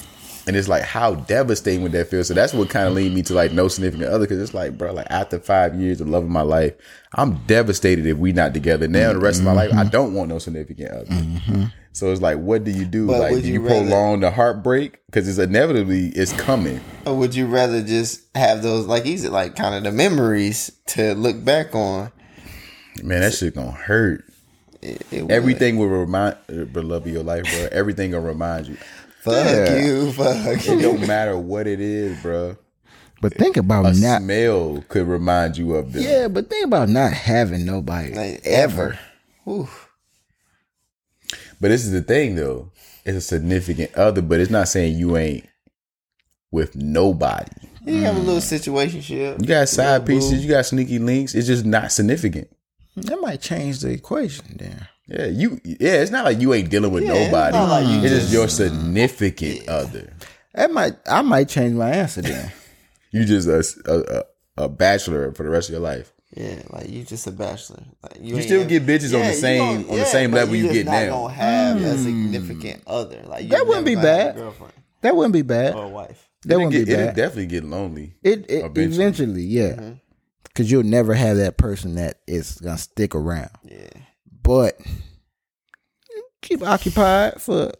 And 0.48 0.54
it's 0.54 0.68
like 0.68 0.82
how 0.82 1.14
devastating 1.14 1.82
would 1.82 1.92
that 1.92 2.08
feel? 2.08 2.22
So 2.22 2.34
that's 2.34 2.52
what 2.52 2.68
kind 2.68 2.86
of 2.86 2.94
lead 2.94 3.12
me 3.12 3.22
to 3.22 3.34
like 3.34 3.52
no 3.52 3.68
significant 3.68 4.10
other 4.10 4.24
because 4.26 4.40
it's 4.40 4.54
like, 4.54 4.76
bro, 4.76 4.92
like 4.92 5.06
after 5.10 5.38
five 5.38 5.74
years 5.74 6.00
of 6.00 6.08
loving 6.08 6.30
my 6.30 6.42
life, 6.42 6.74
I'm 7.14 7.36
devastated 7.46 8.06
if 8.06 8.18
we 8.18 8.32
not 8.32 8.52
together. 8.52 8.86
Now 8.86 9.12
the 9.12 9.18
rest 9.18 9.38
of 9.38 9.44
my 9.44 9.54
mm-hmm. 9.54 9.76
life, 9.76 9.86
I 9.86 9.88
don't 9.88 10.14
want 10.14 10.28
no 10.28 10.38
significant 10.38 10.90
other. 10.90 11.06
Mm-hmm. 11.06 11.64
So 11.96 12.12
it's 12.12 12.20
like, 12.20 12.36
what 12.36 12.62
do 12.62 12.70
you 12.70 12.84
do? 12.84 13.06
But 13.06 13.20
like, 13.20 13.32
do 13.36 13.40
you, 13.40 13.54
you 13.54 13.60
rather- 13.60 13.80
prolong 13.88 14.20
the 14.20 14.30
heartbreak 14.30 14.98
because 15.06 15.26
it's 15.26 15.38
inevitably 15.38 16.08
it's 16.08 16.30
coming. 16.34 16.78
or 17.06 17.14
would 17.16 17.34
you 17.34 17.46
rather 17.46 17.82
just 17.82 18.20
have 18.36 18.62
those 18.62 18.84
like 18.86 19.06
easy, 19.06 19.28
like 19.28 19.56
kind 19.56 19.74
of 19.74 19.82
the 19.82 19.92
memories 19.92 20.70
to 20.88 21.14
look 21.14 21.42
back 21.42 21.74
on? 21.74 22.12
Man, 23.02 23.22
that 23.22 23.32
shit 23.32 23.54
gonna 23.54 23.70
hurt. 23.70 24.24
It, 24.82 25.06
it 25.10 25.22
would. 25.22 25.30
Everything 25.32 25.78
will 25.78 25.88
remind, 25.88 26.36
uh, 26.50 26.64
but 26.66 26.84
love 26.84 27.06
of 27.06 27.12
your 27.14 27.22
life, 27.22 27.44
bro. 27.44 27.68
Everything 27.72 28.10
gonna 28.10 28.26
remind 28.26 28.66
you. 28.66 28.76
Fuck 29.22 29.46
Yeah. 29.46 29.78
you, 29.78 30.12
fuck 30.12 30.36
It 30.36 30.66
you. 30.66 30.78
don't 30.82 31.06
matter 31.06 31.38
what 31.38 31.66
it 31.66 31.80
is, 31.80 32.20
bro. 32.20 32.58
but 33.22 33.32
think 33.32 33.56
about 33.56 33.86
A 33.86 33.98
not. 33.98 34.20
smell 34.20 34.84
could 34.90 35.08
remind 35.08 35.56
you 35.56 35.74
of 35.74 35.94
them. 35.94 36.02
Yeah, 36.02 36.28
but 36.28 36.50
think 36.50 36.66
about 36.66 36.90
not 36.90 37.14
having 37.14 37.64
nobody 37.64 38.12
Like, 38.14 38.42
ever. 38.44 38.98
Ooh. 39.48 39.66
But 41.60 41.68
this 41.68 41.84
is 41.84 41.92
the 41.92 42.02
thing, 42.02 42.36
though. 42.36 42.70
It's 43.04 43.16
a 43.16 43.20
significant 43.20 43.94
other, 43.94 44.20
but 44.20 44.40
it's 44.40 44.50
not 44.50 44.68
saying 44.68 44.98
you 44.98 45.16
ain't 45.16 45.46
with 46.50 46.74
nobody. 46.74 47.50
You 47.84 48.02
have 48.02 48.16
a 48.16 48.20
little 48.20 48.36
mm. 48.36 48.42
situation 48.42 49.00
ship. 49.00 49.38
You 49.40 49.46
got 49.46 49.68
side 49.68 50.04
pieces, 50.04 50.32
boo. 50.32 50.38
you 50.38 50.48
got 50.48 50.66
sneaky 50.66 50.98
links. 50.98 51.34
It's 51.34 51.46
just 51.46 51.64
not 51.64 51.92
significant. 51.92 52.48
That 52.96 53.20
might 53.20 53.40
change 53.40 53.80
the 53.80 53.90
equation 53.90 54.56
then. 54.58 54.88
Yeah, 55.06 55.26
you. 55.26 55.60
Yeah, 55.62 56.02
it's 56.02 56.10
not 56.10 56.24
like 56.24 56.40
you 56.40 56.52
ain't 56.52 56.68
dealing 56.68 56.90
with 56.90 57.04
Yeah, 57.04 57.14
it's 57.14 57.26
nobody. 57.26 57.56
not 57.56 57.68
like 57.68 57.86
you 57.86 58.00
it's 58.00 58.08
just 58.08 58.20
just- 58.22 58.32
your 58.32 58.48
significant 58.48 59.68
other. 59.68 60.12
That 60.54 60.72
might 60.72 60.96
I 61.06 61.22
might 61.22 61.48
change 61.48 61.74
my 61.74 61.90
answer 61.90 62.22
then. 62.22 62.52
You 63.12 63.24
just 63.24 63.48
a, 63.48 63.64
a, 63.90 64.18
a, 64.18 64.64
a 64.64 64.68
bachelor 64.68 65.32
for 65.32 65.44
the 65.44 65.48
rest 65.48 65.70
of 65.70 65.72
your 65.72 65.80
life. 65.80 66.12
Yeah, 66.36 66.60
like 66.68 66.90
you 66.90 67.02
just 67.02 67.26
a 67.26 67.32
bachelor. 67.32 67.82
Like 68.02 68.18
You 68.20 68.34
ain't 68.36 68.44
still 68.44 68.60
have- 68.60 68.68
get 68.68 68.84
bitches 68.84 69.14
on 69.14 69.20
the 69.22 69.28
you 69.28 69.34
same- 69.34 69.90
on 69.90 69.96
the 69.96 70.04
same 70.04 70.32
level 70.32 70.54
you 70.54 70.64
just 70.64 70.74
get 70.74 70.84
not 70.86 70.92
now. 70.92 71.06
Don't 71.06 71.30
have 71.30 71.82
a 71.82 71.96
hmm. 71.96 72.02
significant 72.04 72.82
other. 72.86 73.22
Like 73.26 73.48
That 73.48 73.66
wouldn't 73.66 73.86
be 73.86 73.94
gonna 73.94 74.06
have 74.06 74.20
a 74.20 74.24
bad. 74.24 74.36
Girlfriend 74.36 74.72
That 75.00 75.16
wouldn't 75.16 75.32
be 75.32 75.42
bad. 75.42 75.74
or 75.74 75.84
a 75.84 75.88
wife. 75.88 76.28
That 76.44 76.56
wouldn't 76.56 76.72
get, 76.72 76.86
be 76.86 76.92
it'll 76.92 77.06
bad. 77.06 77.16
definitely 77.16 77.46
get 77.46 77.64
lonely. 77.64 78.14
It, 78.22 78.50
it 78.50 78.64
Eventually. 78.66 78.84
eventually, 78.94 79.42
yeah, 79.42 79.70
mm-hmm. 79.70 79.92
because 80.44 80.70
you'll 80.70 80.82
never 80.84 81.14
have 81.14 81.38
that 81.38 81.56
person 81.56 81.94
that 81.94 82.20
is 82.26 82.60
gonna 82.60 82.78
stick 82.78 83.14
around. 83.14 83.50
Yeah. 83.64 83.88
But 84.42 84.78
keep 86.42 86.62
occupied 86.62 87.40
for 87.40 87.72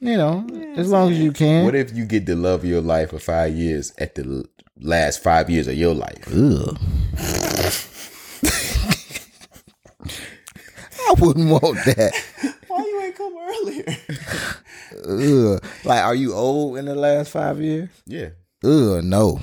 you 0.00 0.16
know 0.16 0.46
as 0.76 0.90
long 0.90 1.12
as 1.12 1.18
you 1.18 1.32
can. 1.32 1.64
What 1.64 1.74
if 1.74 1.94
you 1.94 2.04
get 2.04 2.26
the 2.26 2.34
love 2.34 2.60
of 2.64 2.68
your 2.68 2.82
life 2.82 3.10
for 3.10 3.18
five 3.20 3.54
years 3.54 3.92
at 3.98 4.16
the 4.16 4.24
l- 4.24 4.44
last 4.80 5.22
five 5.22 5.50
years 5.50 5.68
of 5.68 5.74
your 5.74 5.94
life? 5.94 6.26
I 10.02 11.14
wouldn't 11.18 11.50
want 11.50 11.84
that. 11.86 12.12
Why 12.68 12.78
you 12.78 13.00
ain't 13.02 13.16
come 13.16 13.34
earlier? 13.36 13.96
Ugh. 15.56 15.64
Like, 15.84 16.04
are 16.04 16.14
you 16.14 16.34
old 16.34 16.78
in 16.78 16.84
the 16.84 16.94
last 16.94 17.32
five 17.32 17.60
years? 17.60 17.88
Yeah. 18.06 18.28
Ugh, 18.64 19.02
no. 19.02 19.40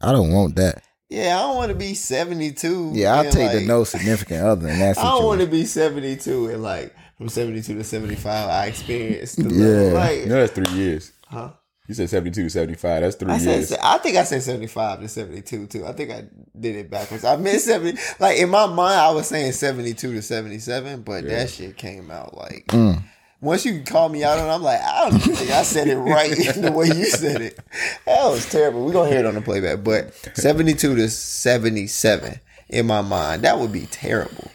I 0.00 0.12
don't 0.12 0.32
want 0.32 0.56
that. 0.56 0.82
yeah, 1.10 1.36
I 1.38 1.42
don't 1.42 1.56
want 1.56 1.72
to 1.72 1.78
be 1.78 1.94
seventy 1.94 2.52
two. 2.52 2.90
Yeah, 2.94 3.14
I'll 3.14 3.30
take 3.30 3.52
the 3.52 3.66
no 3.66 3.84
significant 3.84 4.42
other 4.44 4.68
in 4.68 4.78
that 4.80 4.96
Situation. 4.96 5.06
I 5.06 5.10
don't 5.18 5.24
want 5.26 5.40
to 5.40 5.46
be 5.46 5.64
seventy 5.66 6.16
two 6.16 6.48
and 6.48 6.62
like 6.62 6.94
from 7.18 7.28
seventy 7.28 7.62
two 7.62 7.74
to 7.76 7.84
seventy 7.84 8.14
five. 8.16 8.48
I 8.48 8.66
experienced 8.66 9.36
the 9.42 9.54
Yeah. 9.54 9.66
love. 9.66 9.92
Like, 9.94 10.18
You 10.20 10.26
know 10.26 10.40
that's 10.46 10.52
three 10.52 10.74
years. 10.76 11.12
huh? 11.26 11.50
You 11.86 11.94
said 11.94 12.08
72 12.08 12.44
to 12.44 12.48
75. 12.50 13.02
That's 13.02 13.16
three 13.16 13.30
I 13.32 13.36
years. 13.36 13.68
said, 13.68 13.78
I 13.82 13.98
think 13.98 14.16
I 14.16 14.24
said 14.24 14.42
75 14.42 15.00
to 15.00 15.08
72 15.08 15.66
too. 15.66 15.84
I 15.86 15.92
think 15.92 16.10
I 16.10 16.24
did 16.58 16.76
it 16.76 16.90
backwards. 16.90 17.24
I 17.24 17.36
meant 17.36 17.60
70. 17.60 17.98
Like 18.18 18.38
in 18.38 18.48
my 18.48 18.66
mind, 18.66 18.98
I 19.00 19.10
was 19.10 19.26
saying 19.28 19.52
72 19.52 20.14
to 20.14 20.22
77, 20.22 21.02
but 21.02 21.24
that 21.26 21.50
shit 21.50 21.76
came 21.76 22.10
out 22.10 22.34
like 22.36 22.68
Mm. 22.68 23.02
once 23.42 23.66
you 23.66 23.82
call 23.82 24.08
me 24.08 24.24
out 24.24 24.38
on, 24.38 24.48
it, 24.48 24.50
I'm 24.50 24.62
like, 24.62 24.80
I 24.80 25.10
don't 25.10 25.18
think 25.20 25.50
I 25.50 25.62
said 25.62 25.88
it 25.88 25.96
right 25.98 26.30
the 26.56 26.72
way 26.72 26.86
you 26.86 27.04
said 27.04 27.42
it. 27.42 27.58
That 28.06 28.24
was 28.30 28.48
terrible. 28.50 28.86
We're 28.86 28.92
gonna 28.94 29.10
hear 29.10 29.18
it 29.20 29.26
on 29.26 29.34
the 29.34 29.42
playback, 29.42 29.84
but 29.84 30.14
72 30.34 30.96
to 30.96 31.08
77 31.10 32.40
in 32.70 32.86
my 32.86 33.02
mind, 33.02 33.42
that 33.42 33.58
would 33.58 33.72
be 33.72 33.86
terrible. 33.90 34.50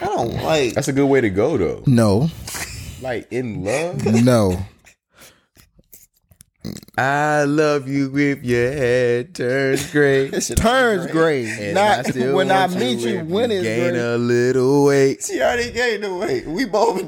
I 0.00 0.06
don't 0.06 0.42
like. 0.42 0.72
That's 0.72 0.88
a 0.88 0.92
good 0.94 1.06
way 1.06 1.20
to 1.20 1.28
go 1.28 1.58
though. 1.58 1.82
No, 1.86 2.30
Like 3.02 3.30
in 3.30 3.62
love. 3.62 4.06
no. 4.06 4.64
I 6.96 7.44
love 7.44 7.88
you 7.88 8.16
if 8.16 8.44
your 8.44 8.70
head 8.72 9.34
turns 9.34 9.90
gray. 9.90 10.28
That 10.30 10.56
Turns 10.56 11.10
gray. 11.10 11.46
And 11.50 11.74
Not 11.74 12.06
still 12.06 12.36
when 12.36 12.50
I 12.50 12.66
meet 12.68 12.98
you. 13.00 13.18
if 13.20 13.26
When 13.26 13.50
is 13.50 13.62
gain 13.64 13.90
gray? 13.92 14.00
a 14.00 14.16
little 14.16 14.84
weight. 14.84 15.24
She 15.24 15.40
already 15.40 15.72
gained 15.72 16.04
the 16.04 16.14
weight. 16.14 16.46
We 16.46 16.64
both. 16.66 17.02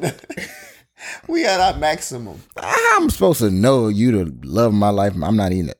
we 1.28 1.44
at 1.44 1.60
our 1.60 1.78
maximum. 1.78 2.42
I'm 2.56 3.10
supposed 3.10 3.40
to 3.40 3.50
know 3.50 3.88
you 3.88 4.10
to 4.24 4.32
love 4.42 4.72
my 4.74 4.90
life. 4.90 5.14
I'm 5.22 5.36
not 5.36 5.52
even. 5.52 5.72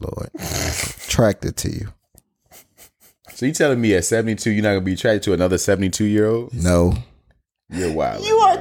Lord, 0.00 0.30
attracted 1.06 1.56
to 1.58 1.70
you. 1.70 1.88
So 3.34 3.44
you 3.46 3.52
telling 3.52 3.80
me 3.80 3.94
at 3.94 4.04
72 4.04 4.50
you're 4.50 4.62
not 4.62 4.70
gonna 4.70 4.80
be 4.80 4.94
attracted 4.94 5.22
to 5.24 5.32
another 5.34 5.58
72 5.58 6.04
year 6.04 6.26
old? 6.28 6.54
No, 6.54 6.94
You're 7.68 7.92
wild. 7.92 8.24
You 8.24 8.36
are 8.38 8.56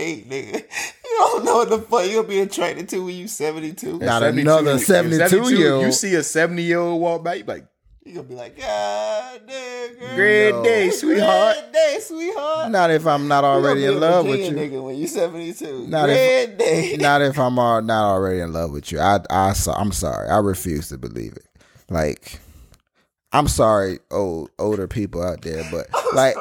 28, 0.00 0.28
nigga. 0.30 0.64
You 1.10 1.16
don't 1.26 1.44
know 1.44 1.56
what 1.56 1.68
the 1.68 1.78
fuck 1.80 2.06
you'll 2.08 2.22
be 2.22 2.38
attracted 2.38 2.88
to 2.90 3.04
when 3.04 3.14
you 3.14 3.26
72. 3.28 3.98
Not 3.98 4.22
another 4.22 4.78
72 4.78 5.54
year 5.54 5.72
old. 5.74 5.84
You 5.86 5.92
see 5.92 6.14
a 6.14 6.22
70 6.22 6.62
year 6.62 6.78
old 6.78 7.00
walk 7.00 7.22
by, 7.24 7.34
you 7.34 7.44
be 7.44 7.52
like, 7.52 7.66
You 8.04 8.14
gonna 8.14 8.28
be 8.28 8.34
like, 8.36 8.56
God 8.58 9.40
damn, 9.46 9.94
girl. 9.98 10.14
great 10.14 10.52
No. 10.52 10.62
day, 10.62 10.90
sweetheart. 10.90 11.56
Great 11.56 11.72
day, 11.74 11.98
sweetheart. 12.00 12.70
not 12.70 12.90
if 12.90 13.06
I'm 13.06 13.28
not 13.28 13.44
already 13.44 13.84
in 13.84 13.94
gonna 13.94 14.00
be 14.00 14.06
a 14.06 14.08
love 14.10 14.26
with 14.26 14.40
you. 14.40 14.56
nigga 14.56 14.82
when 14.82 14.96
you 14.96 15.06
72. 15.08 15.88
Not 15.88 16.06
Great 16.06 16.56
day. 16.56 16.96
Not 16.98 17.20
if 17.22 17.38
I'm 17.38 17.58
all, 17.58 17.82
not 17.82 18.04
already 18.04 18.40
in 18.40 18.52
love 18.54 18.70
with 18.70 18.90
you. 18.92 19.00
I, 19.00 19.18
I, 19.28 19.52
I'm 19.76 19.92
sorry. 19.92 20.28
I 20.30 20.38
refuse 20.38 20.88
to 20.88 20.96
believe 20.96 21.32
it. 21.32 21.46
Like, 21.90 22.38
I'm 23.32 23.48
sorry, 23.48 23.98
old 24.10 24.50
older 24.58 24.88
people 24.88 25.22
out 25.22 25.42
there, 25.42 25.68
but 25.70 25.88
like, 26.14 26.36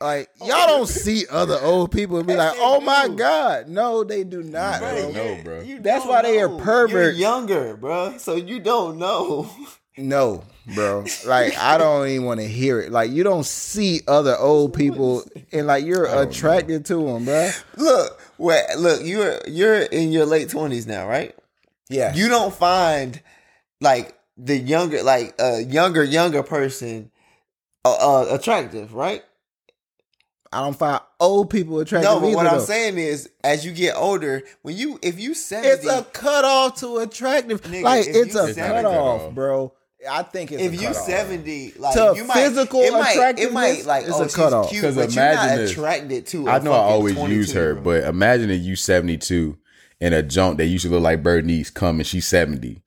like 0.00 0.28
y'all 0.40 0.66
don't 0.66 0.88
see 0.88 1.26
other 1.30 1.58
old 1.60 1.92
people 1.92 2.18
and 2.18 2.26
be 2.26 2.34
like, 2.34 2.54
"Oh 2.58 2.80
my 2.80 3.08
do. 3.08 3.16
god!" 3.16 3.68
No, 3.68 4.02
they 4.04 4.24
do 4.24 4.42
not. 4.42 4.80
Bro, 4.80 5.12
bro. 5.12 5.12
no, 5.12 5.42
bro. 5.44 5.60
you 5.60 5.80
That's 5.80 6.04
don't 6.04 6.12
why 6.12 6.22
they 6.22 6.40
are 6.40 6.48
know. 6.48 6.58
perverts. 6.58 6.92
You're 7.18 7.28
younger, 7.28 7.76
bro. 7.76 8.16
So 8.18 8.34
you 8.36 8.60
don't 8.60 8.98
know. 8.98 9.50
No, 9.98 10.44
bro. 10.74 11.04
Like 11.26 11.58
I 11.58 11.76
don't 11.78 12.08
even 12.08 12.24
want 12.24 12.40
to 12.40 12.46
hear 12.46 12.80
it. 12.80 12.90
Like 12.90 13.10
you 13.10 13.22
don't 13.22 13.44
see 13.44 14.00
other 14.08 14.36
old 14.36 14.72
people 14.72 15.22
and 15.52 15.66
like 15.66 15.84
you're 15.84 16.06
attracted 16.06 16.86
to 16.86 16.94
them, 17.06 17.24
bro. 17.26 17.50
Look, 17.76 18.20
wait, 18.38 18.64
look, 18.78 19.02
you're 19.04 19.38
you're 19.46 19.82
in 19.82 20.12
your 20.12 20.24
late 20.24 20.48
20s 20.48 20.86
now, 20.86 21.06
right? 21.06 21.34
Yeah. 21.90 22.14
you 22.14 22.28
don't 22.28 22.54
find 22.54 23.20
like 23.80 24.16
the 24.38 24.56
younger 24.56 25.02
like 25.02 25.34
a 25.38 25.60
younger 25.60 26.04
younger 26.04 26.42
person 26.44 27.10
uh, 27.84 27.96
uh 28.30 28.34
attractive 28.34 28.94
right 28.94 29.22
I 30.52 30.60
don't 30.62 30.76
find 30.76 31.00
old 31.20 31.48
people 31.50 31.78
attractive. 31.80 32.10
no 32.10 32.18
but 32.20 32.26
either, 32.26 32.36
what 32.36 32.46
i'm 32.46 32.58
though. 32.58 32.64
saying 32.64 32.98
is 32.98 33.30
as 33.44 33.64
you 33.64 33.72
get 33.72 33.94
older 33.96 34.42
when 34.62 34.76
you 34.76 34.98
if 35.02 35.20
you 35.20 35.32
70 35.34 35.68
It's 35.68 35.86
a 35.86 36.02
cutoff 36.12 36.80
to 36.80 36.98
attractive. 36.98 37.62
Nigga, 37.62 37.82
like 37.82 38.06
it's 38.08 38.34
a 38.34 38.46
It's 38.48 38.56
not 38.58 38.70
a 38.70 38.82
cutoff, 38.82 39.20
cutoff. 39.20 39.34
bro. 39.34 39.72
I 40.10 40.22
think 40.22 40.50
it's 40.50 40.62
if 40.62 40.72
you 40.80 40.88
cutoff. 40.88 41.04
70 41.04 41.74
like 41.78 41.94
To 41.94 42.14
you 42.16 42.24
might 42.24 42.34
physical 42.34 42.80
it 42.80 42.92
might, 42.92 43.38
it 43.38 43.52
might 43.52 43.84
like 43.86 44.04
it's 44.06 44.14
oh 44.14 44.22
a 44.22 44.24
she's 44.24 44.34
cutoff. 44.34 44.70
cute 44.70 44.82
'Cause 44.82 44.94
but 44.96 45.14
you're 45.14 45.24
not 45.24 45.32
imagine 45.34 45.56
this. 45.58 45.70
attracted 45.72 46.26
to 46.28 46.48
I 46.48 46.56
I 46.56 46.58
know 46.60 46.72
I 46.72 46.76
always 46.78 47.16
use 47.16 47.52
her, 47.52 47.74
but 47.74 48.04
imagine 48.04 48.50
if 48.50 48.60
you 48.62 48.74
72 48.76 49.56
and 50.00 50.14
a 50.14 50.22
junk 50.22 50.56
that 50.58 50.66
used 50.66 50.84
to 50.86 50.90
look 50.90 51.02
like 51.02 51.22
Bernice 51.22 51.70
come 51.70 52.00
and 52.00 52.06
she's 52.06 52.26
70. 52.26 52.82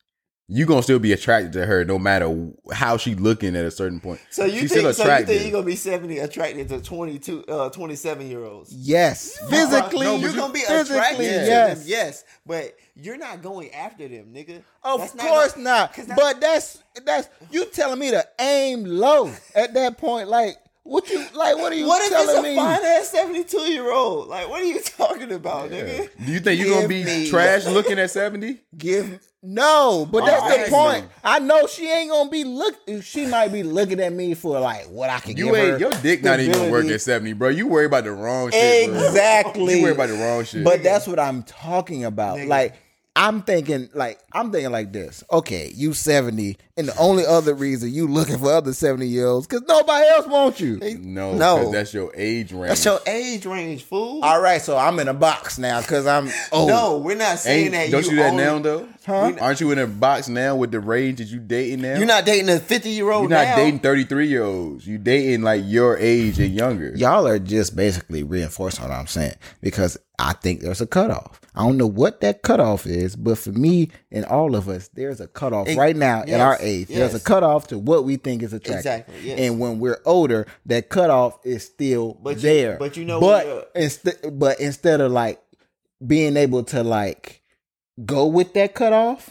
You 0.49 0.65
gonna 0.65 0.83
still 0.83 0.99
be 0.99 1.13
attracted 1.13 1.53
to 1.53 1.65
her 1.65 1.85
no 1.85 1.97
matter 1.97 2.49
how 2.73 2.97
she 2.97 3.15
looking 3.15 3.55
at 3.55 3.63
a 3.63 3.71
certain 3.71 3.99
point. 4.01 4.19
so 4.29 4.43
you 4.43 4.59
She's 4.61 4.73
think 4.73 4.93
still 4.93 4.93
so 4.93 5.17
you 5.17 5.25
think 5.25 5.41
you're 5.43 5.51
gonna 5.51 5.65
be 5.65 5.75
70 5.77 6.19
attracted 6.19 6.67
to 6.69 6.81
22 6.81 7.45
uh 7.45 7.69
27 7.69 8.27
year 8.29 8.43
olds 8.43 8.73
Yes, 8.73 9.37
physically, 9.49 10.05
no, 10.05 10.17
you're 10.17 10.33
gonna 10.33 10.51
be 10.53 10.59
physically, 10.59 10.97
attracted 10.97 11.17
to 11.17 11.23
yes. 11.23 11.77
them, 11.79 11.87
yes, 11.87 12.23
but 12.45 12.75
you're 12.95 13.17
not 13.17 13.41
going 13.41 13.71
after 13.73 14.07
them, 14.07 14.33
nigga. 14.33 14.61
Of 14.83 14.99
That's 14.99 15.13
course 15.13 15.57
not. 15.57 15.93
'cause 15.93 16.07
But 16.15 16.41
that's 16.41 16.83
that's 17.05 17.29
you 17.49 17.65
telling 17.67 17.99
me 17.99 18.11
to 18.11 18.27
aim 18.39 18.83
low 18.83 19.31
at 19.55 19.73
that 19.75 19.97
point. 19.97 20.27
Like 20.27 20.57
what 20.83 21.09
you 21.09 21.19
like? 21.33 21.55
What 21.57 21.71
are 21.71 21.75
you 21.75 21.87
what 21.87 22.01
if 22.01 22.11
it's 22.11 22.25
telling 22.25 22.45
a 22.45 22.49
me? 22.49 22.55
fine 22.55 22.83
ass 22.83 23.09
seventy 23.09 23.43
two 23.43 23.61
year 23.71 23.89
old? 23.91 24.27
Like, 24.27 24.49
what 24.49 24.61
are 24.61 24.65
you 24.65 24.81
talking 24.81 25.31
about, 25.31 25.69
nigga? 25.71 26.09
Do 26.25 26.31
you 26.31 26.39
think 26.39 26.59
you're 26.59 26.75
gonna 26.75 26.87
be 26.87 27.03
me- 27.03 27.29
trash 27.29 27.65
looking 27.67 27.99
at 27.99 28.11
70? 28.11 28.59
Give 28.77 29.19
no, 29.45 30.07
but 30.09 30.23
oh, 30.23 30.25
that's 30.25 30.41
Alright, 30.41 30.65
the 30.65 30.71
point. 30.71 31.03
man. 31.03 31.09
I 31.23 31.39
know 31.39 31.67
she 31.67 31.89
ain't 31.91 32.09
gonna 32.09 32.29
be 32.29 32.45
look. 32.45 32.75
She 33.01 33.25
might 33.25 33.51
be 33.51 33.61
looking 33.63 33.99
at 33.99 34.13
me 34.13 34.35
for 34.35 34.57
like 34.59 34.85
what 34.85 35.09
I 35.09 35.19
can 35.19 35.35
You 35.35 35.45
give 35.47 35.55
her. 35.55 35.71
ain't 35.71 35.79
your 35.81 35.91
dick 36.01 36.23
not 36.23 36.39
even 36.39 36.53
gonna 36.53 36.71
work 36.71 36.85
at 36.85 37.01
70, 37.01 37.33
bro. 37.33 37.49
You 37.49 37.67
worry 37.67 37.85
about 37.85 38.05
the 38.05 38.11
wrong 38.13 38.51
shit. 38.51 38.89
bro. 38.89 39.05
Exactly. 39.05 39.75
You 39.77 39.83
worry 39.83 39.91
about 39.91 40.07
the 40.09 40.15
wrong 40.15 40.45
shit. 40.45 40.63
But 40.63 40.81
that's 40.83 41.07
what 41.07 41.19
I'm 41.19 41.43
talking 41.43 42.05
about. 42.05 42.37
Nigga. 42.39 42.47
Like 42.47 42.75
I'm 43.17 43.41
thinking, 43.41 43.89
like 43.93 44.19
I'm 44.31 44.49
thinking 44.51 44.71
like 44.71 44.93
this. 44.93 45.23
Okay, 45.31 45.71
you 45.75 45.93
70, 45.93 46.57
and 46.75 46.87
the 46.87 46.97
only 46.97 47.25
other 47.25 47.53
reason 47.53 47.93
you 47.93 48.07
looking 48.07 48.37
for 48.39 48.51
other 48.51 48.73
70 48.73 49.05
year 49.07 49.27
olds 49.27 49.45
because 49.47 49.61
nobody 49.67 50.07
else 50.07 50.27
wants 50.27 50.59
you. 50.59 50.79
no, 50.99 51.33
No. 51.33 51.63
no, 51.63 51.71
that's 51.71 51.93
your 51.93 52.11
age 52.15 52.51
range. 52.51 52.69
That's 52.69 52.85
your 52.85 52.99
age 53.05 53.45
range, 53.45 53.83
fool. 53.83 54.23
All 54.23 54.41
right, 54.41 54.61
so 54.61 54.77
I'm 54.77 54.99
in 54.99 55.07
a 55.07 55.13
box 55.13 55.57
now 55.59 55.81
because 55.81 56.07
I'm 56.07 56.29
old. 56.51 56.69
no, 56.69 56.97
we're 56.97 57.15
not 57.15 57.37
saying 57.39 57.73
Ain't, 57.73 57.73
that. 57.73 57.91
don't 57.91 58.03
you, 58.05 58.11
you 58.11 58.15
do 58.17 58.23
that 58.23 58.31
only- 58.31 58.43
now 58.43 58.59
though? 58.59 58.87
Huh? 59.05 59.33
Aren't 59.41 59.59
you 59.59 59.69
in 59.71 59.79
a 59.79 59.85
box 59.87 60.29
now 60.29 60.55
with 60.55 60.71
the 60.71 60.79
range 60.79 61.17
that 61.17 61.25
you 61.27 61.39
dating 61.39 61.81
now? 61.81 61.97
You're 61.97 62.05
not 62.07 62.23
dating 62.25 62.47
a 62.49 62.57
fifty 62.57 62.91
year 62.91 63.11
old. 63.11 63.23
You're 63.29 63.37
not 63.37 63.47
now. 63.47 63.55
dating 63.57 63.79
33 63.79 64.27
year 64.29 64.43
olds. 64.43 64.87
You 64.87 64.97
dating 64.97 65.41
like 65.41 65.61
your 65.65 65.97
age 65.97 66.39
and 66.39 66.53
younger. 66.55 66.93
Y'all 66.95 67.27
are 67.27 67.37
just 67.37 67.75
basically 67.75 68.23
reinforcing 68.23 68.81
what 68.85 68.93
I'm 68.93 69.07
saying 69.07 69.33
because 69.59 69.97
I 70.19 70.31
think 70.31 70.61
there's 70.61 70.79
a 70.79 70.87
cutoff. 70.87 71.41
I 71.53 71.63
don't 71.63 71.77
know 71.77 71.85
what 71.85 72.21
that 72.21 72.43
cutoff 72.43 72.85
is, 72.87 73.17
but 73.17 73.37
for 73.37 73.51
me 73.51 73.89
and 74.09 74.23
all 74.23 74.55
of 74.55 74.69
us, 74.69 74.87
there's 74.93 75.19
a 75.19 75.27
cutoff 75.27 75.67
Ex- 75.67 75.77
right 75.77 75.97
now 75.97 76.21
at 76.21 76.39
our 76.39 76.57
age. 76.63 76.87
There's 76.87 77.13
a 77.13 77.19
cutoff 77.19 77.67
to 77.67 77.77
what 77.77 78.03
we 78.05 78.15
think 78.17 78.41
is 78.43 78.53
attractive. 78.53 78.77
Exactly, 78.79 79.15
yes. 79.23 79.39
And 79.39 79.59
when 79.59 79.79
we're 79.79 79.99
older, 80.05 80.47
that 80.65 80.89
cutoff 80.89 81.37
is 81.45 81.63
still 81.65 82.17
But 82.23 82.35
you- 82.37 82.41
there. 82.41 82.77
but 82.77 82.97
you 82.97 83.05
know 83.05 83.19
but 83.19 83.71
instead, 83.75 84.17
but 84.39 84.59
instead 84.59 85.01
of 85.01 85.11
like 85.11 85.41
being 86.05 86.37
able 86.37 86.63
to 86.65 86.83
like 86.83 87.41
go 88.05 88.25
with 88.25 88.53
that 88.53 88.73
cutoff, 88.73 89.29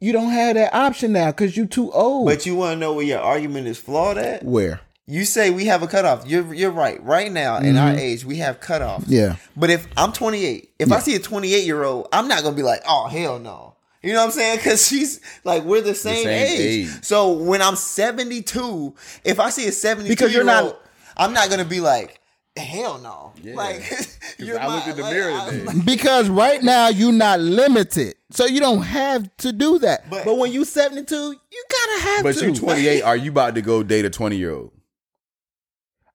you 0.00 0.12
don't 0.12 0.30
have 0.30 0.54
that 0.54 0.74
option 0.74 1.12
now 1.12 1.26
because 1.30 1.56
you're 1.56 1.66
too 1.66 1.90
old. 1.92 2.26
But 2.26 2.46
you 2.46 2.54
want 2.56 2.74
to 2.76 2.80
know 2.80 2.92
where 2.94 3.04
your 3.04 3.20
argument 3.20 3.66
is 3.66 3.78
flawed 3.78 4.18
at? 4.18 4.44
where? 4.44 4.80
You 5.10 5.24
say 5.24 5.48
we 5.48 5.64
have 5.64 5.82
a 5.82 5.86
cutoff. 5.86 6.26
You're 6.26 6.52
you're 6.52 6.70
right. 6.70 7.02
Right 7.02 7.32
now, 7.32 7.56
in 7.56 7.78
our 7.78 7.92
age, 7.94 8.26
we 8.26 8.36
have 8.36 8.60
cutoffs. 8.60 9.04
Mm-hmm. 9.04 9.12
Yeah. 9.14 9.36
But 9.56 9.70
if 9.70 9.86
I'm 9.96 10.12
28, 10.12 10.70
if 10.78 10.92
I 10.92 10.98
see 10.98 11.14
a 11.14 11.18
28 11.18 11.64
year 11.64 11.82
old, 11.82 12.08
I'm 12.12 12.28
not 12.28 12.42
gonna 12.42 12.54
be 12.54 12.62
like, 12.62 12.82
oh 12.86 13.06
hell 13.08 13.38
no. 13.38 13.74
You 14.02 14.12
know 14.12 14.20
what 14.20 14.26
I'm 14.26 14.30
saying? 14.32 14.58
Because 14.58 14.86
she's 14.86 15.20
like 15.44 15.64
we're 15.64 15.80
the 15.80 15.94
same, 15.94 16.24
same 16.24 16.28
age. 16.28 16.60
age. 16.60 17.04
So 17.04 17.32
when 17.32 17.60
I'm 17.62 17.74
72, 17.76 18.94
if 19.24 19.40
I 19.40 19.50
see 19.50 19.66
a 19.66 19.72
72 19.72 20.08
Because 20.08 20.32
you're 20.32 20.42
year 20.44 20.52
not- 20.52 20.64
old, 20.64 20.76
I'm 21.16 21.32
not 21.32 21.50
gonna 21.50 21.64
be 21.64 21.80
like, 21.80 22.20
hell 22.56 22.98
no. 22.98 23.32
Yeah. 23.42 23.54
Like 23.56 23.82
'Cause 23.88 24.18
you're 24.38 24.58
I 24.58 24.66
my- 24.66 24.74
looked 24.76 24.86
in 24.88 24.96
the 24.96 25.02
like, 25.02 25.12
mirror 25.14 25.32
I- 25.32 25.50
today. 25.50 25.72
Because 25.84 26.28
right 26.28 26.62
now 26.62 26.88
you're 26.88 27.12
not 27.12 27.40
limited, 27.40 28.14
so 28.30 28.46
you 28.46 28.60
don't 28.60 28.82
have 28.82 29.28
to 29.38 29.52
do 29.52 29.78
that. 29.80 30.08
But- 30.08 30.24
But, 30.24 30.38
when 30.38 30.52
you're 30.52 30.64
72, 30.64 31.14
you 31.16 31.64
gotta 31.70 32.00
have 32.02 32.22
But 32.22 32.36
to. 32.36 32.46
you 32.46 32.54
28. 32.54 33.02
Are 33.02 33.16
you 33.16 33.30
about 33.32 33.56
to 33.56 33.62
go 33.62 33.82
date 33.82 34.04
a 34.04 34.10
20 34.10 34.36
year 34.36 34.52
old? 34.52 34.70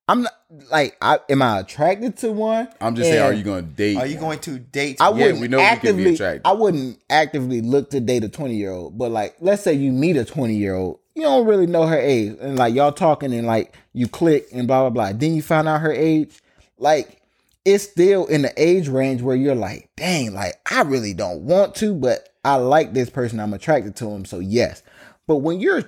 I'm 0.07 0.23
not 0.23 0.33
like, 0.69 0.97
I 1.01 1.19
am 1.29 1.41
I 1.41 1.59
attracted 1.59 2.17
to 2.17 2.31
one? 2.31 2.67
I'm 2.81 2.95
just 2.95 3.09
saying, 3.09 3.21
are 3.23 3.33
you 3.33 3.43
going 3.43 3.63
to 3.65 3.69
date? 3.71 3.97
Are 3.97 4.05
you 4.05 4.17
going 4.17 4.39
to 4.39 4.59
date? 4.59 4.97
I 4.99 5.07
Yeah, 5.09 5.13
wouldn't 5.25 5.39
we 5.41 5.47
know 5.47 5.57
we 5.57 5.63
can 5.63 5.71
be 5.71 5.77
actively. 5.87 6.13
attracted. 6.13 6.41
I 6.45 6.51
wouldn't 6.51 6.99
actively 7.09 7.61
look 7.61 7.89
to 7.91 7.99
date 8.01 8.23
a 8.25 8.29
20 8.29 8.53
year 8.55 8.71
old. 8.71 8.97
But 8.97 9.11
like, 9.11 9.35
let's 9.39 9.63
say 9.63 9.73
you 9.73 9.91
meet 9.93 10.17
a 10.17 10.25
20 10.25 10.55
year 10.55 10.75
old, 10.75 10.99
you 11.15 11.21
don't 11.21 11.47
really 11.47 11.67
know 11.67 11.85
her 11.87 11.97
age, 11.99 12.35
and 12.41 12.57
like 12.57 12.73
y'all 12.73 12.91
talking 12.91 13.33
and 13.33 13.47
like 13.47 13.75
you 13.93 14.07
click 14.07 14.47
and 14.51 14.67
blah 14.67 14.81
blah 14.81 14.89
blah. 14.89 15.17
Then 15.17 15.35
you 15.35 15.41
find 15.41 15.67
out 15.67 15.81
her 15.81 15.93
age. 15.93 16.41
Like, 16.77 17.21
it's 17.63 17.83
still 17.85 18.25
in 18.25 18.41
the 18.41 18.51
age 18.57 18.89
range 18.89 19.21
where 19.21 19.35
you're 19.37 19.55
like, 19.55 19.89
dang, 19.95 20.33
like 20.33 20.55
I 20.69 20.81
really 20.81 21.13
don't 21.13 21.41
want 21.43 21.75
to, 21.75 21.93
but 21.95 22.29
I 22.43 22.55
like 22.55 22.93
this 22.93 23.09
person. 23.09 23.39
I'm 23.39 23.53
attracted 23.53 23.95
to 23.97 24.09
him, 24.09 24.25
so 24.25 24.39
yes. 24.39 24.83
But 25.27 25.37
when 25.37 25.61
you're 25.61 25.83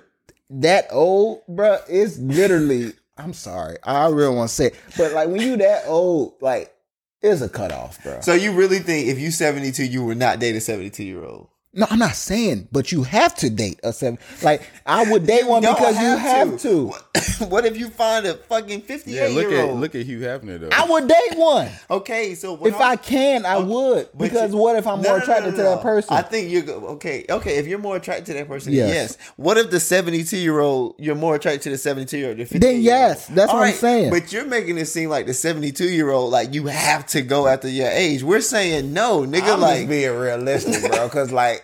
that 0.52 0.88
old, 0.92 1.42
bruh, 1.50 1.82
it's 1.90 2.18
literally. 2.18 2.94
I'm 3.18 3.34
sorry, 3.34 3.78
I 3.84 4.08
really 4.10 4.36
want 4.36 4.50
to 4.50 4.56
say, 4.56 4.66
it, 4.68 4.76
but 4.98 5.14
like 5.14 5.30
when 5.30 5.42
you 5.42 5.58
that 5.58 5.84
old, 5.88 6.34
like 6.42 6.76
it's 7.22 7.42
a 7.42 7.50
cutoff, 7.50 8.04
bro. 8.04 8.20
So 8.22 8.34
you 8.34 8.52
really 8.52 8.80
think 8.80 9.08
if 9.08 9.20
you 9.20 9.32
72, 9.32 9.84
you 9.84 10.04
were 10.04 10.16
not 10.16 10.40
dating 10.40 10.62
72 10.62 11.04
year 11.04 11.24
old? 11.24 11.48
No, 11.78 11.86
I'm 11.90 12.00
not 12.00 12.16
saying, 12.16 12.70
but 12.72 12.92
you 12.94 13.04
have 13.04 13.36
to 13.36 13.50
date 13.50 13.82
a 13.84 13.92
seven. 13.92 14.18
Like 14.42 14.62
I 14.86 15.12
would 15.12 15.28
date 15.28 15.46
one 15.46 15.62
don't 15.62 15.76
because 15.76 16.00
you 16.00 16.16
have 16.18 16.58
to. 16.62 16.86
What, 16.88 17.02
what 17.50 17.66
if 17.66 17.76
you 17.78 17.90
find 17.90 18.26
a 18.26 18.36
fucking 18.36 18.82
fifty 18.84 19.18
eight 19.20 19.30
Yeah, 19.32 19.36
look 19.36 19.50
year 19.50 19.60
at 19.64 19.70
old? 19.70 19.80
look 19.82 19.94
at 19.94 20.06
Hugh 20.06 20.20
Hefner 20.20 20.58
though. 20.60 20.70
I 20.72 20.86
would 20.90 21.08
date 21.08 21.38
one 21.38 21.70
Okay, 21.90 22.34
so 22.36 22.54
what 22.54 22.70
if 22.70 22.76
I'm- 22.80 22.92
I 22.92 22.96
can. 22.96 23.46
I 23.46 23.58
would 23.58 24.08
because 24.18 24.52
you- 24.52 24.58
what 24.58 24.78
if 24.78 24.88
I'm 24.88 25.02
No, 25.02 25.10
more 25.10 25.12
no, 25.12 25.18
no, 25.18 25.24
attracted 25.24 25.52
no, 25.52 25.58
to 25.58 25.64
that 25.64 25.82
person? 25.82 26.14
I 26.16 26.22
think 26.22 26.50
you're 26.50 26.62
go- 26.62 26.86
okay. 26.96 27.26
Okay, 27.30 27.58
if 27.58 27.68
you're 27.68 27.78
more 27.80 27.98
attracted 27.98 28.28
to 28.28 28.34
that 28.36 28.48
person, 28.48 28.72
Yes. 28.72 28.94
yes. 28.94 29.18
What 29.36 29.58
if 29.58 29.70
the 29.70 29.80
72 29.82 30.38
year 30.38 30.60
old 30.62 30.96
you're 30.98 31.16
more 31.16 31.36
attracted 31.36 31.64
to 31.64 31.70
the 31.72 31.78
72 31.78 32.18
year 32.18 32.30
old? 32.30 32.38
Then 32.38 32.82
yes, 32.82 33.28
that's 33.28 33.52
what 33.52 33.64
I'm 33.64 33.74
saying. 33.74 34.12
But 34.12 34.32
you're 34.32 34.46
making 34.46 34.78
it 34.78 34.86
seem 34.86 35.10
like 35.10 35.26
the 35.26 35.34
72 35.34 35.90
year 35.90 36.10
old 36.12 36.32
like 36.32 36.54
you 36.54 36.68
have 36.68 37.06
to 37.08 37.22
go 37.22 37.48
after 37.48 37.68
your 37.68 37.90
age. 37.90 38.24
We're 38.24 38.40
saying 38.40 38.94
no, 38.94 39.22
nigga. 39.26 39.56
I'm 39.56 39.60
like 39.60 39.78
just 39.80 39.90
being 39.90 40.16
realistic, 40.16 40.90
bro. 40.90 41.08
Because 41.08 41.34
like, 41.34 41.64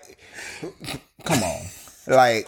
come 1.23 1.43
on, 1.43 1.61
like, 2.07 2.47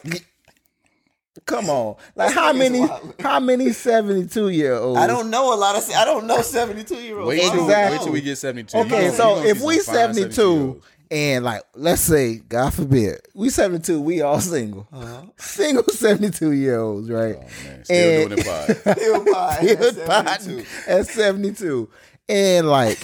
come 1.45 1.69
on, 1.69 1.95
like 2.15 2.34
how 2.34 2.53
many, 2.53 2.80
wild. 2.81 3.15
how 3.19 3.40
many 3.40 3.72
seventy 3.73 4.27
two 4.27 4.49
year 4.49 4.76
olds? 4.76 4.99
I 4.99 5.07
don't 5.07 5.30
know 5.30 5.53
a 5.53 5.57
lot 5.57 5.76
of. 5.76 5.90
I 5.95 6.06
don't 6.06 6.27
know 6.27 6.41
72 6.41 6.95
year 6.95 7.18
olds. 7.19 7.27
wait 7.30 7.41
till 7.41 7.64
Exactly. 7.64 7.98
wait 7.98 8.03
till 8.03 8.14
we 8.14 8.22
get 8.22 8.38
seventy 8.38 8.64
two. 8.64 8.77
Okay, 8.80 9.10
so 9.11 9.44
if 9.44 9.61
we 9.61 9.80
72 9.80 10.81
and 11.11 11.45
like 11.45 11.61
let's 11.76 12.02
say, 12.02 12.38
God 12.38 12.73
forbid, 12.73 13.19
we 13.35 13.49
72, 13.49 14.02
we 14.02 14.22
all 14.22 14.40
single. 14.40 14.88
Uh-huh. 14.91 15.22
Single 15.38 15.84
72 15.84 16.52
year 16.53 16.80
olds, 16.80 17.10
right? 17.10 17.35
Oh, 17.38 17.68
man, 17.68 17.85
still 17.85 18.22
And- 18.22 18.30
doing 18.30 18.40
it 18.40 18.45
pod. 18.45 18.98
Still 18.98 19.26
pie 19.26 19.60
Good 19.61 19.98
at 19.99 20.07
72. 20.07 20.07
pot 20.07 20.88
at 20.88 21.06
72. 21.07 21.90
And 22.30 22.68
like 22.68 22.99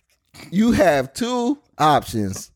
you 0.50 0.72
have 0.72 1.12
two 1.12 1.58
options. 1.78 2.50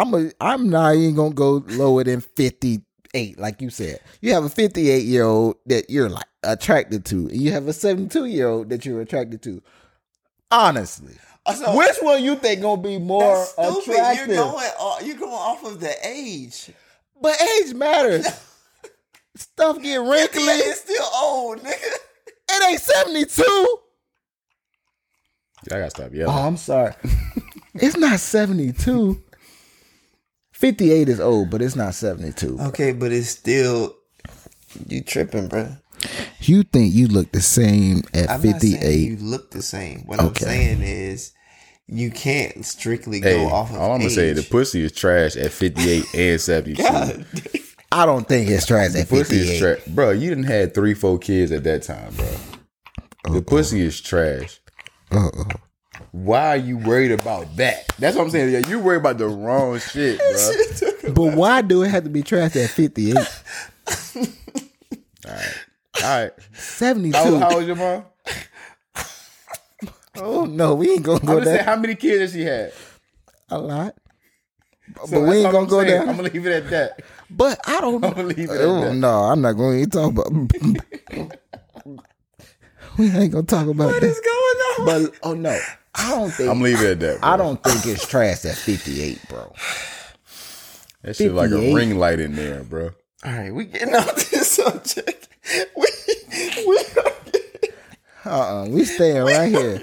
I'm 0.00 0.14
a 0.14 0.30
I'm 0.40 0.68
not 0.70 0.94
even 0.96 1.14
gonna 1.14 1.34
go 1.34 1.62
lower 1.68 2.04
than 2.04 2.20
58, 2.20 3.38
like 3.38 3.60
you 3.60 3.70
said. 3.70 4.00
You 4.20 4.32
have 4.34 4.44
a 4.44 4.48
58 4.48 5.04
year 5.04 5.24
old 5.24 5.56
that 5.66 5.90
you're 5.90 6.08
like 6.08 6.26
attracted 6.42 7.04
to, 7.06 7.28
and 7.28 7.36
you 7.40 7.52
have 7.52 7.68
a 7.68 7.72
72 7.72 8.24
year 8.26 8.48
old 8.48 8.70
that 8.70 8.84
you're 8.84 9.00
attracted 9.00 9.42
to. 9.42 9.62
Honestly. 10.50 11.14
Uh, 11.44 11.54
so- 11.54 11.76
Which 11.76 11.96
one 12.00 12.22
you 12.22 12.36
think 12.36 12.60
gonna 12.62 12.80
be 12.80 12.98
more 12.98 13.34
That's 13.34 13.50
stupid. 13.52 13.94
attractive? 13.94 14.28
You're 14.28 14.36
going. 14.36 14.66
off- 14.78 15.02
You're 15.06 15.16
going 15.16 15.32
off 15.32 15.64
of 15.64 15.80
the 15.80 15.94
age. 16.06 16.70
but 17.20 17.36
age 17.40 17.74
matters. 17.74 18.26
Stuff 19.36 19.80
get 19.82 19.96
wrinkly. 19.96 20.42
It's 20.42 20.80
still 20.82 21.06
old, 21.14 21.58
nigga. 21.60 21.94
It 22.50 22.70
ain't 22.70 22.80
72. 22.80 23.42
I 25.66 25.78
gotta 25.78 25.90
stop 25.90 26.12
yelling. 26.12 26.34
Oh, 26.34 26.46
I'm 26.46 26.56
sorry. 26.56 26.92
it's 27.74 27.96
not 27.96 28.20
72. 28.20 29.22
58 30.62 31.08
is 31.08 31.18
old, 31.18 31.50
but 31.50 31.60
it's 31.60 31.74
not 31.74 31.92
72. 31.92 32.56
Okay, 32.68 32.92
but 32.92 33.10
it's 33.10 33.28
still 33.28 33.96
you 34.86 35.02
tripping, 35.02 35.48
bro. 35.48 35.76
You 36.40 36.62
think 36.62 36.94
you 36.94 37.08
look 37.08 37.32
the 37.32 37.40
same 37.40 38.02
at 38.14 38.30
I'm 38.30 38.40
not 38.42 38.60
58? 38.60 38.94
you 38.94 39.16
look 39.16 39.50
the 39.50 39.60
same. 39.60 40.02
What 40.06 40.20
Okay. 40.20 40.28
I'm 40.28 40.34
saying 40.36 40.82
is 40.82 41.32
you 41.88 42.12
can't 42.12 42.64
strictly 42.64 43.20
hey, 43.20 43.34
go 43.34 43.48
off 43.52 43.70
of 43.70 43.76
all 43.78 43.90
I'm 43.90 43.98
gonna 43.98 44.04
age. 44.10 44.14
say, 44.14 44.32
the 44.32 44.44
pussy 44.44 44.84
is 44.84 44.92
trash 44.92 45.34
at 45.36 45.50
fifty 45.50 45.90
eight 45.90 46.04
and 46.14 46.40
seventy 46.50 46.74
two. 46.76 46.82
God, 46.84 47.26
I 47.90 48.06
don't 48.06 48.28
think 48.28 48.48
it's 48.48 48.64
trash 48.64 48.94
at 48.94 49.08
Pussy 49.08 49.38
is 49.40 49.48
58. 49.50 49.58
trash, 49.58 49.94
bro. 49.94 50.10
You 50.12 50.28
didn't 50.28 50.44
had 50.44 50.74
three, 50.74 50.94
four 50.94 51.18
kids 51.18 51.50
at 51.50 51.64
that 51.64 51.82
time, 51.82 52.14
bro. 52.14 53.34
The 53.34 53.42
pussy 53.42 53.80
is 53.80 54.00
trash. 54.00 54.60
Uh-oh. 55.10 55.44
Why 56.10 56.48
are 56.48 56.56
you 56.56 56.76
worried 56.78 57.12
about 57.12 57.56
that? 57.56 57.86
That's 57.98 58.16
what 58.16 58.24
I'm 58.24 58.30
saying. 58.30 58.52
Yeah, 58.52 58.68
you 58.68 58.78
worry 58.80 58.96
about 58.96 59.18
the 59.18 59.28
wrong 59.28 59.78
shit, 59.78 60.18
bro. 61.04 61.12
But 61.14 61.36
why 61.36 61.62
do 61.62 61.82
it 61.82 61.88
have 61.90 62.04
to 62.04 62.10
be 62.10 62.22
trash 62.22 62.56
at 62.56 62.70
58? 62.70 63.16
All 64.16 64.22
right. 65.26 65.54
All 66.02 66.22
right. 66.22 66.32
72. 66.52 67.16
How, 67.16 67.36
how 67.38 67.54
old 67.56 67.66
your 67.66 67.76
mom? 67.76 68.04
oh, 70.18 70.44
no, 70.46 70.74
we 70.74 70.90
ain't 70.92 71.02
going 71.02 71.20
to 71.20 71.26
go 71.26 71.34
just 71.36 71.44
saying, 71.46 71.56
there 71.58 71.64
how 71.64 71.76
many 71.76 71.94
kids 71.94 72.20
has 72.20 72.32
she 72.32 72.42
had? 72.42 72.72
a 73.50 73.58
lot. 73.58 73.94
So 75.06 75.20
but 75.20 75.28
we 75.28 75.36
ain't 75.38 75.46
all 75.46 75.52
going 75.52 75.64
I'm 75.64 75.66
to 75.66 75.70
go 75.70 75.80
saying. 75.82 75.90
there. 75.90 76.00
I'm 76.08 76.16
gonna 76.16 76.28
leave 76.30 76.46
it 76.46 76.64
at 76.64 76.70
that. 76.70 77.00
But 77.30 77.60
I 77.66 77.80
don't 77.80 78.04
I'm 78.04 78.12
gonna 78.12 78.24
leave 78.28 78.50
it 78.50 78.50
at 78.50 78.60
Oh, 78.60 78.80
that. 78.84 78.94
no, 78.94 79.08
I'm 79.24 79.40
not 79.40 79.52
going 79.52 79.84
to 79.84 79.90
talk 79.90 80.10
about 80.10 80.26
We 82.98 83.06
ain't 83.10 83.32
going 83.32 83.46
to 83.46 83.54
talk 83.54 83.66
about 83.68 83.86
what 83.86 84.00
that. 84.00 84.06
is 84.06 84.20
going 84.20 84.88
on? 84.90 85.02
But, 85.04 85.14
oh, 85.22 85.32
no. 85.34 85.58
I 85.94 86.10
don't 86.10 86.30
think. 86.30 86.50
I'm 86.50 86.60
leaving 86.60 86.84
it 86.86 86.90
at 86.92 87.00
that. 87.00 87.20
Bro. 87.20 87.28
I 87.28 87.36
don't 87.36 87.62
think 87.62 87.84
it's 87.86 88.06
trash 88.06 88.44
at 88.44 88.56
58, 88.56 89.28
bro. 89.28 89.52
That 91.02 91.16
shit 91.16 91.32
like 91.32 91.50
a 91.50 91.74
ring 91.74 91.98
light 91.98 92.20
in 92.20 92.34
there, 92.36 92.62
bro. 92.64 92.90
All 93.24 93.32
right, 93.32 93.54
we 93.54 93.64
getting 93.66 93.94
off 93.94 94.30
this 94.30 94.52
subject. 94.52 95.28
We 95.76 95.88
we 96.66 96.78
are 96.96 97.12
Uh-uh. 98.24 98.66
We 98.68 98.84
staying 98.84 99.22
right 99.24 99.50
here. 99.50 99.80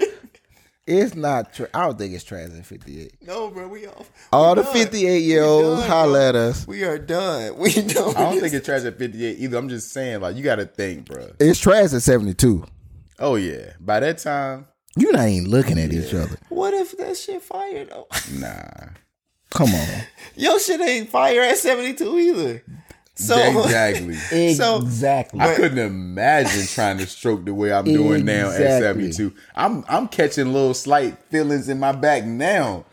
It's 0.86 1.14
not. 1.14 1.52
Tra- 1.54 1.68
I 1.74 1.82
don't 1.86 1.98
think 1.98 2.14
it's 2.14 2.24
trash 2.24 2.48
at 2.58 2.64
58. 2.66 3.18
no, 3.22 3.50
bro. 3.50 3.68
We 3.68 3.86
off. 3.86 4.10
All 4.32 4.54
We 4.56 4.62
the 4.62 4.66
58 4.66 5.18
year 5.22 5.42
We 5.42 5.46
olds, 5.46 5.80
done, 5.82 5.88
holla 5.90 6.28
at 6.30 6.34
us. 6.34 6.66
We 6.66 6.82
are 6.84 6.98
done. 6.98 7.56
We 7.58 7.72
don't. 7.74 8.16
I 8.16 8.30
don't 8.30 8.40
think 8.40 8.54
it's 8.54 8.64
trash 8.66 8.82
at 8.84 8.98
58 8.98 9.38
either. 9.38 9.56
I'm 9.58 9.68
just 9.68 9.92
saying, 9.92 10.20
like, 10.22 10.34
you 10.36 10.42
got 10.42 10.56
to 10.56 10.64
think, 10.66 11.04
bro. 11.06 11.30
It's 11.38 11.60
trash 11.60 11.92
at 11.92 12.02
72. 12.02 12.64
Oh 13.18 13.36
yeah, 13.36 13.74
by 13.78 14.00
that 14.00 14.18
time, 14.18 14.66
You're 14.96 15.12
not 15.12 15.28
even 15.28 15.50
looking 15.50 15.78
at 15.78 15.92
each 15.92 16.12
other. 16.14 16.36
What 16.48 16.74
if 16.74 16.96
that 16.98 17.16
shit 17.16 17.42
fire 17.42 17.84
though? 17.84 18.06
nah. 18.32 18.90
Come 19.50 19.74
on. 19.74 19.88
Your 20.36 20.58
shit 20.60 20.80
ain't 20.80 21.10
fire 21.10 21.40
at 21.42 21.58
72 21.58 22.18
either. 22.18 22.64
So 23.14 23.36
exactly. 23.64 24.14
So- 24.54 24.78
exactly. 24.78 25.40
I 25.40 25.54
couldn't 25.54 25.78
imagine 25.78 26.66
trying 26.66 26.98
to 26.98 27.06
stroke 27.06 27.44
the 27.44 27.54
way 27.54 27.72
I'm 27.72 27.84
doing 27.84 28.24
now 28.24 28.50
at 28.50 28.56
72. 28.56 29.32
I'm 29.54 29.84
I'm 29.88 30.08
catching 30.08 30.52
little 30.52 30.74
slight 30.74 31.18
feelings 31.30 31.68
in 31.68 31.78
my 31.78 31.92
back 31.92 32.24
now 32.24 32.84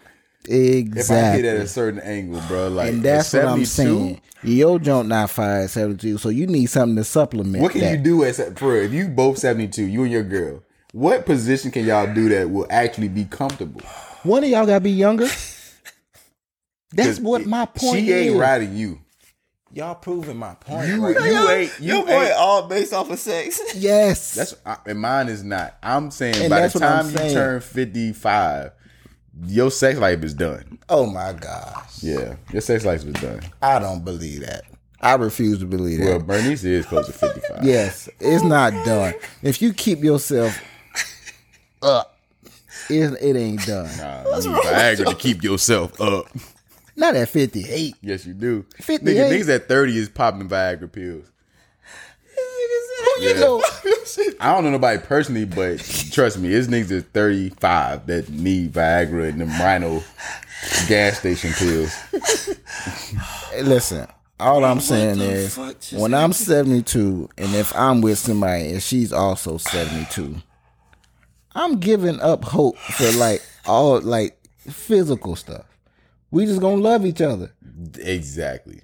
Exactly. 0.49 1.01
if 1.01 1.11
I 1.11 1.35
hit 1.35 1.45
at 1.45 1.57
a 1.57 1.67
certain 1.67 1.99
angle, 1.99 2.41
bro. 2.47 2.67
Like 2.69 2.89
and 2.89 3.03
that's 3.03 3.33
what 3.33 3.45
I'm 3.45 3.65
saying. 3.65 4.21
Your 4.43 4.79
jump 4.79 5.09
not 5.09 5.29
fire 5.31 5.63
at 5.63 5.71
72, 5.71 6.19
so 6.19 6.29
you 6.29 6.45
need 6.47 6.67
something 6.67 6.95
to 6.95 7.03
supplement. 7.03 7.61
What 7.61 7.71
can 7.71 7.81
that. 7.81 7.91
you 7.91 7.97
do 7.97 8.23
as 8.23 8.39
for 8.55 8.75
if 8.75 8.93
you 8.93 9.07
both 9.07 9.39
72, 9.39 9.83
you 9.83 10.03
and 10.03 10.11
your 10.11 10.23
girl? 10.23 10.61
What 10.93 11.25
position 11.25 11.71
can 11.71 11.85
y'all 11.85 12.11
do 12.13 12.29
that 12.29 12.49
will 12.49 12.67
actually 12.69 13.09
be 13.09 13.25
comfortable? 13.25 13.81
One 14.23 14.43
of 14.43 14.49
y'all 14.49 14.65
gotta 14.65 14.79
be 14.81 14.91
younger. 14.91 15.27
That's 16.93 17.19
what 17.19 17.45
my 17.45 17.65
point 17.65 17.99
is. 17.99 18.05
She 18.05 18.13
ain't 18.13 18.35
is. 18.35 18.39
riding 18.39 18.75
you. 18.75 18.99
Y'all 19.73 19.95
proving 19.95 20.37
my 20.37 20.53
point. 20.55 20.87
You, 20.87 21.05
right 21.05 21.25
you 21.25 21.33
now. 21.33 21.49
ain't 21.49 21.79
you 21.79 21.95
Your 21.95 22.05
boy 22.05 22.11
ain't 22.23 22.33
all 22.37 22.67
based 22.67 22.93
off 22.93 23.09
of 23.11 23.19
sex. 23.19 23.59
Yes. 23.75 24.33
That's 24.35 24.55
I- 24.65 24.77
and 24.85 24.99
mine 24.99 25.27
is 25.27 25.43
not. 25.43 25.77
I'm 25.83 26.09
saying 26.09 26.35
And 26.37 26.49
by 26.49 26.67
the 26.67 26.79
time 26.79 27.09
you 27.11 27.17
turn 27.17 27.59
55, 27.59 28.71
your 29.45 29.69
sex 29.69 29.99
life 29.99 30.23
is 30.23 30.33
done. 30.33 30.79
oh 30.89 31.05
my 31.05 31.33
gosh. 31.33 32.01
Yeah, 32.01 32.37
your 32.51 32.61
sex 32.61 32.85
life 32.85 33.03
is 33.03 33.13
done. 33.15 33.41
I 33.61 33.79
don't 33.79 34.03
believe 34.05 34.39
that. 34.45 34.63
I 35.01 35.13
refuse 35.15 35.59
to 35.59 35.65
believe 35.65 35.99
that. 35.99 36.05
Well, 36.05 36.19
Bernice 36.21 36.63
is 36.63 36.85
close 36.85 37.05
to 37.07 37.13
55. 37.13 37.63
Yes, 37.63 38.09
it's 38.19 38.43
not 38.43 38.71
done. 38.85 39.13
If 39.43 39.61
you 39.61 39.73
keep 39.73 40.03
yourself 40.03 40.59
up, 41.81 42.17
it, 42.89 43.13
it 43.21 43.35
ain't 43.35 43.65
done. 43.65 43.89
Nah, 43.97 44.37
you 44.39 44.49
need 44.51 44.61
Viagra 44.63 45.05
to 45.09 45.15
keep 45.15 45.43
yourself 45.43 45.99
up. 46.01 46.25
Not 46.95 47.15
at 47.15 47.29
58. 47.29 47.95
Yes, 48.01 48.25
you 48.25 48.33
do. 48.33 48.65
58? 48.81 49.15
Nigga, 49.15 49.29
niggas 49.31 49.55
at 49.55 49.67
30 49.67 49.97
is 49.97 50.09
popping 50.09 50.49
Viagra 50.49 50.91
pills. 50.91 51.25
You 53.19 53.29
Yeah. 53.29 53.39
know, 53.39 53.63
I 54.39 54.53
don't 54.53 54.63
know 54.63 54.69
nobody 54.71 54.99
personally, 54.99 55.45
but 55.45 55.79
trust 56.11 56.37
me, 56.37 56.53
it's 56.53 56.67
niggas 56.67 56.99
at 56.99 57.05
35 57.13 58.05
that 58.07 58.29
need 58.29 58.73
Viagra 58.73 59.29
and 59.29 59.41
them 59.41 59.49
Rhino 59.59 60.03
gas 60.87 61.19
station 61.19 61.51
pills. 61.53 61.91
listen, 63.63 64.07
all 64.39 64.63
I'm 64.63 64.79
saying 64.79 65.19
is 65.19 65.55
fuck 65.55 65.75
when 65.99 66.13
I'm 66.13 66.31
72 66.33 67.29
and 67.37 67.55
if 67.55 67.75
I'm 67.75 68.01
with 68.01 68.19
somebody 68.19 68.71
and 68.71 68.83
she's 68.83 69.11
also 69.11 69.57
72, 69.57 70.35
I'm 71.57 71.79
giving 71.79 72.21
up 72.21 72.45
hope 72.45 72.77
for 72.77 73.11
like 73.13 73.41
all 73.65 73.99
like 73.99 74.37
physical 74.59 75.35
stuff. 75.35 75.65
We 76.29 76.45
just 76.45 76.61
gonna 76.61 76.81
love 76.81 77.03
each 77.03 77.19
other. 77.19 77.51
Exactly. 77.99 78.81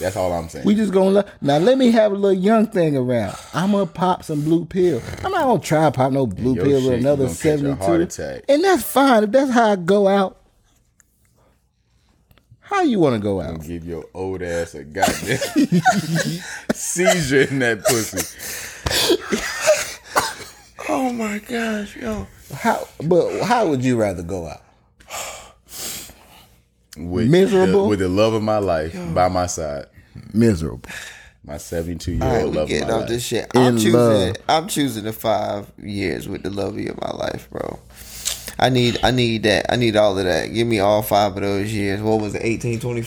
That's 0.00 0.16
all 0.16 0.32
I'm 0.32 0.48
saying. 0.48 0.66
We 0.66 0.74
just 0.74 0.92
gonna 0.92 1.10
love. 1.10 1.30
Now 1.40 1.58
let 1.58 1.78
me 1.78 1.92
have 1.92 2.10
a 2.10 2.16
little 2.16 2.32
young 2.36 2.66
thing 2.66 2.96
around. 2.96 3.36
I'm 3.54 3.70
gonna 3.70 3.86
pop 3.86 4.24
some 4.24 4.42
blue 4.42 4.64
pill. 4.64 5.00
I'm 5.22 5.30
not 5.30 5.44
gonna 5.44 5.60
try 5.60 5.88
pop 5.90 6.10
no 6.10 6.26
blue 6.26 6.56
pill 6.56 6.80
shit, 6.80 6.90
with 6.90 7.00
another 7.00 7.26
a 7.26 7.28
72. 7.28 8.42
And 8.48 8.64
that's 8.64 8.82
fine. 8.82 9.22
If 9.22 9.30
that's 9.30 9.52
how 9.52 9.70
I 9.70 9.76
go 9.76 10.08
out, 10.08 10.40
how 12.58 12.82
you 12.82 12.98
want 12.98 13.14
to 13.14 13.20
go 13.20 13.40
out? 13.40 13.62
Give 13.62 13.84
your 13.84 14.04
old 14.14 14.42
ass 14.42 14.74
a 14.74 14.82
goddamn 14.82 15.38
seizure 16.74 17.42
in 17.42 17.60
that 17.60 17.84
pussy. 17.84 19.60
Oh 20.88 21.12
my 21.12 21.38
gosh, 21.38 21.96
yo. 21.96 22.26
How? 22.54 22.86
But 23.02 23.42
how 23.42 23.66
would 23.68 23.82
you 23.84 23.96
rather 23.96 24.22
go 24.22 24.46
out? 24.48 24.62
with 26.96 27.28
Miserable? 27.30 27.84
the, 27.84 27.88
with 27.88 27.98
the 28.00 28.08
love 28.08 28.34
of 28.34 28.42
my 28.42 28.58
life 28.58 28.94
by 29.14 29.28
my 29.28 29.46
side. 29.46 29.86
Miserable. 30.32 30.88
My 31.46 31.58
72 31.58 32.12
year 32.12 32.22
All 32.22 32.30
right, 32.32 32.42
old 32.44 32.50
we 32.52 32.56
love 32.56 32.62
of 32.64 32.68
getting 32.68 32.88
my 32.88 32.94
off 32.94 33.00
life. 33.00 33.08
this 33.10 33.24
shit. 33.26 33.46
I'm 33.54 33.74
In 33.74 33.76
choosing. 33.76 33.92
love. 33.92 34.36
I'm 34.48 34.68
choosing 34.68 35.04
the 35.04 35.12
five 35.12 35.70
years 35.78 36.26
with 36.28 36.42
the 36.42 36.50
love 36.50 36.78
of 36.78 37.00
my 37.02 37.10
life, 37.10 37.48
bro. 37.50 37.78
I 38.58 38.68
need. 38.70 38.98
I 39.02 39.10
need 39.10 39.42
that. 39.42 39.66
I 39.70 39.76
need 39.76 39.96
all 39.96 40.16
of 40.18 40.24
that. 40.24 40.46
Give 40.54 40.66
me 40.66 40.78
all 40.78 41.02
five 41.02 41.36
of 41.36 41.42
those 41.42 41.72
years. 41.72 42.00
What 42.00 42.20
was 42.20 42.34
it? 42.34 42.42
Eighteen 42.44 42.78
twenty 42.80 43.02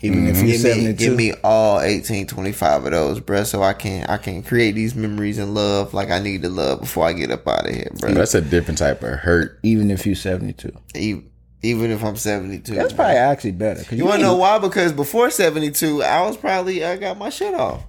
five. 0.00 0.04
Even 0.04 0.26
if 0.26 0.36
mm-hmm. 0.36 0.46
you're 0.46 0.56
Give 0.56 0.64
me, 0.64 0.70
seventy 0.70 0.92
give 0.94 1.16
me 1.16 1.32
all 1.44 1.80
eighteen 1.80 2.26
twenty 2.26 2.52
five 2.52 2.84
of 2.84 2.92
those, 2.92 3.20
bro. 3.20 3.44
So 3.44 3.62
I 3.62 3.72
can 3.72 4.06
I 4.06 4.16
can 4.16 4.42
create 4.42 4.72
these 4.72 4.94
memories 4.94 5.38
and 5.38 5.54
love 5.54 5.94
like 5.94 6.10
I 6.10 6.18
need 6.18 6.42
to 6.42 6.48
love 6.48 6.80
before 6.80 7.06
I 7.06 7.12
get 7.12 7.30
up 7.30 7.46
out 7.46 7.68
of 7.68 7.74
here, 7.74 7.90
bro. 7.98 8.14
That's 8.14 8.34
a 8.34 8.40
different 8.40 8.78
type 8.78 9.02
of 9.02 9.18
hurt. 9.18 9.58
even 9.62 9.90
if 9.90 10.06
you're 10.06 10.14
seventy 10.14 10.52
two. 10.52 10.72
E- 10.94 11.22
Even 11.62 11.90
if 11.90 12.04
I'm 12.04 12.16
seventy 12.16 12.60
two. 12.60 12.74
That's 12.74 12.92
probably 12.92 13.16
actually 13.16 13.52
better. 13.52 13.82
You 13.94 14.04
want 14.04 14.20
to 14.20 14.22
know 14.22 14.36
why? 14.36 14.58
Because 14.58 14.92
before 14.92 15.30
seventy 15.30 15.70
two, 15.72 16.02
I 16.02 16.22
was 16.22 16.36
probably 16.36 16.84
I 16.84 16.96
got 16.96 17.18
my 17.18 17.30
shit 17.30 17.54
off. 17.54 17.82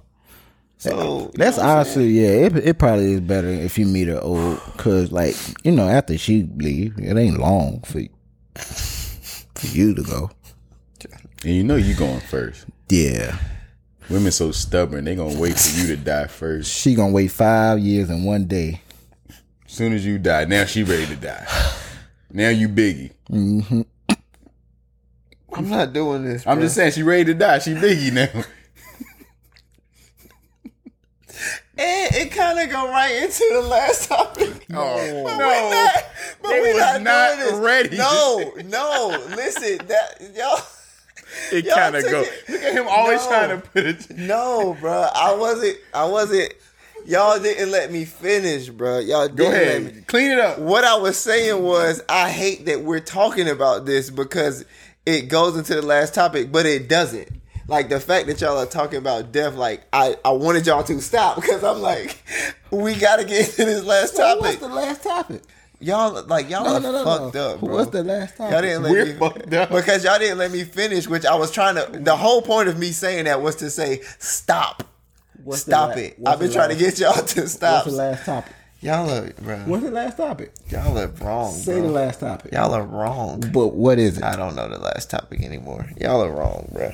So 0.78 0.90
That's 0.90 0.96
you 0.96 1.04
know 1.04 1.24
what 1.24 1.46
I'm 1.46 1.52
saying? 1.52 1.68
honestly, 1.68 2.08
yeah. 2.08 2.46
It, 2.46 2.56
it 2.56 2.78
probably 2.78 3.12
is 3.12 3.20
better 3.20 3.48
if 3.48 3.78
you 3.78 3.86
meet 3.86 4.08
her 4.08 4.18
old, 4.20 4.58
cause 4.78 5.12
like 5.12 5.36
you 5.62 5.72
know, 5.72 5.86
after 5.86 6.16
she 6.16 6.48
leave, 6.56 6.98
it 6.98 7.16
ain't 7.16 7.38
long 7.38 7.82
for 7.82 8.00
for 8.56 9.66
you 9.66 9.94
to 9.94 10.02
go. 10.02 10.30
And 11.44 11.54
you 11.54 11.62
know 11.64 11.76
you 11.76 11.94
going 11.94 12.20
first. 12.20 12.66
Yeah, 12.88 13.36
Women 14.10 14.32
so 14.32 14.50
stubborn, 14.50 15.04
they 15.04 15.14
gonna 15.14 15.38
wait 15.38 15.56
for 15.58 15.80
you 15.80 15.86
to 15.88 15.96
die 15.96 16.26
first. 16.26 16.70
she 16.72 16.94
gonna 16.94 17.12
wait 17.12 17.28
five 17.30 17.78
years 17.78 18.10
and 18.10 18.24
one 18.26 18.46
day. 18.46 18.82
soon 19.68 19.92
as 19.92 20.04
you 20.04 20.18
die, 20.18 20.44
now 20.46 20.64
she 20.64 20.82
ready 20.82 21.06
to 21.06 21.16
die. 21.16 21.46
Now 22.32 22.48
you 22.48 22.68
biggie. 22.68 23.12
Mm-hmm. 23.30 23.82
I'm 25.52 25.68
not 25.68 25.92
doing 25.92 26.24
this. 26.24 26.46
I'm 26.46 26.56
bro. 26.58 26.64
just 26.66 26.74
saying 26.76 26.92
she 26.92 27.02
ready 27.04 27.24
to 27.26 27.34
die. 27.34 27.58
She 27.60 27.74
biggie 27.74 28.12
now. 28.12 28.42
And 31.82 32.14
it 32.14 32.30
kind 32.32 32.58
of 32.58 32.68
go 32.70 32.90
right 32.90 33.22
into 33.22 33.42
the 33.52 33.62
last 33.62 34.08
topic. 34.08 34.66
Oh, 34.72 35.24
but 35.24 35.36
no. 35.36 35.48
we're 35.48 35.70
not, 35.70 36.04
but 36.42 36.48
They 36.50 36.60
we're 36.60 36.74
was 36.74 36.80
not, 36.80 37.02
not 37.02 37.38
doing 37.38 37.50
this. 37.50 37.54
ready. 37.60 37.96
No, 37.96 38.52
no. 38.66 39.24
Listen, 39.34 39.78
that 39.88 40.20
y'all. 40.36 40.60
It 41.52 41.68
kind 41.68 41.94
of 41.96 42.02
took 42.02 42.10
go. 42.12 42.20
it- 42.22 42.48
Look 42.48 42.62
at 42.62 42.72
him 42.74 42.86
always 42.88 43.20
No. 43.22 43.28
trying 43.28 43.48
to 43.60 43.68
put 43.68 43.86
it. 43.86 44.10
No, 44.16 44.76
bro. 44.80 45.08
I 45.14 45.34
wasn't. 45.34 45.76
I 45.94 46.04
wasn't. 46.06 46.52
Y'all 47.06 47.38
didn't 47.40 47.70
let 47.70 47.90
me 47.90 48.04
finish, 48.04 48.68
bro. 48.68 48.98
Y'all 48.98 49.26
didn't 49.26 49.36
Go 49.38 49.44
let 49.48 49.82
me. 49.82 49.88
ahead, 49.90 50.06
clean 50.06 50.30
it 50.32 50.38
up. 50.38 50.58
What 50.58 50.84
I 50.84 50.96
was 50.96 51.16
saying 51.18 51.62
was, 51.62 52.02
I 52.08 52.28
hate 52.30 52.66
that 52.66 52.82
we're 52.82 53.00
talking 53.00 53.48
about 53.48 53.86
this 53.86 54.10
because 54.10 54.64
it 55.06 55.22
goes 55.22 55.56
into 55.56 55.74
the 55.74 55.82
last 55.82 56.14
topic, 56.14 56.52
but 56.52 56.66
it 56.66 56.88
doesn't. 56.88 57.28
Like 57.68 57.88
the 57.88 58.00
fact 58.00 58.26
that 58.26 58.40
y'all 58.40 58.58
are 58.58 58.66
talking 58.66 58.98
about 58.98 59.32
death, 59.32 59.54
like 59.54 59.82
I, 59.92 60.16
I 60.24 60.32
wanted 60.32 60.66
y'all 60.66 60.82
to 60.84 61.00
stop 61.00 61.36
because 61.40 61.64
I'm 61.64 61.80
like, 61.80 62.22
we 62.70 62.94
gotta 62.96 63.24
get 63.24 63.48
into 63.48 63.64
this 63.64 63.82
last 63.84 64.16
topic. 64.16 64.42
What's 64.42 64.56
the 64.56 64.68
last 64.68 65.02
topic? 65.02 65.42
Y'all 65.80 66.22
like 66.26 66.48
y'all 66.50 66.64
No, 66.64 66.76
are 66.76 66.80
no, 66.80 66.92
no, 66.92 67.04
fucked 67.04 67.34
no. 67.34 67.48
up, 67.50 67.60
bro. 67.60 67.74
What's 67.74 67.90
the 67.90 68.04
last 68.04 68.36
topic? 68.36 68.52
Y'all 68.52 68.62
didn't 68.62 68.82
let 68.84 68.92
We're 68.92 69.06
me 69.06 69.12
fucked 69.14 69.52
up. 69.54 69.70
because 69.70 70.04
y'all 70.04 70.18
didn't 70.18 70.38
let 70.38 70.50
me 70.52 70.64
finish, 70.64 71.06
which 71.08 71.24
I 71.26 71.34
was 71.34 71.50
trying 71.50 71.74
to. 71.76 71.98
The 71.98 72.16
whole 72.16 72.42
point 72.42 72.68
of 72.68 72.78
me 72.78 72.92
saying 72.92 73.24
that 73.24 73.40
was 73.42 73.56
to 73.56 73.70
say 73.70 74.00
stop. 74.18 74.84
What's 75.42 75.62
Stop 75.62 75.90
la- 75.90 76.02
it! 76.02 76.18
I've 76.26 76.38
been 76.38 76.52
trying 76.52 76.68
last- 76.68 76.78
to 76.78 76.84
get 76.84 76.98
y'all 76.98 77.12
to 77.24 77.48
stop. 77.48 77.86
What's 77.86 77.96
the 77.96 78.02
last 78.02 78.26
topic? 78.26 78.52
Y'all 78.82 79.10
are, 79.10 79.30
bro. 79.40 79.56
What's 79.66 79.84
the 79.84 79.90
last 79.90 80.16
topic? 80.16 80.52
Y'all 80.70 80.98
are 80.98 81.06
wrong, 81.06 81.52
Say 81.52 81.74
bro. 81.80 81.82
the 81.88 81.92
last 81.92 82.20
topic. 82.20 82.52
Y'all 82.52 82.72
are 82.72 82.82
wrong. 82.82 83.40
But 83.52 83.68
what 83.74 83.98
is 83.98 84.16
it? 84.18 84.24
I 84.24 84.36
don't 84.36 84.54
know 84.54 84.68
the 84.70 84.78
last 84.78 85.10
topic 85.10 85.42
anymore. 85.42 85.86
Y'all 86.00 86.22
are 86.22 86.30
wrong, 86.30 86.68
bro. 86.72 86.92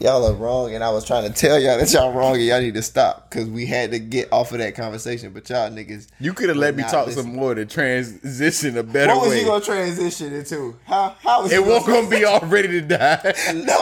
Y'all 0.00 0.24
are 0.26 0.32
wrong, 0.32 0.74
and 0.74 0.82
I 0.82 0.88
was 0.90 1.04
trying 1.04 1.30
to 1.30 1.38
tell 1.38 1.58
y'all 1.60 1.76
that 1.78 1.92
y'all 1.92 2.12
wrong, 2.12 2.34
and 2.36 2.44
y'all 2.44 2.60
need 2.60 2.72
to 2.74 2.82
stop 2.82 3.28
because 3.28 3.48
we 3.50 3.66
had 3.66 3.90
to 3.90 3.98
get 3.98 4.32
off 4.32 4.50
of 4.52 4.58
that 4.58 4.74
conversation. 4.74 5.30
But 5.32 5.48
y'all 5.50 5.68
niggas, 5.70 6.06
You 6.18 6.32
could 6.32 6.48
have 6.48 6.56
let 6.56 6.74
me 6.74 6.82
talk 6.84 7.06
listen. 7.08 7.24
some 7.24 7.36
more 7.36 7.54
to 7.54 7.66
transition 7.66 8.78
a 8.78 8.82
better 8.82 9.12
what 9.14 9.20
was 9.22 9.30
way. 9.30 9.40
you 9.40 9.46
gonna 9.46 9.62
transition 9.62 10.32
into? 10.32 10.74
How 10.86 11.14
how 11.22 11.42
was 11.42 11.52
it 11.52 11.56
you 11.56 11.64
won't 11.64 11.86
gonna 11.86 12.08
be 12.08 12.24
all 12.24 12.40
ready 12.40 12.68
to 12.68 12.80
die. 12.80 13.34
no? 13.54 13.76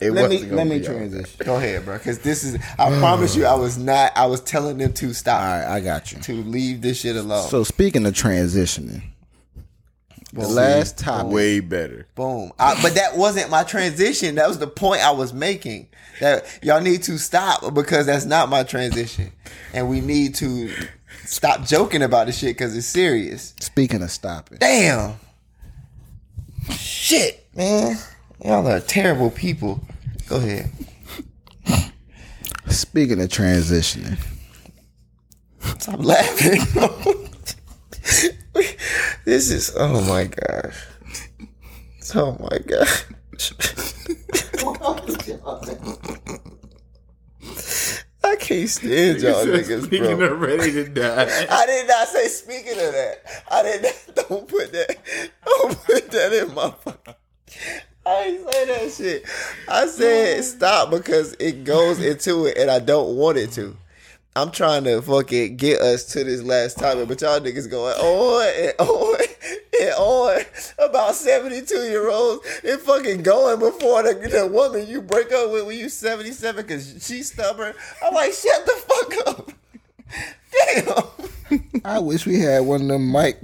It 0.00 0.12
let 0.12 0.30
me 0.30 0.44
let 0.46 0.66
me 0.66 0.80
transition. 0.82 1.44
Go 1.44 1.56
ahead, 1.56 1.84
bro. 1.84 1.98
Because 1.98 2.20
this 2.20 2.44
is, 2.44 2.54
I 2.78 2.96
promise 3.00 3.34
you, 3.34 3.44
I 3.44 3.54
was 3.54 3.76
not. 3.76 4.12
I 4.16 4.26
was 4.26 4.40
telling 4.40 4.78
them 4.78 4.92
to 4.94 5.12
stop, 5.12 5.42
All 5.42 5.46
right, 5.48 5.66
I 5.76 5.80
got 5.80 6.12
you. 6.12 6.20
to 6.20 6.32
leave 6.44 6.80
this 6.82 7.00
shit 7.00 7.16
alone. 7.16 7.48
So 7.48 7.64
speaking 7.64 8.06
of 8.06 8.14
transitioning, 8.14 9.02
the 10.32 10.48
last 10.48 10.98
topic. 10.98 11.32
Way 11.32 11.60
better. 11.60 12.06
Boom. 12.14 12.52
I, 12.58 12.80
but 12.82 12.94
that 12.94 13.16
wasn't 13.16 13.50
my 13.50 13.64
transition. 13.64 14.34
That 14.34 14.48
was 14.48 14.58
the 14.58 14.66
point 14.66 15.04
I 15.04 15.10
was 15.10 15.32
making. 15.32 15.88
That 16.20 16.46
y'all 16.62 16.80
need 16.80 17.02
to 17.04 17.18
stop 17.18 17.74
because 17.74 18.06
that's 18.06 18.24
not 18.24 18.48
my 18.48 18.64
transition, 18.64 19.32
and 19.72 19.88
we 19.88 20.00
need 20.00 20.34
to 20.36 20.70
stop 21.24 21.64
joking 21.64 22.02
about 22.02 22.26
the 22.26 22.32
shit 22.32 22.56
because 22.56 22.76
it's 22.76 22.86
serious. 22.86 23.54
Speaking 23.60 24.02
of 24.02 24.10
stopping, 24.10 24.58
Damn. 24.58 25.14
Shit, 26.72 27.46
man. 27.54 27.96
Y'all 28.44 28.66
are 28.66 28.80
terrible 28.80 29.30
people. 29.30 29.80
Go 30.28 30.36
ahead. 30.36 30.70
speaking 32.68 33.20
of 33.20 33.28
transitioning, 33.28 34.18
Stop 35.78 36.04
laughing. 36.04 36.60
this 39.24 39.50
is 39.50 39.74
oh 39.76 40.00
my 40.02 40.24
gosh. 40.24 40.76
Oh 42.14 42.36
my 42.40 42.58
gosh. 42.58 43.04
I 48.24 48.36
can't 48.36 48.68
stand 48.68 49.20
y'all 49.20 49.44
niggas, 49.44 49.88
bro. 49.88 50.26
of 50.26 50.40
ready 50.40 50.72
to 50.72 50.88
die. 50.88 51.46
I 51.50 51.66
did 51.66 51.88
not 51.88 52.08
say 52.08 52.26
speaking 52.28 52.72
of 52.72 52.92
that. 52.92 53.44
I 53.50 53.62
did 53.62 53.82
not. 53.82 54.28
Don't 54.28 54.48
put 54.48 54.72
that. 54.72 54.96
Don't 55.44 55.84
put 55.84 56.10
that 56.10 56.32
in 56.32 56.54
my. 56.54 56.70
fucking- 56.70 57.14
I 58.04 58.22
ain't 58.22 58.50
say 58.50 58.64
that 58.66 58.92
shit. 58.92 59.24
I 59.68 59.86
said 59.86 60.42
stop 60.44 60.90
because 60.90 61.34
it 61.38 61.64
goes 61.64 62.00
into 62.02 62.46
it, 62.46 62.56
and 62.56 62.70
I 62.70 62.78
don't 62.78 63.16
want 63.16 63.36
it 63.38 63.52
to. 63.52 63.76
I'm 64.38 64.52
trying 64.52 64.84
to 64.84 65.02
fucking 65.02 65.56
get 65.56 65.80
us 65.80 66.04
to 66.12 66.22
this 66.22 66.44
last 66.44 66.78
topic, 66.78 67.08
but 67.08 67.20
y'all 67.20 67.40
niggas 67.40 67.68
going 67.68 67.96
on 67.96 68.46
and 68.56 68.74
on 68.78 69.16
and 69.80 69.90
on 69.94 70.42
about 70.78 71.16
72 71.16 71.74
year 71.74 72.08
olds 72.08 72.46
and 72.62 72.80
fucking 72.80 73.24
going 73.24 73.58
before 73.58 74.04
the, 74.04 74.14
the 74.14 74.46
woman 74.46 74.86
you 74.86 75.02
break 75.02 75.32
up 75.32 75.50
with 75.50 75.66
when 75.66 75.76
you 75.76 75.88
77 75.88 76.64
because 76.64 77.04
she's 77.04 77.32
stubborn. 77.32 77.74
I'm 78.00 78.14
like, 78.14 78.32
shut 78.32 78.64
the 78.64 78.72
fuck 78.86 79.26
up. 79.26 79.52
Damn. 81.50 81.82
I 81.84 81.98
wish 81.98 82.24
we 82.24 82.38
had 82.38 82.60
one 82.60 82.82
of 82.82 82.88
them 82.88 83.08
Mike. 83.08 83.40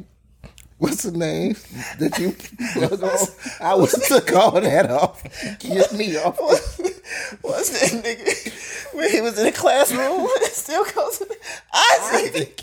What's 0.78 1.02
the 1.02 1.10
name 1.10 1.56
that 1.98 2.18
you 2.20 2.36
plug 2.72 3.02
on? 3.02 3.26
I 3.60 3.76
have 3.76 4.06
took 4.06 4.32
all 4.32 4.60
that 4.60 4.88
off. 4.92 5.24
Get 5.58 5.92
me 5.92 6.16
off. 6.18 6.38
What's 7.40 7.80
that 7.80 8.04
nigga? 8.04 8.73
When 8.94 9.10
he 9.10 9.20
was 9.20 9.38
in 9.38 9.46
the 9.46 9.52
classroom, 9.52 10.26
it 10.26 10.52
still 10.52 10.84
goes 10.84 11.18
to 11.18 11.36
Isaac. 12.00 12.60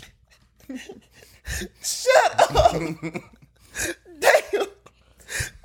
Shut 1.82 2.56
up. 2.56 2.72
Damn. 4.20 4.66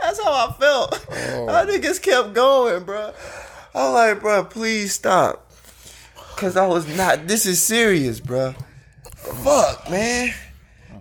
That's 0.01 0.23
how 0.23 0.31
I 0.31 0.55
felt. 0.59 1.07
Oh. 1.09 1.47
Our 1.49 1.65
niggas 1.65 2.01
kept 2.01 2.33
going, 2.33 2.83
bro. 2.83 3.13
I'm 3.73 3.93
like, 3.93 4.21
bro, 4.21 4.43
please 4.43 4.93
stop. 4.93 5.51
Cause 6.35 6.55
I 6.55 6.67
was 6.67 6.85
not. 6.95 7.27
This 7.27 7.45
is 7.45 7.61
serious, 7.61 8.19
bro. 8.19 8.53
Fuck, 9.43 9.89
man. 9.89 10.33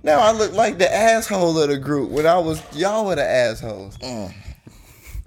Now 0.03 0.21
I 0.21 0.33
look 0.33 0.53
like 0.53 0.79
the 0.79 0.93
asshole 0.93 1.59
of 1.59 1.69
the 1.69 1.79
group 1.79 2.11
when 2.11 2.27
I 2.27 2.39
was 2.39 2.63
y'all 2.75 3.07
were 3.07 3.17
the 3.17 3.29
assholes. 3.29 3.99
Mm. 3.99 4.33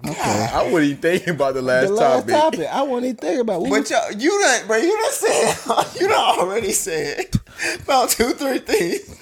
I 0.04 0.62
wasn't 0.70 0.84
even 0.84 0.96
thinking 0.98 1.34
about 1.34 1.54
the 1.54 1.62
last, 1.62 1.88
The 1.88 1.94
last 1.94 2.28
topic. 2.28 2.34
topic. 2.34 2.68
I 2.72 2.82
won't 2.82 3.04
even 3.04 3.16
think 3.16 3.40
about. 3.40 3.62
We 3.62 3.70
But 3.70 3.90
y'all, 3.90 4.10
you 4.12 4.30
done, 4.40 4.66
bro, 4.66 4.76
you 4.78 4.98
done 4.98 5.12
said, 5.12 5.54
you 6.00 6.08
done 6.08 6.38
already 6.38 6.72
said 6.72 7.26
about 7.84 8.08
two, 8.10 8.30
three 8.30 8.58
things. 8.60 9.16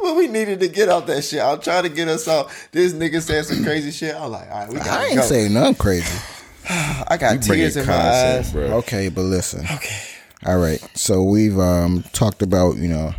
Well, 0.00 0.16
we 0.16 0.26
needed 0.26 0.60
to 0.60 0.68
get 0.68 0.88
off 0.88 1.06
that 1.06 1.22
shit. 1.22 1.40
I'm 1.40 1.60
trying 1.60 1.84
to 1.84 1.88
get 1.88 2.08
us 2.08 2.26
off. 2.28 2.68
This 2.72 2.92
nigga 2.92 3.22
said 3.22 3.44
some 3.46 3.62
crazy 3.64 3.90
shit. 3.92 4.14
I'm 4.14 4.30
like, 4.32 4.50
all 4.50 4.58
right, 4.60 4.68
we 4.68 4.76
gotta 4.78 4.90
I 4.90 5.04
ain't 5.06 5.16
go. 5.16 5.22
saying 5.22 5.54
nothing 5.54 5.74
crazy. 5.76 6.18
I 6.68 7.16
got 7.18 7.38
Bring 7.46 7.58
tears 7.60 7.76
it 7.76 7.82
in 7.82 7.86
my 7.86 7.94
eyes. 7.94 8.52
bro. 8.52 8.62
Okay, 8.78 9.08
but 9.10 9.22
listen. 9.22 9.64
Okay. 9.72 10.00
All 10.46 10.58
right. 10.58 10.80
So 10.94 11.22
we've 11.22 11.58
um 11.58 12.02
talked 12.12 12.42
about 12.42 12.76
you 12.76 12.88
know 12.88 13.14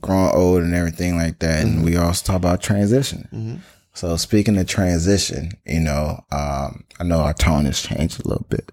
growing 0.00 0.34
old 0.34 0.62
and 0.62 0.74
everything 0.74 1.16
like 1.16 1.38
that, 1.40 1.64
and 1.64 1.84
we 1.84 1.96
also 1.96 2.24
talk 2.24 2.36
about 2.36 2.62
transition. 2.62 3.62
So 3.96 4.14
speaking 4.18 4.58
of 4.58 4.66
transition, 4.66 5.52
you 5.64 5.80
know, 5.80 6.22
um, 6.30 6.84
I 7.00 7.04
know 7.04 7.20
our 7.20 7.32
tone 7.32 7.64
has 7.64 7.80
changed 7.80 8.22
a 8.22 8.28
little 8.28 8.44
bit, 8.50 8.70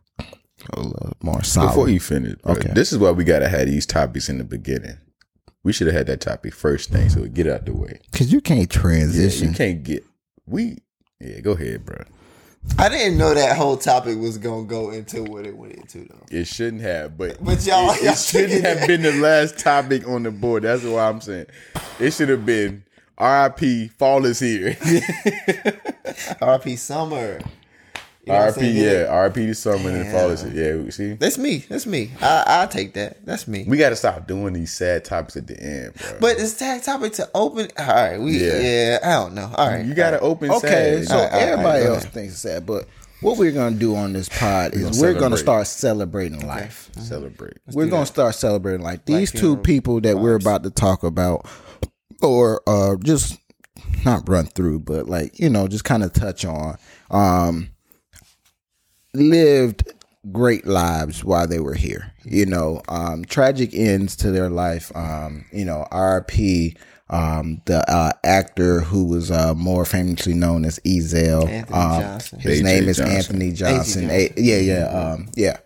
a 0.74 0.82
little 0.82 1.14
more 1.22 1.42
solid. 1.44 1.68
Before 1.70 1.88
you 1.90 2.02
finish, 2.02 2.36
bro, 2.44 2.56
Okay. 2.56 2.72
this 2.74 2.92
is 2.92 2.98
why 2.98 3.12
we 3.12 3.24
gotta 3.24 3.48
have 3.48 3.68
these 3.68 3.86
topics 3.86 4.28
in 4.28 4.38
the 4.38 4.44
beginning. 4.44 4.98
We 5.64 5.72
should 5.72 5.88
have 5.88 5.96
had 5.96 6.08
that 6.08 6.20
topic 6.20 6.54
first 6.54 6.90
thing, 6.92 7.08
so 7.10 7.22
we 7.22 7.30
get 7.30 7.48
it 7.48 7.54
out 7.54 7.66
the 7.66 7.74
way. 7.74 8.02
Cause 8.12 8.34
you 8.34 8.42
can't 8.42 8.74
Yeah, 8.74 8.82
transition. 8.82 9.50
you 9.50 9.54
can't 9.56 9.82
get 9.84 10.04
we 10.46 10.80
Yeah, 11.22 11.40
go 11.40 11.52
ahead, 11.52 11.86
bro. 11.86 12.04
I 12.78 12.90
didn't 12.90 13.18
know 13.18 13.34
that 13.34 13.56
whole 13.56 13.78
topic 13.78 14.18
was 14.18 14.38
gonna 14.38 14.66
go 14.66 14.92
into 14.92 15.24
what 15.24 15.46
it 15.48 15.56
went 15.56 15.74
into 15.76 16.00
though. 16.00 16.26
It 16.38 16.48
shouldn't 16.48 16.82
have, 16.82 17.18
but 17.18 17.42
But 17.42 17.66
y'all- 17.66 17.92
it, 17.92 18.04
y'all 18.04 18.12
it 18.12 18.18
shouldn't 18.18 18.66
have 18.66 18.80
that. 18.80 18.88
been 18.90 19.04
the 19.04 19.14
last 19.14 19.58
topic 19.58 20.06
on 20.06 20.24
the 20.24 20.32
board. 20.32 20.64
That's 20.64 20.84
what 20.84 21.00
I'm 21.00 21.22
saying. 21.22 21.46
It 21.98 22.12
should 22.12 22.28
have 22.28 22.46
been 22.46 22.84
R.I.P. 23.18 23.90
Fall 23.90 24.26
is 24.26 24.40
here. 24.40 24.76
RIP 26.42 26.78
Summer. 26.78 27.40
You 28.26 28.32
know 28.32 28.40
R.I.P. 28.40 28.60
saying? 28.62 28.76
Yeah, 28.78 29.06
R.I.P. 29.10 29.46
the 29.48 29.54
summer 29.54 29.90
and 29.90 30.02
then 30.06 30.12
fall 30.14 30.30
is 30.30 30.44
Yeah. 30.46 30.50
here. 30.52 30.82
Yeah, 30.84 30.90
see, 30.92 31.14
That's 31.14 31.38
me. 31.38 31.58
That's 31.68 31.86
me. 31.86 32.12
I 32.22 32.44
I 32.64 32.66
take 32.68 32.94
that. 32.94 33.26
That's 33.26 33.50
me. 33.50 33.66
we 33.68 33.76
got 33.78 33.90
to 33.90 33.98
stop 33.98 34.28
doing 34.28 34.54
these 34.54 34.72
sad 34.72 35.04
topics 35.04 35.36
at 35.36 35.48
the 35.48 35.60
end, 35.62 35.94
bro. 35.96 36.18
But 36.22 36.40
it's 36.40 36.54
tag 36.58 36.84
topic 36.84 37.12
to 37.14 37.30
open. 37.36 37.68
All 37.78 37.86
right, 37.86 38.18
we 38.20 38.38
Yeah. 38.40 38.60
yeah. 38.60 39.00
I 39.04 39.10
don't 39.22 39.34
know. 39.36 39.52
All 39.54 39.68
right, 39.68 39.86
you 39.86 39.94
got 39.94 40.12
to 40.12 40.22
all 40.22 40.32
open. 40.32 40.52
Okay, 40.52 41.04
sad. 41.04 41.08
so 41.08 41.16
All 41.18 41.22
right, 41.24 41.34
all 41.34 41.40
right, 41.40 41.44
everybody 41.50 41.68
all 41.68 41.74
right, 41.80 41.84
go 41.88 41.94
else 41.96 42.06
thinks 42.06 42.34
it's 42.34 42.42
sad, 42.42 42.66
but 42.66 42.88
what 43.20 43.38
we're 43.38 43.52
gonna 43.52 43.76
do 43.76 43.96
on 43.96 44.14
this 44.14 44.30
pod 44.30 44.74
is 44.74 44.84
gonna 44.84 45.02
we're 45.02 45.20
gonna 45.20 45.38
start 45.38 45.68
celebrating 45.68 46.46
life. 46.48 46.90
celebrate. 47.00 47.58
we're 47.74 47.88
gonna 47.88 48.06
start 48.06 48.36
celebrating 48.36 48.82
life. 48.82 49.00
These 49.06 49.32
two 49.34 49.58
people 49.58 50.00
that 50.02 50.18
we're 50.18 50.36
about 50.36 50.64
to 50.64 50.70
talk 50.70 51.04
about, 51.04 51.46
or 52.24 52.62
uh, 52.68 52.96
just 53.04 53.40
not 54.06 54.28
run 54.28 54.46
through, 54.46 54.80
but 54.80 55.08
like 55.08 55.40
you 55.40 55.50
know, 55.50 55.68
just 55.68 55.84
kind 55.84 56.04
of 56.04 56.14
touch 56.14 56.46
on, 56.46 56.78
um, 57.12 57.70
lived 59.14 59.92
great 60.32 60.66
lives 60.66 61.24
while 61.24 61.48
they 61.48 61.60
were 61.60 61.74
here. 61.74 62.12
You 62.24 62.46
know, 62.46 62.82
um, 62.88 63.26
tragic 63.26 63.72
ends 63.74 64.16
to 64.18 64.32
their 64.32 64.50
life. 64.50 64.92
Um, 64.96 65.46
you 65.52 65.66
know, 65.66 65.86
RP. 65.92 66.78
Um, 67.10 67.62
the 67.66 67.88
uh, 67.92 68.14
actor 68.24 68.80
who 68.80 69.06
was 69.06 69.30
uh, 69.30 69.54
more 69.54 69.86
famously 69.86 70.34
known 70.34 70.66
as 70.66 70.80
Ezal. 70.80 71.72
Um, 71.72 72.40
His 72.40 72.62
A.J. 72.62 72.64
name 72.64 72.90
is 72.90 72.98
Johnson. 72.98 73.16
Anthony 73.16 73.52
Johnson. 73.52 74.02
Johnson. 74.04 74.10
A- 74.10 74.34
yeah, 74.42 74.58
yeah, 74.58 74.86
um, 74.86 75.30
yeah. 75.36 75.58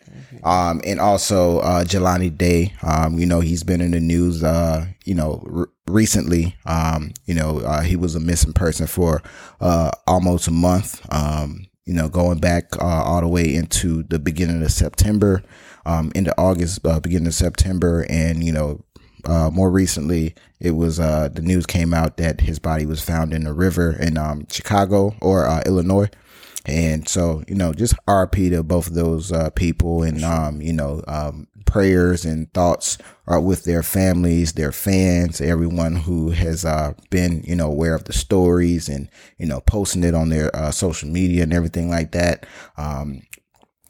Um, 0.44 0.82
and 0.86 1.00
also 1.00 1.60
uh, 1.60 1.84
Jelani 1.84 2.36
Day. 2.36 2.74
Um, 2.82 3.18
you 3.18 3.26
know, 3.26 3.40
he's 3.40 3.64
been 3.64 3.82
in 3.82 3.92
the 3.92 4.00
news. 4.00 4.44
Uh, 4.44 4.88
you 5.06 5.16
know, 5.16 5.68
recently. 5.88 6.56
Um, 6.66 7.12
you 7.26 7.34
know, 7.34 7.60
uh, 7.60 7.82
he 7.82 7.96
was 7.96 8.16
a 8.16 8.20
missing 8.20 8.54
person 8.54 8.88
for 8.88 9.22
uh, 9.60 9.92
almost 10.06 10.48
a 10.48 10.52
month. 10.52 11.06
Um, 11.14 11.68
you 11.86 11.94
know, 11.94 12.10
going 12.10 12.40
back 12.40 12.76
uh, 12.82 12.86
all 12.86 13.22
the 13.22 13.28
way 13.28 13.56
into 13.56 14.04
the 14.04 14.20
beginning 14.20 14.62
of 14.62 14.72
September, 14.72 15.42
um, 15.86 16.12
into 16.16 16.34
August, 16.38 16.86
uh, 16.86 17.00
beginning 17.00 17.28
of 17.28 17.34
September, 17.34 18.06
and 18.10 18.44
you 18.44 18.52
know, 18.52 18.84
uh, 19.26 19.50
more 19.52 19.72
recently, 19.72 20.36
it 20.60 20.72
was 20.72 21.00
uh, 21.00 21.30
the 21.34 21.42
news 21.42 21.66
came 21.66 21.94
out 21.94 22.18
that 22.18 22.42
his 22.42 22.60
body 22.60 22.86
was 22.86 23.02
found 23.02 23.34
in 23.34 23.48
a 23.48 23.54
river 23.54 23.94
in 23.94 24.18
um, 24.18 24.46
Chicago 24.52 25.16
or 25.22 25.48
uh, 25.48 25.62
Illinois. 25.66 26.10
And 26.68 27.08
so, 27.08 27.44
you 27.48 27.56
know, 27.56 27.74
just 27.74 27.96
RP 28.08 28.50
to 28.52 28.62
both 28.62 28.88
of 28.88 28.94
those 28.94 29.32
uh, 29.32 29.50
people 29.52 30.04
and, 30.04 30.24
um, 30.24 30.62
you 30.62 30.74
know, 30.74 31.02
um, 31.08 31.48
prayers 31.66 32.26
and 32.26 32.52
thoughts 32.54 32.98
are 33.26 33.40
with 33.40 33.64
their 33.64 33.84
families, 33.84 34.54
their 34.54 34.74
fans, 34.74 35.40
everyone 35.40 35.96
who 35.96 36.32
has 36.32 36.66
uh, 36.66 36.94
been, 37.10 37.42
you 37.46 37.56
know, 37.56 37.68
aware 37.68 37.96
of 37.96 38.04
the 38.04 38.14
stories 38.14 38.90
and, 38.90 39.10
you 39.38 39.46
know, 39.46 39.62
posting 39.62 40.04
it 40.04 40.14
on 40.14 40.28
their 40.28 40.54
uh, 40.54 40.72
social 40.72 41.10
media 41.10 41.44
and 41.44 41.54
everything 41.54 41.90
like 41.90 42.12
that. 42.12 42.46
Um, 42.76 43.22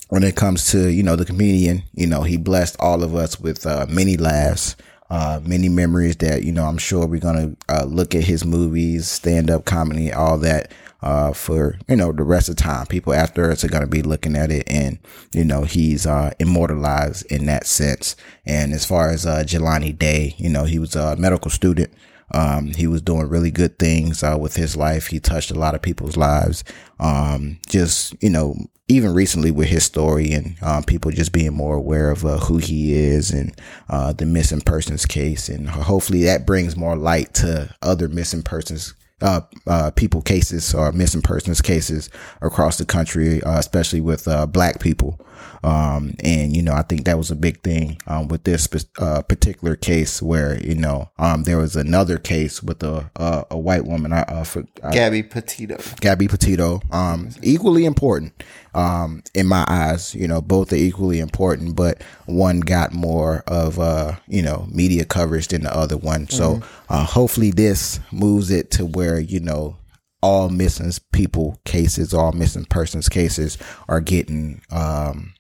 when 0.10 0.24
it 0.24 0.36
comes 0.36 0.72
to 0.72 0.90
you 0.90 1.04
know 1.04 1.16
the 1.16 1.26
comedian 1.26 1.84
you 1.94 2.08
know 2.08 2.24
he 2.24 2.38
blessed 2.38 2.76
all 2.80 3.04
of 3.04 3.16
us 3.16 3.40
with 3.40 3.66
uh, 3.66 3.86
many 3.90 4.18
laughs 4.18 4.76
uh, 5.10 5.40
many 5.44 5.70
memories 5.70 6.16
that 6.18 6.44
you 6.44 6.52
know 6.52 6.64
i'm 6.64 6.78
sure 6.78 7.06
we're 7.06 7.20
gonna 7.20 7.56
uh, 7.70 7.84
look 7.84 8.16
at 8.16 8.24
his 8.24 8.46
movies 8.46 9.08
stand-up 9.08 9.66
comedy 9.66 10.12
all 10.12 10.38
that 10.38 10.72
uh, 11.02 11.34
for 11.34 11.78
you 11.88 11.96
know 11.96 12.12
the 12.12 12.24
rest 12.24 12.50
of 12.50 12.56
time 12.56 12.86
people 12.88 13.14
after 13.14 13.52
us 13.52 13.64
are 13.64 13.70
gonna 13.70 13.88
be 13.88 14.02
looking 14.02 14.36
at 14.36 14.52
it 14.52 14.64
and 14.68 15.00
you 15.34 15.44
know 15.44 15.64
he's 15.64 16.06
uh, 16.06 16.32
immortalized 16.40 17.26
in 17.32 17.46
that 17.46 17.66
sense 17.66 18.16
and 18.46 18.74
as 18.74 18.86
far 18.86 19.10
as 19.10 19.26
uh, 19.26 19.44
jelani 19.46 19.98
day 19.98 20.34
you 20.38 20.50
know 20.50 20.64
he 20.64 20.80
was 20.80 20.96
a 20.96 21.16
medical 21.18 21.52
student 21.52 21.92
um, 22.34 22.68
he 22.68 22.88
was 22.88 23.02
doing 23.02 23.30
really 23.30 23.52
good 23.52 23.80
things 23.80 24.24
uh, 24.24 24.38
with 24.40 24.56
his 24.56 24.76
life. 24.76 25.08
He 25.08 25.20
touched 25.20 25.52
a 25.52 25.60
lot 25.60 25.76
of 25.76 25.82
people's 25.82 26.18
lives. 26.18 26.64
Um, 27.00 27.60
just 27.68 28.22
you 28.22 28.30
know, 28.30 28.56
even 28.88 29.14
recently 29.14 29.52
with 29.52 29.68
his 29.68 29.86
story 29.86 30.34
and 30.34 30.56
um, 30.62 30.84
people 30.84 31.12
just 31.12 31.32
being 31.32 31.54
more 31.54 31.76
aware 31.76 32.12
of 32.12 32.26
uh, 32.26 32.38
who 32.38 32.58
he 32.58 32.94
is 32.94 33.32
and 33.32 33.60
uh, 33.90 34.14
the 34.14 34.26
missing 34.26 34.62
persons 34.62 35.06
case, 35.06 35.50
and 35.50 35.70
hopefully 35.70 36.24
that 36.26 36.46
brings 36.46 36.76
more 36.76 36.96
light 36.96 37.34
to 37.36 37.74
other 37.82 38.08
missing 38.08 38.44
persons. 38.44 38.94
Uh, 39.20 39.42
uh, 39.66 39.90
people 39.92 40.22
cases 40.22 40.76
or 40.76 40.92
missing 40.92 41.24
persons 41.24 41.60
cases 41.60 42.08
across 42.40 42.78
the 42.78 42.86
country, 42.86 43.42
uh, 43.42 43.58
especially 43.58 44.00
with 44.00 44.28
uh, 44.28 44.46
black 44.46 44.80
people. 44.80 45.20
Um, 45.64 46.14
and 46.24 46.56
you 46.56 46.62
know, 46.62 46.74
I 46.74 46.84
think 46.84 47.06
that 47.06 47.18
was 47.18 47.32
a 47.32 47.36
big 47.36 47.62
thing 47.62 47.98
um, 48.08 48.28
with 48.28 48.44
this 48.44 48.68
uh, 49.00 49.22
particular 49.24 49.76
case 49.76 50.22
where 50.22 50.62
you 50.64 50.76
know 50.76 51.10
um, 51.18 51.44
there 51.44 51.58
was 51.58 51.76
another 51.76 52.18
case 52.18 52.62
with 52.62 52.84
a 52.84 53.10
a, 53.16 53.46
a 53.52 53.58
white 53.58 53.86
woman. 53.86 54.14
I, 54.14 54.22
uh, 54.22 54.44
for, 54.44 54.66
I 54.84 54.92
Gabby 54.92 55.24
Petito. 55.24 55.78
Gabby 56.00 56.28
Petito, 56.28 56.82
um, 56.92 57.30
equally 57.42 57.86
important, 57.86 58.44
um, 58.78 59.24
in 59.34 59.48
my 59.48 59.66
eyes. 59.68 60.14
You 60.16 60.28
know, 60.28 60.40
both 60.42 60.72
are 60.72 60.78
equally 60.78 61.20
important, 61.20 61.76
but 61.76 62.02
one 62.26 62.62
got 62.62 62.94
more 62.94 63.44
of, 63.48 63.80
uh, 63.80 64.16
you 64.28 64.42
know, 64.42 64.68
media 64.72 65.04
coverage 65.04 65.50
than 65.50 65.64
the 65.64 65.76
other 65.76 65.98
one. 65.98 66.30
So, 66.30 66.62
uh, 66.90 67.04
hopefully 67.04 67.52
this 67.52 68.00
moves 68.12 68.52
it 68.52 68.72
to 68.72 68.86
where, 68.86 69.20
you 69.20 69.40
know, 69.40 69.78
all 70.22 70.50
missing 70.50 70.92
people 71.12 71.60
cases, 71.66 72.14
all 72.14 72.32
missing 72.32 72.66
persons 72.66 73.10
cases 73.10 73.58
are 73.90 74.02
getting, 74.02 74.62
um, 74.72 75.34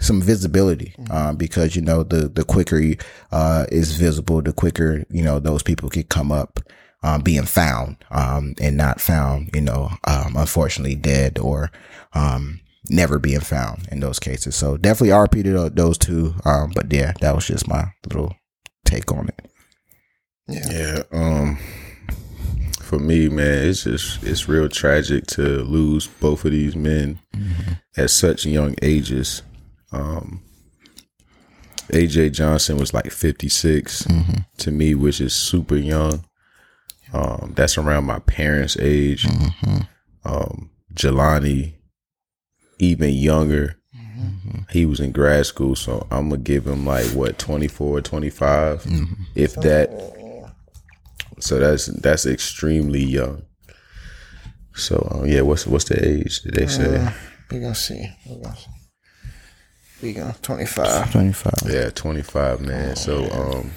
some 0.00 0.22
visibility 0.22 0.94
um, 1.10 1.36
because 1.36 1.76
you 1.76 1.82
know 1.82 2.02
the 2.02 2.26
the 2.26 2.42
quicker 2.42 2.80
uh, 3.32 3.66
is 3.70 3.96
visible, 3.96 4.40
the 4.40 4.50
quicker 4.50 5.04
you 5.10 5.22
know 5.22 5.38
those 5.38 5.62
people 5.62 5.90
can 5.90 6.04
come 6.04 6.32
up 6.32 6.58
um, 7.02 7.22
being 7.22 7.46
found 7.46 7.96
um, 8.10 8.54
and 8.60 8.76
not 8.76 9.00
found, 9.00 9.50
you 9.54 9.60
know, 9.60 9.90
um, 10.04 10.36
unfortunately 10.36 10.94
dead 10.94 11.38
or 11.38 11.70
um, 12.14 12.60
never 12.88 13.18
being 13.18 13.40
found 13.40 13.88
in 13.90 14.00
those 14.00 14.18
cases. 14.18 14.56
So 14.56 14.76
definitely 14.76 15.08
RP 15.14 15.44
to 15.44 15.70
those 15.70 15.98
two. 15.98 16.34
Um, 16.44 16.72
but 16.74 16.92
yeah, 16.92 17.12
that 17.20 17.34
was 17.34 17.46
just 17.46 17.68
my 17.68 17.86
little 18.06 18.34
take 18.84 19.10
on 19.12 19.28
it. 19.28 19.50
Yeah. 20.48 21.02
Um. 21.12 21.58
For 22.82 22.98
me, 22.98 23.28
man, 23.28 23.68
it's 23.68 23.84
just 23.84 24.24
it's 24.24 24.48
real 24.48 24.68
tragic 24.68 25.24
to 25.28 25.42
lose 25.62 26.08
both 26.08 26.44
of 26.44 26.50
these 26.50 26.74
men 26.74 27.20
at 27.96 28.10
such 28.10 28.44
young 28.44 28.74
ages. 28.82 29.42
Um. 29.92 30.42
AJ 31.90 32.32
Johnson 32.32 32.78
was 32.78 32.94
like 32.94 33.10
56 33.10 34.06
to 34.58 34.70
me, 34.70 34.94
which 34.94 35.20
is 35.20 35.34
super 35.34 35.76
young. 35.76 36.24
Um, 37.12 37.52
that's 37.56 37.76
around 37.78 38.04
my 38.04 38.18
parents' 38.20 38.76
age. 38.78 39.26
Um, 40.24 40.70
Jelani, 40.94 41.74
even 42.78 43.10
younger. 43.10 43.76
He 44.70 44.86
was 44.86 45.00
in 45.00 45.10
grad 45.12 45.46
school, 45.46 45.74
so 45.74 46.06
I'm 46.10 46.28
gonna 46.28 46.42
give 46.42 46.66
him 46.66 46.86
like 46.86 47.06
what 47.06 47.38
24, 47.38 48.00
25, 48.02 48.86
if 49.34 49.54
that. 49.56 49.90
So 51.40 51.58
that's 51.58 51.86
that's 51.86 52.26
extremely 52.26 53.02
young. 53.02 53.42
So 54.74 55.08
um, 55.10 55.26
yeah, 55.26 55.40
what's 55.40 55.66
what's 55.66 55.86
the 55.86 56.06
age? 56.06 56.42
Did 56.42 56.54
they 56.54 56.66
say? 56.66 57.12
We 57.50 57.58
gonna 57.60 57.74
see. 57.74 58.08
We 58.28 58.36
gonna 58.42 58.56
see. 58.56 58.70
We 60.02 60.12
gonna 60.12 60.34
twenty 60.42 60.66
five. 60.66 61.10
25. 61.10 61.52
Yeah, 61.66 61.90
25, 61.90 62.60
man. 62.60 62.96
So 62.96 63.28
um 63.30 63.72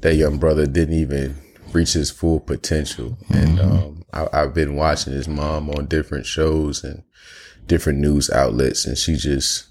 that 0.00 0.14
young 0.14 0.38
brother 0.38 0.66
didn't 0.66 0.94
even 0.94 1.36
reach 1.74 1.92
his 1.92 2.10
full 2.10 2.40
potential. 2.40 3.16
And 3.30 3.60
um 3.60 4.04
I, 4.12 4.28
I've 4.32 4.54
been 4.54 4.76
watching 4.76 5.12
his 5.12 5.28
mom 5.28 5.70
on 5.70 5.86
different 5.86 6.26
shows 6.26 6.84
and 6.84 7.02
different 7.66 7.98
news 7.98 8.30
outlets 8.30 8.84
and 8.84 8.98
she 8.98 9.16
just 9.16 9.68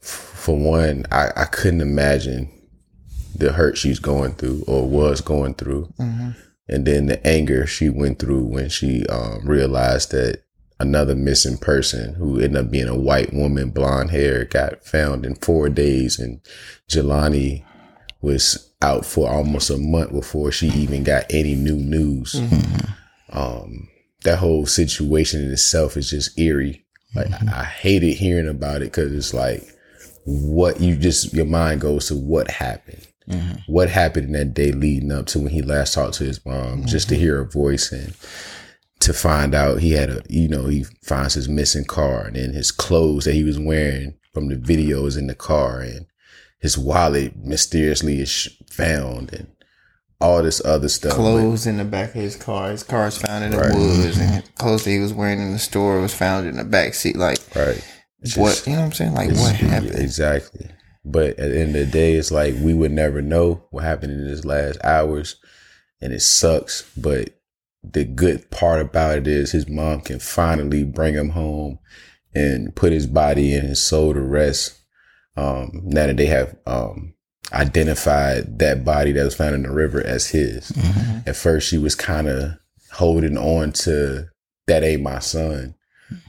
for 0.00 0.58
one, 0.58 1.06
I, 1.10 1.30
I 1.34 1.44
couldn't 1.46 1.80
imagine 1.80 2.50
the 3.34 3.52
hurt 3.52 3.78
she's 3.78 3.98
going 3.98 4.34
through 4.34 4.62
or 4.66 4.86
was 4.86 5.22
going 5.22 5.54
through. 5.54 5.92
And 6.68 6.86
then 6.86 7.06
the 7.06 7.26
anger 7.26 7.66
she 7.66 7.88
went 7.88 8.18
through 8.18 8.44
when 8.44 8.68
she 8.68 9.06
um, 9.06 9.40
realized 9.46 10.10
that 10.10 10.42
another 10.78 11.14
missing 11.14 11.56
person 11.56 12.14
who 12.14 12.38
ended 12.38 12.56
up 12.66 12.70
being 12.70 12.88
a 12.88 12.98
white 12.98 13.32
woman, 13.32 13.70
blonde 13.70 14.10
hair, 14.10 14.44
got 14.44 14.84
found 14.84 15.24
in 15.24 15.34
four 15.36 15.70
days. 15.70 16.18
And 16.18 16.40
Jelani 16.90 17.64
was 18.24 18.72
out 18.82 19.06
for 19.06 19.30
almost 19.30 19.70
a 19.70 19.78
month 19.78 20.12
before 20.12 20.50
she 20.50 20.68
even 20.68 21.04
got 21.04 21.24
any 21.30 21.54
new 21.54 21.76
news. 21.76 22.34
Mm-hmm. 22.34 23.38
Um, 23.38 23.88
that 24.24 24.38
whole 24.38 24.66
situation 24.66 25.44
in 25.44 25.52
itself 25.52 25.96
is 25.96 26.10
just 26.10 26.38
eerie. 26.38 26.84
Like 27.14 27.30
I, 27.30 27.60
I 27.60 27.64
hated 27.64 28.14
hearing 28.14 28.48
about 28.48 28.82
it 28.82 28.86
because 28.86 29.12
it's 29.12 29.32
like 29.32 29.62
what 30.24 30.80
you 30.80 30.96
just 30.96 31.32
your 31.32 31.46
mind 31.46 31.80
goes 31.80 32.08
to 32.08 32.16
what 32.16 32.50
happened. 32.50 33.06
Mm-hmm. 33.28 33.72
What 33.72 33.88
happened 33.88 34.26
in 34.26 34.32
that 34.32 34.54
day 34.54 34.72
leading 34.72 35.12
up 35.12 35.26
to 35.26 35.38
when 35.38 35.52
he 35.52 35.62
last 35.62 35.94
talked 35.94 36.14
to 36.14 36.24
his 36.24 36.44
mom, 36.44 36.84
just 36.84 37.08
to 37.08 37.16
hear 37.16 37.36
her 37.36 37.44
voice 37.44 37.90
and 37.92 38.14
to 39.00 39.12
find 39.12 39.54
out 39.54 39.80
he 39.80 39.92
had 39.92 40.10
a, 40.10 40.22
you 40.28 40.48
know, 40.48 40.66
he 40.66 40.84
finds 41.02 41.34
his 41.34 41.48
missing 41.48 41.84
car 41.84 42.26
and 42.26 42.36
then 42.36 42.52
his 42.52 42.70
clothes 42.70 43.24
that 43.24 43.34
he 43.34 43.44
was 43.44 43.58
wearing 43.58 44.14
from 44.32 44.48
the 44.48 44.56
videos 44.56 45.16
in 45.16 45.26
the 45.26 45.34
car 45.34 45.80
and 45.80 46.06
his 46.64 46.78
wallet 46.78 47.36
mysteriously 47.36 48.20
is 48.20 48.48
found 48.70 49.34
and 49.34 49.48
all 50.18 50.42
this 50.42 50.64
other 50.64 50.88
stuff. 50.88 51.12
Clothes 51.12 51.66
in 51.66 51.76
the 51.76 51.84
back 51.84 52.14
of 52.14 52.22
his 52.22 52.36
car. 52.36 52.70
His 52.70 52.82
car 52.82 53.06
is 53.08 53.18
found 53.18 53.44
in 53.44 53.50
the 53.50 53.58
Right. 53.58 53.74
woods, 53.74 54.16
and 54.18 54.42
clothes 54.54 54.84
that 54.84 54.90
he 54.90 54.98
was 54.98 55.12
wearing 55.12 55.42
in 55.42 55.52
the 55.52 55.58
store 55.58 56.00
was 56.00 56.14
found 56.14 56.46
in 56.46 56.56
the 56.56 56.64
back 56.64 56.94
seat. 56.94 57.16
Like, 57.16 57.36
Right. 57.54 57.84
It's 58.22 58.34
what? 58.34 58.48
just- 58.54 58.66
You 58.66 58.72
know 58.72 58.78
what 58.78 58.84
I'm 58.86 58.92
saying? 58.92 59.12
Like, 59.14 59.30
what 59.32 59.54
happened? 59.56 59.96
Exactly. 59.98 60.70
But 61.04 61.38
at 61.38 61.50
the 61.50 61.60
end 61.60 61.76
of 61.76 61.84
the 61.84 61.92
day, 61.92 62.14
it's 62.14 62.30
like 62.30 62.54
we 62.58 62.72
would 62.72 62.92
never 62.92 63.20
know 63.20 63.64
what 63.70 63.84
happened 63.84 64.12
in 64.18 64.26
his 64.26 64.46
last 64.46 64.78
hours, 64.82 65.36
and 66.00 66.14
it 66.14 66.22
sucks. 66.22 66.84
But 66.96 67.28
the 67.82 68.04
good 68.04 68.50
part 68.50 68.80
about 68.80 69.18
it 69.18 69.26
is 69.26 69.52
his 69.52 69.68
mom 69.68 70.00
can 70.00 70.18
finally 70.18 70.82
bring 70.84 71.12
him 71.12 71.30
home 71.30 71.78
and 72.34 72.74
put 72.74 72.92
his 72.92 73.06
body 73.06 73.52
and 73.54 73.68
his 73.68 73.82
soul 73.82 74.14
to 74.14 74.22
rest. 74.22 74.72
Um, 75.36 75.82
now 75.84 76.06
that 76.06 76.16
they 76.16 76.26
have 76.26 76.56
um, 76.66 77.14
identified 77.52 78.58
that 78.58 78.84
body 78.84 79.12
that 79.12 79.24
was 79.24 79.34
found 79.34 79.54
in 79.54 79.62
the 79.62 79.72
river 79.72 80.04
as 80.04 80.28
his. 80.28 80.70
At 81.26 81.36
first, 81.36 81.68
she 81.68 81.78
was 81.78 81.94
kind 81.94 82.28
of 82.28 82.52
holding 82.92 83.36
on 83.36 83.72
to 83.72 84.28
that 84.66 84.84
ain't 84.84 85.02
my 85.02 85.18
son, 85.18 85.74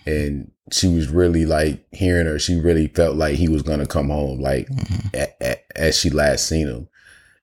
and 0.05 0.51
she 0.71 0.87
was 0.87 1.09
really 1.09 1.45
like 1.45 1.85
hearing 1.91 2.25
her. 2.25 2.39
She 2.39 2.55
really 2.59 2.87
felt 2.87 3.15
like 3.15 3.35
he 3.35 3.47
was 3.47 3.61
gonna 3.61 3.85
come 3.85 4.09
home, 4.09 4.39
like 4.41 4.67
a- 5.13 5.33
a- 5.41 5.59
as 5.79 5.97
she 5.97 6.09
last 6.09 6.47
seen 6.47 6.67
him, 6.67 6.87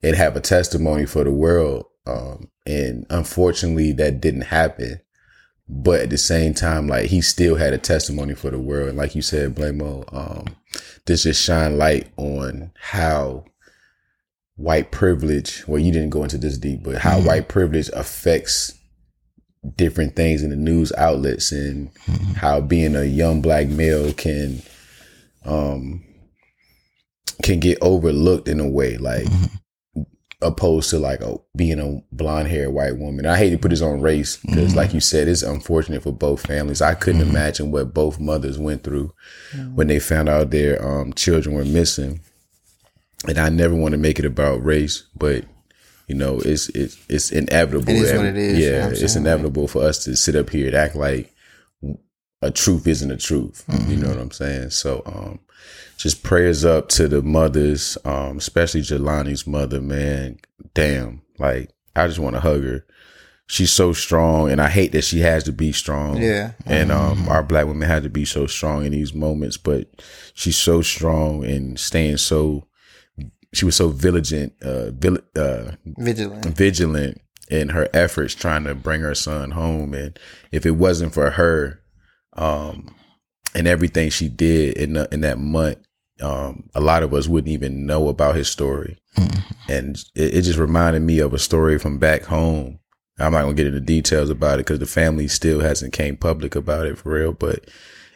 and 0.02 0.16
have 0.16 0.36
a 0.36 0.40
testimony 0.40 1.06
for 1.06 1.22
the 1.24 1.30
world. 1.30 1.86
Um, 2.06 2.48
and 2.66 3.06
unfortunately, 3.10 3.93
that 3.93 4.20
didn't 4.20 4.43
happen. 4.43 5.01
But 5.68 6.01
at 6.01 6.10
the 6.10 6.18
same 6.18 6.52
time, 6.55 6.89
like 6.89 7.06
he 7.06 7.20
still 7.20 7.55
had 7.55 7.72
a 7.72 7.78
testimony 7.78 8.34
for 8.34 8.51
the 8.51 8.59
world. 8.59 8.89
And 8.89 8.98
like 8.98 9.14
you 9.14 9.22
said, 9.22 9.55
Blamo, 9.55 10.05
um, 10.12 10.56
this 11.07 11.24
just 11.24 11.43
shine 11.43 11.78
light 11.78 12.09
on 12.16 12.73
how 12.78 13.44
white 14.57 14.90
privilege, 14.90 15.66
well, 15.66 15.81
you 15.81 15.93
didn't 15.93 16.11
go 16.11 16.23
into 16.23 16.39
this 16.39 16.59
deep, 16.59 16.82
but 16.82 16.97
how 16.99 17.16
mm-hmm. 17.16 17.27
white 17.27 17.49
privilege 17.49 17.90
affects 17.93 18.78
different 19.77 20.16
things 20.16 20.43
in 20.43 20.51
the 20.51 20.57
news 20.57 20.93
outlets 20.99 21.53
and 21.53 21.93
mm-hmm. 21.94 22.32
how 22.32 22.61
being 22.61 22.97
a 22.97 23.05
young 23.05 23.40
black 23.40 23.69
male 23.69 24.12
can 24.12 24.61
um 25.44 26.05
can 27.43 27.61
get 27.61 27.78
overlooked 27.81 28.49
in 28.49 28.61
a 28.61 28.69
way. 28.69 28.97
Like 28.97 29.24
mm-hmm. 29.24 29.57
Opposed 30.43 30.90
to 30.90 30.98
like 30.98 31.20
a, 31.20 31.36
being 31.56 31.78
a 31.78 32.02
blonde 32.14 32.48
haired 32.48 32.73
white 32.73 32.97
woman. 32.98 33.27
I 33.27 33.36
hate 33.36 33.51
to 33.51 33.59
put 33.59 33.70
this 33.70 33.82
on 33.82 34.01
race 34.01 34.36
because, 34.36 34.74
like 34.74 34.93
you 34.93 35.01
said, 35.01 35.28
it's 35.28 35.43
unfortunate 35.43 36.02
for 36.02 36.12
both 36.12 36.47
families. 36.47 36.82
I 36.82 36.94
couldn't 36.94 37.20
imagine 37.20 37.70
what 37.70 37.94
both 37.94 38.20
mothers 38.20 38.59
went 38.59 38.82
through 38.85 39.12
when 39.74 39.86
they 39.86 39.98
found 39.98 40.28
out 40.28 40.51
their 40.51 40.85
um, 40.85 41.12
children 41.12 41.55
were 41.55 41.64
missing. 41.64 42.20
And 43.28 43.39
I 43.39 43.48
never 43.51 43.74
want 43.74 43.93
to 43.93 43.98
make 43.98 44.19
it 44.19 44.24
about 44.24 44.64
race, 44.64 45.05
but 45.16 45.44
you 46.09 46.16
know, 46.16 46.40
it's 46.40 46.69
it's 46.70 46.98
it's 47.09 47.31
inevitable. 47.31 47.89
It 47.89 47.97
is 47.97 48.12
what 48.12 48.27
it 48.27 48.36
is, 48.36 48.59
Yeah, 48.59 48.86
what 48.86 48.97
I'm 48.98 49.05
it's 49.05 49.16
inevitable 49.16 49.69
for 49.69 49.82
us 49.82 50.05
to 50.05 50.16
sit 50.16 50.35
up 50.35 50.51
here 50.51 50.66
and 50.66 50.74
act 50.77 50.97
like 50.97 51.32
a 52.43 52.51
truth 52.51 52.86
isn't 52.86 53.10
a 53.10 53.16
truth. 53.16 53.64
You 53.89 53.97
know 53.97 54.09
what 54.09 54.19
I'm 54.19 54.32
saying? 54.32 54.70
So, 54.70 55.02
um, 55.06 55.39
just 56.02 56.22
prayers 56.22 56.64
up 56.64 56.88
to 56.90 57.06
the 57.08 57.22
mothers, 57.22 57.96
um, 58.04 58.38
especially 58.38 58.80
Jelani's 58.82 59.46
mother, 59.46 59.80
man. 59.80 60.38
Damn, 60.74 61.22
like 61.38 61.70
I 61.94 62.06
just 62.08 62.18
want 62.18 62.34
to 62.34 62.40
hug 62.40 62.64
her. 62.64 62.84
She's 63.46 63.70
so 63.70 63.92
strong, 63.92 64.50
and 64.50 64.60
I 64.60 64.68
hate 64.70 64.92
that 64.92 65.04
she 65.04 65.20
has 65.20 65.44
to 65.44 65.52
be 65.52 65.72
strong. 65.72 66.16
Yeah. 66.22 66.52
and 66.64 66.90
um, 66.90 67.28
our 67.28 67.42
black 67.42 67.66
women 67.66 67.86
had 67.88 68.02
to 68.04 68.08
be 68.08 68.24
so 68.24 68.46
strong 68.46 68.84
in 68.86 68.92
these 68.92 69.12
moments, 69.14 69.56
but 69.58 69.88
she's 70.34 70.56
so 70.56 70.82
strong 70.82 71.44
and 71.44 71.78
staying 71.78 72.16
so. 72.16 72.66
She 73.54 73.66
was 73.66 73.76
so 73.76 73.88
vigilant, 73.90 74.54
uh, 74.62 74.90
vil- 74.92 75.18
uh, 75.36 75.72
Vigilant. 75.84 76.46
vigilant 76.56 77.20
in 77.50 77.68
her 77.68 77.86
efforts 77.92 78.34
trying 78.34 78.64
to 78.64 78.74
bring 78.74 79.02
her 79.02 79.14
son 79.14 79.50
home. 79.50 79.92
And 79.92 80.18
if 80.50 80.64
it 80.64 80.70
wasn't 80.70 81.12
for 81.12 81.32
her, 81.32 81.80
um, 82.34 82.94
and 83.54 83.66
everything 83.68 84.08
she 84.08 84.30
did 84.30 84.78
in 84.78 84.94
the, 84.94 85.06
in 85.12 85.20
that 85.20 85.38
month, 85.38 85.76
um, 86.23 86.69
a 86.74 86.81
lot 86.81 87.03
of 87.03 87.12
us 87.12 87.28
wouldn't 87.28 87.53
even 87.53 87.86
know 87.86 88.09
about 88.09 88.36
his 88.36 88.49
story. 88.49 88.99
And 89.69 89.97
it, 90.15 90.35
it 90.35 90.43
just 90.43 90.59
reminded 90.59 91.03
me 91.03 91.19
of 91.19 91.35
a 91.35 91.39
story 91.39 91.78
from 91.78 91.99
back 91.99 92.24
home. 92.24 92.78
I'm 93.19 93.32
not 93.32 93.43
gonna 93.43 93.55
get 93.55 93.66
into 93.66 93.81
details 93.81 94.31
about 94.31 94.55
it 94.55 94.66
because 94.66 94.78
the 94.78 94.86
family 94.86 95.28
still 95.28 95.61
hasn't 95.61 95.93
came 95.93 96.16
public 96.16 96.55
about 96.55 96.86
it 96.86 96.99
for 96.99 97.12
real. 97.12 97.32
But 97.32 97.69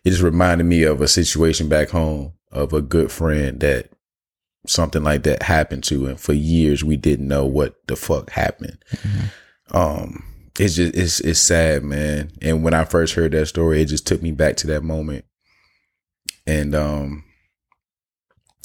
it 0.04 0.10
just 0.10 0.22
reminded 0.22 0.64
me 0.64 0.84
of 0.84 1.00
a 1.00 1.08
situation 1.08 1.68
back 1.68 1.90
home 1.90 2.32
of 2.50 2.72
a 2.72 2.80
good 2.80 3.12
friend 3.12 3.60
that 3.60 3.90
something 4.66 5.04
like 5.04 5.22
that 5.24 5.42
happened 5.42 5.84
to, 5.84 6.06
and 6.06 6.18
for 6.18 6.32
years 6.32 6.82
we 6.82 6.96
didn't 6.96 7.28
know 7.28 7.44
what 7.44 7.76
the 7.86 7.96
fuck 7.96 8.30
happened. 8.30 8.78
Um, 9.72 10.24
it's 10.58 10.76
just 10.76 10.94
it's 10.94 11.20
it's 11.20 11.40
sad, 11.40 11.82
man. 11.82 12.30
And 12.40 12.64
when 12.64 12.74
I 12.74 12.84
first 12.84 13.14
heard 13.14 13.32
that 13.32 13.46
story, 13.46 13.82
it 13.82 13.86
just 13.86 14.06
took 14.06 14.22
me 14.22 14.32
back 14.32 14.56
to 14.58 14.66
that 14.68 14.82
moment. 14.82 15.24
And 16.46 16.74
um, 16.74 17.24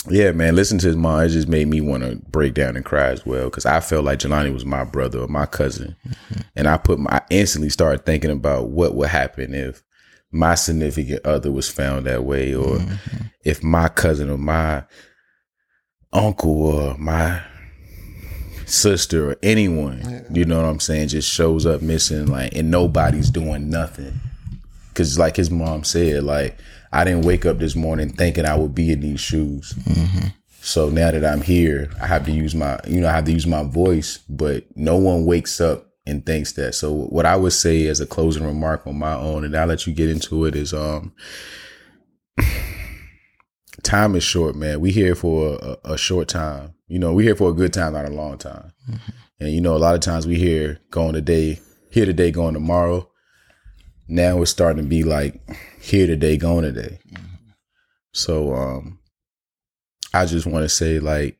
yeah, 0.09 0.31
man, 0.31 0.55
listen 0.55 0.77
to 0.79 0.87
his 0.87 0.95
mom. 0.95 1.21
It 1.21 1.29
just 1.29 1.47
made 1.47 1.67
me 1.67 1.79
want 1.79 2.03
to 2.03 2.15
break 2.29 2.53
down 2.53 2.75
and 2.75 2.83
cry 2.83 3.07
as 3.09 3.25
well 3.25 3.45
because 3.45 3.65
I 3.65 3.79
felt 3.79 4.03
like 4.03 4.19
Jelani 4.19 4.53
was 4.53 4.65
my 4.65 4.83
brother 4.83 5.19
or 5.19 5.27
my 5.27 5.45
cousin, 5.45 5.95
mm-hmm. 6.07 6.41
and 6.55 6.67
I 6.67 6.77
put 6.77 6.99
my 6.99 7.09
I 7.11 7.21
instantly 7.29 7.69
started 7.69 8.05
thinking 8.05 8.31
about 8.31 8.69
what 8.69 8.95
would 8.95 9.09
happen 9.09 9.53
if 9.53 9.83
my 10.31 10.55
significant 10.55 11.25
other 11.25 11.51
was 11.51 11.69
found 11.69 12.05
that 12.07 12.23
way, 12.23 12.55
or 12.55 12.77
mm-hmm. 12.77 13.25
if 13.45 13.63
my 13.63 13.89
cousin 13.89 14.29
or 14.29 14.37
my 14.37 14.83
uncle 16.13 16.65
or 16.65 16.97
my 16.97 17.41
sister 18.65 19.31
or 19.31 19.35
anyone, 19.43 20.25
you 20.31 20.45
know 20.45 20.61
what 20.61 20.69
I'm 20.69 20.79
saying, 20.79 21.09
just 21.09 21.31
shows 21.31 21.65
up 21.65 21.81
missing, 21.81 22.27
like, 22.27 22.55
and 22.55 22.71
nobody's 22.71 23.29
doing 23.29 23.69
nothing. 23.69 24.19
Cause 24.93 25.17
like 25.17 25.35
his 25.37 25.51
mom 25.51 25.83
said, 25.83 26.23
like, 26.23 26.57
I 26.91 27.03
didn't 27.03 27.25
wake 27.25 27.45
up 27.45 27.59
this 27.59 27.75
morning 27.75 28.09
thinking 28.09 28.45
I 28.45 28.55
would 28.55 28.75
be 28.75 28.91
in 28.91 29.01
these 29.01 29.19
shoes. 29.19 29.73
So 30.61 30.89
now 30.89 31.09
that 31.11 31.25
I'm 31.25 31.41
here, 31.41 31.89
I 32.01 32.07
have 32.07 32.25
to 32.25 32.31
use 32.31 32.53
my, 32.53 32.79
you 32.87 33.01
know, 33.01 33.07
I 33.07 33.13
have 33.13 33.25
to 33.25 33.31
use 33.31 33.47
my 33.47 33.63
voice, 33.63 34.19
but 34.29 34.65
no 34.75 34.95
one 34.97 35.25
wakes 35.25 35.59
up 35.59 35.87
and 36.05 36.25
thinks 36.25 36.53
that. 36.53 36.75
So 36.75 36.91
what 36.91 37.25
I 37.25 37.35
would 37.35 37.53
say 37.53 37.87
as 37.87 37.99
a 37.99 38.05
closing 38.05 38.45
remark 38.45 38.85
on 38.85 38.97
my 38.97 39.13
own, 39.13 39.43
and 39.43 39.55
I'll 39.55 39.67
let 39.67 39.87
you 39.87 39.93
get 39.93 40.09
into 40.09 40.45
it, 40.45 40.55
is 40.55 40.73
um, 40.73 41.13
time 43.83 44.15
is 44.15 44.23
short, 44.23 44.55
man. 44.55 44.81
We 44.81 44.91
here 44.91 45.15
for 45.15 45.57
a, 45.61 45.93
a 45.93 45.97
short 45.97 46.27
time. 46.27 46.73
You 46.87 46.99
know, 46.99 47.13
we 47.13 47.23
here 47.23 47.35
for 47.35 47.49
a 47.49 47.53
good 47.53 47.73
time, 47.73 47.93
not 47.93 48.05
a 48.05 48.09
long 48.09 48.37
time. 48.37 48.73
And 49.39 49.51
you 49.51 49.61
know, 49.61 49.75
a 49.75 49.79
lot 49.79 49.95
of 49.95 50.01
times 50.01 50.27
we 50.27 50.35
here 50.35 50.79
going 50.91 51.13
today, 51.13 51.59
here 51.89 52.05
today, 52.05 52.31
going 52.31 52.53
tomorrow. 52.53 53.10
Now 54.11 54.41
it's 54.41 54.51
starting 54.51 54.83
to 54.83 54.89
be 54.89 55.05
like 55.05 55.39
here 55.79 56.05
today, 56.05 56.35
going 56.35 56.63
today. 56.65 56.99
So 58.11 58.53
um 58.53 58.99
I 60.13 60.25
just 60.25 60.45
want 60.45 60.63
to 60.63 60.69
say 60.69 60.99
like 60.99 61.39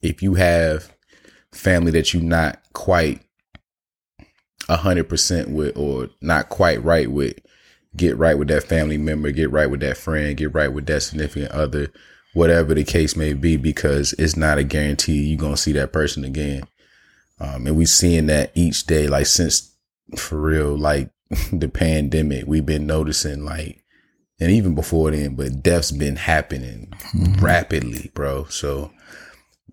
if 0.00 0.22
you 0.22 0.34
have 0.34 0.90
family 1.52 1.90
that 1.92 2.14
you're 2.14 2.22
not 2.22 2.60
quite 2.72 3.20
a 4.70 4.76
hundred 4.76 5.10
percent 5.10 5.50
with 5.50 5.76
or 5.76 6.08
not 6.22 6.48
quite 6.48 6.82
right 6.82 7.10
with, 7.10 7.38
get 7.94 8.16
right 8.16 8.38
with 8.38 8.48
that 8.48 8.62
family 8.64 8.96
member, 8.96 9.30
get 9.30 9.50
right 9.50 9.70
with 9.70 9.80
that 9.80 9.98
friend, 9.98 10.34
get 10.34 10.54
right 10.54 10.72
with 10.72 10.86
that 10.86 11.02
significant 11.02 11.52
other, 11.52 11.88
whatever 12.32 12.72
the 12.72 12.84
case 12.84 13.16
may 13.16 13.34
be, 13.34 13.58
because 13.58 14.14
it's 14.14 14.34
not 14.34 14.56
a 14.56 14.64
guarantee 14.64 15.24
you're 15.24 15.38
gonna 15.38 15.58
see 15.58 15.72
that 15.72 15.92
person 15.92 16.24
again. 16.24 16.62
Um, 17.38 17.66
and 17.66 17.76
we 17.76 17.84
seeing 17.84 18.28
that 18.28 18.50
each 18.54 18.86
day, 18.86 19.08
like 19.08 19.26
since 19.26 19.76
for 20.16 20.40
real, 20.40 20.74
like 20.74 21.10
the 21.52 21.68
pandemic, 21.68 22.44
we've 22.46 22.66
been 22.66 22.86
noticing 22.86 23.44
like, 23.44 23.84
and 24.40 24.50
even 24.50 24.74
before 24.74 25.10
then, 25.10 25.34
but 25.34 25.62
death's 25.62 25.90
been 25.90 26.16
happening 26.16 26.92
mm-hmm. 27.12 27.44
rapidly, 27.44 28.10
bro. 28.14 28.44
So 28.44 28.92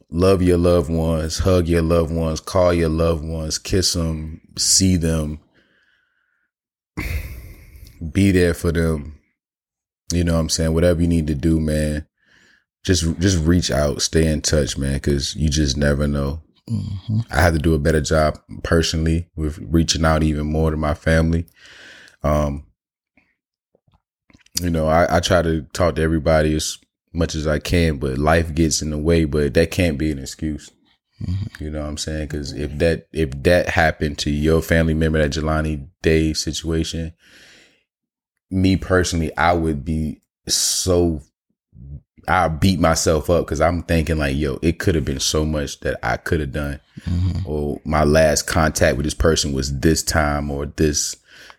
love 0.09 0.41
your 0.41 0.57
loved 0.57 0.89
ones, 0.89 1.39
hug 1.39 1.67
your 1.67 1.81
loved 1.81 2.13
ones, 2.13 2.39
call 2.39 2.73
your 2.73 2.89
loved 2.89 3.23
ones, 3.23 3.57
kiss 3.57 3.93
them, 3.93 4.41
see 4.57 4.97
them, 4.97 5.39
be 8.11 8.31
there 8.31 8.53
for 8.53 8.71
them. 8.71 9.19
You 10.13 10.23
know 10.23 10.33
what 10.33 10.39
I'm 10.39 10.49
saying? 10.49 10.73
Whatever 10.73 11.01
you 11.01 11.07
need 11.07 11.27
to 11.27 11.35
do, 11.35 11.59
man. 11.59 12.07
Just 12.85 13.19
just 13.19 13.43
reach 13.43 13.71
out, 13.71 14.03
stay 14.03 14.27
in 14.27 14.41
touch, 14.41 14.77
man, 14.77 14.93
because 14.93 15.35
you 15.35 15.49
just 15.49 15.75
never 15.75 16.07
know. 16.07 16.43
I 16.67 17.41
had 17.41 17.53
to 17.53 17.59
do 17.59 17.75
a 17.75 17.79
better 17.79 18.01
job 18.01 18.39
personally 18.63 19.29
with 19.35 19.59
reaching 19.59 20.03
out 20.03 20.23
even 20.23 20.47
more 20.47 20.71
to 20.71 20.77
my 20.77 20.95
family. 20.95 21.45
Um, 22.23 22.65
you 24.59 24.69
know, 24.69 24.87
I, 24.87 25.17
I 25.17 25.19
try 25.19 25.41
to 25.41 25.63
talk 25.73 25.95
to 25.95 26.01
everybody 26.01 26.55
as 26.55 26.79
much 27.13 27.35
as 27.35 27.45
I 27.45 27.59
can, 27.59 27.97
but 27.97 28.17
life 28.17 28.55
gets 28.55 28.81
in 28.81 28.89
the 28.89 28.97
way. 28.97 29.25
But 29.25 29.53
that 29.53 29.71
can't 29.71 29.97
be 29.97 30.11
an 30.11 30.19
excuse. 30.19 30.71
You 31.59 31.69
know 31.69 31.81
what 31.81 31.87
I'm 31.87 31.97
saying? 31.97 32.27
Because 32.27 32.51
if 32.51 32.77
that 32.79 33.07
if 33.13 33.31
that 33.43 33.69
happened 33.69 34.17
to 34.19 34.31
your 34.31 34.61
family 34.61 34.93
member, 34.93 35.19
that 35.19 35.31
Jelani 35.31 35.87
Day 36.01 36.33
situation, 36.33 37.13
me 38.51 38.75
personally, 38.75 39.35
I 39.37 39.53
would 39.53 39.85
be 39.85 40.21
so 40.47 41.21
I 42.27 42.47
beat 42.47 42.79
myself 42.79 43.29
up 43.29 43.45
because 43.45 43.61
I'm 43.61 43.83
thinking 43.83 44.17
like, 44.17 44.35
yo, 44.35 44.59
it 44.61 44.79
could 44.79 44.95
have 44.95 45.05
been 45.05 45.19
so 45.19 45.45
much 45.45 45.79
that 45.81 45.97
I 46.03 46.17
could 46.17 46.39
have 46.39 46.51
done, 46.51 46.79
or 47.45 47.79
my 47.85 48.03
last 48.03 48.43
contact 48.47 48.97
with 48.97 49.05
this 49.05 49.13
person 49.13 49.53
was 49.53 49.79
this 49.79 50.01
time 50.03 50.49
or 50.51 50.65
this, 50.65 51.15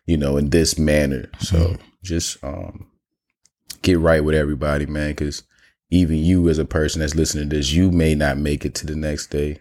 you 0.07 0.17
know, 0.17 0.37
in 0.37 0.51
this 0.51 0.79
manner. 0.79 1.29
So 1.41 1.77
just 2.03 2.43
um, 2.45 2.87
get 3.83 3.99
right 3.99 4.25
with 4.25 4.35
everybody, 4.35 4.87
man, 4.87 5.11
because 5.11 5.43
even 5.91 6.17
you 6.17 6.49
as 6.49 6.59
a 6.59 6.65
person 6.65 7.01
that's 7.01 7.15
listening 7.15 7.49
to 7.51 7.57
this, 7.57 7.73
you 7.73 7.91
may 7.91 8.15
not 8.15 8.39
make 8.39 8.65
it 8.65 8.75
to 8.77 8.87
the 8.87 8.97
next 8.97 9.29
day. 9.29 9.61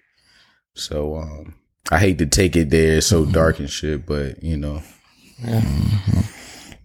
So 0.73 1.17
um, 1.17 1.55
I 1.91 1.99
hate 1.99 2.17
to 2.17 2.25
take 2.25 2.55
it 2.55 2.69
there, 2.71 2.97
it's 2.97 3.07
so 3.07 3.25
dark 3.25 3.59
and 3.59 3.69
shit, 3.69 4.05
but 4.05 4.41
you 4.43 4.57
know, 4.57 4.81
Yeah. 5.39 5.61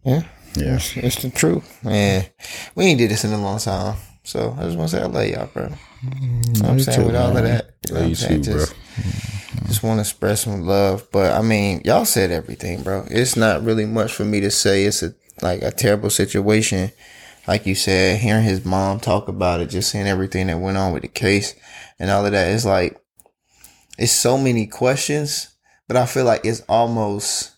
yeah. 0.05 0.23
It's, 0.77 0.97
it's 0.97 1.23
the 1.23 1.31
truth. 1.31 1.83
Man, 1.85 2.27
we 2.75 2.85
ain't 2.85 2.99
did 2.99 3.11
this 3.11 3.25
in 3.25 3.33
a 3.33 3.41
long 3.41 3.59
time. 3.59 3.97
So 4.31 4.55
I 4.57 4.63
just 4.63 4.79
want 4.79 4.91
to 4.91 4.97
say 4.97 5.03
I 5.03 5.07
love 5.07 5.27
y'all, 5.27 5.47
bro. 5.47 5.65
You 5.65 5.71
know 5.71 6.61
what 6.61 6.65
I'm 6.71 6.79
saying? 6.79 7.05
With 7.05 7.17
all 7.17 7.37
of 7.37 7.43
that. 7.43 7.75
You 7.89 7.95
know 7.95 8.01
Love 8.01 8.11
what 8.11 8.21
you 8.21 8.27
I'm 8.27 8.43
saying? 8.43 8.43
too, 8.43 8.53
bro. 8.53 8.61
Just, 8.61 8.75
just 9.67 9.83
want 9.83 9.97
to 9.97 10.03
express 10.03 10.43
some 10.43 10.61
love. 10.61 11.09
But 11.11 11.33
I 11.33 11.43
mean, 11.43 11.83
y'all 11.85 12.05
said 12.05 12.31
everything, 12.31 12.85
bro. 12.85 13.07
It's 13.11 13.35
not 13.35 13.65
really 13.65 13.87
much 13.87 14.13
for 14.13 14.25
me 14.25 14.39
to 14.43 14.51
say. 14.53 14.85
It's 14.85 15.03
a 15.03 15.17
like 15.43 15.63
a 15.63 15.73
terrible 15.73 16.11
situation. 16.11 16.93
Like 17.49 17.67
you 17.67 17.75
said, 17.75 18.21
hearing 18.21 18.45
his 18.45 18.65
mom 18.65 19.01
talk 19.01 19.27
about 19.27 19.63
it, 19.63 19.67
just 19.67 19.91
seeing 19.91 20.07
everything 20.07 20.47
that 20.47 20.61
went 20.61 20.79
on 20.79 20.93
with 20.93 21.03
the 21.03 21.09
case 21.09 21.57
and 21.99 22.09
all 22.09 22.25
of 22.25 22.31
that. 22.31 22.53
It's 22.53 22.65
like 22.65 23.03
it's 23.99 24.13
so 24.13 24.39
many 24.39 24.69
questions, 24.69 25.49
but 25.89 25.97
I 25.97 26.07
feel 26.07 26.25
like 26.25 26.45
it's 26.45 26.61
almost 26.69 27.51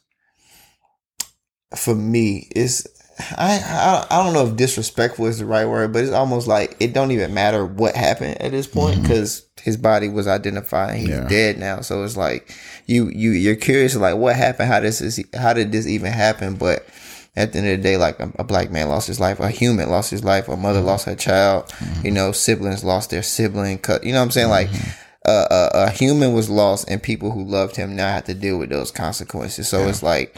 for 1.76 1.94
me, 1.94 2.48
it's 2.56 2.86
I, 3.18 3.58
I 3.58 4.06
I 4.10 4.24
don't 4.24 4.32
know 4.32 4.46
if 4.46 4.56
disrespectful 4.56 5.26
is 5.26 5.38
the 5.38 5.46
right 5.46 5.66
word, 5.66 5.92
but 5.92 6.04
it's 6.04 6.12
almost 6.12 6.46
like 6.46 6.76
it 6.80 6.92
don't 6.92 7.10
even 7.10 7.34
matter 7.34 7.64
what 7.64 7.94
happened 7.94 8.40
at 8.40 8.52
this 8.52 8.66
point 8.66 8.94
mm-hmm. 8.94 9.02
because 9.02 9.46
his 9.60 9.76
body 9.76 10.08
was 10.08 10.26
identified. 10.26 10.96
He's 10.96 11.10
Yeah. 11.10 11.28
dead 11.28 11.58
now, 11.58 11.80
so 11.80 12.02
it's 12.04 12.16
like 12.16 12.54
you 12.86 13.10
you 13.14 13.30
you're 13.30 13.56
curious 13.56 13.94
like 13.96 14.16
what 14.16 14.36
happened, 14.36 14.68
how 14.68 14.80
this 14.80 15.00
is 15.00 15.22
how 15.34 15.52
did 15.52 15.72
this 15.72 15.86
even 15.86 16.12
happen? 16.12 16.54
But 16.54 16.86
at 17.36 17.52
the 17.52 17.58
end 17.58 17.68
of 17.68 17.76
the 17.78 17.82
day, 17.82 17.96
like 17.96 18.18
a, 18.20 18.32
a 18.38 18.44
black 18.44 18.70
man 18.70 18.88
lost 18.88 19.06
his 19.08 19.20
life, 19.20 19.40
a 19.40 19.50
human 19.50 19.88
lost 19.90 20.10
his 20.10 20.24
life, 20.24 20.48
a 20.48 20.56
mother 20.56 20.78
mm-hmm. 20.78 20.88
lost 20.88 21.06
her 21.06 21.14
child, 21.14 21.66
mm-hmm. 21.68 22.06
you 22.06 22.12
know, 22.12 22.32
siblings 22.32 22.84
lost 22.84 23.10
their 23.10 23.22
sibling. 23.22 23.78
Cut, 23.78 24.04
you 24.04 24.12
know 24.12 24.18
what 24.18 24.26
I'm 24.26 24.30
saying? 24.30 24.48
Like 24.48 24.68
uh, 25.26 25.46
a, 25.50 25.70
a 25.74 25.90
human 25.90 26.32
was 26.34 26.50
lost, 26.50 26.88
and 26.88 27.02
people 27.02 27.30
who 27.30 27.44
loved 27.44 27.76
him 27.76 27.94
now 27.94 28.08
have 28.08 28.24
to 28.24 28.34
deal 28.34 28.58
with 28.58 28.70
those 28.70 28.90
consequences. 28.90 29.68
So 29.68 29.86
it's 29.86 30.02
like 30.02 30.36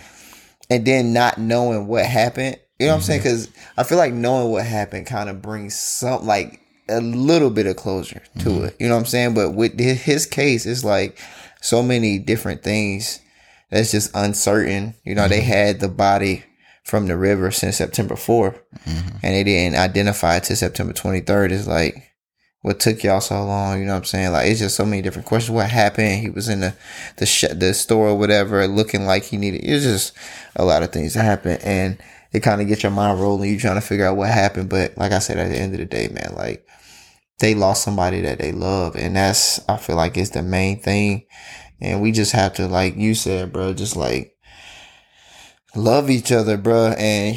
and 0.71 0.85
then 0.85 1.13
not 1.13 1.39
knowing 1.39 1.87
what 1.87 2.05
happened. 2.07 2.59
You 2.79 2.87
know 2.87 2.93
what 2.93 2.97
I'm 2.97 3.03
saying? 3.03 3.21
Mm-hmm. 3.21 3.29
Because 3.29 3.51
I 3.77 3.83
feel 3.85 3.99
like 3.99 4.13
knowing 4.13 4.51
what 4.51 4.67
happened 4.67 5.07
kind 5.07 5.29
of 5.29 5.43
brings 5.43 5.79
some 5.79 6.27
like 6.27 6.61
a 6.89 7.01
little 7.01 7.51
bit 7.51 7.67
of 7.67 7.77
closure 7.77 8.23
to 8.41 8.49
mm-hmm. 8.49 8.65
it. 8.65 8.77
You 8.81 8.89
know 8.89 8.95
what 8.95 9.01
I'm 9.01 9.07
saying? 9.07 9.35
But 9.35 9.51
with 9.51 9.79
his 9.79 10.27
case, 10.27 10.67
it's 10.67 10.85
like 10.85 11.19
so 11.61 11.83
many 11.83 12.19
different 12.19 12.63
things 12.63 13.21
that's 13.71 13.93
just 13.93 14.11
uncertain. 14.15 14.95
You 15.05 15.15
know, 15.15 15.29
they 15.29 15.41
mm-hmm. 15.41 15.49
had 15.49 15.81
the 15.81 15.89
body 15.89 16.45
from 16.85 17.07
the 17.07 17.17
river 17.17 17.51
since 17.51 17.77
September 17.77 18.15
4th, 18.15 18.61
and 19.23 19.35
they 19.35 19.43
didn't 19.43 19.79
identify 19.79 20.37
it 20.37 20.45
to 20.45 20.57
September 20.57 20.93
23rd. 20.93 21.51
It's 21.53 21.67
like 21.67 22.15
what 22.65 22.81
took 22.81 23.05
y'all 23.05 23.21
so 23.21 23.45
long? 23.45 23.79
You 23.79 23.85
know 23.85 23.93
what 23.93 23.99
I'm 23.99 24.05
saying? 24.05 24.33
Like 24.33 24.49
it's 24.49 24.61
just 24.61 24.75
so 24.75 24.87
many 24.87 25.03
different 25.03 25.29
questions. 25.29 25.55
What 25.55 25.69
happened? 25.69 26.21
He 26.21 26.31
was 26.31 26.49
in 26.49 26.61
the 26.61 26.75
the 27.19 27.27
sh- 27.27 27.53
the 27.55 27.75
store 27.75 28.09
or 28.09 28.19
whatever, 28.19 28.67
looking 28.67 29.05
like 29.05 29.25
he 29.25 29.37
needed. 29.37 29.61
It's 29.65 29.85
just 29.85 30.15
a 30.57 30.65
lot 30.65 30.83
of 30.83 30.91
things 30.91 31.13
that 31.13 31.27
happen, 31.27 31.59
and 31.63 31.99
it 32.35 32.43
kind 32.43 32.61
of 32.61 32.67
gets 32.67 32.83
your 32.83 32.93
mind 32.93 33.21
rolling. 33.21 33.49
You 33.49 33.59
trying 33.59 33.77
to 33.77 33.81
figure 33.81 34.07
out 34.07 34.17
what 34.17 34.29
happened, 34.29 34.69
but 34.69 34.99
like 34.99 35.13
I 35.13 35.21
said, 35.21 35.39
at 35.39 35.51
the 35.51 35.57
end 35.57 35.73
of 35.73 35.79
the 35.79 35.87
day, 35.87 36.09
man, 36.09 36.35
like 36.35 36.67
they 37.39 37.55
lost 37.55 37.85
somebody 37.85 38.21
that 38.23 38.41
they 38.41 38.51
love, 38.51 38.97
and 38.97 39.15
that's 39.15 39.67
I 39.69 39.77
feel 39.77 39.97
like 39.97 40.17
it's 40.17 40.31
the 40.31 40.43
main 40.43 40.81
thing, 40.81 41.27
and 41.81 42.03
we 42.03 42.11
just 42.11 42.33
have 42.33 42.55
to, 42.55 42.67
like 42.67 42.97
you 42.97 43.15
said, 43.15 43.53
bro, 43.53 43.73
just 43.73 43.95
like 43.95 44.34
love 45.75 46.11
each 46.11 46.33
other, 46.33 46.57
bro. 46.57 46.95
And 46.97 47.37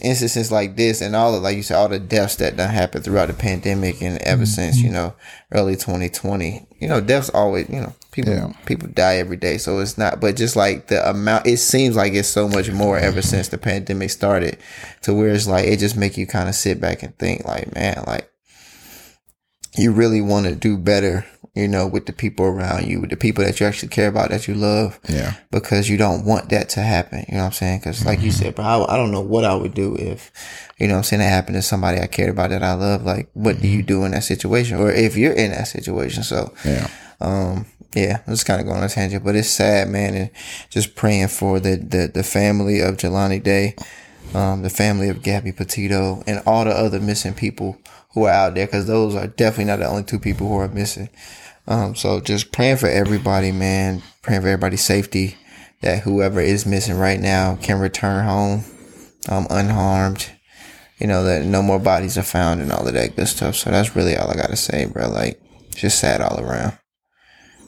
instances 0.00 0.50
like 0.50 0.76
this 0.76 1.00
and 1.00 1.14
all 1.14 1.34
of, 1.34 1.42
like 1.42 1.56
you 1.56 1.62
said, 1.62 1.76
all 1.76 1.88
the 1.88 1.98
deaths 1.98 2.36
that 2.36 2.56
done 2.56 2.70
happened 2.70 3.04
throughout 3.04 3.26
the 3.26 3.34
pandemic 3.34 4.02
and 4.02 4.18
ever 4.22 4.42
mm-hmm. 4.42 4.46
since, 4.46 4.80
you 4.80 4.90
know, 4.90 5.14
early 5.52 5.74
2020, 5.74 6.66
you 6.80 6.88
know, 6.88 7.00
deaths 7.00 7.30
always, 7.30 7.68
you 7.68 7.80
know, 7.80 7.94
people, 8.12 8.32
Yeah. 8.32 8.52
people 8.66 8.88
die 8.88 9.16
every 9.16 9.36
day. 9.36 9.58
So 9.58 9.78
it's 9.80 9.98
not, 9.98 10.20
but 10.20 10.36
just 10.36 10.56
like 10.56 10.86
the 10.88 11.08
amount, 11.08 11.46
it 11.46 11.58
seems 11.58 11.96
like 11.96 12.14
it's 12.14 12.28
so 12.28 12.48
much 12.48 12.70
more 12.70 12.96
ever 12.96 13.20
mm-hmm. 13.20 13.28
since 13.28 13.48
the 13.48 13.58
pandemic 13.58 14.10
started 14.10 14.58
to 15.02 15.12
where 15.12 15.28
it's 15.28 15.46
like, 15.46 15.66
it 15.66 15.78
just 15.78 15.96
make 15.96 16.16
you 16.16 16.26
kind 16.26 16.48
of 16.48 16.54
sit 16.54 16.80
back 16.80 17.02
and 17.02 17.16
think 17.18 17.44
like, 17.44 17.74
man, 17.74 18.04
like 18.06 18.30
you 19.76 19.92
really 19.92 20.20
want 20.20 20.46
to 20.46 20.54
do 20.54 20.76
better, 20.78 21.26
you 21.54 21.66
know, 21.68 21.86
with 21.86 22.06
the 22.06 22.12
people 22.12 22.44
around 22.46 22.86
you, 22.86 23.00
with 23.00 23.10
the 23.10 23.16
people 23.16 23.42
that 23.44 23.58
you 23.60 23.66
actually 23.66 23.88
care 23.88 24.08
about, 24.08 24.30
that 24.30 24.46
you 24.46 24.54
love 24.54 24.98
Yeah. 25.08 25.34
because 25.50 25.88
you 25.88 25.96
don't 25.96 26.24
want 26.24 26.50
that 26.50 26.68
to 26.70 26.82
happen. 26.82 27.24
You 27.28 27.34
know 27.34 27.40
what 27.40 27.46
I'm 27.46 27.52
saying? 27.52 27.78
Because 27.80 28.04
like 28.04 28.20
you 28.22 28.30
said, 28.30 28.54
bro, 28.54 28.64
I, 28.64 28.94
I 28.94 28.96
don't 28.96 29.10
know 29.10 29.20
what 29.20 29.44
I 29.44 29.54
would 29.54 29.74
do 29.74 29.94
if, 29.96 30.30
you 30.78 30.86
know 30.86 30.94
what 30.94 30.98
I'm 30.98 31.04
saying, 31.04 31.20
that 31.20 31.28
happened 31.30 31.56
to 31.56 31.62
somebody 31.62 32.00
I 32.00 32.06
cared 32.06 32.30
about 32.30 32.50
that 32.50 32.62
I 32.62 32.74
love. 32.74 33.04
Like, 33.04 33.28
what 33.34 33.60
do 33.60 33.66
you 33.68 33.82
do 33.82 34.04
in 34.04 34.12
that 34.12 34.24
situation? 34.24 34.78
Or 34.78 34.90
if 34.90 35.16
you're 35.16 35.32
in 35.32 35.50
that 35.50 35.68
situation. 35.68 36.22
So, 36.22 36.52
Yeah. 36.64 36.88
um, 37.20 37.66
yeah, 37.94 38.18
let's 38.26 38.44
kind 38.44 38.60
of 38.60 38.66
going 38.66 38.78
on 38.78 38.84
a 38.84 38.88
tangent, 38.88 39.24
but 39.24 39.34
it's 39.34 39.48
sad, 39.48 39.88
man, 39.88 40.14
and 40.14 40.30
just 40.68 40.94
praying 40.94 41.28
for 41.28 41.58
the, 41.58 41.76
the, 41.76 42.10
the 42.12 42.22
family 42.22 42.80
of 42.80 42.98
Jelani 42.98 43.42
Day, 43.42 43.74
um, 44.34 44.60
the 44.62 44.68
family 44.70 45.08
of 45.08 45.22
Gabby 45.22 45.52
Petito, 45.52 46.22
and 46.26 46.42
all 46.46 46.64
the 46.66 46.70
other 46.70 47.00
missing 47.00 47.32
people 47.32 47.78
who 48.14 48.24
are 48.24 48.30
out 48.30 48.54
there, 48.54 48.66
because 48.66 48.86
those 48.86 49.14
are 49.14 49.26
definitely 49.26 49.66
not 49.66 49.78
the 49.78 49.88
only 49.88 50.04
two 50.04 50.18
people 50.18 50.48
who 50.48 50.56
are 50.56 50.68
missing. 50.68 51.08
Um, 51.66 51.94
so 51.94 52.20
just 52.20 52.50
praying 52.50 52.78
for 52.78 52.88
everybody, 52.88 53.52
man, 53.52 54.02
praying 54.22 54.40
for 54.40 54.48
everybody's 54.48 54.82
safety, 54.82 55.36
that 55.82 56.02
whoever 56.02 56.40
is 56.40 56.66
missing 56.66 56.98
right 56.98 57.20
now 57.20 57.56
can 57.56 57.78
return 57.78 58.24
home, 58.24 58.64
um, 59.28 59.46
unharmed. 59.50 60.30
You 60.98 61.06
know 61.06 61.22
that 61.24 61.44
no 61.44 61.62
more 61.62 61.78
bodies 61.78 62.18
are 62.18 62.22
found 62.22 62.60
and 62.60 62.72
all 62.72 62.88
of 62.88 62.94
that 62.94 63.14
good 63.14 63.28
stuff. 63.28 63.54
So 63.54 63.70
that's 63.70 63.94
really 63.94 64.16
all 64.16 64.30
I 64.30 64.34
gotta 64.34 64.56
say, 64.56 64.86
bro. 64.86 65.08
Like, 65.08 65.40
just 65.70 66.00
sad 66.00 66.20
all 66.20 66.40
around. 66.40 66.76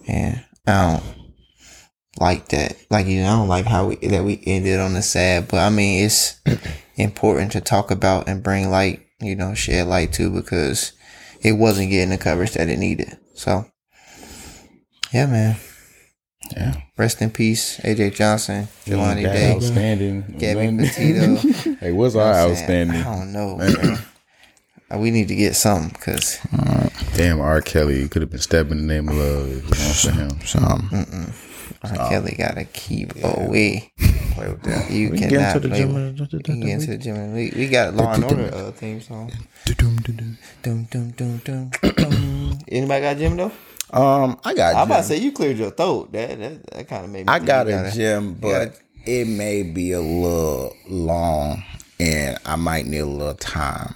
And 0.08 0.44
I 0.66 0.92
don't 0.92 1.20
like 2.18 2.48
that. 2.48 2.76
Like 2.90 3.06
you 3.06 3.22
know, 3.22 3.28
I 3.28 3.36
don't 3.36 3.48
like 3.48 3.66
how 3.66 3.86
we 3.86 3.96
that 4.08 4.24
we 4.24 4.42
ended 4.46 4.80
on 4.80 4.94
the 4.94 5.02
sad. 5.02 5.48
But 5.48 5.58
I 5.58 5.70
mean, 5.70 6.04
it's 6.04 6.40
important 6.96 7.52
to 7.52 7.60
talk 7.60 7.90
about 7.90 8.28
and 8.28 8.42
bring 8.42 8.70
light. 8.70 9.06
You 9.20 9.36
know, 9.36 9.54
shed 9.54 9.86
light 9.86 10.12
too 10.12 10.30
because 10.30 10.92
it 11.42 11.52
wasn't 11.52 11.90
getting 11.90 12.10
the 12.10 12.18
coverage 12.18 12.52
that 12.52 12.68
it 12.68 12.78
needed. 12.78 13.18
So, 13.34 13.66
yeah, 15.12 15.26
man. 15.26 15.56
Yeah. 16.56 16.74
Rest 16.96 17.22
in 17.22 17.30
peace, 17.30 17.78
AJ 17.80 18.14
Johnson, 18.14 18.66
Jelani 18.84 19.22
That 19.24 19.32
Day, 19.32 19.52
outstanding. 19.52 20.34
Gabby 20.38 20.76
Petito. 20.76 21.36
hey, 21.80 21.92
what's 21.92 22.16
our 22.16 22.34
outstanding? 22.34 23.00
I 23.00 23.04
don't 23.04 23.32
know. 23.32 23.56
man. 23.58 23.98
Uh, 24.92 24.98
we 24.98 25.10
need 25.10 25.28
to 25.28 25.36
get 25.36 25.54
something 25.54 25.90
because 25.90 26.38
Damn, 27.14 27.40
R. 27.40 27.60
Kelly 27.60 28.08
could 28.08 28.22
have 28.22 28.30
been 28.30 28.40
stabbing 28.40 28.78
the 28.78 28.94
name 28.94 29.08
of 29.08 29.16
love. 29.16 29.48
if 29.48 29.64
it 29.64 29.78
weren't 29.78 29.96
for 29.96 30.10
him. 30.10 30.46
Some. 30.46 31.32
Kelly 31.82 32.34
gotta 32.38 32.64
keep 32.64 33.14
away. 33.24 33.92
Play 34.32 34.48
with 34.48 34.62
that. 34.62 34.90
You 34.90 35.10
We 35.10 35.18
can 35.18 35.30
cannot 35.30 35.40
get 35.40 35.56
into 35.56 35.60
the 35.60 35.68
play 35.68 35.78
gym 35.78 35.94
with- 35.94 36.20
and- 36.20 36.32
We 36.32 36.42
can 36.42 36.60
get 36.60 36.68
into 36.70 36.86
the 36.88 36.98
gym. 36.98 37.16
and 37.16 37.34
We, 37.34 37.52
we 37.56 37.68
got 37.68 37.94
Law 37.94 38.12
and 38.12 38.24
Order 38.24 38.50
uh, 38.54 38.70
theme 38.72 39.00
song. 39.00 39.32
Dum 39.64 39.96
dum 39.96 40.86
dum 40.90 41.12
dum. 41.16 41.38
dum. 41.44 41.70
Anybody 42.68 43.00
got 43.02 43.16
gym 43.18 43.36
though? 43.36 43.52
Um, 43.92 44.38
I 44.44 44.54
got. 44.54 44.76
I'm 44.76 44.86
about 44.86 45.02
to 45.02 45.08
gym. 45.08 45.18
say 45.18 45.24
you 45.24 45.32
cleared 45.32 45.56
your 45.58 45.70
throat. 45.72 46.12
That 46.12 46.38
that, 46.38 46.66
that 46.70 46.88
kind 46.88 47.04
of 47.04 47.10
made 47.10 47.26
me. 47.26 47.32
I 47.32 47.38
think 47.38 47.46
got 47.48 47.66
you 47.66 47.72
a 47.74 47.76
gotta- 47.82 47.92
gym, 47.96 48.34
but 48.34 48.50
gotta- 48.66 48.72
it 49.06 49.26
may 49.26 49.62
be 49.62 49.92
a 49.92 50.00
little 50.00 50.74
long, 50.88 51.62
and 51.98 52.38
I 52.44 52.56
might 52.56 52.86
need 52.86 52.98
a 52.98 53.06
little 53.06 53.34
time. 53.34 53.94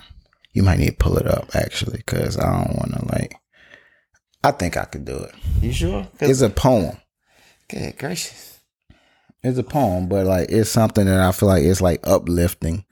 You 0.52 0.62
might 0.62 0.78
need 0.78 0.90
to 0.90 0.96
pull 0.96 1.16
it 1.18 1.26
up 1.26 1.54
actually, 1.54 1.98
because 1.98 2.38
I 2.38 2.44
don't 2.50 2.74
want 2.76 2.92
to 2.94 3.04
like. 3.12 3.36
I 4.42 4.50
think 4.50 4.76
I 4.76 4.84
could 4.84 5.04
do 5.04 5.16
it. 5.16 5.34
You 5.62 5.72
sure? 5.72 6.06
'Cause- 6.18 6.30
It's 6.30 6.40
a 6.42 6.50
poem. 6.50 6.96
Good 7.74 7.98
gracious. 7.98 8.60
It's 9.42 9.58
a 9.58 9.62
poem, 9.64 10.08
but 10.08 10.26
like 10.26 10.50
it's 10.50 10.70
something 10.70 11.06
that 11.06 11.20
I 11.20 11.32
feel 11.32 11.48
like 11.48 11.64
it's 11.64 11.80
like 11.80 12.06
uplifting, 12.06 12.84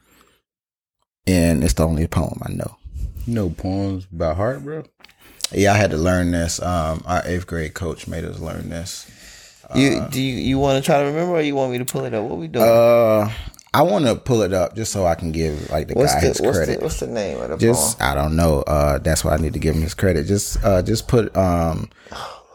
and 1.27 1.63
it's 1.63 1.75
the 1.75 1.87
only 1.87 2.07
poem 2.09 2.41
I 2.43 2.53
know. 2.53 2.77
You 3.27 3.35
know 3.35 3.51
poems 3.51 4.07
by 4.07 4.35
heart, 4.35 4.65
bro? 4.65 4.83
Yeah, 5.53 5.73
I 5.73 5.77
had 5.77 5.91
to 5.93 5.97
learn 5.99 6.33
this. 6.33 6.61
Um, 6.61 7.03
our 7.07 7.23
eighth 7.25 7.47
grade 7.47 7.75
coach 7.75 8.09
made 8.09 8.25
us 8.25 8.41
learn 8.41 8.71
this. 8.71 9.09
You 9.75 10.07
do 10.11 10.21
you, 10.21 10.35
you 10.35 10.59
want 10.59 10.83
to 10.83 10.85
try 10.85 10.99
to 11.01 11.07
remember, 11.07 11.35
or 11.37 11.41
you 11.41 11.55
want 11.55 11.73
me 11.73 11.79
to 11.79 11.85
pull 11.85 12.05
it 12.05 12.13
up? 12.13 12.25
What 12.25 12.39
we 12.39 12.49
doing? 12.49 12.69
Uh, 12.69 13.31
I 13.73 13.83
want 13.83 14.05
to 14.07 14.17
pull 14.17 14.43
it 14.43 14.53
up 14.53 14.75
just 14.75 14.93
so 14.93 15.07
I 15.07 15.15
can 15.15 15.33
give 15.33 15.71
like 15.71 15.89
the 15.89 15.95
What's 15.95 16.13
guy 16.15 16.21
the 16.21 16.27
his 16.27 16.41
what's 16.41 16.59
credit. 16.59 16.79
the 16.81 16.85
what's 16.85 17.01
the 17.01 17.07
name 17.07 17.41
of 17.41 17.49
the 17.51 17.57
just 17.57 17.99
poem? 17.99 18.11
I 18.11 18.15
don't 18.15 18.37
know. 18.37 18.63
Uh, 18.63 18.99
that's 18.99 19.25
why 19.25 19.33
I 19.33 19.37
need 19.39 19.55
to 19.55 19.59
give 19.59 19.75
him 19.77 19.83
his 19.83 19.95
credit. 19.95 20.27
Just 20.27 20.63
uh, 20.65 20.83
just 20.83 21.09
put 21.09 21.35
um, 21.37 21.89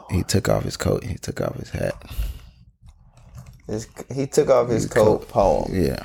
he 0.09 0.23
took 0.23 0.49
off 0.49 0.63
his 0.63 0.77
coat. 0.77 1.03
He 1.03 1.15
took 1.15 1.41
off 1.41 1.55
his 1.55 1.69
hat. 1.69 1.93
His, 3.67 3.87
he 4.13 4.27
took 4.27 4.49
off 4.49 4.69
his 4.69 4.87
coat 4.87 5.27
poem. 5.27 5.71
Yeah, 5.73 6.03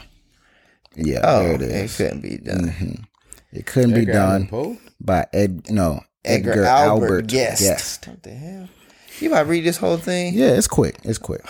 yeah. 0.97 1.21
Oh, 1.23 1.43
there 1.43 1.55
it, 1.55 1.63
it 1.63 1.71
is. 1.71 1.97
couldn't 1.97 2.21
be 2.21 2.37
done. 2.39 3.07
It 3.53 3.67
couldn't 3.67 3.95
be 3.95 4.01
Edgar 4.01 4.13
Allan 4.13 4.47
done 4.47 4.79
by 5.01 5.27
Ed. 5.33 5.71
No, 5.71 6.01
Edgar, 6.25 6.65
Albert, 6.65 7.27
Guest. 7.29 8.09
What 8.09 8.23
the 8.23 8.31
hell? 8.31 8.69
You 9.21 9.31
might 9.31 9.43
read 9.43 9.65
this 9.65 9.77
whole 9.77 9.99
thing. 9.99 10.35
Yeah, 10.35 10.53
it's 10.53 10.67
quick. 10.67 10.97
It's 11.05 11.19
quick. 11.19 11.45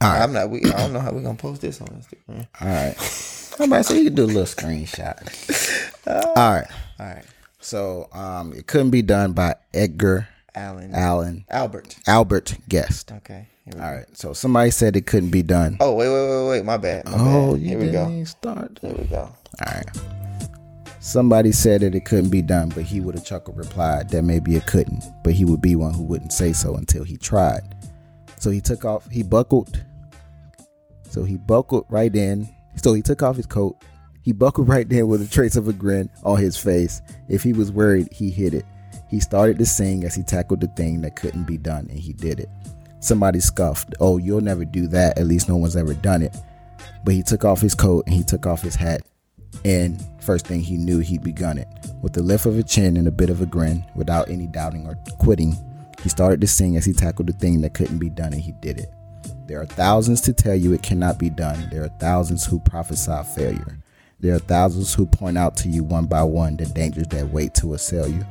All 0.00 0.12
right. 0.12 0.22
I'm 0.22 0.32
not. 0.32 0.50
We, 0.50 0.62
I 0.64 0.76
don't 0.76 0.92
know 0.92 1.00
how 1.00 1.12
we're 1.12 1.22
gonna 1.22 1.36
post 1.36 1.62
this 1.62 1.80
on 1.80 1.88
Instagram. 1.88 2.46
All 2.60 2.68
right. 2.68 3.52
I'm 3.58 3.70
about 3.70 3.78
to 3.78 3.84
say 3.84 3.98
you 3.98 4.04
can 4.04 4.14
do 4.14 4.24
a 4.24 4.26
little 4.26 4.42
screenshot. 4.42 5.16
All 6.06 6.34
right. 6.34 6.66
All 6.98 7.06
right, 7.06 7.24
So 7.60 8.08
um, 8.12 8.52
it 8.52 8.66
couldn't 8.66 8.90
be 8.90 9.02
done 9.02 9.32
by 9.32 9.56
Edgar 9.72 10.28
Alan. 10.56 10.94
Allen 10.94 11.44
Albert. 11.50 11.96
Albert 12.06 12.56
Guest. 12.68 13.12
Okay. 13.12 13.46
All 13.74 13.92
right. 13.92 14.06
So 14.16 14.32
somebody 14.32 14.70
said 14.70 14.96
it 14.96 15.06
couldn't 15.06 15.30
be 15.30 15.42
done. 15.42 15.76
Oh 15.80 15.94
wait, 15.94 16.08
wait, 16.08 16.28
wait, 16.28 16.48
wait. 16.48 16.64
My 16.64 16.76
bad. 16.76 17.04
My 17.04 17.12
Oh, 17.16 17.52
bad. 17.52 17.60
you 17.62 17.68
Here 17.68 17.78
we 17.78 17.90
go. 17.90 18.24
start. 18.24 18.78
Here 18.80 18.94
we 18.94 19.04
go. 19.04 19.18
All 19.20 19.34
right. 19.66 19.86
Somebody 21.00 21.52
said 21.52 21.82
that 21.82 21.94
it 21.94 22.04
couldn't 22.04 22.30
be 22.30 22.42
done, 22.42 22.70
but 22.70 22.82
he 22.84 23.00
would 23.00 23.14
have 23.14 23.24
chuckled 23.24 23.56
replied 23.56 24.08
that 24.10 24.22
maybe 24.22 24.56
it 24.56 24.66
couldn't, 24.66 25.04
but 25.22 25.34
he 25.34 25.44
would 25.44 25.60
be 25.60 25.76
one 25.76 25.94
who 25.94 26.02
wouldn't 26.02 26.32
say 26.32 26.52
so 26.52 26.74
until 26.74 27.04
he 27.04 27.16
tried. 27.16 27.76
So 28.40 28.50
he 28.50 28.60
took 28.60 28.84
off, 28.84 29.08
he 29.10 29.22
buckled. 29.22 29.84
So 31.10 31.22
he 31.22 31.36
buckled 31.36 31.86
right 31.88 32.14
in. 32.14 32.48
So 32.82 32.92
he 32.92 33.02
took 33.02 33.22
off 33.22 33.36
his 33.36 33.46
coat. 33.46 33.76
He 34.22 34.32
buckled 34.32 34.68
right 34.68 34.90
in 34.90 35.06
with 35.06 35.22
a 35.22 35.28
trace 35.28 35.54
of 35.54 35.68
a 35.68 35.72
grin 35.72 36.10
on 36.24 36.38
his 36.38 36.56
face. 36.56 37.00
If 37.28 37.42
he 37.44 37.52
was 37.52 37.70
worried, 37.70 38.08
he 38.12 38.30
hid 38.30 38.54
it. 38.54 38.64
He 39.08 39.20
started 39.20 39.58
to 39.58 39.66
sing 39.66 40.04
as 40.04 40.14
he 40.14 40.22
tackled 40.22 40.60
the 40.60 40.68
thing 40.68 41.00
that 41.02 41.16
couldn't 41.16 41.44
be 41.44 41.56
done, 41.56 41.86
and 41.90 41.98
he 41.98 42.12
did 42.12 42.40
it. 42.40 42.48
Somebody 43.00 43.40
scuffed, 43.40 43.94
Oh, 44.00 44.18
you'll 44.18 44.40
never 44.40 44.64
do 44.64 44.86
that. 44.88 45.18
At 45.18 45.26
least 45.26 45.48
no 45.48 45.56
one's 45.56 45.76
ever 45.76 45.94
done 45.94 46.22
it. 46.22 46.36
But 47.04 47.14
he 47.14 47.22
took 47.22 47.44
off 47.44 47.60
his 47.60 47.74
coat 47.74 48.04
and 48.06 48.14
he 48.14 48.24
took 48.24 48.46
off 48.46 48.62
his 48.62 48.74
hat. 48.74 49.02
And 49.64 50.02
first 50.20 50.46
thing 50.46 50.60
he 50.60 50.76
knew, 50.76 50.98
he'd 50.98 51.22
begun 51.22 51.58
it. 51.58 51.68
With 52.02 52.12
the 52.12 52.22
lift 52.22 52.46
of 52.46 52.58
a 52.58 52.62
chin 52.62 52.96
and 52.96 53.06
a 53.06 53.12
bit 53.12 53.30
of 53.30 53.40
a 53.40 53.46
grin, 53.46 53.84
without 53.94 54.28
any 54.28 54.46
doubting 54.46 54.86
or 54.86 54.96
quitting, 55.18 55.56
he 56.02 56.08
started 56.08 56.40
to 56.40 56.46
sing 56.46 56.76
as 56.76 56.84
he 56.84 56.92
tackled 56.92 57.28
the 57.28 57.32
thing 57.32 57.60
that 57.60 57.74
couldn't 57.74 57.98
be 57.98 58.10
done, 58.10 58.32
and 58.32 58.42
he 58.42 58.52
did 58.60 58.78
it. 58.78 58.92
There 59.46 59.60
are 59.60 59.66
thousands 59.66 60.20
to 60.22 60.32
tell 60.32 60.56
you 60.56 60.72
it 60.72 60.82
cannot 60.82 61.18
be 61.18 61.30
done. 61.30 61.68
There 61.70 61.84
are 61.84 61.98
thousands 62.00 62.44
who 62.44 62.58
prophesy 62.58 63.22
failure. 63.34 63.78
There 64.18 64.34
are 64.34 64.40
thousands 64.40 64.94
who 64.94 65.06
point 65.06 65.38
out 65.38 65.56
to 65.58 65.68
you 65.68 65.84
one 65.84 66.06
by 66.06 66.22
one 66.22 66.56
the 66.56 66.66
dangers 66.66 67.06
that 67.08 67.28
wait 67.28 67.54
to 67.54 67.74
assail 67.74 68.08
you. 68.08 68.24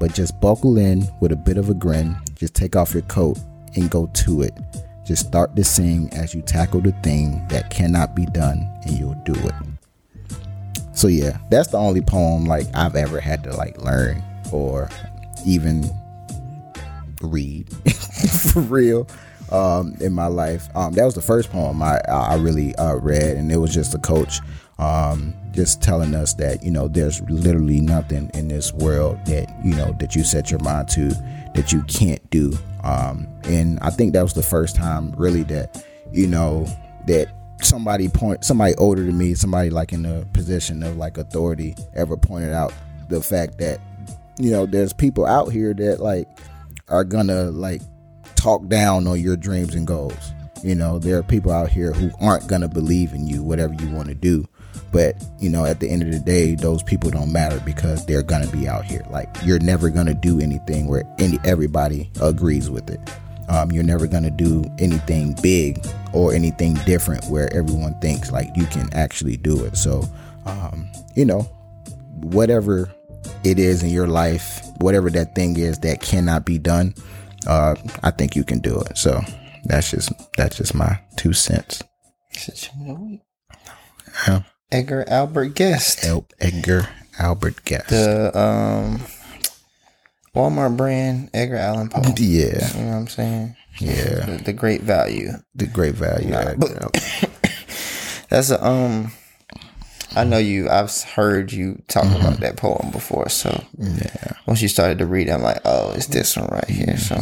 But 0.00 0.14
just 0.14 0.40
buckle 0.40 0.78
in 0.78 1.06
with 1.20 1.30
a 1.30 1.36
bit 1.36 1.58
of 1.58 1.70
a 1.70 1.74
grin. 1.74 2.16
Just 2.34 2.54
take 2.54 2.74
off 2.74 2.92
your 2.92 3.02
coat 3.02 3.38
and 3.76 3.88
go 3.88 4.06
to 4.06 4.42
it. 4.42 4.58
Just 5.06 5.26
start 5.26 5.54
to 5.54 5.62
sing 5.62 6.08
as 6.12 6.34
you 6.34 6.42
tackle 6.42 6.80
the 6.80 6.92
thing 7.02 7.46
that 7.48 7.70
cannot 7.70 8.16
be 8.16 8.26
done, 8.26 8.68
and 8.82 8.98
you'll 8.98 9.22
do 9.24 9.34
it. 9.34 9.54
So 10.92 11.08
yeah, 11.08 11.38
that's 11.50 11.68
the 11.68 11.78
only 11.78 12.00
poem 12.00 12.46
like 12.46 12.66
I've 12.74 12.96
ever 12.96 13.20
had 13.20 13.44
to 13.44 13.54
like 13.54 13.78
learn 13.78 14.22
or 14.52 14.88
even 15.46 15.88
read 17.22 17.68
for 18.52 18.60
real 18.60 19.06
um, 19.50 19.94
in 20.00 20.12
my 20.12 20.26
life. 20.26 20.68
Um, 20.74 20.92
that 20.94 21.04
was 21.04 21.14
the 21.14 21.22
first 21.22 21.50
poem 21.50 21.82
I 21.82 22.00
I 22.08 22.36
really 22.36 22.74
uh, 22.76 22.94
read, 22.96 23.36
and 23.36 23.50
it 23.52 23.56
was 23.56 23.72
just 23.72 23.94
a 23.94 23.98
coach 23.98 24.40
um, 24.78 25.34
just 25.52 25.82
telling 25.82 26.14
us 26.14 26.34
that 26.34 26.62
you 26.62 26.70
know 26.70 26.88
there's 26.88 27.20
literally 27.22 27.80
nothing 27.80 28.30
in 28.34 28.48
this 28.48 28.72
world 28.72 29.18
that 29.26 29.48
you 29.64 29.74
know 29.74 29.92
that 29.98 30.14
you 30.14 30.24
set 30.24 30.50
your 30.50 30.60
mind 30.60 30.88
to 30.88 31.08
that 31.54 31.72
you 31.72 31.82
can't 31.82 32.28
do. 32.30 32.56
Um, 32.84 33.26
and 33.44 33.78
I 33.80 33.90
think 33.90 34.12
that 34.12 34.22
was 34.22 34.32
the 34.32 34.42
first 34.42 34.76
time 34.76 35.12
really 35.16 35.42
that 35.44 35.84
you 36.12 36.26
know 36.26 36.66
that 37.06 37.28
somebody 37.62 38.08
point 38.08 38.44
somebody 38.44 38.74
older 38.76 39.04
than 39.04 39.16
me, 39.16 39.34
somebody 39.34 39.70
like 39.70 39.92
in 39.92 40.06
a 40.06 40.24
position 40.32 40.82
of 40.82 40.96
like 40.96 41.18
authority, 41.18 41.74
ever 41.94 42.16
pointed 42.16 42.52
out 42.52 42.72
the 43.08 43.20
fact 43.20 43.58
that 43.58 43.80
you 44.38 44.50
know 44.50 44.66
there's 44.66 44.92
people 44.92 45.26
out 45.26 45.52
here 45.52 45.74
that 45.74 46.00
like 46.00 46.28
are 46.88 47.04
gonna 47.04 47.44
like 47.50 47.82
talk 48.36 48.66
down 48.68 49.06
on 49.06 49.20
your 49.20 49.36
dreams 49.36 49.74
and 49.74 49.86
goals. 49.86 50.32
You 50.62 50.74
know, 50.74 50.98
there 50.98 51.18
are 51.18 51.22
people 51.22 51.52
out 51.52 51.70
here 51.70 51.92
who 51.92 52.10
aren't 52.20 52.46
gonna 52.46 52.68
believe 52.68 53.12
in 53.12 53.26
you, 53.26 53.42
whatever 53.42 53.74
you 53.74 53.90
want 53.90 54.08
to 54.08 54.14
do. 54.14 54.46
But 54.92 55.22
you 55.38 55.48
know, 55.48 55.64
at 55.64 55.80
the 55.80 55.88
end 55.88 56.02
of 56.02 56.10
the 56.10 56.18
day, 56.18 56.54
those 56.54 56.82
people 56.82 57.10
don't 57.10 57.32
matter 57.32 57.60
because 57.64 58.04
they're 58.06 58.22
gonna 58.22 58.48
be 58.48 58.68
out 58.68 58.84
here. 58.84 59.04
Like 59.10 59.28
you're 59.44 59.60
never 59.60 59.90
gonna 59.90 60.14
do 60.14 60.40
anything 60.40 60.88
where 60.88 61.04
any 61.18 61.38
everybody 61.44 62.10
agrees 62.20 62.68
with 62.70 62.90
it. 62.90 63.00
Um, 63.48 63.72
you're 63.72 63.84
never 63.84 64.06
gonna 64.06 64.30
do 64.30 64.64
anything 64.78 65.36
big 65.42 65.84
or 66.12 66.32
anything 66.32 66.74
different 66.86 67.24
where 67.26 67.52
everyone 67.52 67.98
thinks 68.00 68.30
like 68.30 68.48
you 68.56 68.66
can 68.66 68.92
actually 68.92 69.36
do 69.36 69.64
it. 69.64 69.76
So, 69.76 70.04
um, 70.46 70.88
you 71.14 71.24
know, 71.24 71.42
whatever 72.22 72.92
it 73.44 73.58
is 73.58 73.82
in 73.82 73.90
your 73.90 74.06
life, 74.06 74.60
whatever 74.78 75.10
that 75.10 75.34
thing 75.34 75.56
is 75.56 75.78
that 75.80 76.00
cannot 76.00 76.44
be 76.44 76.58
done, 76.58 76.94
uh, 77.46 77.74
I 78.02 78.10
think 78.10 78.36
you 78.36 78.44
can 78.44 78.60
do 78.60 78.80
it. 78.80 78.96
So 78.96 79.20
that's 79.64 79.90
just 79.90 80.12
that's 80.36 80.56
just 80.56 80.74
my 80.74 81.00
two 81.16 81.32
cents. 81.32 81.82
Yeah. 84.26 84.42
Edgar 84.72 85.04
Albert 85.08 85.54
Guest. 85.54 86.04
El- 86.04 86.26
Edgar 86.40 86.88
Albert 87.18 87.64
Guest. 87.64 87.88
The 87.88 88.30
um 88.38 89.00
Walmart 90.34 90.76
brand 90.76 91.30
Edgar 91.34 91.56
Allan 91.56 91.88
Poe. 91.88 92.02
yeah, 92.18 92.76
You 92.76 92.82
know 92.84 92.90
what 92.90 92.96
I'm 92.96 93.08
saying? 93.08 93.56
yeah, 93.80 94.26
The, 94.26 94.42
the 94.46 94.52
great 94.52 94.82
value. 94.82 95.30
the 95.54 95.66
great 95.66 95.94
value. 95.94 96.32
Edgar 96.34 96.56
but- 96.58 97.30
That's 98.28 98.50
a 98.50 98.64
um. 98.64 99.12
I 100.16 100.24
know 100.24 100.38
you. 100.38 100.68
I've 100.68 100.90
heard 101.02 101.52
you 101.52 101.82
talk 101.86 102.04
about 102.04 102.40
that 102.40 102.56
poem 102.56 102.90
before. 102.90 103.28
So 103.28 103.50
Mm-hmm. 103.78 103.98
yeah, 103.98 104.32
once 104.46 104.60
you 104.62 104.68
started 104.68 104.98
to 104.98 105.06
read, 105.06 105.28
it, 105.28 105.32
I'm 105.32 105.42
like, 105.42 105.60
oh, 105.64 105.92
it's 105.92 106.06
this 106.06 106.36
one 106.36 106.48
right 106.48 106.68
here. 106.68 106.96
So 106.96 107.16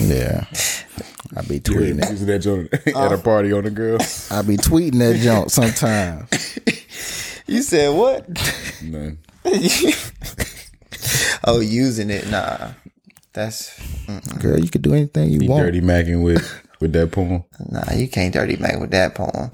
yeah. 0.00 0.44
I 1.36 1.42
be 1.42 1.60
tweeting 1.60 2.02
it. 2.02 2.10
Using 2.10 2.26
that 2.28 2.38
joint 2.38 2.72
at 2.86 2.96
uh, 2.96 3.14
a 3.14 3.18
party 3.18 3.52
on 3.52 3.64
the 3.64 3.70
girl. 3.70 3.98
I 4.30 4.42
be 4.42 4.56
tweeting 4.56 4.98
that 4.98 5.16
junk 5.20 5.50
sometimes. 5.50 6.28
you 7.46 7.62
said 7.62 7.94
what? 7.96 8.26
None. 8.82 9.18
oh, 11.44 11.60
using 11.60 12.10
it? 12.10 12.28
Nah, 12.30 12.72
that's 13.32 13.78
Girl, 14.40 14.58
you 14.58 14.68
can 14.68 14.82
do 14.82 14.94
anything 14.94 15.30
you 15.30 15.40
Be 15.40 15.48
want. 15.48 15.64
dirty 15.64 15.80
macking 15.80 16.24
with 16.24 16.62
with 16.80 16.92
that 16.92 17.12
poem. 17.12 17.44
nah. 17.70 17.92
You 17.92 18.08
can't 18.08 18.32
dirty 18.32 18.56
make 18.56 18.78
with 18.78 18.90
that 18.92 19.14
poem. 19.14 19.50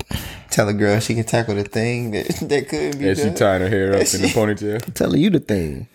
Tell 0.50 0.68
a 0.68 0.72
girl 0.74 1.00
she 1.00 1.14
can 1.14 1.24
tackle 1.24 1.54
the 1.54 1.64
thing 1.64 2.10
that 2.12 2.26
that 2.48 2.68
couldn't 2.68 2.98
be 2.98 3.09
And 3.09 3.16
she 3.16 3.24
done. 3.24 3.34
tying 3.34 3.62
her 3.62 3.68
hair 3.68 3.92
up 3.94 4.00
in 4.14 4.22
the 4.22 4.30
ponytail. 4.34 4.92
telling 4.94 5.20
you 5.20 5.30
the 5.30 5.40
thing. 5.40 5.88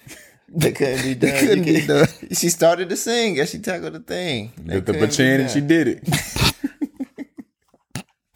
That 0.49 0.75
couldn't 0.75 1.03
be 1.03 1.15
done. 1.27 1.39
couldn't 1.39 1.65
be 1.65 1.85
done. 1.85 2.07
She 2.33 2.49
started 2.49 2.89
to 2.89 2.95
sing 2.97 3.39
as 3.39 3.49
she 3.49 3.59
tackled 3.59 3.93
the 3.93 3.99
thing. 3.99 4.51
That 4.65 4.75
With 4.75 4.85
the 4.85 4.93
couldn't 4.93 5.09
be 5.09 5.15
bachan 5.15 5.39
and 5.41 5.49
she 5.49 5.61
did 5.61 5.87
it. 5.87 6.03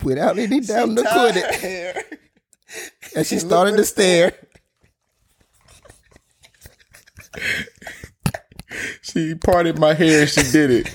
Without 0.03 0.39
any 0.39 0.59
doubt 0.61 0.89
quit 0.95 1.05
her 1.05 1.33
it. 1.35 2.19
And 3.15 3.27
she 3.27 3.37
started 3.37 3.77
to 3.77 3.85
stare. 3.85 4.33
She 9.01 9.35
parted 9.35 9.77
my 9.77 9.93
hair 9.93 10.21
and 10.21 10.29
she 10.29 10.41
did 10.51 10.71
it. 10.71 10.87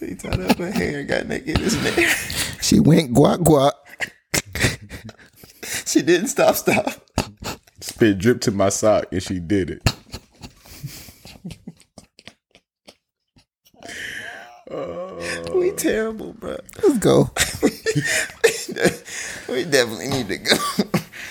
He 0.00 0.14
tied 0.16 0.40
up 0.40 0.58
her 0.58 0.70
hair, 0.70 1.02
got 1.04 1.26
naked 1.26 1.56
in 1.56 1.62
his 1.62 1.82
neck. 1.82 1.94
She 2.60 2.78
went 2.80 3.14
guac 3.14 3.38
guac. 3.38 3.72
She 5.86 6.02
didn't 6.02 6.28
stop, 6.28 6.56
stop. 6.56 6.92
Spit 7.80 8.18
drip 8.18 8.40
to 8.42 8.50
my 8.50 8.68
sock 8.68 9.06
and 9.12 9.22
she 9.22 9.38
did 9.38 9.70
it. 9.70 9.82
We 15.54 15.72
terrible, 15.72 16.32
bro. 16.34 16.56
Let's 16.82 16.98
go. 16.98 17.30
we 19.52 19.64
definitely 19.64 20.08
need 20.08 20.28
to 20.28 20.36
go. 20.38 20.56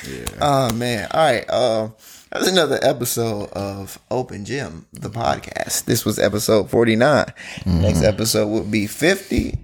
Yeah. 0.08 0.26
Oh 0.42 0.74
man. 0.74 1.08
All 1.12 1.20
right. 1.22 1.50
Um 1.50 1.94
that's 2.32 2.48
another 2.48 2.80
episode 2.84 3.50
of 3.54 3.98
Open 4.12 4.46
Gym, 4.46 4.86
the 4.94 5.10
podcast. 5.10 5.86
This 5.86 6.06
was 6.06 6.20
episode 6.20 6.70
49. 6.70 7.26
Next 7.66 8.04
episode 8.04 8.48
will 8.48 8.64
be 8.64 8.86
50. 8.88 9.58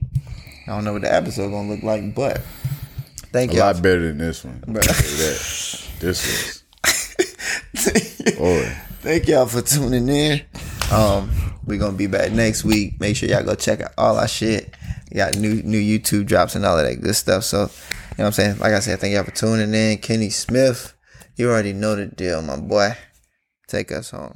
I 0.67 0.71
don't 0.71 0.83
know 0.83 0.93
what 0.93 1.03
the 1.03 1.13
episode 1.13 1.49
gonna 1.51 1.69
look 1.69 1.83
like, 1.83 2.15
but 2.15 2.41
thank 3.31 3.51
A 3.51 3.55
y'all. 3.57 3.65
lot 3.73 3.83
better 3.83 4.07
than 4.07 4.17
this 4.17 4.43
one. 4.43 4.63
Bro. 4.65 4.77
I'll 4.81 4.93
tell 4.93 5.11
you 5.11 5.17
that. 5.17 5.87
This 5.99 6.01
was 6.25 6.57
boy. 6.57 6.64
Thank 7.75 9.27
y'all 9.27 9.45
for 9.45 9.61
tuning 9.61 10.09
in. 10.09 10.41
Um, 10.91 11.29
we're 11.65 11.79
gonna 11.79 11.97
be 11.97 12.07
back 12.07 12.31
next 12.31 12.63
week. 12.63 12.99
Make 12.99 13.15
sure 13.15 13.29
y'all 13.29 13.43
go 13.43 13.55
check 13.55 13.81
out 13.81 13.91
all 13.97 14.17
our 14.17 14.27
shit. 14.27 14.73
got 15.13 15.37
new 15.37 15.61
new 15.63 15.79
YouTube 15.79 16.25
drops 16.25 16.55
and 16.55 16.65
all 16.65 16.77
of 16.77 16.85
that 16.85 17.01
good 17.01 17.15
stuff. 17.15 17.43
So, 17.43 17.57
you 17.59 17.63
know 17.63 17.69
what 18.17 18.25
I'm 18.25 18.31
saying? 18.31 18.57
Like 18.59 18.73
I 18.73 18.79
said, 18.79 18.99
thank 18.99 19.13
y'all 19.13 19.23
for 19.23 19.31
tuning 19.31 19.73
in. 19.73 19.97
Kenny 19.99 20.29
Smith, 20.29 20.93
you 21.35 21.49
already 21.49 21.73
know 21.73 21.95
the 21.95 22.07
deal, 22.07 22.41
my 22.41 22.57
boy. 22.57 22.97
Take 23.67 23.91
us 23.91 24.11
home. 24.11 24.35